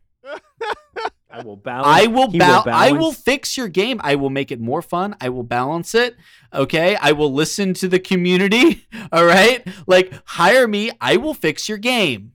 I 1.31 1.43
will 1.45 1.57
balance. 1.57 1.87
I 1.87 2.07
will, 2.09 2.31
he 2.31 2.39
bal- 2.39 2.65
I 2.67 2.93
will 2.93 3.13
fix 3.13 3.57
your 3.57 3.69
game. 3.69 4.01
I 4.05 4.17
will 4.17 4.29
make 4.29 4.53
it 4.53 4.61
more 4.61 4.83
fun. 4.83 5.17
I 5.19 5.31
will 5.31 5.45
balance 5.45 5.95
it. 5.95 6.15
Okay. 6.53 6.95
I 6.97 7.13
will 7.13 7.33
listen 7.33 7.73
to 7.75 7.89
the 7.89 7.99
community. 7.99 8.87
All 9.13 9.25
right. 9.25 9.67
Like 9.87 10.13
hire 10.27 10.69
me. 10.69 10.91
I 11.01 11.17
will 11.17 11.33
fix 11.33 11.71
your 11.71 11.79
game. 11.79 12.33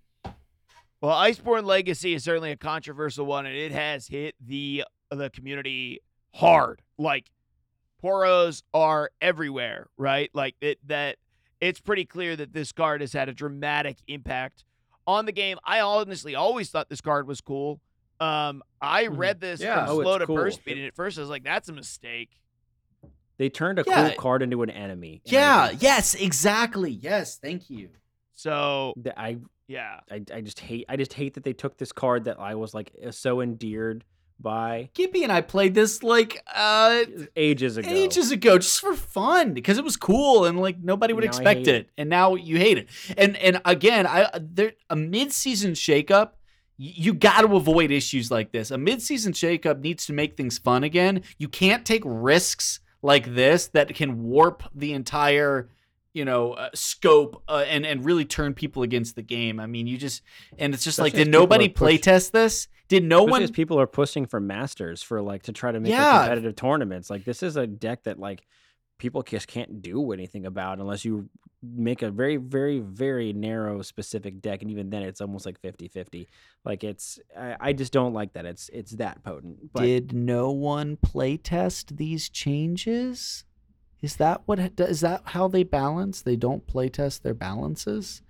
Well, 1.02 1.15
Iceborne 1.15 1.64
Legacy 1.65 2.14
is 2.14 2.24
certainly 2.24 2.52
a 2.52 2.57
controversial 2.57 3.26
one, 3.26 3.45
and 3.45 3.56
it 3.56 3.72
has 3.72 4.07
hit 4.07 4.36
the 4.45 4.84
the 5.11 5.30
community 5.30 5.99
hard. 6.34 6.82
Like 6.98 7.30
poros 8.03 8.64
are 8.74 9.11
everywhere, 9.22 9.88
right? 9.98 10.30
Like 10.34 10.56
it 10.61 10.80
that 10.88 11.18
it's 11.61 11.80
pretty 11.80 12.06
clear 12.06 12.36
that 12.36 12.53
this 12.53 12.72
card 12.72 13.02
has 13.02 13.14
had 13.14 13.30
a 13.30 13.34
dramatic 13.34 13.98
impact 14.07 14.64
on 15.06 15.26
the 15.26 15.32
game. 15.32 15.57
I 15.64 15.80
honestly 15.82 16.36
always 16.36 16.69
thought 16.69 16.90
this 16.90 17.02
card 17.02 17.28
was 17.28 17.41
cool. 17.41 17.80
Um, 18.19 18.64
I 18.82 19.06
Mhm. 19.06 19.18
read 19.18 19.40
this 19.40 19.61
Yeah. 19.61 19.86
from 19.86 19.90
Oh, 19.95 19.99
it's 20.02 20.06
slow 20.06 20.18
to 20.18 20.26
cool. 20.26 20.36
burst 20.36 20.60
speed, 20.60 20.78
and 20.78 20.88
at 20.88 20.95
first 20.95 21.18
I 21.18 21.22
was 21.22 21.30
like, 21.30 21.44
"That's 21.44 21.69
a 21.69 21.74
mistake." 21.74 22.41
They 23.38 23.49
turned 23.49 23.78
a 23.78 23.84
Yeah. 23.86 24.10
cool 24.10 24.18
card 24.18 24.41
into 24.41 24.64
an 24.64 24.72
enemy. 24.72 25.22
Yeah. 25.26 25.69
hate 25.69 25.84
Yes. 25.84 26.15
Exactly. 26.15 26.90
Yes. 26.91 27.38
Thank 27.38 27.69
you. 27.69 27.91
So. 28.34 28.94
I, 29.15 29.38
yeah, 29.68 29.99
I 30.10 30.22
I 30.34 30.41
just 30.41 30.60
hate. 30.60 30.85
I 30.89 30.95
just 30.95 31.14
hate 31.14 31.34
that 31.35 31.44
they 31.44 31.53
took 31.53 31.77
this 31.77 31.91
card 31.91 32.26
that 32.26 32.39
I 32.39 32.56
was 32.56 32.73
like 32.73 32.91
so 33.11 33.41
endeared 33.41 34.03
by 34.39 34.89
Gibby 34.94 35.23
and 35.23 35.31
I 35.31 35.41
played 35.41 35.73
this 35.73 36.03
like 36.03 36.44
uh 36.53 37.03
ages 37.35 37.76
ago. 37.77 37.89
ages 37.89 38.30
ago 38.31 38.60
just 38.60 38.80
for 38.80 38.94
fun 38.94 39.53
because 39.53 39.80
it 39.80 39.84
was 39.84 39.98
cool 39.98 40.45
and 40.45 40.60
like 40.60 40.77
nobody 40.81 41.11
would 41.14 41.23
Now 41.23 41.30
expect 41.30 41.61
it. 41.61 41.68
it. 41.76 41.89
and 41.98 42.07
now 42.07 42.35
you 42.35 42.57
hate 42.57 42.77
it 42.77 42.88
and 43.18 43.35
and 43.38 43.60
again 43.65 44.06
i 44.06 44.30
there 44.39 44.73
a 44.91 44.95
mid-season 44.95 45.72
shakeup 45.72 46.34
y- 46.77 46.94
you 46.95 47.15
got 47.15 47.41
to 47.41 47.56
avoid 47.56 47.89
issues 47.89 48.30
like 48.30 48.52
this 48.52 48.69
a 48.69 48.77
mid-season 48.77 49.34
shakeup 49.34 49.80
needs 49.81 50.06
to 50.06 50.14
make 50.14 50.38
things 50.38 50.60
fun 50.60 50.84
again 50.84 51.23
you 51.39 51.48
can't 51.49 51.84
take 51.84 52.03
risks 52.06 52.80
like 53.02 53.34
this 53.34 53.65
that 53.69 53.95
can 53.95 54.22
warp 54.22 54.61
the 54.76 54.94
entire 54.94 55.68
you 56.18 56.26
know 56.26 56.53
uh, 56.53 56.69
scope 56.73 57.44
uh, 57.48 57.64
and 57.68 57.85
and 57.85 58.03
really 58.03 58.26
turn 58.26 58.53
people 58.53 58.84
against 58.84 59.15
the 59.15 59.22
game 59.22 59.60
i 59.60 59.65
mean 59.65 59.88
you 59.88 59.98
just 59.98 60.22
and 60.57 60.73
it's 60.73 60.84
just 60.84 60.99
like 60.99 61.14
did 61.14 61.30
nobody 61.30 61.65
are 61.65 61.69
push- 61.69 61.77
play 61.77 61.98
test 61.98 62.34
this 62.34 62.68
did 62.88 63.03
no 63.03 63.26
Especially 63.26 63.45
one 63.45 63.53
people 63.53 63.80
are 63.80 63.88
pushing 63.88 64.26
for 64.26 64.39
masters 64.39 65.03
for 65.03 65.22
like 65.22 65.44
to 65.44 65.52
try 65.52 65.72
to 65.72 65.80
make 65.80 65.91
like, 65.94 66.22
competitive 66.22 66.56
tournaments. 66.56 67.10
Like 67.10 67.26
this 67.26 67.44
is 67.44 67.57
a 67.57 67.68
deck 67.68 68.03
that 68.03 68.18
like 68.18 68.45
people 68.98 69.23
just 69.23 69.48
can't 69.48 69.81
do 69.81 70.11
anything 70.11 70.45
about 70.45 70.80
unless 70.80 71.03
you 71.03 71.30
make 71.61 72.02
a 72.02 72.10
very 72.10 72.38
very 72.38 72.80
very 72.80 73.34
narrow 73.34 73.81
specific 73.81 74.41
deck 74.41 74.61
and 74.61 74.72
even 74.72 74.89
then 74.89 75.02
it's 75.02 75.22
almost 75.22 75.44
like 75.45 75.60
50-50 75.61 76.27
like 76.64 76.84
it's 76.84 77.19
I, 77.38 77.57
I 77.60 77.73
just 77.73 77.91
don't 77.91 78.14
like 78.14 78.34
that 78.34 78.45
it's 78.45 78.69
it's 78.69 78.91
that 78.94 79.23
potent 79.23 79.73
but 79.73 79.81
Did 79.81 80.14
no 80.14 80.52
one 80.52 80.98
playtest 80.98 81.98
these 81.98 82.30
changes? 82.30 83.44
Is 84.02 84.18
that 84.18 84.41
what 84.45 84.60
is 84.60 85.02
that 85.02 85.22
how 85.26 85.48
they 85.48 85.64
balance? 85.64 86.22
They 86.22 86.36
don't 86.36 86.68
playtest 86.68 87.22
their 87.22 87.34
balances? 87.34 88.22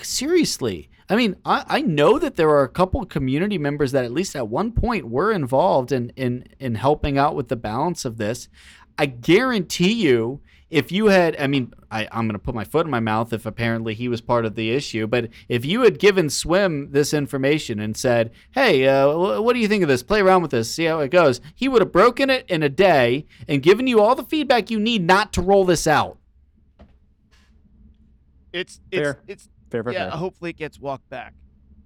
Seriously. 0.00 0.88
I 1.10 1.16
mean, 1.16 1.36
I, 1.44 1.64
I 1.68 1.80
know 1.82 2.18
that 2.18 2.36
there 2.36 2.48
are 2.48 2.62
a 2.62 2.68
couple 2.68 3.04
community 3.04 3.58
members 3.58 3.92
that 3.92 4.06
at 4.06 4.12
least 4.12 4.34
at 4.34 4.48
one 4.48 4.72
point 4.72 5.10
were 5.10 5.32
involved 5.32 5.92
in 5.92 6.10
in 6.16 6.46
in 6.58 6.76
helping 6.76 7.18
out 7.18 7.36
with 7.36 7.48
the 7.48 7.56
balance 7.56 8.04
of 8.04 8.16
this. 8.16 8.48
I 8.98 9.06
guarantee 9.06 9.92
you 9.92 10.40
if 10.70 10.90
you 10.90 11.06
had, 11.06 11.36
I 11.38 11.46
mean, 11.46 11.72
I, 11.90 12.08
I'm 12.10 12.26
going 12.26 12.32
to 12.32 12.38
put 12.38 12.54
my 12.54 12.64
foot 12.64 12.86
in 12.86 12.90
my 12.90 13.00
mouth 13.00 13.32
if 13.32 13.46
apparently 13.46 13.94
he 13.94 14.08
was 14.08 14.20
part 14.20 14.44
of 14.44 14.54
the 14.54 14.70
issue, 14.70 15.06
but 15.06 15.28
if 15.48 15.64
you 15.64 15.82
had 15.82 15.98
given 15.98 16.30
Swim 16.30 16.90
this 16.90 17.14
information 17.14 17.78
and 17.78 17.96
said, 17.96 18.30
hey, 18.52 18.86
uh, 18.88 19.40
what 19.40 19.52
do 19.52 19.60
you 19.60 19.68
think 19.68 19.82
of 19.82 19.88
this? 19.88 20.02
Play 20.02 20.20
around 20.20 20.42
with 20.42 20.50
this, 20.50 20.74
see 20.74 20.84
how 20.84 21.00
it 21.00 21.10
goes, 21.10 21.40
he 21.54 21.68
would 21.68 21.82
have 21.82 21.92
broken 21.92 22.30
it 22.30 22.44
in 22.48 22.62
a 22.62 22.68
day 22.68 23.26
and 23.46 23.62
given 23.62 23.86
you 23.86 24.00
all 24.00 24.14
the 24.14 24.24
feedback 24.24 24.70
you 24.70 24.80
need 24.80 25.04
not 25.04 25.32
to 25.34 25.42
roll 25.42 25.64
this 25.64 25.86
out. 25.86 26.18
it's 28.52 28.80
it's 28.90 29.00
Fair. 29.00 29.20
it's 29.26 29.48
fair 29.70 29.84
fair 29.84 29.92
yeah. 29.92 30.10
fair 30.10 30.18
Hopefully, 30.18 30.50
it 30.50 30.56
gets 30.56 30.80
walked 30.80 31.08
back. 31.10 31.34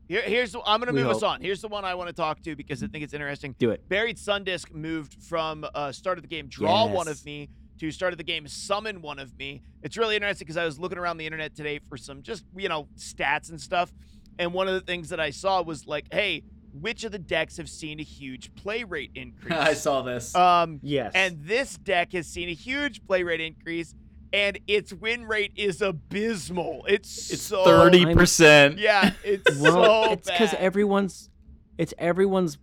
Here, 0.08 0.22
here's 0.22 0.52
the, 0.52 0.60
I'm 0.64 0.80
gonna 0.80 0.92
We 0.92 1.02
move 1.02 1.10
us 1.10 1.22
on. 1.22 1.42
Here's 1.42 1.60
the 1.60 1.68
one 1.68 1.84
I 1.84 1.94
want 1.94 2.08
to 2.08 2.14
talk 2.14 2.40
to 2.42 2.56
because 2.56 2.82
I 2.82 2.86
think 2.86 3.04
it's 3.04 3.12
interesting. 3.12 3.54
do 3.58 3.70
it 3.70 3.86
Buried 3.88 4.16
Sundisk 4.16 4.72
moved 4.72 5.22
from 5.22 5.66
uh, 5.74 5.92
start 5.92 6.16
of 6.16 6.22
the 6.22 6.28
game 6.28 6.46
draw 6.48 6.86
one 6.86 7.08
of 7.08 7.22
me 7.26 7.50
to 7.78 7.90
start 7.90 8.12
of 8.12 8.18
the 8.18 8.24
game 8.24 8.46
summon 8.48 9.02
one 9.02 9.18
of 9.18 9.36
me. 9.38 9.62
It's 9.82 9.96
really 9.96 10.16
interesting 10.16 10.46
because 10.46 10.56
I 10.56 10.64
was 10.64 10.78
looking 10.78 10.98
around 10.98 11.18
the 11.18 11.26
internet 11.26 11.54
today 11.54 11.80
for 11.88 11.96
some 11.96 12.22
just 12.22 12.44
you 12.56 12.68
know 12.68 12.88
stats 12.96 13.50
and 13.50 13.60
stuff, 13.60 13.92
and 14.38 14.52
one 14.52 14.68
of 14.68 14.74
the 14.74 14.80
things 14.80 15.08
that 15.10 15.20
I 15.20 15.30
saw 15.30 15.62
was 15.62 15.86
like, 15.86 16.06
hey, 16.12 16.42
which 16.72 17.04
of 17.04 17.12
the 17.12 17.18
decks 17.18 17.56
have 17.56 17.68
seen 17.68 18.00
a 18.00 18.04
huge 18.04 18.54
play 18.54 18.84
rate 18.84 19.12
increase? 19.14 19.52
I 19.52 19.74
saw 19.74 20.02
this. 20.02 20.34
Um, 20.34 20.80
yes 20.82 21.12
and 21.14 21.38
this 21.42 21.76
deck 21.76 22.12
has 22.12 22.26
seen 22.26 22.48
a 22.48 22.54
huge 22.54 23.04
play 23.06 23.22
rate 23.22 23.40
increase, 23.40 23.94
and 24.32 24.58
its 24.66 24.92
win 24.92 25.24
rate 25.24 25.52
is 25.56 25.80
abysmal. 25.80 26.84
It's, 26.88 27.30
it's 27.32 27.42
so 27.42 27.64
30%. 27.64 28.78
Yeah, 28.78 29.12
it's 29.24 29.58
well 29.58 30.04
so 30.04 30.12
it's 30.12 30.30
because 30.30 30.54
everyone's 30.54 31.30
it's 31.78 31.94
everyone's 31.96 32.58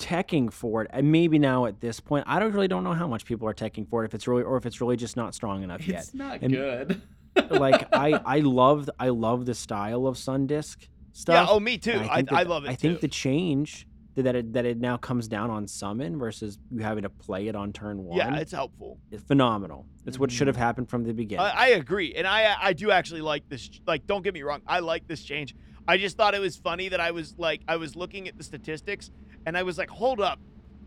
teching 0.00 0.50
for 0.52 0.82
it 0.82 0.90
and 0.94 1.12
maybe 1.12 1.38
now 1.38 1.66
at 1.66 1.80
this 1.80 2.00
point 2.00 2.24
i 2.26 2.38
don't 2.40 2.52
really 2.52 2.66
don't 2.68 2.82
know 2.82 2.94
how 2.94 3.06
much 3.06 3.24
people 3.26 3.46
are 3.46 3.52
teching 3.54 3.86
for 3.88 4.02
it 4.02 4.06
if 4.06 4.14
it's 4.14 4.26
really 4.26 4.42
or 4.42 4.56
if 4.56 4.64
it's 4.64 4.80
really 4.80 4.96
just 4.96 5.14
not 5.16 5.34
strong 5.34 5.62
enough 5.62 5.86
yet 5.86 6.00
It's 6.00 6.14
not 6.14 6.40
And- 6.40 6.52
good. 6.52 7.02
like 7.50 7.86
I 7.94 8.12
I 8.36 8.38
love 8.40 8.88
I 8.98 9.10
love 9.10 9.46
the 9.46 9.54
style 9.54 10.06
of 10.06 10.16
Sundisk 10.16 10.88
stuff. 11.12 11.34
Yeah, 11.48 11.54
oh, 11.54 11.60
me 11.60 11.78
too. 11.78 11.92
and 11.92 12.10
I, 12.10 12.16
think 12.16 12.32
I, 12.32 12.42
love 12.42 12.64
it 12.64 12.70
I 12.70 12.74
think 12.74 12.96
too. 12.96 13.00
the 13.02 13.08
change 13.08 13.86
that 14.16 14.22
that 14.24 14.34
it, 14.34 14.52
that 14.54 14.64
it 14.66 14.78
now 14.80 14.96
comes 14.96 15.28
down 15.28 15.48
on 15.50 15.68
summon 15.68 16.18
versus 16.18 16.58
you 16.72 16.80
having 16.82 17.02
to 17.02 17.08
play 17.10 17.46
it 17.46 17.54
on 17.54 17.72
turn 17.72 18.02
one. 18.02 18.16
yeah, 18.18 18.34
it's 18.36 18.50
helpful. 18.52 18.98
It's 19.12 19.22
phenomenal. 19.22 19.86
It's 20.06 20.18
what 20.18 20.32
should 20.32 20.48
have 20.48 20.56
Mm-hmm. 20.56 20.62
happened 20.64 20.88
from 20.90 21.04
the 21.04 21.12
beginning. 21.14 21.44
I, 21.46 21.50
I 21.50 21.66
agree, 21.68 22.14
and 22.16 22.26
I 22.26 22.56
I 22.60 22.72
do 22.72 22.90
actually 22.90 23.20
like 23.20 23.48
this. 23.48 23.70
Like, 23.86 24.06
don't 24.08 24.22
get 24.22 24.34
me 24.34 24.42
wrong, 24.42 24.62
I 24.66 24.80
like 24.80 25.06
this 25.06 25.22
change. 25.22 25.54
I 25.86 25.96
just 25.98 26.16
thought 26.16 26.34
it 26.34 26.40
was 26.40 26.56
funny 26.56 26.88
that 26.88 27.00
I 27.00 27.12
was 27.12 27.34
like, 27.38 27.62
I 27.68 27.76
was 27.76 27.94
looking 27.96 28.26
at 28.28 28.36
the 28.36 28.44
statistics, 28.44 29.10
and 29.46 29.56
I 29.56 29.62
was 29.62 29.78
like, 29.78 29.90
hold 29.90 30.20
up, 30.20 30.38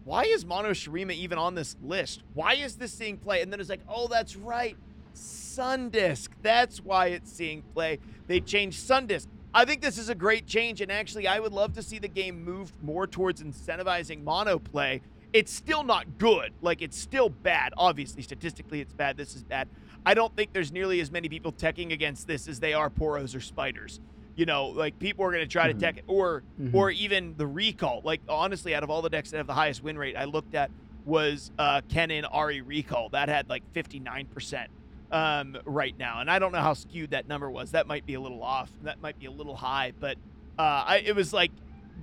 why 0.04 0.24
is 0.24 0.46
Mono 0.46 0.72
Shurima 0.72 1.14
even 1.14 1.38
on 1.38 1.56
this 1.56 1.76
list? 1.82 2.24
Why 2.34 2.56
is 2.56 2.76
this 2.76 2.94
seeing 2.94 3.18
play? 3.18 3.42
And 3.42 3.52
then 3.52 3.60
it's 3.60 3.70
like, 3.70 3.82
oh, 3.88 4.08
that's 4.08 4.36
right, 4.36 4.76
Sundisk. 5.16 6.30
That's 6.42 6.80
why 6.82 7.08
it's 7.08 7.32
seeing 7.32 7.62
play. 7.74 8.00
They 8.28 8.40
changed 8.40 8.80
Sundisk. 8.88 9.28
I 9.54 9.66
think 9.66 9.82
this 9.82 10.00
is 10.00 10.10
a 10.10 10.16
great 10.16 10.48
change, 10.48 10.82
and 10.82 10.92
actually, 10.92 11.28
I 11.28 11.40
would 11.40 11.54
love 11.54 11.74
to 11.74 11.84
see 11.84 12.00
the 12.00 12.08
game 12.08 12.44
move 12.44 12.72
more 12.82 13.06
towards 13.06 13.42
incentivizing 13.42 14.24
mono 14.24 14.58
play. 14.58 15.02
It's 15.32 15.54
still 15.54 15.84
not 15.84 16.18
good. 16.18 16.54
Like, 16.62 16.82
it's 16.82 16.98
still 16.98 17.30
bad. 17.30 17.74
Obviously, 17.78 18.24
statistically, 18.24 18.82
it's 18.82 18.94
bad. 18.94 19.16
This 19.16 19.36
is 19.36 19.44
bad. 19.44 19.68
I 20.06 20.16
don't 20.16 20.36
think 20.36 20.54
there's 20.54 20.72
nearly 20.72 21.00
as 21.02 21.12
many 21.12 21.30
people 21.30 21.52
teching 21.52 21.94
against 21.94 22.28
this 22.28 22.48
as 22.48 22.60
they 22.60 22.74
are 22.74 22.90
poros 22.90 23.36
or 23.36 23.40
spiders. 23.40 24.00
You 24.36 24.46
know, 24.46 24.68
like 24.68 24.98
people 25.00 25.26
are 25.26 25.32
going 25.32 25.44
to 25.44 25.48
try 25.48 25.70
Mhm. 25.70 25.74
to 25.74 25.80
tech 25.80 25.98
it, 26.00 26.04
or 26.08 26.44
Mhm. 26.60 26.74
or 26.74 26.90
even 26.92 27.36
the 27.38 27.46
recall. 27.48 28.02
Like 28.04 28.22
honestly, 28.28 28.74
out 28.74 28.84
of 28.84 28.90
all 28.90 29.02
the 29.02 29.10
decks 29.10 29.30
that 29.32 29.38
have 29.38 29.48
the 29.48 29.54
highest 29.54 29.84
win 29.84 29.98
rate, 29.98 30.16
I 30.18 30.26
looked 30.26 30.56
at 30.56 30.72
was 31.06 31.52
uh, 31.60 31.82
Kennen 31.90 32.24
Ahri 32.32 32.62
recall. 32.66 33.10
That 33.10 33.30
had 33.30 33.50
like 33.50 33.62
59 33.74 34.26
percent 34.28 34.72
um, 35.12 35.58
right 35.66 35.96
now, 36.00 36.22
and 36.22 36.32
I 36.32 36.40
don't 36.40 36.52
know 36.52 36.62
how 36.62 36.74
skewed 36.74 37.12
that 37.12 37.28
number 37.28 37.50
was. 37.52 37.72
That 37.72 37.86
might 37.86 38.06
be 38.08 38.16
a 38.16 38.20
little 38.22 38.42
off. 38.42 38.72
That 38.82 39.02
might 39.02 39.20
be 39.20 39.28
a 39.28 39.32
little 39.32 39.56
high, 39.56 39.94
but 40.00 40.18
uh, 40.58 40.62
I, 40.88 41.04
it 41.06 41.16
was 41.16 41.32
like 41.34 41.52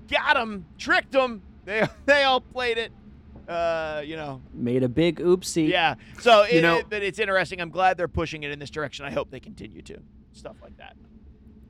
got 0.08 0.34
them, 0.34 0.66
tricked 0.78 1.10
them. 1.12 1.42
They 1.64 1.84
they 2.06 2.22
all 2.22 2.40
played 2.40 2.78
it. 2.78 2.92
Uh, 3.48 4.02
you 4.04 4.14
know, 4.14 4.40
Made 4.54 4.84
a 4.84 4.88
big 4.88 5.16
oopsie. 5.18 5.68
yeah. 5.68 5.96
So 6.20 6.42
it, 6.42 6.52
You 6.52 6.60
know- 6.62 6.76
it- 6.76 6.86
but 6.88 7.02
it's 7.02 7.18
interesting. 7.18 7.60
I'm 7.60 7.70
glad 7.70 7.96
they're 7.96 8.06
pushing 8.06 8.44
it 8.44 8.52
in 8.52 8.60
this 8.60 8.70
direction. 8.70 9.04
I 9.04 9.10
hope 9.10 9.32
they 9.32 9.40
continue 9.40 9.82
to 9.82 9.98
stuff 10.32 10.54
like 10.62 10.76
that. 10.76 10.94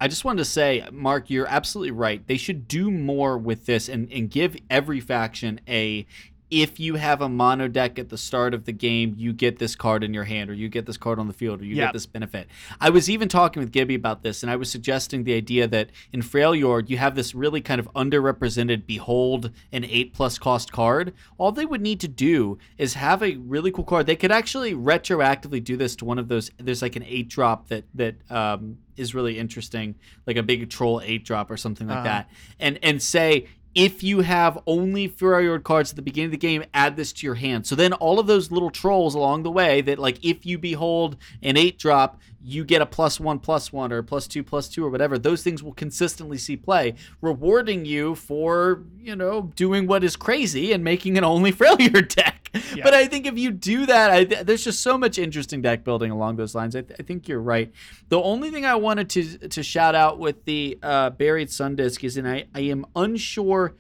I 0.01 0.09
just 0.09 0.25
wanted 0.25 0.39
to 0.39 0.47
say, 0.47 0.87
Mark, 0.91 1.29
you're 1.29 1.47
absolutely 1.47 1.91
right. 1.91 2.27
They 2.27 2.39
should 2.39 2.67
do 2.67 2.91
more 2.91 3.37
with 3.37 3.67
this 3.67 3.89
and, 3.89 4.11
and 4.11 4.31
give 4.31 4.57
every 4.71 4.99
faction 4.99 5.61
a 5.69 6.07
if 6.51 6.81
you 6.81 6.95
have 6.97 7.21
a 7.23 7.29
mono 7.29 7.69
deck 7.69 7.99
at 7.99 8.09
the 8.09 8.19
start 8.19 8.55
of 8.55 8.65
the 8.65 8.73
game, 8.73 9.15
you 9.17 9.33
get 9.33 9.59
this 9.59 9.77
card 9.77 10.03
in 10.03 10.13
your 10.13 10.25
hand, 10.25 10.51
or 10.51 10.53
you 10.55 10.69
get 10.69 10.85
this 10.87 10.97
card 10.97 11.19
on 11.19 11.27
the 11.29 11.33
field, 11.33 11.61
or 11.61 11.65
you 11.65 11.77
Yep. 11.77 11.89
get 11.89 11.93
this 11.93 12.07
benefit. 12.07 12.49
I 12.81 12.91
was 12.91 13.09
even 13.09 13.29
talking 13.29 13.61
with 13.61 13.71
Gibby 13.71 13.95
about 13.95 14.23
this, 14.23 14.43
and 14.43 14.51
I 14.51 14.57
was 14.57 14.71
suggesting 14.71 15.25
the 15.25 15.35
idea 15.35 15.69
that 15.69 15.91
in 16.13 16.23
Freljord, 16.23 16.91
you 16.91 16.99
have 16.99 17.15
this 17.15 17.35
really 17.35 17.61
kind 17.61 17.79
of 17.79 17.89
underrepresented 17.95 18.87
Behold 18.87 19.51
an 19.73 19.85
8 19.85 20.13
plus 20.13 20.39
cost 20.39 20.73
card. 20.73 21.13
All 21.39 21.53
they 21.53 21.67
would 21.67 21.81
need 21.81 22.01
to 22.01 22.09
do 22.09 22.59
is 22.79 22.95
have 22.95 23.23
a 23.23 23.37
really 23.37 23.71
cool 23.71 23.85
card. 23.85 24.07
They 24.07 24.17
could 24.17 24.33
actually 24.33 24.75
retroactively 24.75 25.63
do 25.63 25.77
this 25.77 25.95
to 25.97 26.05
one 26.05 26.19
of 26.19 26.29
those. 26.29 26.51
There's 26.59 26.83
like 26.83 26.97
an 26.97 27.05
8 27.05 27.29
drop 27.29 27.69
that, 27.69 27.85
that, 27.95 28.17
um, 28.31 28.79
is 28.97 29.15
really 29.15 29.39
interesting, 29.39 29.95
like 30.27 30.37
a 30.37 30.43
big 30.43 30.69
troll 30.69 31.01
eight 31.03 31.25
drop 31.25 31.51
or 31.51 31.57
something 31.57 31.87
like 31.87 31.99
Uh-huh. 31.99 32.05
that, 32.05 32.31
and 32.59 32.79
and 32.83 33.01
say 33.01 33.47
if 33.75 34.03
you 34.03 34.21
have 34.21 34.59
only 34.67 35.09
Freljord 35.09 35.63
cards 35.63 35.91
at 35.91 35.97
the 35.97 36.03
beginning 36.03 36.27
of 36.27 36.33
the 36.33 36.37
game, 36.39 36.65
add 36.75 36.97
this 36.97 37.13
to 37.13 37.27
your 37.27 37.37
hand. 37.37 37.67
So 37.67 37.75
then 37.75 37.93
all 37.95 38.19
of 38.19 38.27
those 38.27 38.51
little 38.51 38.71
trolls 38.71 39.15
along 39.15 39.43
the 39.45 39.51
way 39.51 39.81
that 39.83 39.99
like 39.99 40.25
if 40.25 40.45
you 40.45 40.59
behold 40.59 41.17
an 41.43 41.57
eight 41.57 41.79
drop, 41.79 42.21
you 42.43 42.65
get 42.65 42.83
a 42.83 42.87
plus 42.87 43.21
one 43.21 43.39
plus 43.39 43.73
one 43.73 43.93
or 43.93 44.03
plus 44.03 44.27
two 44.27 44.43
plus 44.43 44.69
two 44.69 44.85
or 44.85 44.91
whatever. 44.91 45.19
Those 45.19 45.43
things 45.43 45.63
will 45.63 45.75
consistently 45.75 46.39
see 46.39 46.57
play, 46.57 46.95
rewarding 47.21 47.85
you 47.85 48.15
for, 48.15 48.85
you 48.99 49.15
know, 49.15 49.53
doing 49.55 49.87
what 49.87 50.03
is 50.03 50.17
crazy 50.17 50.73
and 50.73 50.83
making 50.83 51.19
an 51.19 51.25
only 51.25 51.53
Freljord 51.61 52.15
deck. 52.15 52.40
Yeah. 52.75 52.85
But 52.85 52.95
I 52.95 53.07
think 53.07 53.27
if 53.27 53.39
you 53.39 53.51
do 53.53 53.87
that, 53.87 54.11
I, 54.11 54.25
there's 54.25 54.65
just 54.65 54.81
so 54.81 54.97
much 54.99 55.19
interesting 55.19 55.63
deck 55.63 55.85
building 55.85 56.11
along 56.11 56.37
those 56.37 56.55
lines. 56.55 56.75
I, 56.75 56.83
th- 56.83 56.99
I 56.99 57.03
think 57.03 57.29
you're 57.29 57.41
right. 57.41 57.73
The 58.09 58.21
only 58.21 58.51
thing 58.51 58.65
I 58.65 58.75
wanted 58.75 59.09
to 59.11 59.49
to 59.49 59.63
shout 59.63 59.95
out 59.95 60.19
with 60.19 60.45
the 60.45 60.79
uh, 60.83 61.11
buried 61.11 61.51
sun 61.51 61.77
disk 61.77 62.03
is, 62.05 62.17
and 62.17 62.29
I, 62.29 62.47
I 62.55 62.61
am 62.63 62.87
unsure 62.97 63.77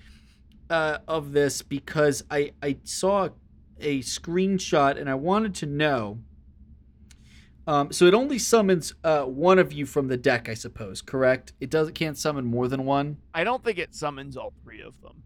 uh, 0.68 0.98
of 1.08 1.32
this 1.32 1.62
because 1.62 2.24
I 2.30 2.52
I 2.62 2.76
saw 2.84 3.30
a 3.80 4.00
screenshot 4.00 5.00
and 5.00 5.08
I 5.10 5.14
wanted 5.14 5.54
to 5.56 5.66
know. 5.66 6.18
Um, 7.66 7.92
so 7.92 8.06
it 8.06 8.14
only 8.14 8.38
summons 8.38 8.94
uh, 9.04 9.22
one 9.22 9.58
of 9.58 9.72
you 9.72 9.86
from 9.86 10.08
the 10.08 10.16
deck, 10.16 10.48
I 10.48 10.54
suppose. 10.54 11.02
Correct? 11.02 11.52
It 11.60 11.70
doesn't 11.70 11.94
can't 11.94 12.16
summon 12.16 12.44
more 12.44 12.68
than 12.68 12.84
one. 12.84 13.18
I 13.34 13.44
don't 13.44 13.62
think 13.62 13.78
it 13.78 13.94
summons 13.94 14.36
all 14.36 14.52
three 14.64 14.80
of 14.82 15.00
them. 15.02 15.22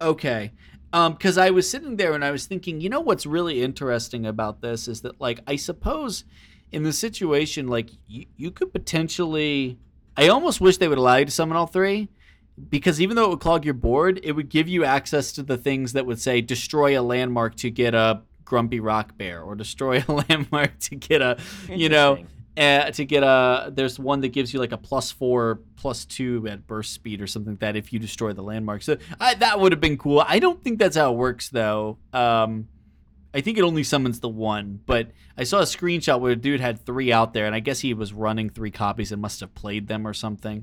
Okay. 0.00 0.52
Um, 0.94 1.14
because 1.14 1.38
I 1.38 1.50
was 1.50 1.68
sitting 1.68 1.96
there 1.96 2.12
and 2.12 2.24
I 2.24 2.30
was 2.30 2.46
thinking, 2.46 2.80
you 2.80 2.88
know 2.88 3.00
what's 3.00 3.26
really 3.26 3.64
interesting 3.64 4.24
about 4.24 4.60
this 4.60 4.86
is 4.86 5.00
that 5.00 5.20
like 5.20 5.40
I 5.44 5.56
suppose 5.56 6.24
in 6.70 6.84
the 6.84 6.92
situation 6.92 7.66
like 7.66 7.90
you, 8.06 8.26
you 8.36 8.52
could 8.52 8.72
potentially 8.72 9.76
I 10.16 10.28
almost 10.28 10.60
wish 10.60 10.76
they 10.76 10.86
would 10.86 10.96
allow 10.98 11.16
you 11.16 11.24
to 11.24 11.32
summon 11.32 11.56
all 11.56 11.66
three 11.66 12.10
because 12.68 13.00
even 13.00 13.16
though 13.16 13.24
it 13.24 13.30
would 13.30 13.40
clog 13.40 13.64
your 13.64 13.74
board, 13.74 14.20
it 14.22 14.32
would 14.32 14.48
give 14.48 14.68
you 14.68 14.84
access 14.84 15.32
to 15.32 15.42
the 15.42 15.56
things 15.56 15.94
that 15.94 16.06
would 16.06 16.20
say 16.20 16.40
destroy 16.40 16.96
a 16.98 17.02
landmark 17.02 17.56
to 17.56 17.70
get 17.70 17.96
a 17.96 18.22
grumpy 18.44 18.78
rock 18.78 19.18
bear 19.18 19.42
or 19.42 19.56
destroy 19.56 20.04
a 20.06 20.12
landmark 20.28 20.78
to 20.78 20.94
get 20.94 21.20
a 21.20 21.38
you 21.68 21.88
know. 21.88 22.24
Uh, 22.56 22.90
to 22.90 23.04
get 23.04 23.22
a 23.22 23.70
there's 23.72 23.98
one 23.98 24.20
that 24.20 24.28
gives 24.28 24.52
you 24.52 24.60
like 24.60 24.72
a 24.72 24.78
plus 24.78 25.10
four 25.10 25.60
plus 25.76 26.04
two 26.04 26.46
at 26.48 26.66
burst 26.66 26.92
speed 26.92 27.20
or 27.20 27.26
something 27.26 27.54
like 27.54 27.60
that 27.60 27.76
if 27.76 27.92
you 27.92 27.98
destroy 27.98 28.32
the 28.32 28.42
landmark. 28.42 28.82
So 28.82 28.96
I, 29.20 29.34
that 29.34 29.58
would 29.60 29.72
have 29.72 29.80
been 29.80 29.98
cool. 29.98 30.24
I 30.26 30.38
don't 30.38 30.62
think 30.62 30.78
that's 30.78 30.96
how 30.96 31.12
it 31.12 31.16
works 31.16 31.48
though. 31.48 31.98
Um 32.12 32.68
i 33.36 33.40
think 33.40 33.58
it 33.58 33.62
only 33.62 33.82
summons 33.82 34.20
the 34.20 34.28
one 34.28 34.78
but 34.86 35.10
i 35.36 35.42
saw 35.42 35.58
a 35.58 35.64
screenshot 35.64 36.20
where 36.20 36.30
a 36.30 36.36
dude 36.36 36.60
had 36.60 36.86
three 36.86 37.10
out 37.10 37.32
there 37.32 37.46
and 37.46 37.54
i 37.56 37.58
guess 37.58 37.80
he 37.80 37.92
was 37.92 38.12
running 38.12 38.48
three 38.48 38.70
copies 38.70 39.10
and 39.10 39.20
must 39.20 39.40
have 39.40 39.52
played 39.56 39.88
them 39.88 40.06
or 40.06 40.14
something. 40.14 40.62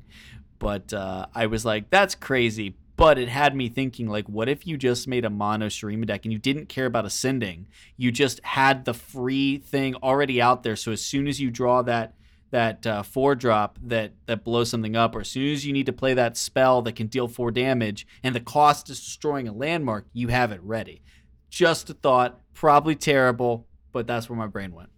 But 0.58 0.90
uh, 0.94 1.26
i 1.34 1.46
was 1.46 1.66
like 1.66 1.90
that's 1.90 2.14
crazy 2.14 2.74
but 3.02 3.18
it 3.18 3.28
had 3.28 3.56
me 3.56 3.68
thinking 3.68 4.06
like 4.06 4.28
what 4.28 4.48
if 4.48 4.64
you 4.64 4.76
just 4.76 5.08
made 5.08 5.24
a 5.24 5.30
mono 5.30 5.66
Shurima 5.66 6.06
deck 6.06 6.24
and 6.24 6.32
you 6.32 6.38
didn't 6.38 6.68
care 6.68 6.86
about 6.86 7.04
ascending 7.04 7.66
you 7.96 8.12
just 8.12 8.38
had 8.44 8.84
the 8.84 8.94
free 8.94 9.58
thing 9.58 9.96
already 9.96 10.40
out 10.40 10.62
there 10.62 10.76
so 10.76 10.92
as 10.92 11.04
soon 11.04 11.26
as 11.26 11.40
you 11.40 11.50
draw 11.50 11.82
that 11.82 12.14
that 12.52 12.86
uh, 12.86 13.02
four 13.02 13.34
drop 13.34 13.76
that 13.82 14.12
that 14.26 14.44
blows 14.44 14.70
something 14.70 14.94
up 14.94 15.16
or 15.16 15.22
as 15.22 15.28
soon 15.28 15.52
as 15.52 15.66
you 15.66 15.72
need 15.72 15.86
to 15.86 15.92
play 15.92 16.14
that 16.14 16.36
spell 16.36 16.80
that 16.80 16.94
can 16.94 17.08
deal 17.08 17.26
four 17.26 17.50
damage 17.50 18.06
and 18.22 18.36
the 18.36 18.40
cost 18.40 18.88
is 18.88 19.00
destroying 19.00 19.48
a 19.48 19.52
landmark 19.52 20.06
you 20.12 20.28
have 20.28 20.52
it 20.52 20.62
ready 20.62 21.02
just 21.50 21.90
a 21.90 21.94
thought 21.94 22.40
probably 22.54 22.94
terrible 22.94 23.66
but 23.90 24.06
that's 24.06 24.28
where 24.28 24.38
my 24.38 24.46
brain 24.46 24.72
went 24.72 24.90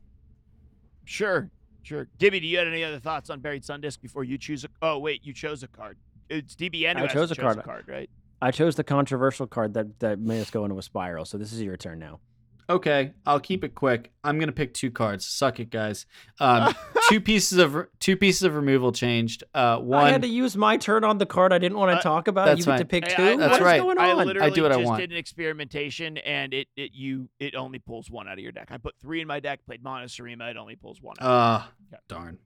Sure, 1.06 1.50
sure. 1.82 2.08
Gibby, 2.18 2.40
do 2.40 2.46
you 2.46 2.58
have 2.58 2.66
any 2.66 2.82
other 2.82 2.98
thoughts 2.98 3.28
on 3.28 3.40
Buried 3.40 3.62
Sun 3.62 3.82
Disk 3.82 4.00
before 4.00 4.24
you 4.24 4.38
choose 4.38 4.64
a? 4.64 4.68
Oh 4.80 4.98
wait, 4.98 5.20
you 5.22 5.34
chose 5.34 5.62
a 5.62 5.68
card. 5.68 5.98
It's 6.28 6.54
DBN 6.54 6.92
who 6.94 6.98
I 6.98 7.02
has 7.02 7.12
chose 7.12 7.30
to 7.32 7.46
a 7.48 7.54
card. 7.62 7.84
right? 7.88 8.10
I 8.42 8.50
chose 8.50 8.74
the 8.76 8.84
controversial 8.84 9.46
card 9.46 9.74
that 9.74 9.98
that 10.00 10.18
made 10.18 10.40
us 10.40 10.50
go 10.50 10.64
into 10.64 10.78
a 10.78 10.82
spiral. 10.82 11.24
So 11.24 11.38
this 11.38 11.52
is 11.52 11.62
your 11.62 11.76
turn 11.76 11.98
now. 11.98 12.20
Okay, 12.70 13.12
I'll 13.26 13.40
keep 13.40 13.62
it 13.62 13.74
quick. 13.74 14.10
I'm 14.24 14.38
gonna 14.38 14.50
pick 14.50 14.72
two 14.72 14.90
cards. 14.90 15.26
Suck 15.26 15.60
it, 15.60 15.68
guys. 15.68 16.06
Um, 16.40 16.74
two 17.10 17.20
pieces 17.20 17.58
of 17.58 17.76
two 18.00 18.16
pieces 18.16 18.42
of 18.42 18.54
removal 18.54 18.90
changed. 18.90 19.44
Uh, 19.54 19.82
I 19.92 20.10
had 20.10 20.22
to 20.22 20.28
use 20.28 20.56
my 20.56 20.78
turn 20.78 21.04
on 21.04 21.18
the 21.18 21.26
card 21.26 21.52
I 21.52 21.58
didn't 21.58 21.76
want 21.76 21.90
to 21.92 21.98
Uh, 21.98 22.00
talk 22.00 22.26
about. 22.26 22.46
that's 22.46 22.60
You 22.60 22.64
get 22.64 22.78
to 22.78 22.84
pick 22.86 23.04
two. 23.08 23.22
I- 23.22 23.36
That's 23.36 23.50
What 23.52 23.60
is 23.60 23.64
right. 23.66 23.82
going 23.82 23.98
I 23.98 24.12
on? 24.12 24.26
literally 24.26 24.46
I 24.50 24.54
do 24.54 24.62
what 24.62 24.72
I 24.72 24.76
just 24.76 24.86
want. 24.86 25.00
did 25.00 25.12
an 25.12 25.18
experimentation, 25.18 26.16
and 26.18 26.54
it, 26.54 26.68
it 26.74 26.92
you 26.94 27.28
it 27.38 27.54
only 27.54 27.80
pulls 27.80 28.10
one 28.10 28.28
out 28.28 28.34
of 28.34 28.38
your 28.40 28.52
deck. 28.52 28.68
I 28.70 28.78
put 28.78 28.94
three 28.98 29.20
in 29.20 29.26
my 29.28 29.40
deck, 29.40 29.60
played 29.66 29.82
Mono 29.84 30.06
Shurima, 30.06 30.50
it 30.50 30.56
only 30.56 30.76
pulls 30.76 31.02
one. 31.02 31.16
Out. 31.20 31.26
Uh, 31.30 31.64
Yeah. 31.92 31.98
darn. 32.08 32.38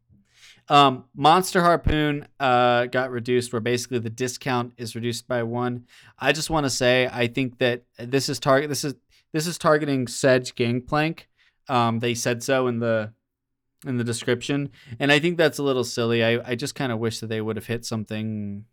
Um, 0.69 1.05
Monster 1.15 1.62
Harpoon 1.62 2.28
uh, 2.39 2.86
got 2.86 3.10
reduced, 3.10 3.52
where 3.52 3.60
basically 3.60 3.98
the 4.01 4.10
discount 4.10 4.74
is 4.77 4.94
reduced 4.94 5.27
by 5.27 5.43
one. 5.43 5.86
I 6.19 6.32
just 6.32 6.51
want 6.51 6.65
to 6.65 6.70
say, 6.70 7.09
I 7.10 7.27
think 7.27 7.59
that 7.59 7.85
this 7.98 8.28
is 8.28 8.39
target. 8.39 8.69
This 8.69 8.85
is 8.85 8.94
this 9.32 9.47
is 9.47 9.59
targeting 9.59 10.06
Sedge 10.06 10.55
Gangplank. 10.55 11.28
Um, 11.69 12.01
they 12.01 12.15
said 12.15 12.43
so 12.43 12.66
in 12.66 12.81
the 12.81 13.12
in 13.86 13.97
the 13.97 14.05
description, 14.05 14.70
and 14.98 15.10
I 15.10 15.19
think 15.19 15.39
that's 15.39 15.59
a 15.59 15.62
little 15.62 15.85
silly. 15.85 16.23
I 16.23 16.51
I 16.51 16.55
just 16.55 16.74
kind 16.74 16.93
of 16.93 16.98
wish 16.98 17.20
that 17.20 17.28
they 17.28 17.40
would 17.40 17.56
have 17.56 17.66
hit 17.66 17.85
something 17.85 18.65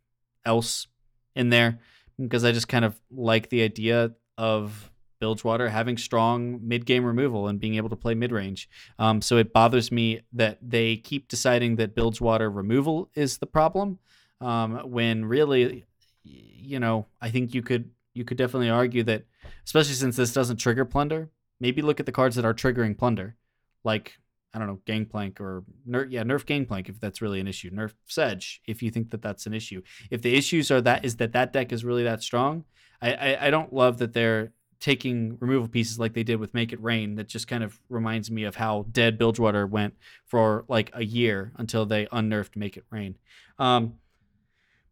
else 0.45 0.87
in 1.35 1.49
there 1.49 1.79
because 2.19 2.43
I 2.43 2.51
just 2.51 2.67
kind 2.67 2.85
of 2.85 2.99
like 3.11 3.49
the 3.49 3.63
idea 3.63 4.11
of 4.37 4.91
Bilgewater 5.25 5.69
having 5.69 5.97
strong 5.97 6.59
mid 6.61 6.85
game 6.85 7.03
removal 7.03 7.47
and 7.47 7.59
being 7.59 7.77
able 7.77 7.89
to 7.89 7.95
play 7.95 8.13
mid 8.13 8.31
range. 8.31 8.69
Um, 8.99 9.23
so 9.23 9.37
it 9.37 9.53
bothers 9.53 9.91
me 9.91 10.21
that 10.33 10.59
they 10.61 10.97
keep 10.97 11.27
deciding 11.27 11.77
that 11.77 11.95
Bilgewater 11.95 12.47
removal 12.47 13.09
is 13.15 13.39
the 13.39 13.47
problem, 13.47 13.97
um, 14.39 14.77
when 14.91 15.25
really, 15.25 15.87
you 16.23 16.79
know, 16.79 17.07
I 17.19 17.31
think 17.31 17.55
you 17.55 17.63
could 17.63 17.89
you 18.13 18.23
could 18.23 18.37
definitely 18.37 18.69
argue 18.69 19.01
that, 19.05 19.23
especially 19.65 19.95
since 19.95 20.15
this 20.15 20.31
doesn't 20.31 20.57
trigger 20.57 20.85
plunder. 20.85 21.31
Maybe 21.59 21.81
look 21.81 21.99
at 21.99 22.05
the 22.05 22.11
cards 22.11 22.35
that 22.35 22.45
are 22.45 22.53
triggering 22.53 22.95
plunder, 22.95 23.35
like 23.83 24.19
I 24.53 24.59
don't 24.59 24.67
know, 24.67 24.79
Gangplank 24.85 25.41
or 25.41 25.63
nerf. 25.89 26.11
Yeah, 26.11 26.21
nerf 26.21 26.45
Gangplank 26.45 26.87
if 26.87 26.99
that's 26.99 27.19
really 27.19 27.39
an 27.39 27.47
issue. 27.47 27.71
Nerf 27.71 27.93
Sedge 28.05 28.61
if 28.67 28.83
you 28.83 28.91
think 28.91 29.09
that 29.09 29.23
that's 29.23 29.47
an 29.47 29.55
issue. 29.55 29.81
If 30.11 30.21
the 30.21 30.35
issues 30.35 30.69
are 30.69 30.81
that 30.81 31.03
is 31.03 31.15
that 31.15 31.33
that 31.33 31.51
deck 31.51 31.73
is 31.73 31.83
really 31.83 32.03
that 32.03 32.21
strong, 32.21 32.65
I 33.01 33.13
I, 33.13 33.47
I 33.47 33.49
don't 33.49 33.73
love 33.73 33.97
that 33.97 34.13
they're 34.13 34.51
taking 34.85 35.35
removal 35.39 35.67
pieces 35.67 35.97
like 35.97 36.13
they 36.13 36.21
did 36.21 36.35
with 36.35 36.53
Make 36.53 36.71
It 36.71 36.79
Rain. 36.79 37.15
That 37.15 37.27
just 37.27 37.47
kind 37.47 37.63
of 37.63 37.79
reminds 37.89 38.29
me 38.29 38.43
of 38.43 38.55
how 38.55 38.85
dead 38.91 39.17
Bilgewater 39.17 39.65
went 39.65 39.95
for 40.27 40.63
like 40.67 40.91
a 40.93 41.03
year 41.03 41.51
until 41.57 41.87
they 41.87 42.07
unnerfed 42.11 42.55
Make 42.55 42.77
It 42.77 42.83
Rain. 42.91 43.17
Um, 43.57 43.95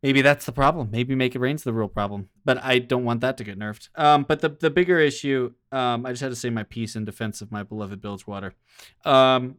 maybe 0.01 0.23
that's 0.23 0.47
the 0.47 0.51
problem. 0.51 0.89
Maybe 0.89 1.13
Make 1.13 1.35
It 1.35 1.39
Rain's 1.39 1.63
the 1.63 1.73
real 1.73 1.87
problem. 1.87 2.29
But 2.43 2.57
I 2.63 2.79
don't 2.79 3.03
want 3.03 3.21
that 3.21 3.37
to 3.37 3.43
get 3.43 3.59
nerfed. 3.59 3.89
Um, 3.95 4.25
but 4.27 4.41
the 4.41 4.49
the 4.49 4.71
bigger 4.71 4.97
issue, 4.97 5.53
um, 5.71 6.07
I 6.07 6.09
just 6.09 6.23
had 6.23 6.31
to 6.31 6.35
say 6.35 6.49
my 6.49 6.63
piece 6.63 6.95
in 6.95 7.05
defense 7.05 7.39
of 7.43 7.51
my 7.51 7.61
beloved 7.61 8.01
Bilgewater. 8.01 8.55
Um, 9.05 9.57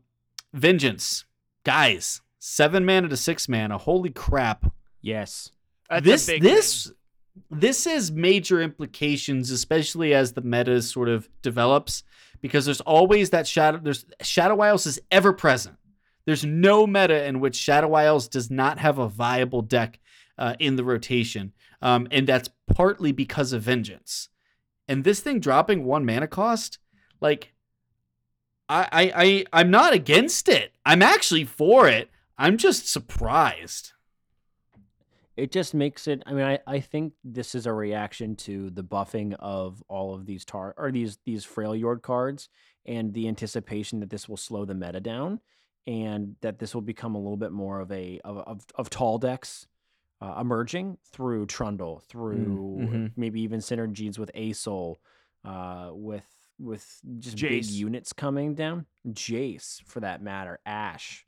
Vengeance, 0.52 1.26
guys, 1.62 2.22
seven 2.40 2.84
mana 2.84 3.08
to 3.08 3.16
six 3.16 3.48
mana. 3.48 3.78
Holy 3.78 4.10
crap! 4.10 4.72
Yes. 5.00 5.52
That's 5.88 6.04
this 6.04 6.26
this 6.26 6.86
thing. 6.86 6.96
This 7.50 7.84
has 7.84 8.12
major 8.12 8.60
implications, 8.60 9.50
especially 9.50 10.14
as 10.14 10.32
the 10.32 10.40
meta 10.40 10.80
sort 10.82 11.08
of 11.08 11.28
develops, 11.42 12.04
because 12.40 12.64
there's 12.64 12.80
always 12.82 13.30
that 13.30 13.46
shadow. 13.46 13.78
There's 13.82 14.04
Shadow 14.20 14.60
Isles 14.60 14.86
is 14.86 15.00
ever 15.10 15.32
present. 15.32 15.76
There's 16.26 16.44
no 16.44 16.86
meta 16.86 17.26
in 17.26 17.40
which 17.40 17.56
Shadow 17.56 17.94
Isles 17.94 18.28
does 18.28 18.50
not 18.50 18.78
have 18.78 18.98
a 18.98 19.08
viable 19.08 19.62
deck 19.62 20.00
uh, 20.38 20.54
in 20.58 20.76
the 20.76 20.84
rotation, 20.84 21.52
um, 21.82 22.06
and 22.10 22.26
that's 22.26 22.50
partly 22.74 23.12
because 23.12 23.52
of 23.52 23.62
Vengeance. 23.62 24.28
And 24.86 25.02
this 25.02 25.20
thing 25.20 25.40
dropping 25.40 25.84
one 25.84 26.04
mana 26.04 26.28
cost, 26.28 26.78
like, 27.20 27.52
I 28.68 28.88
I, 28.92 29.12
I 29.16 29.44
I'm 29.52 29.70
not 29.70 29.92
against 29.92 30.48
it. 30.48 30.72
I'm 30.84 31.02
actually 31.02 31.44
for 31.44 31.88
it. 31.88 32.10
I'm 32.38 32.58
just 32.58 32.88
surprised. 32.88 33.93
It 35.36 35.50
just 35.50 35.74
makes 35.74 36.06
it. 36.06 36.22
I 36.26 36.32
mean, 36.32 36.44
I, 36.44 36.58
I 36.66 36.80
think 36.80 37.14
this 37.24 37.54
is 37.54 37.66
a 37.66 37.72
reaction 37.72 38.36
to 38.36 38.70
the 38.70 38.84
buffing 38.84 39.34
of 39.40 39.82
all 39.88 40.14
of 40.14 40.26
these 40.26 40.44
tar 40.44 40.74
or 40.76 40.92
these 40.92 41.18
these 41.24 41.44
Freljord 41.44 42.02
cards 42.02 42.48
and 42.86 43.12
the 43.12 43.26
anticipation 43.28 44.00
that 44.00 44.10
this 44.10 44.28
will 44.28 44.36
slow 44.36 44.64
the 44.64 44.74
meta 44.74 45.00
down 45.00 45.40
and 45.86 46.36
that 46.40 46.58
this 46.58 46.74
will 46.74 46.82
become 46.82 47.14
a 47.14 47.18
little 47.18 47.36
bit 47.36 47.52
more 47.52 47.80
of 47.80 47.90
a 47.90 48.20
of 48.24 48.38
of, 48.38 48.64
of 48.76 48.90
tall 48.90 49.18
decks 49.18 49.66
uh, 50.20 50.38
emerging 50.40 50.98
through 51.12 51.46
Trundle, 51.46 52.00
through 52.08 52.78
mhm. 52.80 53.12
maybe 53.16 53.40
even 53.42 53.60
synergies 53.60 54.18
with 54.18 54.30
Asol. 54.34 54.96
uh, 55.44 55.90
with 55.92 56.26
with 56.58 57.00
just 57.18 57.36
Jace. 57.36 57.48
big 57.48 57.64
units 57.66 58.12
coming 58.12 58.54
down. 58.54 58.86
Jace, 59.08 59.82
for 59.82 60.00
that 60.00 60.22
matter, 60.22 60.60
Ashe, 60.64 61.26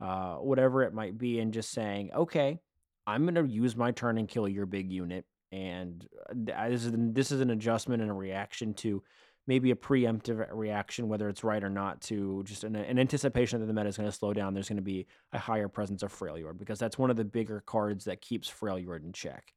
uh, 0.00 0.34
whatever 0.34 0.82
it 0.82 0.92
might 0.92 1.16
be, 1.16 1.40
and 1.40 1.52
just 1.52 1.70
saying, 1.70 2.10
okay, 2.14 2.60
I'm 3.06 3.24
gonna 3.24 3.44
use 3.44 3.76
my 3.76 3.90
turn 3.92 4.18
and 4.18 4.28
kill 4.28 4.48
your 4.48 4.66
big 4.66 4.90
unit. 4.90 5.24
And 5.52 6.06
uh, 6.28 6.68
this 6.68 6.84
is 6.84 6.92
this 6.94 7.30
is 7.30 7.40
an 7.40 7.50
adjustment 7.50 8.02
and 8.02 8.10
a 8.10 8.14
reaction 8.14 8.74
to 8.74 9.02
maybe 9.46 9.70
a 9.70 9.76
preemptive 9.76 10.46
reaction, 10.52 11.08
whether 11.08 11.28
it's 11.28 11.44
right 11.44 11.62
or 11.62 11.70
not, 11.70 12.00
to 12.02 12.42
just 12.44 12.64
an, 12.64 12.74
an 12.74 12.98
anticipation 12.98 13.60
that 13.60 13.66
the 13.66 13.72
meta 13.72 13.88
is 13.88 13.96
going 13.96 14.08
to 14.08 14.16
slow 14.16 14.32
down. 14.32 14.54
There's 14.54 14.68
going 14.68 14.76
to 14.76 14.82
be 14.82 15.06
a 15.32 15.38
higher 15.38 15.68
presence 15.68 16.02
of 16.02 16.12
Freljord 16.12 16.58
because 16.58 16.78
that's 16.78 16.98
one 16.98 17.10
of 17.10 17.16
the 17.16 17.24
bigger 17.24 17.62
cards 17.64 18.04
that 18.06 18.20
keeps 18.20 18.50
Freljord 18.50 19.04
in 19.04 19.12
check. 19.12 19.52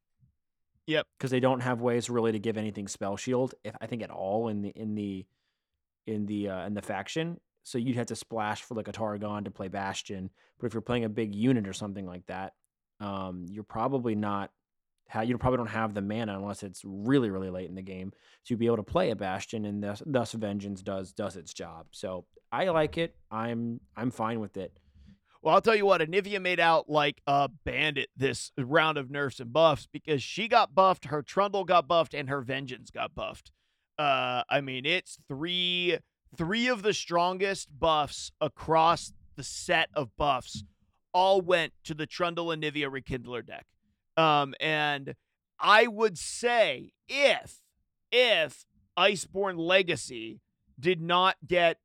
Yep. 0.86 1.06
Because 1.18 1.30
they 1.30 1.40
don't 1.40 1.60
have 1.60 1.80
ways 1.80 2.08
really 2.08 2.32
to 2.32 2.38
give 2.38 2.56
anything 2.56 2.88
spell 2.88 3.16
shield, 3.16 3.54
if 3.64 3.74
I 3.80 3.86
think 3.86 4.02
at 4.02 4.10
all 4.10 4.48
in 4.48 4.62
the 4.62 4.70
in 4.70 4.94
the 4.94 5.26
in 6.06 6.26
the 6.26 6.48
uh, 6.48 6.66
in 6.66 6.74
the 6.74 6.82
faction. 6.82 7.38
So 7.62 7.78
you'd 7.78 7.96
have 7.96 8.06
to 8.06 8.16
splash 8.16 8.62
for 8.62 8.74
like 8.74 8.88
a 8.88 8.92
Targon 8.92 9.44
to 9.44 9.50
play 9.50 9.68
Bastion. 9.68 10.30
But 10.58 10.66
if 10.66 10.74
you're 10.74 10.80
playing 10.80 11.04
a 11.04 11.10
big 11.10 11.34
unit 11.34 11.68
or 11.68 11.72
something 11.72 12.06
like 12.06 12.26
that, 12.26 12.54
um, 13.00 13.46
you're 13.48 13.64
probably 13.64 14.14
not 14.14 14.50
you 15.24 15.36
probably 15.38 15.56
don't 15.56 15.66
have 15.66 15.92
the 15.92 16.00
mana 16.00 16.36
unless 16.36 16.62
it's 16.62 16.82
really 16.84 17.30
really 17.30 17.50
late 17.50 17.68
in 17.68 17.74
the 17.74 17.82
game 17.82 18.12
to 18.44 18.56
be 18.56 18.66
able 18.66 18.76
to 18.76 18.82
play 18.84 19.10
a 19.10 19.16
bastion 19.16 19.64
and 19.64 19.82
thus, 19.82 20.00
thus 20.06 20.32
vengeance 20.32 20.82
does 20.82 21.12
does 21.12 21.36
its 21.36 21.52
job. 21.52 21.86
So 21.90 22.26
i 22.52 22.68
like 22.68 22.96
it. 22.98 23.16
I'm 23.30 23.80
i'm 23.96 24.10
fine 24.10 24.40
with 24.40 24.56
it. 24.56 24.78
Well, 25.42 25.54
I'll 25.54 25.62
tell 25.62 25.74
you 25.74 25.86
what, 25.86 26.02
Anivia 26.02 26.40
made 26.40 26.60
out 26.60 26.90
like 26.90 27.22
a 27.26 27.48
bandit 27.64 28.10
this 28.14 28.52
round 28.58 28.98
of 28.98 29.10
nerfs 29.10 29.40
and 29.40 29.52
buffs 29.52 29.88
because 29.90 30.22
she 30.22 30.48
got 30.48 30.74
buffed, 30.74 31.06
her 31.06 31.22
Trundle 31.22 31.64
got 31.64 31.88
buffed, 31.88 32.12
and 32.12 32.28
her 32.28 32.42
Vengeance 32.42 32.90
got 32.90 33.14
buffed. 33.14 33.50
Uh, 33.98 34.42
I 34.50 34.60
mean, 34.60 34.84
it's 34.84 35.18
three 35.28 35.98
three 36.36 36.68
of 36.68 36.82
the 36.82 36.92
strongest 36.92 37.68
buffs 37.76 38.32
across 38.40 39.12
the 39.36 39.42
set 39.42 39.88
of 39.94 40.14
buffs 40.16 40.62
all 41.12 41.40
went 41.40 41.72
to 41.84 41.94
the 41.94 42.06
Trundle 42.06 42.50
and 42.50 42.62
Anivia 42.62 42.90
Rekindler 42.90 43.44
deck. 43.46 43.66
Um, 44.16 44.54
and 44.60 45.14
I 45.58 45.86
would 45.86 46.18
say 46.18 46.92
if 47.08 47.60
if 48.12 48.66
Iceborne 48.98 49.56
Legacy 49.58 50.40
did 50.78 51.00
not 51.00 51.36
get 51.46 51.78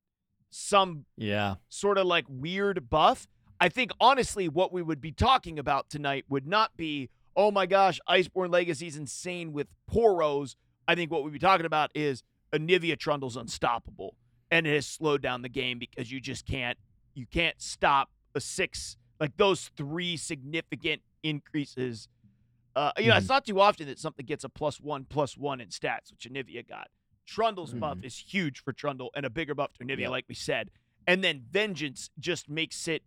some 0.49 1.05
Yeah. 1.17 1.55
sort 1.69 1.97
of 1.97 2.05
like 2.07 2.25
weird 2.27 2.89
buff, 2.89 3.27
I 3.59 3.69
think 3.69 3.91
honestly 3.99 4.47
what 4.49 4.71
we 4.73 4.81
would 4.81 5.01
be 5.01 5.11
talking 5.11 5.59
about 5.59 5.89
tonight 5.89 6.25
would 6.29 6.47
not 6.47 6.75
be, 6.77 7.09
oh 7.35 7.51
my 7.51 7.65
gosh, 7.65 7.99
Iceborne 8.09 8.51
Legacy's 8.51 8.95
insane 8.97 9.53
with 9.53 9.67
Poros. 9.89 10.55
I 10.87 10.95
think 10.95 11.11
what 11.11 11.23
we'd 11.23 11.33
be 11.33 11.39
talking 11.39 11.65
about 11.65 11.91
is 11.95 12.23
Anivia 12.53 12.97
Trundle's 12.97 13.35
unstoppable. 13.37 14.15
And 14.51 14.65
it 14.67 14.73
has 14.75 14.85
slowed 14.87 15.21
down 15.21 15.41
the 15.41 15.49
game 15.49 15.79
because 15.79 16.11
you 16.11 16.19
just 16.19 16.45
can't 16.45 16.77
you 17.13 17.25
can't 17.25 17.61
stop 17.61 18.09
a 18.33 18.41
six 18.41 18.97
like 19.25 19.37
those 19.37 19.71
three 19.75 20.17
significant 20.17 21.01
increases. 21.23 22.07
Uh, 22.75 22.91
you 22.97 23.07
know, 23.07 23.15
it's 23.15 23.25
mm-hmm. 23.25 23.33
not 23.33 23.45
too 23.45 23.59
often 23.59 23.87
that 23.87 23.97
something 23.97 24.25
gets 24.25 24.43
a 24.43 24.49
plus 24.49 24.79
one 24.79 25.05
plus 25.09 25.35
one 25.35 25.59
in 25.59 25.69
stats, 25.69 26.11
which 26.11 26.31
Anivia 26.31 26.67
got. 26.67 26.89
Trundle's 27.25 27.73
buff 27.73 27.97
mm-hmm. 27.97 28.05
is 28.05 28.17
huge 28.17 28.59
for 28.63 28.71
Trundle 28.71 29.09
and 29.15 29.25
a 29.25 29.29
bigger 29.31 29.55
buff 29.55 29.73
to 29.73 29.83
Anivia, 29.83 30.01
Yep. 30.01 30.11
like 30.11 30.25
we 30.29 30.35
said. 30.35 30.69
And 31.07 31.23
then 31.23 31.43
Vengeance 31.51 32.11
just 32.19 32.49
makes 32.49 32.87
it 32.87 33.01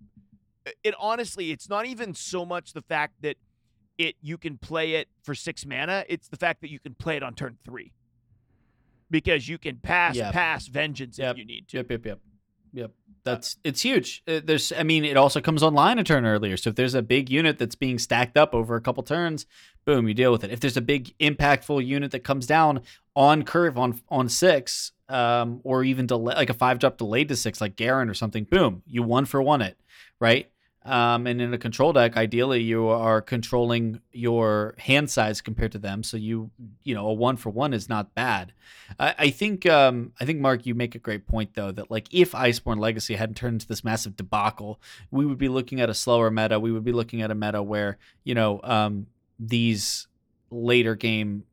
uh, 0.67 0.71
it 0.83 0.95
honestly, 0.99 1.53
it's 1.53 1.69
not 1.69 1.87
even 1.87 2.15
so 2.15 2.45
much 2.45 2.73
the 2.73 2.83
fact 2.83 3.15
that 3.21 3.37
it 3.97 4.17
you 4.21 4.39
can 4.39 4.59
play 4.59 4.95
it 4.95 5.09
for 5.23 5.37
six 5.37 5.65
mana, 5.65 6.05
it's 6.09 6.27
the 6.27 6.37
fact 6.37 6.61
that 6.63 6.71
you 6.71 6.81
can 6.81 6.95
play 6.95 7.17
it 7.17 7.23
on 7.23 7.35
turn 7.35 7.59
three. 7.65 7.93
Because 9.09 9.49
you 9.49 9.57
can 9.57 9.77
pass 9.77 10.17
Yep. 10.17 10.33
pass 10.33 10.67
vengeance 10.67 11.19
Yep. 11.19 11.33
if 11.33 11.39
you 11.39 11.45
need 11.45 11.69
to. 11.69 11.77
Yep, 11.77 11.91
yep, 11.91 12.07
yep, 12.07 12.21
yep. 12.73 12.91
That's 13.29 13.57
it's 13.65 13.83
huge. 13.83 14.23
Uh, 14.27 14.41
There's, 14.45 14.73
I 14.73 14.83
mean, 14.83 15.05
it 15.05 15.17
also 15.17 15.41
comes 15.41 15.63
online 15.63 15.99
a 15.99 16.05
turn 16.05 16.25
earlier. 16.25 16.57
So 16.57 16.71
if 16.71 16.77
there's 16.77 16.95
a 16.95 17.03
big 17.03 17.31
unit 17.31 17.59
that's 17.59 17.75
being 17.75 17.99
stacked 17.99 18.37
up 18.37 18.55
over 18.55 18.77
a 18.77 18.81
couple 18.81 19.03
turns, 19.03 19.47
boom, 19.85 20.09
you 20.09 20.15
deal 20.15 20.33
with 20.33 20.45
it. 20.45 20.51
If 20.51 20.61
there's 20.61 20.77
a 20.77 20.83
big 20.83 21.17
impactful 21.19 21.87
unit 21.87 22.11
that 22.13 22.21
comes 22.21 22.47
down 22.47 22.81
on 23.15 23.43
curve 23.43 23.79
on 23.79 24.01
on 24.09 24.29
six, 24.29 24.93
um, 25.09 25.61
or 25.65 25.85
even 25.85 26.07
delay, 26.07 26.35
like 26.35 26.51
a 26.51 26.55
five 26.55 26.79
drop 26.79 26.99
delayed 26.99 27.29
to 27.29 27.37
six, 27.37 27.61
like 27.61 27.77
Garen 27.77 28.11
or 28.11 28.15
something, 28.15 28.45
boom, 28.45 28.83
you 28.87 29.03
one 29.03 29.25
for 29.25 29.43
one 29.43 29.63
it, 29.63 29.79
right? 30.21 30.51
Um, 30.89 31.27
and 31.27 31.43
in 31.43 31.53
a 31.53 31.59
control 31.59 31.93
deck, 31.93 32.17
ideally 32.17 32.63
you 32.63 32.89
are 32.89 33.21
controlling 33.21 34.01
your 34.11 34.75
hand 34.79 35.11
size 35.11 35.43
compared 35.43 35.73
to 35.73 35.79
them, 35.79 36.03
so 36.03 36.17
you 36.17 36.51
you 36.83 36.95
know 36.95 37.07
a 37.07 37.13
one 37.13 37.37
for 37.37 37.51
one 37.51 37.75
is 37.75 37.91
not 37.91 38.15
bad. 38.15 38.55
I, 38.99 39.15
I 39.19 39.31
think 39.31 39.67
um, 39.67 40.13
I 40.19 40.25
think 40.25 40.41
Mark, 40.41 40.65
you 40.65 40.75
make 40.75 40.95
a 40.95 40.99
great 40.99 41.27
point 41.27 41.55
though 41.55 41.71
that 41.73 41.91
like 41.91 42.09
if 42.11 42.33
Iceborne 42.33 42.79
Legacy 42.79 43.17
hadn't 43.17 43.37
turned 43.37 43.57
into 43.57 43.69
this 43.69 43.85
massive 43.85 44.17
debacle, 44.17 44.81
we 45.11 45.27
would 45.27 45.37
be 45.37 45.49
looking 45.49 45.79
at 45.81 45.91
a 45.91 45.95
slower 45.95 46.31
meta. 46.31 46.59
We 46.59 46.73
would 46.73 46.85
be 46.85 46.93
looking 46.93 47.21
at 47.21 47.31
a 47.31 47.35
meta 47.35 47.63
where 47.63 47.99
you 48.25 48.35
know 48.35 48.61
um, 48.65 49.09
these 49.39 50.09
later 50.51 50.95
game 50.95 51.45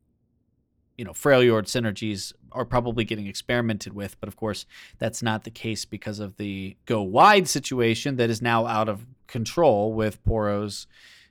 you 0.96 1.04
know 1.04 1.12
Freljord 1.12 1.64
synergies 1.64 2.32
are 2.52 2.64
probably 2.64 3.04
getting 3.04 3.26
experimented 3.26 3.92
with, 3.92 4.18
but 4.20 4.28
of 4.28 4.36
course 4.36 4.66
that's 4.98 5.22
not 5.22 5.44
the 5.44 5.50
case 5.50 5.84
because 5.84 6.20
of 6.20 6.36
the 6.36 6.76
go 6.86 7.02
wide 7.02 7.48
situation 7.48 8.16
that 8.16 8.30
is 8.30 8.40
now 8.40 8.66
out 8.66 8.88
of 8.88 9.06
control 9.26 9.92
with 9.92 10.24
poros 10.24 10.86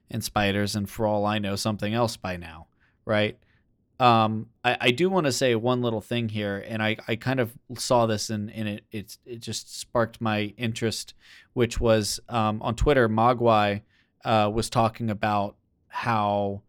and 0.09 0.23
spiders, 0.23 0.75
and 0.75 0.89
for 0.89 1.07
all 1.07 1.25
I 1.25 1.39
know, 1.39 1.55
something 1.55 1.93
else 1.93 2.15
by 2.15 2.37
now, 2.37 2.67
right? 3.05 3.37
Um, 3.99 4.49
I, 4.63 4.77
I 4.81 4.91
do 4.91 5.09
want 5.09 5.25
to 5.25 5.31
say 5.31 5.55
one 5.55 5.81
little 5.81 6.01
thing 6.01 6.29
here, 6.29 6.63
and 6.67 6.83
I, 6.83 6.97
I 7.07 7.15
kind 7.15 7.39
of 7.39 7.53
saw 7.77 8.05
this 8.05 8.29
and, 8.29 8.51
and 8.51 8.67
it, 8.67 8.83
it 8.91 9.17
it 9.25 9.39
just 9.39 9.79
sparked 9.79 10.19
my 10.19 10.53
interest, 10.57 11.13
which 11.53 11.79
was 11.79 12.19
um, 12.29 12.61
on 12.61 12.75
Twitter, 12.75 13.07
Mogwai 13.07 13.81
uh, 14.25 14.51
was 14.53 14.69
talking 14.69 15.09
about 15.09 15.55
how 15.87 16.61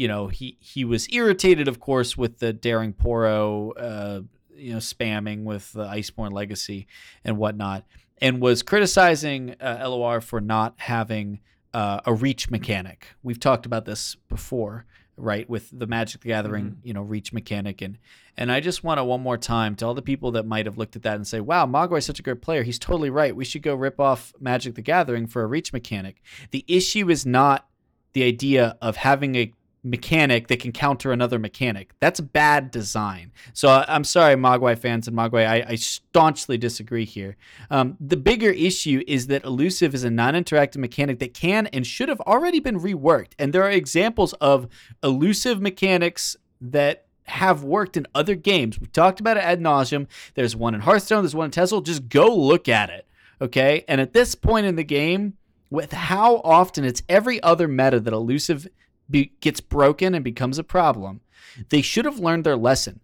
you 0.00 0.08
know 0.08 0.28
he 0.28 0.56
he 0.60 0.82
was 0.82 1.06
irritated, 1.12 1.68
of 1.68 1.78
course, 1.78 2.16
with 2.16 2.38
the 2.38 2.54
daring 2.54 2.94
poro, 2.94 3.72
uh, 3.76 4.22
you 4.56 4.72
know, 4.72 4.78
spamming 4.78 5.44
with 5.44 5.74
the 5.74 5.84
Iceborne 5.84 6.32
Legacy 6.32 6.86
and 7.22 7.36
whatnot, 7.36 7.84
and 8.16 8.40
was 8.40 8.62
criticizing 8.62 9.56
uh, 9.60 9.86
LOR 9.86 10.22
for 10.22 10.40
not 10.40 10.72
having 10.78 11.40
uh, 11.74 12.00
a 12.06 12.14
reach 12.14 12.48
mechanic. 12.48 13.08
We've 13.22 13.38
talked 13.38 13.66
about 13.66 13.84
this 13.84 14.14
before, 14.30 14.86
right? 15.18 15.46
With 15.50 15.68
the 15.70 15.86
Magic 15.86 16.22
the 16.22 16.28
Gathering, 16.28 16.78
you 16.82 16.94
know, 16.94 17.02
reach 17.02 17.34
mechanic, 17.34 17.82
and 17.82 17.98
and 18.38 18.50
I 18.50 18.60
just 18.60 18.82
want 18.82 18.96
to 18.96 19.04
one 19.04 19.20
more 19.20 19.36
time 19.36 19.76
to 19.76 19.86
all 19.86 19.92
the 19.92 20.00
people 20.00 20.30
that 20.30 20.46
might 20.46 20.64
have 20.64 20.78
looked 20.78 20.96
at 20.96 21.02
that 21.02 21.16
and 21.16 21.26
say, 21.26 21.40
"Wow, 21.40 21.66
Mogwai's 21.66 22.06
such 22.06 22.18
a 22.18 22.22
great 22.22 22.40
player. 22.40 22.62
He's 22.62 22.78
totally 22.78 23.10
right. 23.10 23.36
We 23.36 23.44
should 23.44 23.60
go 23.60 23.74
rip 23.74 24.00
off 24.00 24.32
Magic 24.40 24.76
the 24.76 24.80
Gathering 24.80 25.26
for 25.26 25.42
a 25.42 25.46
reach 25.46 25.74
mechanic." 25.74 26.22
The 26.52 26.64
issue 26.66 27.10
is 27.10 27.26
not 27.26 27.66
the 28.14 28.22
idea 28.22 28.78
of 28.80 28.96
having 28.96 29.36
a 29.36 29.52
mechanic 29.82 30.48
that 30.48 30.60
can 30.60 30.72
counter 30.72 31.12
another 31.12 31.38
mechanic. 31.38 31.92
That's 32.00 32.20
bad 32.20 32.70
design. 32.70 33.32
So 33.54 33.68
I- 33.68 33.86
I'm 33.88 34.04
sorry, 34.04 34.34
Mogwai 34.34 34.78
fans 34.78 35.08
and 35.08 35.16
Mogwai. 35.16 35.46
I, 35.46 35.64
I 35.68 35.74
staunchly 35.76 36.58
disagree 36.58 37.04
here. 37.04 37.36
Um, 37.70 37.96
the 37.98 38.16
bigger 38.16 38.50
issue 38.50 39.02
is 39.06 39.28
that 39.28 39.44
elusive 39.44 39.94
is 39.94 40.04
a 40.04 40.10
non-interactive 40.10 40.76
mechanic 40.76 41.18
that 41.20 41.34
can 41.34 41.66
and 41.68 41.86
should 41.86 42.08
have 42.08 42.20
already 42.22 42.60
been 42.60 42.78
reworked. 42.78 43.32
And 43.38 43.52
there 43.52 43.64
are 43.64 43.70
examples 43.70 44.32
of 44.34 44.68
elusive 45.02 45.60
mechanics 45.60 46.36
that 46.60 47.06
have 47.24 47.62
worked 47.62 47.96
in 47.96 48.06
other 48.14 48.34
games. 48.34 48.78
We've 48.78 48.92
talked 48.92 49.20
about 49.20 49.36
it 49.36 49.44
ad 49.44 49.60
nauseum. 49.60 50.08
There's 50.34 50.56
one 50.56 50.74
in 50.74 50.80
Hearthstone. 50.80 51.22
There's 51.22 51.34
one 51.34 51.46
in 51.46 51.50
TESL. 51.52 51.84
Just 51.84 52.08
go 52.08 52.34
look 52.34 52.68
at 52.68 52.90
it. 52.90 53.06
Okay. 53.40 53.84
And 53.88 54.00
at 54.00 54.12
this 54.12 54.34
point 54.34 54.66
in 54.66 54.76
the 54.76 54.84
game, 54.84 55.34
with 55.70 55.92
how 55.92 56.38
often 56.38 56.84
it's 56.84 57.02
every 57.08 57.40
other 57.42 57.68
meta 57.68 58.00
that 58.00 58.12
elusive 58.12 58.66
be, 59.10 59.32
gets 59.40 59.60
broken 59.60 60.14
and 60.14 60.24
becomes 60.24 60.58
a 60.58 60.64
problem, 60.64 61.20
they 61.68 61.82
should 61.82 62.04
have 62.04 62.18
learned 62.18 62.44
their 62.44 62.56
lesson. 62.56 63.00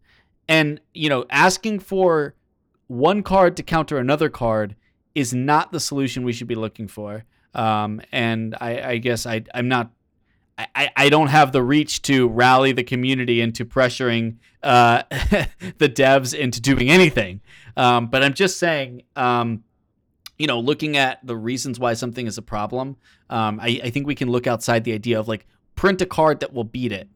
And, 0.49 0.81
you 0.95 1.09
know, 1.09 1.24
asking 1.31 1.81
for 1.81 2.35
one 2.87 3.23
card 3.23 3.57
to 3.57 3.62
counter 3.62 3.99
another 3.99 4.28
card 4.28 4.77
is 5.15 5.35
not 5.35 5.73
the 5.73 5.81
solution 5.81 6.23
we 6.23 6.33
should 6.33 6.47
be 6.47 6.55
looking 6.55 6.87
for. 6.87 7.24
Um, 7.55 8.01
and 8.12 8.55
I, 8.61 8.91
I 8.91 8.99
guess 8.99 9.27
I, 9.27 9.45
I'm 9.55 9.69
not. 9.69 9.91
I, 10.59 10.91
I 10.97 11.09
don't 11.11 11.27
have 11.27 11.53
the 11.53 11.62
reach 11.62 12.01
to 12.03 12.28
rally 12.28 12.73
the 12.73 12.83
community 12.83 13.43
into 13.43 13.66
pressuring 13.66 14.37
uh, 14.62 15.03
the 15.11 15.89
devs 15.89 16.35
into 16.35 16.62
doing 16.62 16.89
anything. 16.89 17.43
Um, 17.77 18.07
but 18.07 18.23
I'm 18.23 18.33
just 18.33 18.59
saying, 18.59 19.03
um, 19.16 19.65
you 20.39 20.47
know, 20.47 20.59
looking 20.59 20.97
at 20.97 21.24
the 21.27 21.37
reasons 21.37 21.78
why 21.78 21.93
something 21.93 22.27
is 22.27 22.39
a 22.39 22.43
problem, 22.43 22.97
um, 23.28 23.61
I, 23.61 23.81
I 23.85 23.91
think 23.91 24.07
we 24.07 24.15
can 24.15 24.31
look 24.31 24.47
outside 24.47 24.85
the 24.85 24.95
idea 24.95 25.20
of 25.20 25.28
like 25.28 25.47
print 25.77 26.01
a 26.03 26.07
card 26.07 26.40
that 26.40 26.53
will 26.53 26.65
beat 26.65 26.90
it. 26.90 27.09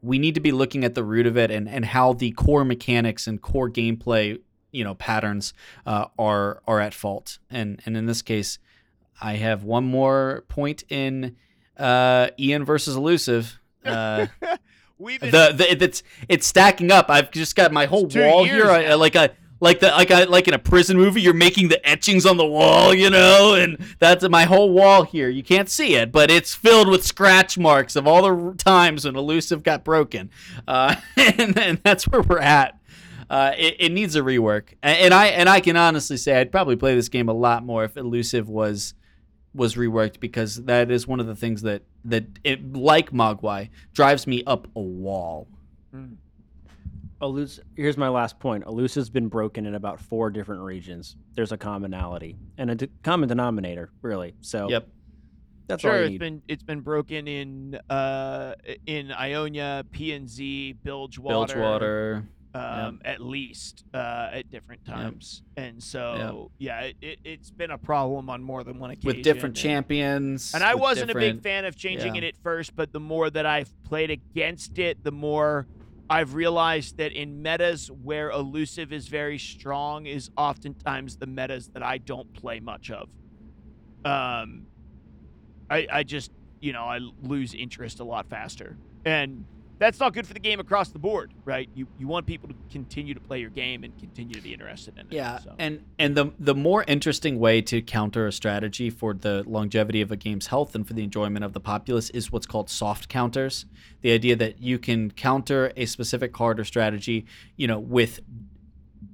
We 0.00 0.18
need 0.18 0.34
to 0.36 0.40
be 0.40 0.52
looking 0.52 0.84
at 0.84 0.94
the 0.94 1.02
root 1.02 1.26
of 1.26 1.36
it 1.36 1.50
and, 1.50 1.68
and 1.68 1.84
how 1.84 2.12
the 2.12 2.30
core 2.32 2.64
mechanics 2.64 3.26
and 3.26 3.42
core 3.42 3.68
gameplay, 3.68 4.38
you 4.70 4.84
know, 4.84 4.94
patterns 4.94 5.52
uh, 5.84 6.06
are 6.18 6.62
are 6.68 6.80
at 6.80 6.94
fault. 6.94 7.38
And 7.50 7.82
and 7.84 7.96
in 7.96 8.06
this 8.06 8.22
case, 8.22 8.58
I 9.20 9.34
have 9.34 9.64
one 9.64 9.84
more 9.84 10.44
point 10.48 10.84
in 10.88 11.36
uh, 11.76 12.28
Ian 12.38 12.64
versus 12.64 12.94
Elusive. 12.94 13.58
Uh, 13.84 14.26
We've 14.98 15.20
been 15.20 15.30
the, 15.30 15.52
the 15.54 15.84
it's 15.84 16.02
it's 16.28 16.46
stacking 16.46 16.90
up. 16.90 17.10
I've 17.10 17.30
just 17.30 17.56
got 17.56 17.72
my 17.72 17.86
whole 17.86 18.06
wall 18.06 18.46
years 18.46 18.62
here, 18.62 18.88
now. 18.88 18.96
like 18.96 19.14
a 19.14 19.32
like 19.60 19.80
the 19.80 19.88
like 19.88 20.10
I 20.10 20.24
like 20.24 20.48
in 20.48 20.54
a 20.54 20.58
prison 20.58 20.96
movie. 20.96 21.20
You're 21.22 21.34
making 21.34 21.68
the 21.68 21.88
etchings 21.88 22.26
on 22.26 22.36
the 22.36 22.46
wall, 22.46 22.94
you 22.94 23.10
know, 23.10 23.54
and 23.54 23.78
that's 23.98 24.28
my 24.28 24.44
whole 24.44 24.70
wall 24.70 25.04
here. 25.04 25.28
You 25.28 25.42
can't 25.42 25.68
see 25.68 25.94
it, 25.94 26.12
but 26.12 26.30
it's 26.30 26.54
filled 26.54 26.88
with 26.88 27.04
scratch 27.04 27.56
marks 27.56 27.96
of 27.96 28.06
all 28.06 28.22
the 28.22 28.54
times 28.56 29.04
when 29.04 29.16
elusive 29.16 29.62
got 29.62 29.84
broken, 29.84 30.30
uh, 30.68 30.96
and, 31.16 31.58
and 31.58 31.80
that's 31.82 32.04
where 32.04 32.22
we're 32.22 32.38
at. 32.38 32.78
Uh, 33.28 33.52
it, 33.56 33.76
it 33.80 33.92
needs 33.92 34.14
a 34.14 34.20
rework, 34.20 34.74
A- 34.82 34.86
and 34.86 35.12
I 35.12 35.26
and 35.26 35.48
I 35.48 35.60
can 35.60 35.76
honestly 35.76 36.16
say 36.16 36.38
I'd 36.40 36.52
probably 36.52 36.76
play 36.76 36.94
this 36.94 37.08
game 37.08 37.28
a 37.28 37.34
lot 37.34 37.64
more 37.64 37.84
if 37.84 37.96
elusive 37.96 38.48
was 38.48 38.94
was 39.54 39.74
reworked 39.74 40.20
because 40.20 40.56
that 40.64 40.90
is 40.90 41.06
one 41.06 41.18
of 41.18 41.26
the 41.26 41.34
things 41.34 41.62
that 41.62 41.82
that 42.04 42.24
it, 42.44 42.74
like 42.74 43.10
Mogwai 43.10 43.70
drives 43.94 44.26
me 44.26 44.44
up 44.46 44.68
a 44.76 44.80
wall. 44.80 45.48
Elus- 47.20 47.60
here's 47.76 47.96
my 47.96 48.08
last 48.08 48.38
point. 48.38 48.64
Elusive's 48.66 49.08
been 49.10 49.28
broken 49.28 49.64
in 49.66 49.74
about 49.74 50.00
four 50.00 50.30
different 50.30 50.62
regions. 50.62 51.16
There's 51.34 51.52
a 51.52 51.56
commonality 51.56 52.36
and 52.58 52.70
a 52.70 52.74
d- 52.74 52.88
common 53.02 53.28
denominator, 53.28 53.90
really. 54.02 54.34
So 54.42 54.68
Yep. 54.68 54.88
that's 55.66 55.84
all 55.84 55.90
sure 55.92 55.98
you 56.00 56.04
it's 56.04 56.10
need. 56.12 56.18
been 56.20 56.42
it's 56.48 56.62
been 56.62 56.80
broken 56.80 57.26
in 57.26 57.74
uh 57.88 58.54
in 58.86 59.12
Ionia, 59.12 59.84
PNZ, 59.92 60.76
Bilgewater, 60.82 61.54
Bilgewater. 61.54 62.28
um, 62.54 63.00
at 63.04 63.20
least 63.20 63.84
uh, 63.94 64.28
at 64.32 64.50
different 64.50 64.84
times, 64.84 65.42
and 65.56 65.82
so 65.82 66.50
yeah, 66.58 66.80
it, 66.82 66.96
it, 67.02 67.18
it's 67.24 67.50
been 67.50 67.70
a 67.70 67.76
problem 67.78 68.30
on 68.30 68.42
more 68.42 68.62
than 68.64 68.78
one 68.78 68.90
occasion 68.90 69.06
with 69.08 69.22
different 69.22 69.56
and- 69.56 69.62
champions. 69.62 70.54
And 70.54 70.62
I 70.62 70.74
wasn't 70.74 71.10
a 71.10 71.14
big 71.14 71.42
fan 71.42 71.64
of 71.64 71.76
changing 71.76 72.14
yeah. 72.14 72.22
it 72.22 72.28
at 72.28 72.36
first, 72.42 72.76
but 72.76 72.92
the 72.92 73.00
more 73.00 73.28
that 73.30 73.44
I've 73.46 73.70
played 73.84 74.10
against 74.10 74.78
it, 74.78 75.02
the 75.04 75.12
more 75.12 75.66
I've 76.08 76.34
realized 76.34 76.98
that 76.98 77.12
in 77.12 77.42
metas 77.42 77.90
where 77.90 78.30
elusive 78.30 78.92
is 78.92 79.08
very 79.08 79.38
strong 79.38 80.06
is 80.06 80.30
oftentimes 80.36 81.16
the 81.16 81.26
metas 81.26 81.68
that 81.68 81.82
I 81.82 81.98
don't 81.98 82.32
play 82.32 82.60
much 82.60 82.90
of. 82.90 83.08
Um, 84.04 84.66
I 85.68 85.86
I 85.90 86.02
just 86.04 86.30
you 86.60 86.72
know 86.72 86.84
I 86.84 87.00
lose 87.22 87.54
interest 87.54 87.98
a 88.00 88.04
lot 88.04 88.28
faster, 88.28 88.76
and 89.04 89.44
that's 89.78 90.00
not 90.00 90.14
good 90.14 90.26
for 90.26 90.34
the 90.34 90.40
game 90.40 90.60
across 90.60 90.88
the 90.90 90.98
board, 90.98 91.32
right? 91.44 91.68
You 91.74 91.86
you 91.98 92.06
want 92.06 92.26
people 92.26 92.48
to 92.48 92.54
continue 92.70 93.14
to 93.14 93.20
play 93.20 93.40
your 93.40 93.50
game 93.50 93.84
and 93.84 93.96
continue 93.98 94.34
to 94.34 94.40
be 94.40 94.52
interested 94.52 94.94
in 94.98 95.06
it. 95.06 95.12
Yeah, 95.12 95.38
so. 95.38 95.54
and 95.58 95.84
and 95.98 96.16
the 96.16 96.32
the 96.38 96.54
more 96.54 96.84
interesting 96.86 97.38
way 97.38 97.60
to 97.62 97.82
counter 97.82 98.26
a 98.26 98.32
strategy 98.32 98.90
for 98.90 99.14
the 99.14 99.44
longevity 99.46 100.00
of 100.00 100.10
a 100.10 100.16
game's 100.16 100.46
health 100.48 100.74
and 100.74 100.86
for 100.86 100.94
the 100.94 101.04
enjoyment 101.04 101.44
of 101.44 101.52
the 101.52 101.60
populace 101.60 102.10
is 102.10 102.32
what's 102.32 102.46
called 102.46 102.70
soft 102.70 103.08
counters. 103.08 103.66
The 104.00 104.12
idea 104.12 104.36
that 104.36 104.60
you 104.60 104.78
can 104.78 105.10
counter 105.10 105.72
a 105.76 105.86
specific 105.86 106.32
card 106.32 106.58
or 106.58 106.64
strategy, 106.64 107.26
you 107.56 107.66
know, 107.66 107.78
with 107.78 108.20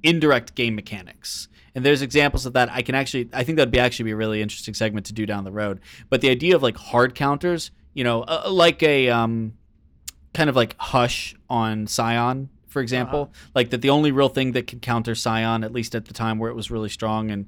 indirect 0.03 0.55
game 0.55 0.75
mechanics. 0.75 1.49
And 1.75 1.85
there's 1.85 2.03
examples 2.03 2.45
of 2.45 2.53
that. 2.53 2.71
I 2.71 2.83
can 2.83 2.95
actually, 2.95 3.31
I 3.33 3.45
think 3.45 3.57
that'd 3.57 3.73
be 3.73 3.79
actually 3.79 4.05
be 4.05 4.11
a 4.11 4.17
really 4.17 4.43
interesting 4.43 4.75
segment 4.75 5.07
to 5.07 5.13
do 5.13 5.25
down 5.25 5.45
the 5.45 5.53
road. 5.53 5.81
But 6.11 6.21
the 6.21 6.29
idea 6.29 6.55
of 6.55 6.63
like 6.63 6.77
hard 6.77 7.15
counters, 7.15 7.71
you 7.95 8.05
know, 8.05 8.23
uh, 8.23 8.51
like 8.51 8.83
a 8.83 9.09
um, 9.09 9.55
kind 10.35 10.49
of 10.51 10.57
like 10.57 10.75
Hush 10.79 11.35
on 11.51 11.87
Sion, 11.87 12.49
for 12.67 12.81
example, 12.81 13.33
like 13.55 13.71
that 13.71 13.83
the 13.83 13.91
only 13.91 14.13
real 14.13 14.29
thing 14.29 14.53
that 14.53 14.67
could 14.67 14.81
counter 14.83 15.15
Sion, 15.15 15.63
at 15.65 15.73
least 15.73 15.95
at 15.95 16.07
the 16.07 16.15
time 16.15 16.39
where 16.39 16.51
it 16.51 16.55
was 16.55 16.71
really 16.71 16.89
strong, 16.89 17.31
and 17.31 17.47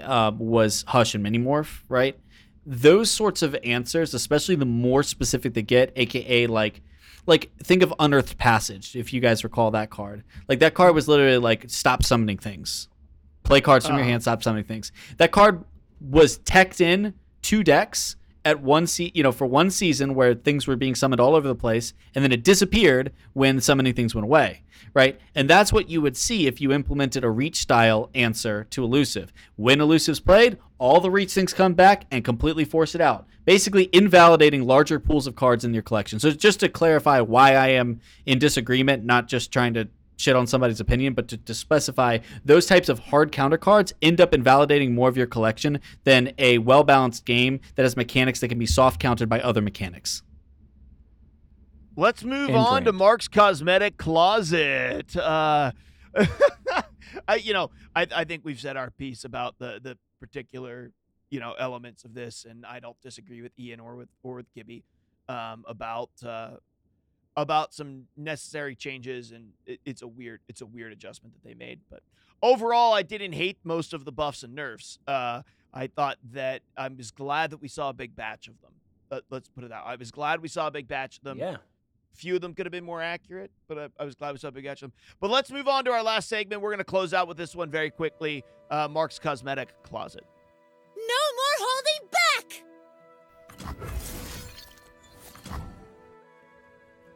uh, 0.00 0.30
was 0.36 0.84
Hush 0.88 1.14
and 1.14 1.24
Minimorph, 1.24 1.80
right? 1.88 2.18
Those 2.64 3.10
sorts 3.10 3.42
of 3.42 3.56
answers, 3.64 4.14
especially 4.14 4.54
the 4.54 4.64
more 4.64 5.02
specific 5.02 5.54
they 5.54 5.62
get, 5.62 5.92
aka 5.96 6.46
like 6.46 6.80
like 7.26 7.50
think 7.62 7.82
of 7.82 7.92
unearthed 7.98 8.36
passage 8.38 8.96
if 8.96 9.12
you 9.12 9.20
guys 9.20 9.44
recall 9.44 9.70
that 9.72 9.90
card. 9.90 10.22
Like 10.48 10.60
that 10.60 10.74
card 10.74 10.94
was 10.94 11.08
literally 11.08 11.38
like 11.38 11.64
stop 11.68 12.02
summoning 12.04 12.38
things. 12.38 12.88
Play 13.42 13.60
cards 13.60 13.84
from 13.86 13.96
your 13.96 14.02
Uh-huh. 14.02 14.10
hand 14.10 14.22
stop 14.22 14.42
summoning 14.42 14.64
things. 14.64 14.92
That 15.18 15.32
card 15.32 15.64
was 16.00 16.38
teched 16.38 16.80
in 16.80 17.14
two 17.42 17.62
decks 17.64 18.16
at 18.44 18.60
one 18.60 18.86
se- 18.86 19.12
you 19.14 19.22
know 19.22 19.32
for 19.32 19.46
one 19.46 19.70
season 19.70 20.14
where 20.14 20.34
things 20.34 20.66
were 20.66 20.76
being 20.76 20.94
summoned 20.94 21.20
all 21.20 21.34
over 21.34 21.46
the 21.46 21.54
place 21.54 21.94
and 22.14 22.24
then 22.24 22.32
it 22.32 22.44
disappeared 22.44 23.12
when 23.32 23.60
summoning 23.60 23.94
things 23.94 24.14
went 24.14 24.24
away 24.24 24.62
right? 24.94 25.20
And 25.34 25.48
that's 25.48 25.72
what 25.72 25.88
you 25.88 26.00
would 26.02 26.16
see 26.16 26.46
if 26.46 26.60
you 26.60 26.72
implemented 26.72 27.24
a 27.24 27.30
reach 27.30 27.60
style 27.60 28.10
answer 28.14 28.64
to 28.70 28.84
elusive. 28.84 29.32
When 29.56 29.80
elusive's 29.80 30.20
played 30.20 30.58
all 30.78 31.00
the 31.00 31.10
reach 31.10 31.32
things 31.32 31.54
come 31.54 31.74
back 31.74 32.06
and 32.10 32.24
completely 32.24 32.64
force 32.64 32.94
it 32.94 33.00
out 33.00 33.26
basically 33.44 33.88
invalidating 33.92 34.66
larger 34.66 35.00
pools 35.00 35.26
of 35.26 35.34
cards 35.34 35.64
in 35.64 35.74
your 35.74 35.82
collection. 35.82 36.20
So 36.20 36.30
just 36.30 36.60
to 36.60 36.68
clarify 36.68 37.20
why 37.20 37.54
i 37.54 37.68
am 37.68 38.00
in 38.26 38.38
disagreement 38.38 39.04
not 39.04 39.28
just 39.28 39.52
trying 39.52 39.74
to 39.74 39.88
shit 40.16 40.36
on 40.36 40.46
somebody's 40.46 40.80
opinion, 40.80 41.14
but 41.14 41.28
to, 41.28 41.36
to 41.36 41.54
specify 41.54 42.18
those 42.44 42.66
types 42.66 42.88
of 42.88 42.98
hard 42.98 43.32
counter 43.32 43.58
cards 43.58 43.92
end 44.02 44.20
up 44.20 44.34
invalidating 44.34 44.94
more 44.94 45.08
of 45.08 45.16
your 45.16 45.26
collection 45.26 45.80
than 46.04 46.32
a 46.38 46.58
well 46.58 46.84
balanced 46.84 47.24
game 47.24 47.60
that 47.74 47.82
has 47.82 47.96
mechanics 47.96 48.40
that 48.40 48.48
can 48.48 48.58
be 48.58 48.66
soft 48.66 49.00
countered 49.00 49.28
by 49.28 49.40
other 49.40 49.60
mechanics. 49.60 50.22
Let's 51.96 52.24
move 52.24 52.48
And 52.48 52.56
on 52.56 52.84
to. 52.84 52.92
Mark's 52.92 53.28
cosmetic 53.28 53.98
closet. 53.98 55.14
Uh, 55.14 55.72
I, 57.28 57.36
you 57.36 57.52
know, 57.52 57.70
I, 57.94 58.06
I 58.14 58.24
think 58.24 58.44
we've 58.44 58.60
said 58.60 58.76
our 58.76 58.90
piece 58.90 59.24
about 59.24 59.58
the 59.58 59.78
the 59.82 59.98
particular, 60.20 60.92
you 61.30 61.40
know, 61.40 61.54
elements 61.58 62.04
of 62.04 62.14
this, 62.14 62.46
and 62.48 62.64
I 62.64 62.80
don't 62.80 63.00
disagree 63.02 63.42
with 63.42 63.52
Ian 63.58 63.80
or 63.80 63.96
with 63.96 64.08
or 64.22 64.36
with 64.36 64.52
Gibby 64.54 64.84
um, 65.28 65.64
about 65.68 66.10
uh, 66.24 66.52
about 67.36 67.72
some 67.72 68.06
necessary 68.16 68.74
changes, 68.74 69.32
and 69.32 69.50
it, 69.66 69.80
it's 69.84 70.02
a 70.02 70.06
weird 70.06 70.40
it's 70.48 70.60
a 70.60 70.66
weird 70.66 70.92
adjustment 70.92 71.34
that 71.34 71.48
they 71.48 71.54
made. 71.54 71.80
But 71.90 72.02
overall, 72.42 72.92
I 72.92 73.02
didn't 73.02 73.32
hate 73.32 73.58
most 73.64 73.92
of 73.94 74.04
the 74.04 74.12
buffs 74.12 74.42
and 74.42 74.54
nerfs. 74.54 74.98
Uh, 75.06 75.42
I 75.72 75.86
thought 75.86 76.18
that 76.32 76.62
I 76.76 76.88
was 76.88 77.10
glad 77.10 77.50
that 77.50 77.62
we 77.62 77.68
saw 77.68 77.88
a 77.88 77.94
big 77.94 78.14
batch 78.14 78.48
of 78.48 78.60
them. 78.60 78.72
Uh, 79.10 79.20
let's 79.30 79.48
put 79.48 79.64
it 79.64 79.70
that. 79.70 79.84
way. 79.84 79.92
I 79.92 79.96
was 79.96 80.10
glad 80.10 80.40
we 80.40 80.48
saw 80.48 80.66
a 80.66 80.70
big 80.70 80.88
batch 80.88 81.18
of 81.18 81.24
them 81.24 81.38
yeah. 81.38 81.56
few 82.14 82.34
of 82.34 82.40
them 82.40 82.54
could 82.54 82.66
have 82.66 82.72
been 82.72 82.84
more 82.84 83.02
accurate, 83.02 83.50
but 83.68 83.78
I, 83.78 83.88
I 83.98 84.04
was 84.04 84.14
glad 84.14 84.32
we 84.32 84.38
saw 84.38 84.48
a 84.48 84.52
big 84.52 84.64
batch 84.64 84.82
of 84.82 84.90
them. 84.90 84.92
But 85.20 85.30
let's 85.30 85.50
move 85.50 85.68
on 85.68 85.84
to 85.84 85.92
our 85.92 86.02
last 86.02 86.28
segment. 86.28 86.62
We're 86.62 86.70
going 86.70 86.78
to 86.78 86.84
close 86.84 87.14
out 87.14 87.28
with 87.28 87.36
this 87.36 87.54
one 87.54 87.70
very 87.70 87.90
quickly. 87.90 88.44
Uh, 88.70 88.88
Mark's 88.88 89.18
cosmetic 89.18 89.82
closet. 89.82 90.24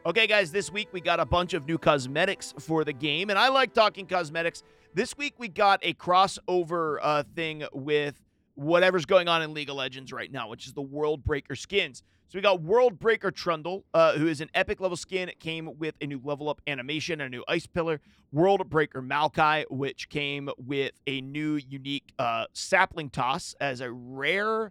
Okay, 0.07 0.29
guys, 0.29 0.53
this 0.53 0.71
week 0.71 0.87
we 0.93 1.01
got 1.01 1.19
a 1.19 1.27
bunch 1.27 1.53
of 1.53 1.67
new 1.67 1.79
cosmetics 1.79 2.55
for 2.61 2.85
the 2.85 2.93
game, 2.93 3.29
and 3.29 3.37
I 3.37 3.49
like 3.49 3.75
talking 3.75 4.07
cosmetics. 4.07 4.63
This 4.95 5.17
week 5.17 5.35
we 5.37 5.49
got 5.49 5.81
a 5.83 5.95
crossover 5.95 6.99
uh, 7.03 7.25
thing 7.35 7.65
with 7.73 8.15
whatever's 8.55 9.05
going 9.05 9.27
on 9.27 9.43
in 9.43 9.53
League 9.53 9.69
of 9.69 9.75
Legends 9.75 10.13
right 10.13 10.31
now, 10.31 10.49
which 10.49 10.69
is 10.69 10.75
the 10.75 10.81
World 10.81 11.25
Breaker 11.25 11.57
skins. 11.57 12.05
So 12.29 12.39
we 12.39 12.41
got 12.41 12.63
World 12.63 13.01
Breaker 13.01 13.33
Trundle, 13.33 13.85
uh, 13.95 14.13
who 14.13 14.29
is 14.29 14.41
an 14.41 14.49
epic 14.55 14.81
level 14.81 14.97
skin. 14.97 15.29
It 15.29 15.41
came 15.41 15.77
with 15.77 15.97
a 16.01 16.07
new 16.07 16.21
level 16.23 16.49
up 16.49 16.63
animation, 16.69 17.21
a 17.21 17.29
new 17.29 17.43
ice 17.49 17.67
pillar. 17.67 18.01
World 18.31 18.71
Breaker 18.71 19.03
Maokai, 19.03 19.65
which 19.71 20.09
came 20.09 20.49
with 20.57 20.93
a 21.09 21.21
new 21.21 21.57
unique 21.57 22.13
uh, 22.21 22.45
sapling 22.53 23.11
toss 23.11 23.57
as 23.61 23.81
a 23.81 23.91
rare, 23.91 24.71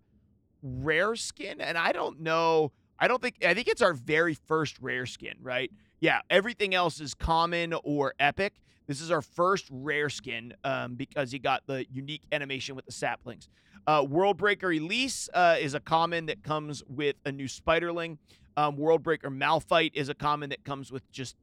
rare 0.64 1.18
skin. 1.18 1.60
And 1.60 1.78
I 1.78 1.92
don't 1.92 2.22
know. 2.22 2.72
I 3.00 3.08
don't 3.08 3.22
think 3.22 3.44
I 3.46 3.54
think 3.54 3.68
it's 3.68 3.82
our 3.82 3.94
very 3.94 4.34
first 4.34 4.78
rare 4.80 5.06
skin, 5.06 5.36
right? 5.42 5.72
Yeah, 6.00 6.22
everything 6.30 6.74
else 6.74 7.00
is 7.00 7.14
common 7.14 7.74
or 7.84 8.14
epic. 8.20 8.54
This 8.88 9.02
is 9.02 9.12
our 9.12 9.22
first 9.22 9.66
rare 9.72 10.10
skin 10.10 10.54
um, 10.64 10.96
because 10.96 11.32
he 11.32 11.40
got 11.40 11.64
the 11.66 11.86
unique 11.92 12.22
animation 12.32 12.76
with 12.76 12.86
the 12.86 12.92
saplings. 12.92 13.50
Uh, 13.88 14.06
World 14.08 14.38
Breaker 14.38 14.72
Elise 14.72 15.30
uh, 15.34 15.58
is 15.60 15.74
a 15.74 15.80
common 15.80 16.28
that 16.28 16.44
comes 16.44 16.84
with 16.88 17.16
a 17.26 17.32
new 17.32 17.48
Spiderling. 17.48 18.18
Um, 18.58 18.78
World 18.78 19.04
Breaker 19.04 19.30
Malphite 19.30 19.92
is 19.94 20.10
a 20.10 20.14
common 20.14 20.50
that 20.50 20.64
comes 20.64 20.92
with 20.92 21.10
just 21.12 21.36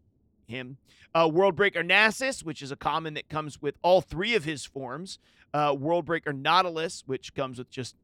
him. 0.47 0.77
Uh, 1.15 1.29
World 1.33 1.57
Breaker 1.57 1.83
Nasus, 1.83 2.45
which 2.45 2.63
is 2.63 2.73
a 2.73 2.77
common 2.77 3.15
that 3.15 3.29
comes 3.29 3.61
with 3.61 3.77
all 3.83 4.01
three 4.01 4.35
of 4.35 4.45
his 4.45 4.65
forms. 4.65 5.19
Uh, 5.53 5.75
World 5.79 6.05
Breaker 6.05 6.33
Nautilus, 6.33 7.03
which 7.07 7.35
comes 7.35 7.59
with 7.59 7.71
just 7.71 7.95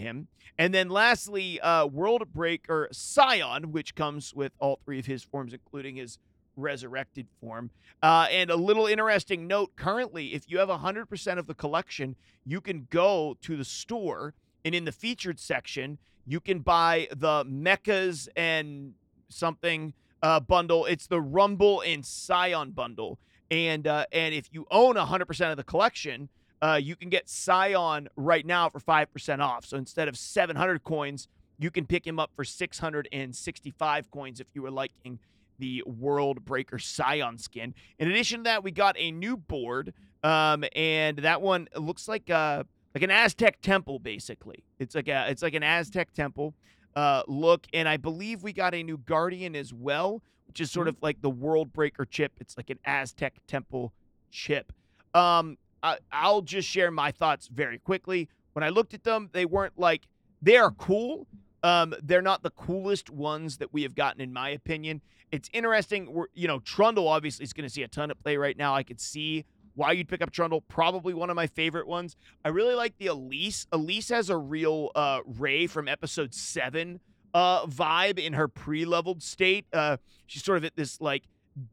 him. 0.00 0.28
And 0.58 0.74
then 0.74 0.88
lastly, 0.88 1.60
uh, 1.60 1.86
World 1.86 2.32
Breaker 2.32 2.88
Sion, 2.92 3.72
which 3.72 3.94
comes 3.94 4.34
with 4.34 4.52
all 4.58 4.80
three 4.84 4.98
of 4.98 5.06
his 5.06 5.22
forms, 5.22 5.52
including 5.52 5.96
his 5.96 6.18
resurrected 6.56 7.26
form. 7.40 7.70
Uh, 8.02 8.26
and 8.30 8.50
a 8.50 8.56
little 8.56 8.86
interesting 8.86 9.46
note 9.46 9.76
currently, 9.76 10.34
if 10.34 10.50
you 10.50 10.58
have 10.58 10.68
100% 10.68 11.38
of 11.38 11.46
the 11.46 11.54
collection, 11.54 12.16
you 12.44 12.60
can 12.60 12.86
go 12.90 13.36
to 13.42 13.56
the 13.56 13.64
store 13.64 14.34
and 14.64 14.74
in 14.74 14.84
the 14.84 14.92
featured 14.92 15.38
section, 15.38 15.98
you 16.26 16.40
can 16.40 16.60
buy 16.60 17.08
the 17.10 17.44
mechas 17.44 18.28
and 18.36 18.94
something 19.28 19.94
uh, 20.22 20.40
bundle. 20.40 20.84
It's 20.84 21.06
the 21.06 21.20
Rumble 21.20 21.80
and 21.80 22.04
Sion 22.04 22.72
bundle. 22.72 23.18
And 23.50 23.86
uh, 23.86 24.06
and 24.12 24.32
if 24.32 24.48
you 24.52 24.66
own 24.70 24.94
100% 24.94 25.50
of 25.50 25.56
the 25.56 25.64
collection, 25.64 26.28
uh, 26.62 26.78
you 26.80 26.96
can 26.96 27.08
get 27.08 27.28
Sion 27.28 28.08
right 28.16 28.44
now 28.44 28.68
for 28.68 28.80
5% 28.80 29.40
off. 29.40 29.64
So 29.64 29.76
instead 29.76 30.08
of 30.08 30.16
700 30.16 30.84
coins, 30.84 31.28
you 31.58 31.70
can 31.70 31.86
pick 31.86 32.06
him 32.06 32.18
up 32.18 32.30
for 32.34 32.44
665 32.44 34.10
coins 34.10 34.40
if 34.40 34.46
you 34.54 34.62
were 34.62 34.70
liking 34.70 35.18
the 35.58 35.82
World 35.86 36.44
Breaker 36.44 36.78
Sion 36.78 37.38
skin. 37.38 37.74
In 37.98 38.10
addition 38.10 38.40
to 38.40 38.44
that, 38.44 38.64
we 38.64 38.70
got 38.70 38.96
a 38.98 39.10
new 39.10 39.36
board, 39.36 39.92
um, 40.22 40.64
and 40.74 41.18
that 41.18 41.42
one 41.42 41.68
looks 41.76 42.08
like 42.08 42.30
uh 42.30 42.64
like 42.94 43.04
an 43.04 43.10
Aztec 43.10 43.60
temple, 43.60 43.98
basically. 43.98 44.64
It's 44.78 44.94
like 44.94 45.08
a 45.08 45.30
it's 45.30 45.42
like 45.42 45.54
an 45.54 45.62
Aztec 45.62 46.12
temple 46.12 46.54
uh, 46.96 47.22
look, 47.28 47.66
and 47.72 47.88
I 47.88 47.96
believe 47.96 48.42
we 48.42 48.52
got 48.52 48.74
a 48.74 48.82
new 48.82 48.98
Guardian 48.98 49.54
as 49.54 49.72
well, 49.72 50.22
which 50.46 50.60
is 50.60 50.70
sort 50.70 50.88
of 50.88 50.96
like 51.02 51.20
the 51.22 51.30
World 51.30 51.72
Breaker 51.72 52.04
chip. 52.04 52.32
It's 52.40 52.56
like 52.56 52.70
an 52.70 52.78
Aztec 52.84 53.34
temple 53.46 53.92
chip. 54.30 54.72
Um, 55.14 55.56
I, 55.82 55.98
I'll 56.12 56.42
just 56.42 56.68
share 56.68 56.90
my 56.90 57.10
thoughts 57.10 57.48
very 57.48 57.78
quickly. 57.78 58.28
When 58.52 58.62
I 58.62 58.68
looked 58.68 58.94
at 58.94 59.04
them, 59.04 59.30
they 59.32 59.44
weren't 59.44 59.78
like 59.78 60.06
they 60.42 60.56
are 60.56 60.70
cool. 60.70 61.26
Um, 61.62 61.94
they're 62.02 62.22
not 62.22 62.42
the 62.42 62.50
coolest 62.50 63.10
ones 63.10 63.58
that 63.58 63.72
we 63.72 63.82
have 63.82 63.94
gotten, 63.94 64.20
in 64.20 64.32
my 64.32 64.50
opinion. 64.50 65.02
It's 65.30 65.48
interesting. 65.52 66.12
We're, 66.12 66.26
you 66.34 66.48
know, 66.48 66.58
Trundle 66.60 67.06
obviously 67.06 67.44
is 67.44 67.52
going 67.52 67.68
to 67.68 67.72
see 67.72 67.82
a 67.82 67.88
ton 67.88 68.10
of 68.10 68.18
play 68.22 68.36
right 68.36 68.56
now. 68.56 68.74
I 68.74 68.82
could 68.82 69.00
see 69.00 69.44
why 69.74 69.92
you'd 69.92 70.08
pick 70.08 70.22
up 70.22 70.30
Trundle. 70.32 70.62
Probably 70.62 71.14
one 71.14 71.30
of 71.30 71.36
my 71.36 71.46
favorite 71.46 71.86
ones. 71.86 72.16
I 72.44 72.48
really 72.48 72.74
like 72.74 72.96
the 72.98 73.06
Elise. 73.06 73.66
Elise 73.72 74.08
has 74.08 74.30
a 74.30 74.36
real 74.36 74.90
uh, 74.94 75.20
Rey 75.24 75.66
from 75.66 75.86
episode 75.86 76.34
seven 76.34 77.00
uh, 77.34 77.66
vibe 77.66 78.18
in 78.18 78.32
her 78.32 78.48
pre-leveled 78.48 79.22
state. 79.22 79.66
Uh, 79.72 79.98
she's 80.26 80.42
sort 80.42 80.58
of 80.58 80.64
at 80.64 80.76
this 80.76 81.00
like 81.00 81.24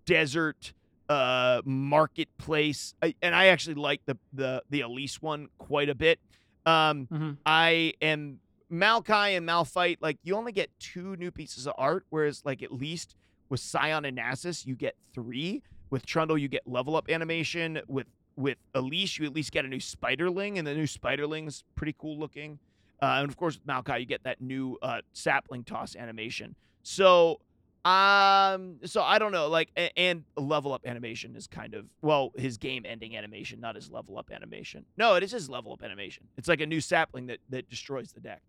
desert 0.05 0.73
uh, 1.09 1.61
marketplace, 1.65 2.93
I, 3.01 3.15
and 3.21 3.33
I 3.35 3.47
actually 3.47 3.75
like 3.75 4.01
the 4.05 4.17
the 4.33 4.63
the 4.69 4.81
Elise 4.81 5.21
one 5.21 5.47
quite 5.57 5.89
a 5.89 5.95
bit. 5.95 6.19
Um, 6.65 7.07
Mhm. 7.11 7.37
I 7.45 7.93
am 8.01 8.39
Maokai 8.71 9.37
and 9.37 9.47
Malphite. 9.47 9.97
Like 10.01 10.17
you 10.23 10.35
only 10.35 10.51
get 10.51 10.69
two 10.79 11.15
new 11.15 11.31
pieces 11.31 11.67
of 11.67 11.73
art, 11.77 12.05
whereas 12.09 12.43
like 12.45 12.61
at 12.61 12.71
least 12.73 13.15
with 13.49 13.61
Sion 13.61 14.05
and 14.05 14.17
Nasus 14.17 14.65
you 14.65 14.75
get 14.75 14.95
three. 15.13 15.63
With 15.89 16.05
Trundle 16.05 16.37
you 16.37 16.47
get 16.49 16.67
level 16.67 16.95
up 16.95 17.09
animation. 17.09 17.79
With 17.87 18.07
with 18.35 18.57
Elise 18.75 19.17
you 19.17 19.25
at 19.25 19.33
least 19.33 19.51
get 19.51 19.65
a 19.65 19.67
new 19.67 19.79
Spiderling, 19.79 20.57
and 20.57 20.67
the 20.67 20.73
new 20.73 20.85
Spiderling's 20.87 21.63
pretty 21.75 21.95
cool 21.97 22.17
looking. 22.19 22.59
Uh, 23.01 23.19
and 23.21 23.29
of 23.29 23.37
course 23.37 23.55
with 23.57 23.65
Maokai 23.67 23.99
you 24.01 24.05
get 24.05 24.23
that 24.23 24.41
new 24.41 24.77
uh, 24.81 25.01
sapling 25.13 25.63
toss 25.63 25.95
animation. 25.95 26.55
So 26.83 27.39
um, 27.87 28.79
so 28.83 29.01
I 29.01 29.17
don't 29.17 29.31
know, 29.31 29.47
like, 29.47 29.69
a- 29.77 29.97
and 29.97 30.23
level 30.35 30.73
up 30.73 30.81
animation 30.85 31.35
is 31.35 31.47
kind 31.47 31.73
of 31.73 31.85
well, 32.01 32.31
his 32.35 32.57
game 32.57 32.85
ending 32.85 33.15
animation, 33.15 33.59
not 33.61 33.75
his 33.75 33.89
level 33.89 34.17
up 34.17 34.29
animation. 34.31 34.83
No, 34.97 35.15
it 35.15 35.23
is 35.23 35.31
his 35.31 35.49
level 35.49 35.71
up 35.71 35.83
animation. 35.83 36.23
It's 36.37 36.47
like 36.49 36.59
a 36.59 36.65
new 36.65 36.81
sapling 36.81 37.27
that 37.27 37.39
that 37.49 37.69
destroys 37.69 38.11
the 38.11 38.19
deck. 38.19 38.41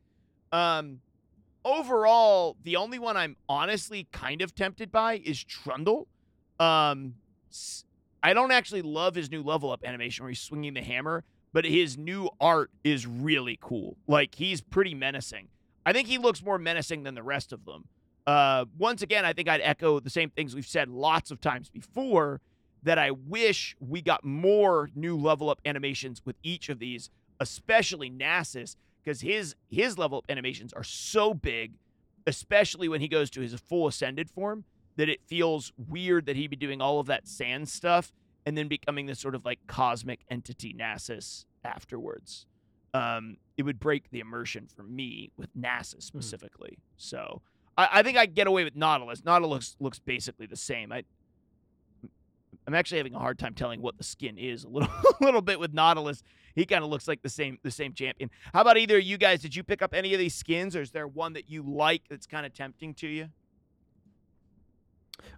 Um, 0.51 1.01
overall, 1.65 2.57
the 2.65 2.77
only 2.77 2.99
one 2.99 3.17
I'm 3.17 3.37
honestly 3.49 4.09
kind 4.13 4.43
of 4.43 4.55
tempted 4.55 4.91
by 4.91 5.19
is 5.25 5.43
Trundle. 5.45 6.09
Um, 6.59 7.15
I 8.23 8.33
don't 8.35 8.51
actually 8.51 8.83
love 8.83 9.15
his 9.15 9.31
new 9.31 9.43
level 9.43 9.71
up 9.71 9.85
animation 9.85 10.25
where 10.25 10.31
he's 10.31 10.41
swinging 10.41 10.75
the 10.75 10.83
hammer, 10.83 11.23
but 11.53 11.65
his 11.65 11.97
new 11.97 12.29
art 12.41 12.71
is 12.83 13.07
really 13.07 13.57
cool. 13.61 13.97
Like 14.09 14.35
he's 14.35 14.61
pretty 14.61 14.95
menacing. 14.95 15.49
I 15.87 15.93
think 15.93 16.09
he 16.09 16.19
looks 16.19 16.43
more 16.43 16.59
menacing 16.59 17.05
than 17.05 17.15
the 17.15 17.23
rest 17.23 17.53
of 17.53 17.65
them. 17.65 17.85
Uh, 18.29 18.67
once 18.77 19.01
again, 19.01 19.25
I 19.25 19.33
think 19.33 19.49
I'd 19.49 19.63
echo 19.63 20.01
the 20.01 20.11
same 20.11 20.29
things 20.29 20.55
we've 20.55 20.67
said 20.67 20.91
lots 20.91 21.31
of 21.31 21.41
times 21.41 21.71
before 21.71 22.43
that 22.83 22.99
I 22.99 23.11
wish 23.11 23.75
we 23.81 24.03
got 24.03 24.23
more 24.23 24.91
new 24.95 25.17
level 25.17 25.49
up 25.49 25.63
animations 25.65 26.21
with 26.27 26.37
each 26.43 26.69
of 26.69 26.79
these, 26.79 27.09
especially 27.41 28.11
Nasus, 28.11 28.77
because 29.03 29.23
his 29.23 29.55
his 29.71 29.97
level 29.97 30.19
up 30.19 30.27
animations 30.29 30.75
are 30.75 30.85
so 30.85 31.33
big, 31.33 31.73
especially 32.27 32.87
when 32.87 33.01
he 33.01 33.09
goes 33.09 33.31
to 33.31 33.41
his 33.41 33.55
full 33.55 33.87
ascended 33.87 34.29
form, 34.29 34.65
that 34.97 35.09
it 35.09 35.23
feels 35.27 35.73
weird 35.79 36.27
that 36.27 36.37
he'd 36.37 36.51
be 36.51 36.57
doing 36.57 36.83
all 36.83 37.01
of 37.01 37.07
that 37.07 37.27
sand 37.27 37.67
stuff 37.67 38.13
and 38.45 38.59
then 38.59 38.69
becoming 38.69 39.07
this 39.07 39.19
sort 39.19 39.37
of 39.37 39.47
like 39.47 39.59
cosmic 39.67 40.21
entity 40.31 40.75
Nasus 40.79 41.47
afterwards. 41.65 42.45
Um, 42.93 43.39
it 43.57 43.63
would 43.63 43.81
break 43.81 44.11
the 44.11 44.21
immersion 44.21 44.67
for 44.67 44.83
me 44.83 45.31
with 45.39 45.49
Nasus 45.57 46.03
specifically. 46.03 46.77
So 46.99 47.41
I, 47.79 47.89
I 47.93 48.03
think 48.03 48.19
I 48.19 48.27
get 48.27 48.47
away 48.47 48.65
with 48.65 48.77
Nautilus. 48.77 49.25
Nautilus 49.25 49.77
looks 49.81 49.99
basically 49.99 50.47
the 50.47 50.57
same. 50.57 50.93
I 50.93 51.05
I'm 52.67 52.75
actually 52.75 52.99
having 52.99 53.15
a 53.15 53.19
hard 53.19 53.39
time 53.39 53.55
telling 53.55 53.81
what 53.81 53.97
the 53.97 54.05
skin 54.05 54.37
is 54.37 54.65
a 54.65 54.69
little 54.69 54.91
a 55.21 55.25
little 55.25 55.41
bit 55.41 55.59
with 55.59 55.73
Nautilus. 55.73 56.23
He 56.55 56.67
kind 56.67 56.85
of 56.85 56.91
looks 56.91 57.09
like 57.09 57.23
the 57.23 57.31
same 57.31 57.59
the 57.63 57.71
same 57.71 57.95
champion. 57.95 58.31
How 58.53 58.61
about 58.61 58.77
either 58.77 58.99
of 58.99 59.05
you 59.05 59.17
guys? 59.17 59.41
Did 59.41 59.57
you 59.57 59.63
pick 59.63 59.81
up 59.81 59.95
any 59.95 60.13
of 60.13 60.19
these 60.19 60.35
skins, 60.35 60.77
or 60.77 60.83
is 60.83 60.91
there 60.91 61.09
one 61.09 61.33
that 61.33 61.49
you 61.49 61.63
like 61.63 62.03
that's 62.11 62.27
kind 62.27 62.45
of 62.45 62.53
tempting 62.53 62.93
to 62.95 63.09
you? 63.09 63.29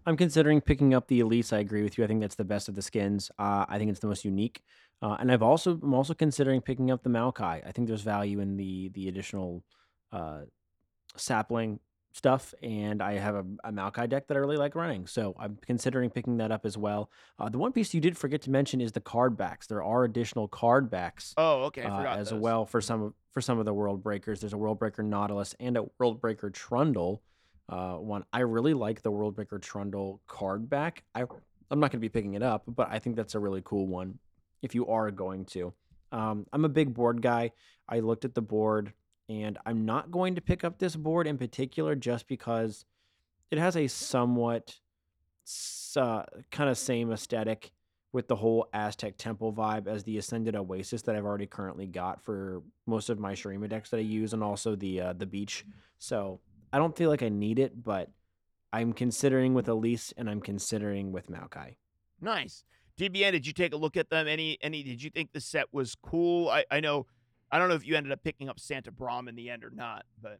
I'm 0.05 0.17
considering 0.17 0.61
picking 0.61 0.93
up 0.93 1.07
the 1.07 1.21
Elise. 1.21 1.53
I 1.53 1.59
agree 1.59 1.83
with 1.83 1.97
you. 1.97 2.05
I 2.05 2.07
think 2.07 2.21
that's 2.21 2.35
the 2.35 2.45
best 2.45 2.69
of 2.69 2.75
the 2.75 2.83
skins. 2.83 3.31
Uh, 3.39 3.65
I 3.69 3.79
think 3.79 3.91
it's 3.91 4.01
the 4.01 4.09
most 4.09 4.25
unique. 4.25 4.63
Uh, 5.01 5.17
and 5.21 5.31
I've 5.33 5.43
also 5.43 5.79
I'm 5.83 5.95
also 5.95 6.15
considering 6.15 6.61
picking 6.61 6.91
up 6.91 7.03
the 7.03 7.11
Maokai. 7.11 7.67
I 7.67 7.73
think 7.73 7.87
there's 7.87 8.03
value 8.03 8.41
in 8.41 8.57
the 8.57 8.89
the 8.89 9.09
additional 9.09 9.63
uh, 10.11 10.41
sapling 11.17 11.79
stuff, 12.13 12.55
and 12.63 13.03
I 13.03 13.15
have 13.15 13.35
a, 13.35 13.45
a 13.65 13.73
Maokai 13.73 14.09
deck 14.09 14.27
that 14.29 14.37
I 14.37 14.41
really 14.41 14.57
like 14.57 14.75
running. 14.75 15.07
So 15.07 15.35
I'm 15.39 15.59
considering 15.65 16.11
picking 16.11 16.39
that 16.39 16.51
up 16.51 16.67
as 16.67 16.77
well. 16.77 17.11
Uh, 17.39 17.49
the 17.49 17.59
one 17.59 17.73
piece 17.73 17.95
you 17.95 18.01
did 18.01 18.17
forget 18.19 18.43
to 18.43 18.51
mention 18.51 18.81
is 18.81 18.93
the 18.93 19.01
card 19.01 19.37
backs. 19.37 19.67
There 19.67 19.83
are 19.83 20.05
additional 20.05 20.49
card 20.49 20.91
backs 20.91 21.35
Oh, 21.37 21.65
okay, 21.65 21.83
I 21.83 22.15
uh, 22.15 22.17
as 22.17 22.31
those. 22.31 22.41
well 22.41 22.67
for 22.67 22.81
some 22.81 23.03
of 23.03 23.15
for 23.31 23.41
some 23.41 23.59
of 23.59 23.65
the 23.65 23.75
world 23.75 24.03
breakers. 24.03 24.41
There's 24.41 24.53
a 24.53 24.59
world 24.59 24.79
breaker 24.79 25.03
Nautilus 25.03 25.55
and 25.61 25.77
a 25.77 25.85
world 25.99 26.21
breaker 26.21 26.51
Trundle. 26.51 27.23
Uh, 27.69 27.95
one 27.95 28.25
I 28.33 28.41
really 28.41 28.75
like 28.75 29.03
the 29.03 29.13
world 29.13 29.37
breaker 29.37 29.59
Trundle 29.61 30.21
card 30.27 30.69
back. 30.69 31.05
I 31.15 31.23
I'm 31.71 31.79
not 31.79 31.93
going 31.93 32.01
to 32.01 32.05
be 32.05 32.09
picking 32.09 32.35
it 32.35 32.43
up, 32.43 32.65
but 32.67 32.89
I 32.91 32.99
think 32.99 33.15
that's 33.15 33.37
a 33.37 33.39
really 33.39 33.63
cool 33.65 33.87
one. 33.87 34.19
If 34.63 34.75
you 34.75 34.89
are 34.89 35.11
going 35.13 35.45
to, 35.47 35.73
um, 36.11 36.47
I'm 36.53 36.65
a 36.65 36.69
big 36.69 36.93
board 36.93 37.23
guy. 37.23 37.53
I 37.89 38.01
looked 38.01 38.25
at 38.25 38.35
the 38.35 38.43
board, 38.43 38.93
and 39.31 39.59
I'm 39.65 39.85
not 39.85 40.11
going 40.11 40.35
to 40.35 40.41
pick 40.41 40.65
up 40.65 40.79
this 40.79 40.97
board 40.97 41.29
in 41.29 41.39
particular 41.39 41.95
just 41.95 42.27
because 42.27 42.85
it 43.53 43.59
has 43.59 43.77
a 43.77 43.87
somewhat 43.87 44.75
uh, 45.97 46.25
kind 46.51 46.69
of 46.69 46.77
same 46.77 47.13
aesthetic 47.13 47.71
with 48.13 48.27
the 48.27 48.35
whole 48.35 48.69
Aztec 48.73 49.17
Temple 49.19 49.53
vibe 49.53 49.87
as 49.87 50.03
the 50.03 50.19
Ascended 50.19 50.57
Oasis 50.57 51.03
that 51.03 51.15
I've 51.15 51.25
already 51.25 51.47
currently 51.47 51.87
got 51.87 52.21
for 52.21 52.63
most 52.89 53.09
of 53.09 53.21
my 53.21 53.35
Shurima 53.35 53.69
decks 53.69 53.91
that 53.91 53.99
I 53.99 54.01
use, 54.01 54.33
and 54.33 54.43
also 54.43 54.75
the 54.75 55.01
uh, 55.01 55.13
the 55.13 55.27
Beach. 55.27 55.65
So 55.99 56.41
I 56.73 56.79
don't 56.79 56.97
feel 56.97 57.09
like 57.09 57.23
I 57.23 57.29
need 57.29 57.61
it, 57.61 57.85
but 57.85 58.11
I'm 58.73 58.93
considering 58.93 59.55
with 59.55 59.69
Elise 59.69 60.13
and 60.17 60.29
I'm 60.29 60.41
considering 60.41 61.13
with 61.13 61.31
Maokai. 61.31 61.77
Nice. 62.21 62.65
DBN, 62.99 63.31
did 63.31 63.47
you 63.47 63.53
take 63.53 63.73
a 63.73 63.77
look 63.77 63.97
at 63.97 64.11
them? 64.11 64.27
Any 64.27 64.59
any 64.61 64.83
did 64.83 65.01
you 65.01 65.11
think 65.11 65.31
the 65.33 65.41
set 65.41 65.67
was 65.73 65.95
cool? 65.95 66.49
I, 66.49 66.65
I 66.69 66.81
know 66.81 67.07
I 67.53 67.59
don't 67.59 67.69
know 67.69 67.75
if 67.75 67.87
you 67.87 67.97
ended 67.97 68.13
up 68.13 68.23
picking 68.23 68.49
up 68.49 68.61
Santa 68.61 68.93
Braum 68.93 69.29
in 69.29 69.35
the 69.35 69.51
end 69.51 69.65
or 69.65 69.71
not, 69.75 70.05
but 70.23 70.39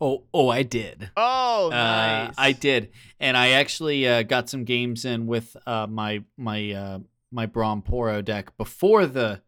Oh, 0.00 0.24
oh, 0.34 0.48
I 0.48 0.62
did. 0.64 1.10
Oh 1.16 1.66
Uh, 1.68 1.70
nice. 1.70 2.34
I 2.36 2.52
did, 2.52 2.90
and 3.20 3.36
I 3.36 3.50
actually 3.50 4.06
uh, 4.08 4.22
got 4.22 4.48
some 4.48 4.64
games 4.64 5.04
in 5.04 5.26
with 5.26 5.56
uh, 5.66 5.86
my 5.88 6.24
my 6.36 6.72
uh, 6.72 6.98
my 7.30 7.46
Braum 7.46 7.84
Poro 7.84 8.24
deck 8.24 8.56
before 8.56 9.06
the 9.06 9.42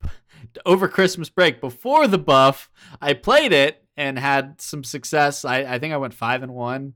over 0.66 0.88
Christmas 0.88 1.28
break. 1.28 1.60
Before 1.60 2.06
the 2.06 2.18
buff, 2.18 2.70
I 3.00 3.12
played 3.14 3.52
it 3.52 3.84
and 3.96 4.18
had 4.18 4.60
some 4.60 4.82
success. 4.84 5.44
I, 5.44 5.58
I 5.74 5.78
think 5.78 5.92
I 5.92 5.96
went 5.98 6.14
five 6.14 6.42
and 6.42 6.54
one 6.54 6.94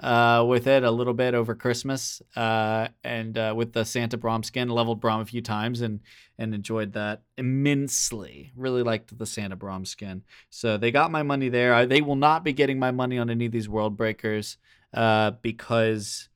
uh, 0.00 0.44
with 0.46 0.66
it 0.66 0.82
a 0.82 0.90
little 0.90 1.14
bit 1.14 1.34
over 1.34 1.54
Christmas, 1.54 2.20
uh, 2.34 2.88
and 3.04 3.38
uh, 3.38 3.54
with 3.56 3.72
the 3.72 3.84
Santa 3.84 4.18
Braum 4.18 4.44
skin, 4.44 4.68
leveled 4.68 5.00
Braum 5.00 5.20
a 5.20 5.24
few 5.24 5.40
times 5.40 5.80
and 5.80 6.00
and 6.36 6.54
enjoyed 6.54 6.92
that 6.94 7.22
immensely. 7.36 8.52
Really 8.56 8.82
liked 8.82 9.16
the 9.16 9.26
Santa 9.26 9.56
Braum 9.56 9.86
skin. 9.86 10.22
So 10.50 10.76
they 10.76 10.90
got 10.90 11.12
my 11.12 11.22
money 11.22 11.48
there. 11.48 11.72
I, 11.74 11.84
they 11.86 12.00
will 12.00 12.16
not 12.16 12.42
be 12.42 12.52
getting 12.52 12.78
my 12.78 12.90
money 12.90 13.18
on 13.18 13.30
any 13.30 13.46
of 13.46 13.52
these 13.52 13.68
world 13.68 13.96
breakers 13.96 14.56
uh, 14.92 15.32
because 15.42 16.28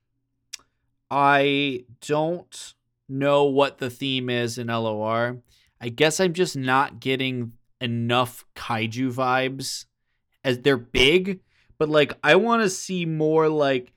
I 1.10 1.85
don't 2.06 2.74
know 3.09 3.44
what 3.44 3.78
the 3.78 3.90
theme 3.90 4.30
is 4.30 4.59
in 4.59 4.68
LOR. 4.68 5.39
I 5.80 5.89
guess 5.89 6.20
I'm 6.20 6.32
just 6.32 6.56
not 6.56 7.01
getting 7.01 7.52
enough 7.80 8.44
kaiju 8.55 9.12
vibes 9.12 9.86
as 10.44 10.60
they're 10.60 10.76
big, 10.76 11.40
but 11.78 11.88
like 11.88 12.12
I 12.22 12.36
want 12.36 12.62
to 12.62 12.70
see 12.70 13.06
more 13.06 13.48
like 13.48 13.92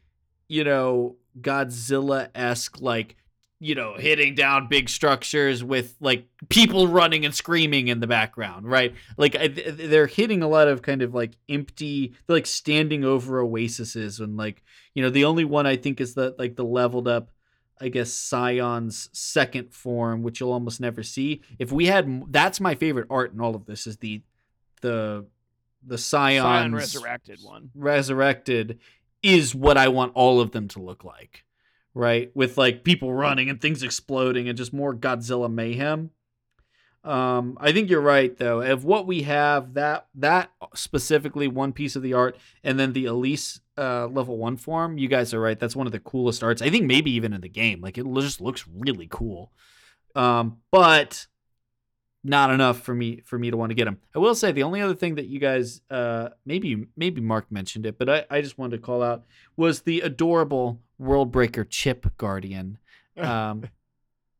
you 0.47 0.63
know 0.63 1.17
Godzilla 1.39 2.29
esque 2.35 2.81
like 2.81 3.15
you 3.59 3.75
know 3.75 3.95
hitting 3.97 4.33
down 4.35 4.67
big 4.67 4.89
structures 4.89 5.63
with 5.63 5.95
like 5.99 6.27
people 6.49 6.87
running 6.87 7.25
and 7.25 7.33
screaming 7.33 7.87
in 7.89 7.99
the 7.99 8.07
background, 8.07 8.67
right? 8.69 8.95
Like 9.17 9.35
I, 9.35 9.47
they're 9.47 10.07
hitting 10.07 10.41
a 10.41 10.47
lot 10.47 10.67
of 10.67 10.81
kind 10.81 11.01
of 11.01 11.13
like 11.13 11.33
empty, 11.47 12.15
like 12.27 12.47
standing 12.47 13.05
over 13.05 13.39
oases 13.41 14.19
and 14.19 14.35
like 14.35 14.63
you 14.93 15.03
know 15.03 15.09
the 15.09 15.25
only 15.25 15.45
one 15.45 15.65
I 15.67 15.75
think 15.75 16.01
is 16.01 16.15
the 16.15 16.35
like 16.37 16.55
the 16.55 16.65
leveled 16.65 17.07
up. 17.07 17.31
I 17.79 17.89
guess 17.89 18.13
Sion's 18.13 19.09
second 19.11 19.73
form, 19.73 20.21
which 20.21 20.39
you'll 20.39 20.53
almost 20.53 20.79
never 20.79 21.01
see. 21.01 21.41
If 21.57 21.71
we 21.71 21.87
had, 21.87 22.31
that's 22.31 22.59
my 22.59 22.75
favorite 22.75 23.07
art 23.09 23.33
in 23.33 23.41
all 23.41 23.55
of 23.55 23.65
this 23.65 23.87
is 23.87 23.97
the, 23.97 24.21
the, 24.81 25.25
the 25.85 25.97
Sion's 25.97 26.43
Sion 26.43 26.75
resurrected 26.75 27.39
one. 27.43 27.69
resurrected 27.75 28.79
is 29.23 29.53
what 29.53 29.77
I 29.77 29.87
want 29.87 30.13
all 30.15 30.39
of 30.41 30.51
them 30.51 30.67
to 30.69 30.81
look 30.81 31.03
like, 31.03 31.43
right? 31.93 32.31
With 32.35 32.57
like 32.57 32.83
people 32.83 33.13
running 33.13 33.49
and 33.49 33.61
things 33.61 33.83
exploding 33.83 34.47
and 34.49 34.57
just 34.57 34.73
more 34.73 34.95
Godzilla 34.95 35.51
mayhem. 35.51 36.11
Um, 37.03 37.57
I 37.59 37.71
think 37.71 37.89
you're 37.89 37.99
right 38.01 38.35
though. 38.37 38.61
Of 38.61 38.85
what 38.85 39.07
we 39.07 39.23
have, 39.23 39.73
that 39.73 40.07
that 40.15 40.51
specifically 40.75 41.47
one 41.47 41.73
piece 41.73 41.95
of 41.95 42.03
the 42.03 42.13
art, 42.13 42.37
and 42.63 42.79
then 42.79 42.93
the 42.93 43.05
Elise 43.05 43.59
uh, 43.77 44.07
level 44.07 44.37
one 44.37 44.57
form. 44.57 44.97
You 44.97 45.07
guys 45.07 45.33
are 45.33 45.41
right. 45.41 45.59
That's 45.59 45.75
one 45.75 45.87
of 45.87 45.93
the 45.93 45.99
coolest 45.99 46.43
arts. 46.43 46.61
I 46.61 46.69
think 46.69 46.85
maybe 46.85 47.11
even 47.11 47.33
in 47.33 47.41
the 47.41 47.49
game. 47.49 47.81
Like 47.81 47.97
it 47.97 48.05
just 48.15 48.39
looks 48.39 48.65
really 48.67 49.07
cool. 49.09 49.51
Um, 50.15 50.57
but 50.71 51.25
not 52.23 52.51
enough 52.51 52.81
for 52.81 52.93
me 52.93 53.21
for 53.25 53.39
me 53.39 53.49
to 53.49 53.57
want 53.57 53.71
to 53.71 53.73
get 53.75 53.85
them. 53.85 53.97
I 54.15 54.19
will 54.19 54.35
say 54.35 54.51
the 54.51 54.63
only 54.63 54.81
other 54.81 54.93
thing 54.93 55.15
that 55.15 55.25
you 55.25 55.39
guys 55.39 55.81
uh 55.89 56.29
maybe 56.45 56.85
maybe 56.95 57.21
Mark 57.21 57.51
mentioned 57.51 57.85
it, 57.85 57.97
but 57.97 58.09
I, 58.09 58.25
I 58.29 58.41
just 58.41 58.57
wanted 58.57 58.77
to 58.77 58.83
call 58.83 59.01
out 59.01 59.23
was 59.55 59.81
the 59.81 60.01
adorable 60.01 60.79
World 60.99 61.31
Breaker 61.31 61.63
Chip 61.63 62.17
Guardian. 62.17 62.77
Um 63.17 63.65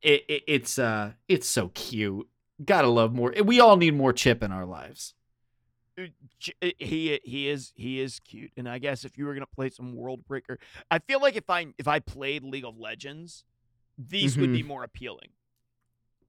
it, 0.01 0.23
it 0.29 0.43
it's 0.47 0.79
uh 0.79 1.11
it's 1.27 1.47
so 1.47 1.69
cute. 1.73 2.27
Gotta 2.63 2.87
love 2.87 3.13
more. 3.13 3.33
We 3.43 3.59
all 3.59 3.75
need 3.75 3.95
more 3.95 4.13
Chip 4.13 4.41
in 4.41 4.51
our 4.51 4.65
lives. 4.65 5.13
Uh, 5.99 6.03
uh, 6.63 6.69
He 6.77 7.19
he 7.23 7.49
is 7.49 7.73
he 7.75 7.99
is 7.99 8.19
cute, 8.19 8.51
and 8.55 8.69
I 8.69 8.79
guess 8.79 9.03
if 9.03 9.17
you 9.17 9.25
were 9.25 9.33
gonna 9.33 9.45
play 9.45 9.69
some 9.69 9.95
World 9.95 10.25
Breaker, 10.25 10.57
I 10.89 10.99
feel 10.99 11.19
like 11.19 11.35
if 11.35 11.49
I 11.49 11.67
if 11.77 11.87
I 11.87 11.99
played 11.99 12.43
League 12.43 12.65
of 12.65 12.77
Legends, 12.79 13.43
these 13.97 14.37
would 14.37 14.53
be 14.53 14.63
more 14.63 14.83
appealing. 14.83 15.29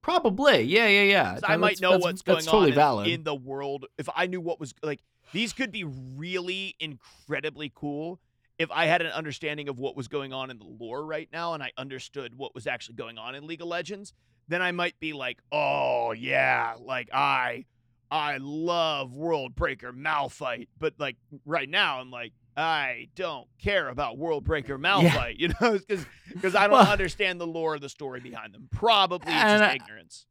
Probably. 0.03 0.62
Yeah, 0.62 0.89
yeah, 0.89 1.03
yeah. 1.03 1.39
I 1.45 1.57
might 1.57 1.81
know 1.81 1.91
that's- 1.93 2.03
what's 2.05 2.23
going 2.23 2.37
that's 2.39 2.47
totally 2.47 2.65
on 2.65 2.69
in- 2.70 2.74
valid. 2.74 3.09
in 3.09 3.24
the 3.24 3.35
world. 3.35 3.87
If 3.99 4.09
I 4.15 4.27
knew 4.27 4.41
what 4.41 4.59
was 4.59 4.74
like, 4.83 5.01
these 5.33 5.53
could 5.53 5.70
be 5.73 5.85
really 5.85 6.74
incredibly 6.81 7.70
cool 7.74 8.20
if 8.59 8.70
I 8.70 8.87
had 8.87 9.01
an 9.01 9.12
understanding 9.12 9.69
of 9.69 9.79
what 9.79 9.97
was 9.97 10.09
going 10.09 10.33
on 10.33 10.51
in 10.51 10.59
the 10.59 10.66
lore 10.66 11.05
right 11.07 11.29
now, 11.33 11.55
and 11.55 11.62
I 11.62 11.73
understood 11.79 12.37
what 12.37 12.55
was 12.55 12.66
actually 12.66 12.97
going 12.97 13.16
on 13.16 13.35
in 13.35 13.47
League 13.47 13.62
of 13.62 13.69
Legends. 13.69 14.12
Then 14.49 14.61
I 14.61 14.73
might 14.73 14.99
be 15.01 15.12
like, 15.12 15.39
oh 15.53 16.12
yeah, 16.12 16.74
like 16.81 17.09
I, 17.15 17.65
I 18.11 18.39
love 18.41 19.15
World 19.15 19.55
Breaker 19.55 19.93
Malphite, 19.93 20.69
but 20.79 20.95
like 20.99 21.16
right 21.47 21.69
now 21.69 22.01
I'm 22.01 22.11
like. 22.11 22.33
I 22.57 23.09
don't 23.15 23.47
care 23.59 23.89
about 23.89 24.19
World 24.19 24.45
Breaker 24.45 24.79
Malphite, 24.79 25.39
you 25.39 25.49
know, 25.61 25.79
because 25.89 26.05
because 26.33 26.55
I 26.55 26.62
don't 26.69 26.73
Well- 26.73 26.91
understand 26.93 27.41
the 27.41 27.47
lore 27.47 27.74
of 27.74 27.81
the 27.81 27.89
story 27.89 28.20
behind 28.20 28.53
them. 28.55 28.69
Probably 28.70 29.33
it's 29.33 29.43
just 29.43 29.62
I- 29.62 29.74
ignorance. 29.74 30.27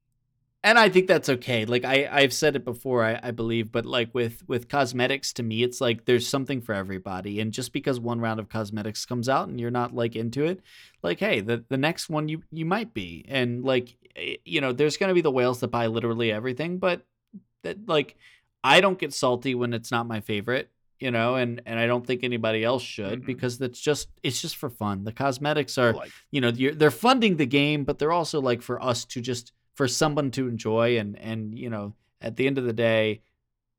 and 0.64 0.78
I 0.78 0.90
think 0.90 1.08
that's 1.08 1.30
okay. 1.30 1.66
Like 1.66 1.84
I, 1.86 2.08
I've 2.12 2.34
said 2.34 2.56
it 2.56 2.64
before, 2.64 3.04
I, 3.04 3.20
I 3.24 3.32
believe, 3.32 3.72
but 3.72 3.86
like 3.86 4.14
with 4.14 4.44
with 4.48 4.70
cosmetics, 4.70 5.34
to 5.34 5.44
me, 5.44 5.64
it's 5.64 5.82
like 5.82 6.06
there's 6.06 6.28
something 6.28 6.62
for 6.62 6.74
everybody. 6.76 7.40
And 7.40 7.52
just 7.52 7.74
because 7.74 8.00
one 8.00 8.20
round 8.22 8.40
of 8.40 8.50
cosmetics 8.50 9.06
comes 9.06 9.28
out 9.28 9.48
and 9.48 9.60
you're 9.60 9.72
not 9.72 9.96
like 9.96 10.16
into 10.16 10.46
it, 10.46 10.62
like 11.02 11.20
hey, 11.20 11.42
the 11.42 11.64
the 11.70 11.78
next 11.78 12.10
one 12.10 12.30
you 12.30 12.44
you 12.52 12.66
might 12.66 12.94
be. 12.94 13.26
And 13.28 13.64
like 13.66 13.96
eh, 14.16 14.36
you 14.46 14.62
know, 14.62 14.72
there's 14.74 14.98
gonna 14.98 15.16
be 15.16 15.22
the 15.22 15.32
whales 15.32 15.60
that 15.62 15.70
buy 15.70 15.88
literally 15.88 16.32
everything, 16.32 16.78
but 16.78 17.04
that 17.64 17.88
like 17.88 18.16
I 18.64 18.80
don't 18.82 19.00
get 19.00 19.12
salty 19.14 19.56
when 19.56 19.74
it's 19.74 19.90
not 19.90 20.06
my 20.08 20.20
favorite. 20.22 20.70
You 21.02 21.12
know, 21.12 21.36
and 21.36 21.62
and 21.66 21.80
I 21.80 21.88
don't 21.88 22.06
think 22.06 22.24
anybody 22.24 22.64
else 22.64 22.84
should 22.84 23.24
Mhm. 23.24 23.26
because 23.26 23.58
that's 23.58 23.80
just 23.80 24.08
it's 24.24 24.40
just 24.42 24.56
for 24.56 24.70
fun. 24.70 25.04
The 25.04 25.12
cosmetics 25.12 25.78
are 25.78 25.94
Like, 25.94 26.12
you 26.30 26.40
know 26.42 26.50
you're, 26.50 26.76
they're 26.76 26.92
funding 26.92 27.38
the 27.38 27.46
game 27.48 27.84
but 27.84 27.98
they're 28.00 28.12
also 28.12 28.40
like 28.40 28.62
for 28.62 28.82
us 28.82 29.04
to 29.06 29.20
just 29.22 29.52
for 29.74 29.88
someone 29.88 30.30
to 30.32 30.48
enjoy 30.48 30.98
and 31.00 31.18
and 31.20 31.58
you 31.58 31.70
know 31.70 31.96
at 32.22 32.36
the 32.36 32.46
end 32.46 32.58
of 32.60 32.66
the 32.66 32.74
day 32.74 33.22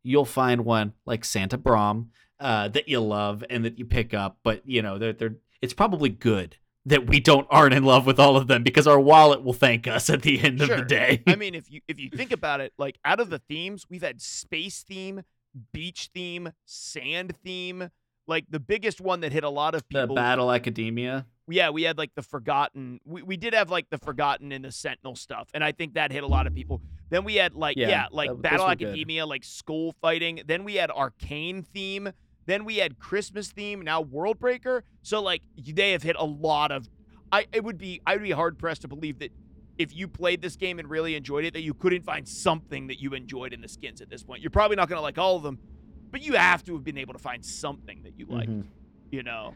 you'll 0.02 0.24
find 0.24 0.64
one 0.64 0.92
like 1.06 1.24
santa 1.24 1.56
braum 1.56 2.06
uh, 2.40 2.66
that 2.68 2.88
you 2.88 2.98
love 2.98 3.44
and 3.48 3.64
that 3.64 3.78
you 3.78 3.84
pick 3.84 4.12
up 4.12 4.38
but 4.42 4.62
you 4.66 4.82
know 4.82 4.98
they're, 4.98 5.12
they're 5.12 5.36
it's 5.60 5.74
probably 5.74 6.08
good 6.08 6.56
that 6.86 7.06
we 7.06 7.20
don't 7.20 7.46
aren't 7.50 7.72
in 7.74 7.84
love 7.84 8.04
with 8.04 8.18
all 8.18 8.36
of 8.36 8.48
them 8.48 8.64
because 8.64 8.88
our 8.88 8.98
wallet 8.98 9.44
will 9.44 9.52
thank 9.52 9.86
us 9.86 10.10
at 10.10 10.22
the 10.22 10.40
end 10.42 10.60
of 10.60 10.68
the 10.68 10.82
day 10.82 11.22
I 11.28 11.36
mean, 11.42 11.54
if 11.54 11.70
you 11.70 11.80
if 11.86 12.00
you 12.00 12.10
think 12.10 12.32
about 12.32 12.60
it, 12.60 12.72
like 12.78 12.98
out 13.04 13.20
of 13.20 13.30
the 13.30 13.38
themes, 13.38 13.86
we've 13.88 14.02
had 14.02 14.20
space 14.20 14.82
theme, 14.82 15.22
beach 15.72 16.10
theme, 16.14 16.52
sand 16.64 17.34
theme. 17.44 17.90
Like 18.26 18.46
the 18.48 18.60
biggest 18.60 19.00
one 19.00 19.20
that 19.20 19.32
hit 19.32 19.44
a 19.44 19.48
lot 19.50 19.74
of 19.74 19.88
people. 19.88 20.06
the 20.08 20.14
battle 20.14 20.52
academia 20.52 21.26
yeah, 21.48 21.70
we 21.70 21.82
had 21.82 21.98
like 21.98 22.14
the 22.14 22.22
forgotten. 22.22 23.00
We, 23.04 23.22
we 23.22 23.36
did 23.36 23.52
have 23.52 23.68
like 23.70 23.90
the 23.90 23.98
forgotten 23.98 24.52
and 24.52 24.64
the 24.64 24.70
sentinel 24.72 25.16
stuff, 25.16 25.48
and 25.52 25.62
I 25.64 25.72
think 25.72 25.94
that 25.94 26.12
hit 26.12 26.22
a 26.22 26.26
lot 26.26 26.46
of 26.46 26.54
people. 26.54 26.80
Then 27.10 27.24
we 27.24 27.34
had 27.34 27.54
like 27.54 27.76
yeah, 27.76 27.88
Yeah, 27.88 28.06
like 28.12 28.30
that- 28.30 28.42
battle 28.42 28.68
good. 28.68 28.88
academia, 28.88 29.26
like 29.26 29.42
school 29.44 29.94
fighting. 30.00 30.40
Then 30.46 30.62
we 30.64 30.76
had 30.76 30.90
arcane 30.90 31.62
theme. 31.62 32.10
Then 32.46 32.64
we 32.64 32.76
had 32.76 32.98
Christmas 32.98 33.50
theme. 33.50 33.82
Now 33.82 34.00
World 34.00 34.38
Breaker. 34.38 34.84
So 35.02 35.20
like 35.20 35.42
they 35.58 35.92
have 35.92 36.02
hit 36.04 36.16
a 36.18 36.24
lot 36.24 36.70
of. 36.70 36.88
I 37.32 37.46
it 37.52 37.64
would 37.64 37.76
be 37.78 38.00
I 38.06 38.14
would 38.14 38.22
be 38.22 38.30
hard 38.30 38.58
pressed 38.58 38.82
to 38.82 38.88
believe 38.88 39.18
that 39.18 39.32
if 39.78 39.94
you 39.94 40.06
played 40.08 40.42
this 40.42 40.56
game 40.56 40.78
and 40.78 40.88
really 40.88 41.14
enjoyed 41.14 41.44
it, 41.44 41.54
that 41.54 41.62
you 41.62 41.74
couldn't 41.74 42.04
find 42.04 42.28
something 42.28 42.86
that 42.88 43.00
you 43.00 43.14
enjoyed 43.14 43.52
in 43.52 43.60
the 43.60 43.68
skins 43.68 44.00
at 44.00 44.10
this 44.10 44.22
point. 44.22 44.42
You're 44.42 44.50
probably 44.50 44.76
not 44.76 44.88
going 44.88 44.98
to 44.98 45.02
like 45.02 45.18
all 45.18 45.36
of 45.36 45.42
them, 45.42 45.58
but 46.10 46.22
you 46.22 46.34
have 46.34 46.62
to 46.64 46.74
have 46.74 46.84
been 46.84 46.98
able 46.98 47.14
to 47.14 47.18
find 47.18 47.44
something 47.44 48.02
that 48.02 48.18
you 48.18 48.26
liked. 48.26 48.50
Mhm. 48.50 48.64
You 49.10 49.22
know. 49.22 49.54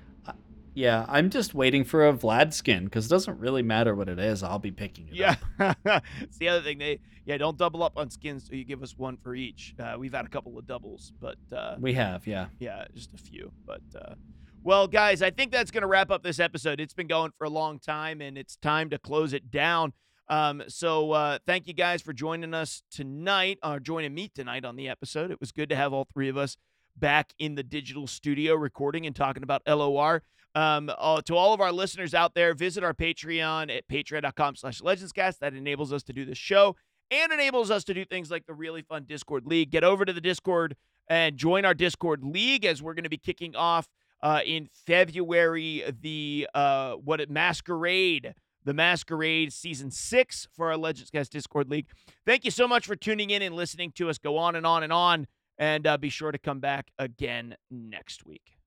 yeah 0.75 1.07
i'm 1.09 1.31
just 1.31 1.55
waiting 1.55 1.83
for 1.83 2.07
a 2.07 2.13
vlad 2.13 2.53
skin 2.53 2.85
because 2.85 3.07
it 3.07 3.09
doesn't 3.09 3.39
really 3.39 3.63
matter 3.63 3.95
what 3.95 4.07
it 4.11 4.19
is 4.19 4.43
i'll 4.43 4.59
be 4.59 4.71
picking 4.71 5.09
it 5.09 5.15
Yeah, 5.15 5.37
up 5.59 5.79
it's 6.21 6.37
the 6.37 6.49
other 6.51 6.61
thing. 6.61 6.77
They 6.79 6.99
yeah, 7.25 7.39
don't 7.39 7.57
double 7.57 7.83
up 7.83 7.97
on 7.97 8.09
skins. 8.11 8.47
So 8.47 8.55
you 8.55 8.63
give 8.65 8.83
us 8.85 8.97
one 8.97 9.17
for 9.17 9.35
each. 9.35 9.75
Uh, 9.81 9.97
we've 9.99 10.13
had 10.13 10.27
a 10.27 10.29
couple 10.29 10.57
of 10.59 10.65
doubles, 10.67 11.13
but 11.21 11.39
uh, 11.53 11.75
we 11.81 11.95
have 11.95 12.27
yeah 12.27 12.47
yeah, 12.61 12.85
just 12.95 13.13
a 13.15 13.17
few. 13.19 13.51
But 13.67 13.81
uh, 13.99 14.15
well, 14.63 14.87
guys, 14.87 15.23
I 15.23 15.31
think 15.31 15.51
that's 15.51 15.71
gonna 15.73 15.87
wrap 15.89 16.11
up 16.11 16.23
this 16.23 16.39
episode. 16.39 16.79
It's 16.81 16.95
been 16.95 17.09
going 17.09 17.33
for 17.39 17.45
a 17.47 17.51
long 17.51 17.79
time, 17.81 18.21
and 18.21 18.37
it's 18.39 18.55
time 18.57 18.91
to 18.91 18.99
close 18.99 19.33
it 19.33 19.51
down. 19.51 19.93
Um, 20.28 20.62
so 20.69 21.12
uh, 21.12 21.39
thank 21.47 21.66
you 21.66 21.74
guys 21.74 22.03
for 22.03 22.12
joining 22.12 22.55
us 22.55 22.82
tonight, 22.90 23.59
or 23.62 23.78
joining 23.78 24.15
me 24.15 24.28
tonight 24.28 24.65
on 24.65 24.77
the 24.77 24.89
episode. 24.89 25.31
It 25.31 25.40
was 25.40 25.53
good 25.53 25.69
to 25.69 25.77
have 25.77 25.93
all 25.93 26.07
three 26.12 26.28
of 26.28 26.36
us 26.36 26.57
back 26.97 27.32
in 27.39 27.55
the 27.55 27.62
digital 27.62 28.07
studio 28.07 28.55
recording 28.55 29.07
and 29.07 29.15
talking 29.15 29.43
about 29.43 29.62
LOR. 29.66 30.23
Um, 30.55 30.90
uh, 30.97 31.20
to 31.23 31.36
all 31.36 31.53
of 31.53 31.61
our 31.61 31.70
listeners 31.70 32.15
out 32.15 32.35
there, 32.35 32.55
visit 32.55 32.82
our 32.82 32.94
Patreon 32.94 33.77
at 33.77 33.86
patreon.com 33.89 34.57
slash 34.57 34.81
legendscast. 34.81 35.39
That 35.40 35.55
enables 35.55 35.93
us 35.93 36.03
to 36.05 36.12
do 36.12 36.24
this 36.24 36.39
show 36.39 36.77
and 37.11 37.32
enables 37.32 37.70
us 37.70 37.85
to 37.85 37.94
do 37.94 38.05
things 38.05 38.31
like 38.31 38.47
the 38.47 38.55
really 38.55 38.82
fun 38.82 39.05
Discord 39.07 39.47
League. 39.47 39.70
Get 39.70 39.85
over 39.85 40.05
to 40.05 40.12
the 40.12 40.20
Discord 40.20 40.77
and 41.09 41.36
join 41.36 41.65
our 41.65 41.74
Discord 41.74 42.24
League 42.24 42.65
as 42.65 42.82
we're 42.82 42.94
going 42.94 43.05
to 43.05 43.11
be 43.11 43.19
kicking 43.19 43.55
off 43.55 43.89
uh, 44.23 44.40
in 44.44 44.69
February 44.86 45.85
the 46.01 46.48
uh, 46.55 46.94
what 46.94 47.20
it 47.20 47.31
Masquerade, 47.31 48.35
the 48.67 48.75
Masquerade 48.75 49.53
season 49.53 49.91
six 49.91 50.49
for 50.53 50.71
our 50.71 50.77
Legends 50.77 51.09
Cast 51.09 51.33
Discord 51.33 51.71
League. 51.71 51.87
Thank 52.27 52.45
you 52.45 52.51
so 52.51 52.69
much 52.69 52.85
for 52.85 52.97
tuning 52.97 53.31
in 53.31 53.41
and 53.41 53.55
listening 53.55 53.93
to 53.93 54.11
us 54.11 54.19
go 54.19 54.37
on 54.37 54.57
and 54.57 54.67
on 54.67 54.83
and 54.83 54.93
on. 54.93 55.29
And 55.57 55.87
uh, 55.87 55.97
be 55.97 56.11
sure 56.11 56.33
to 56.33 56.39
come 56.39 56.61
back 56.61 56.91
again 56.99 57.57
next 57.71 58.27
week. 58.27 58.59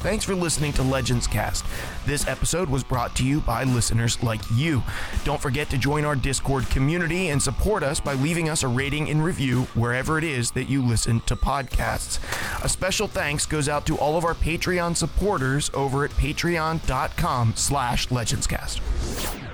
Thanks 0.00 0.24
for 0.24 0.34
listening 0.34 0.72
to 0.72 0.82
Legends 0.82 1.26
Cast. 1.26 1.62
This 2.06 2.26
episode 2.26 2.70
was 2.70 2.82
brought 2.82 3.14
to 3.16 3.22
you 3.22 3.40
by 3.40 3.64
listeners 3.64 4.22
like 4.22 4.40
you. 4.50 4.82
Don't 5.24 5.40
forget 5.40 5.68
to 5.68 5.76
join 5.76 6.06
our 6.06 6.16
Discord 6.16 6.70
community 6.70 7.28
and 7.28 7.42
support 7.42 7.82
us 7.82 8.00
by 8.00 8.14
leaving 8.14 8.48
us 8.48 8.62
a 8.62 8.68
rating 8.68 9.10
and 9.10 9.22
review 9.22 9.64
wherever 9.74 10.16
it 10.16 10.24
is 10.24 10.52
that 10.52 10.70
you 10.70 10.82
listen 10.82 11.20
to 11.26 11.36
podcasts. 11.36 12.18
A 12.64 12.68
special 12.68 13.08
thanks 13.08 13.44
goes 13.44 13.68
out 13.68 13.84
to 13.86 13.98
all 13.98 14.16
of 14.16 14.24
our 14.24 14.34
Patreon 14.34 14.96
supporters 14.96 15.70
over 15.74 16.06
at 16.06 16.12
patreon.com 16.12 17.52
slash 17.54 18.08
legendscast. 18.08 19.49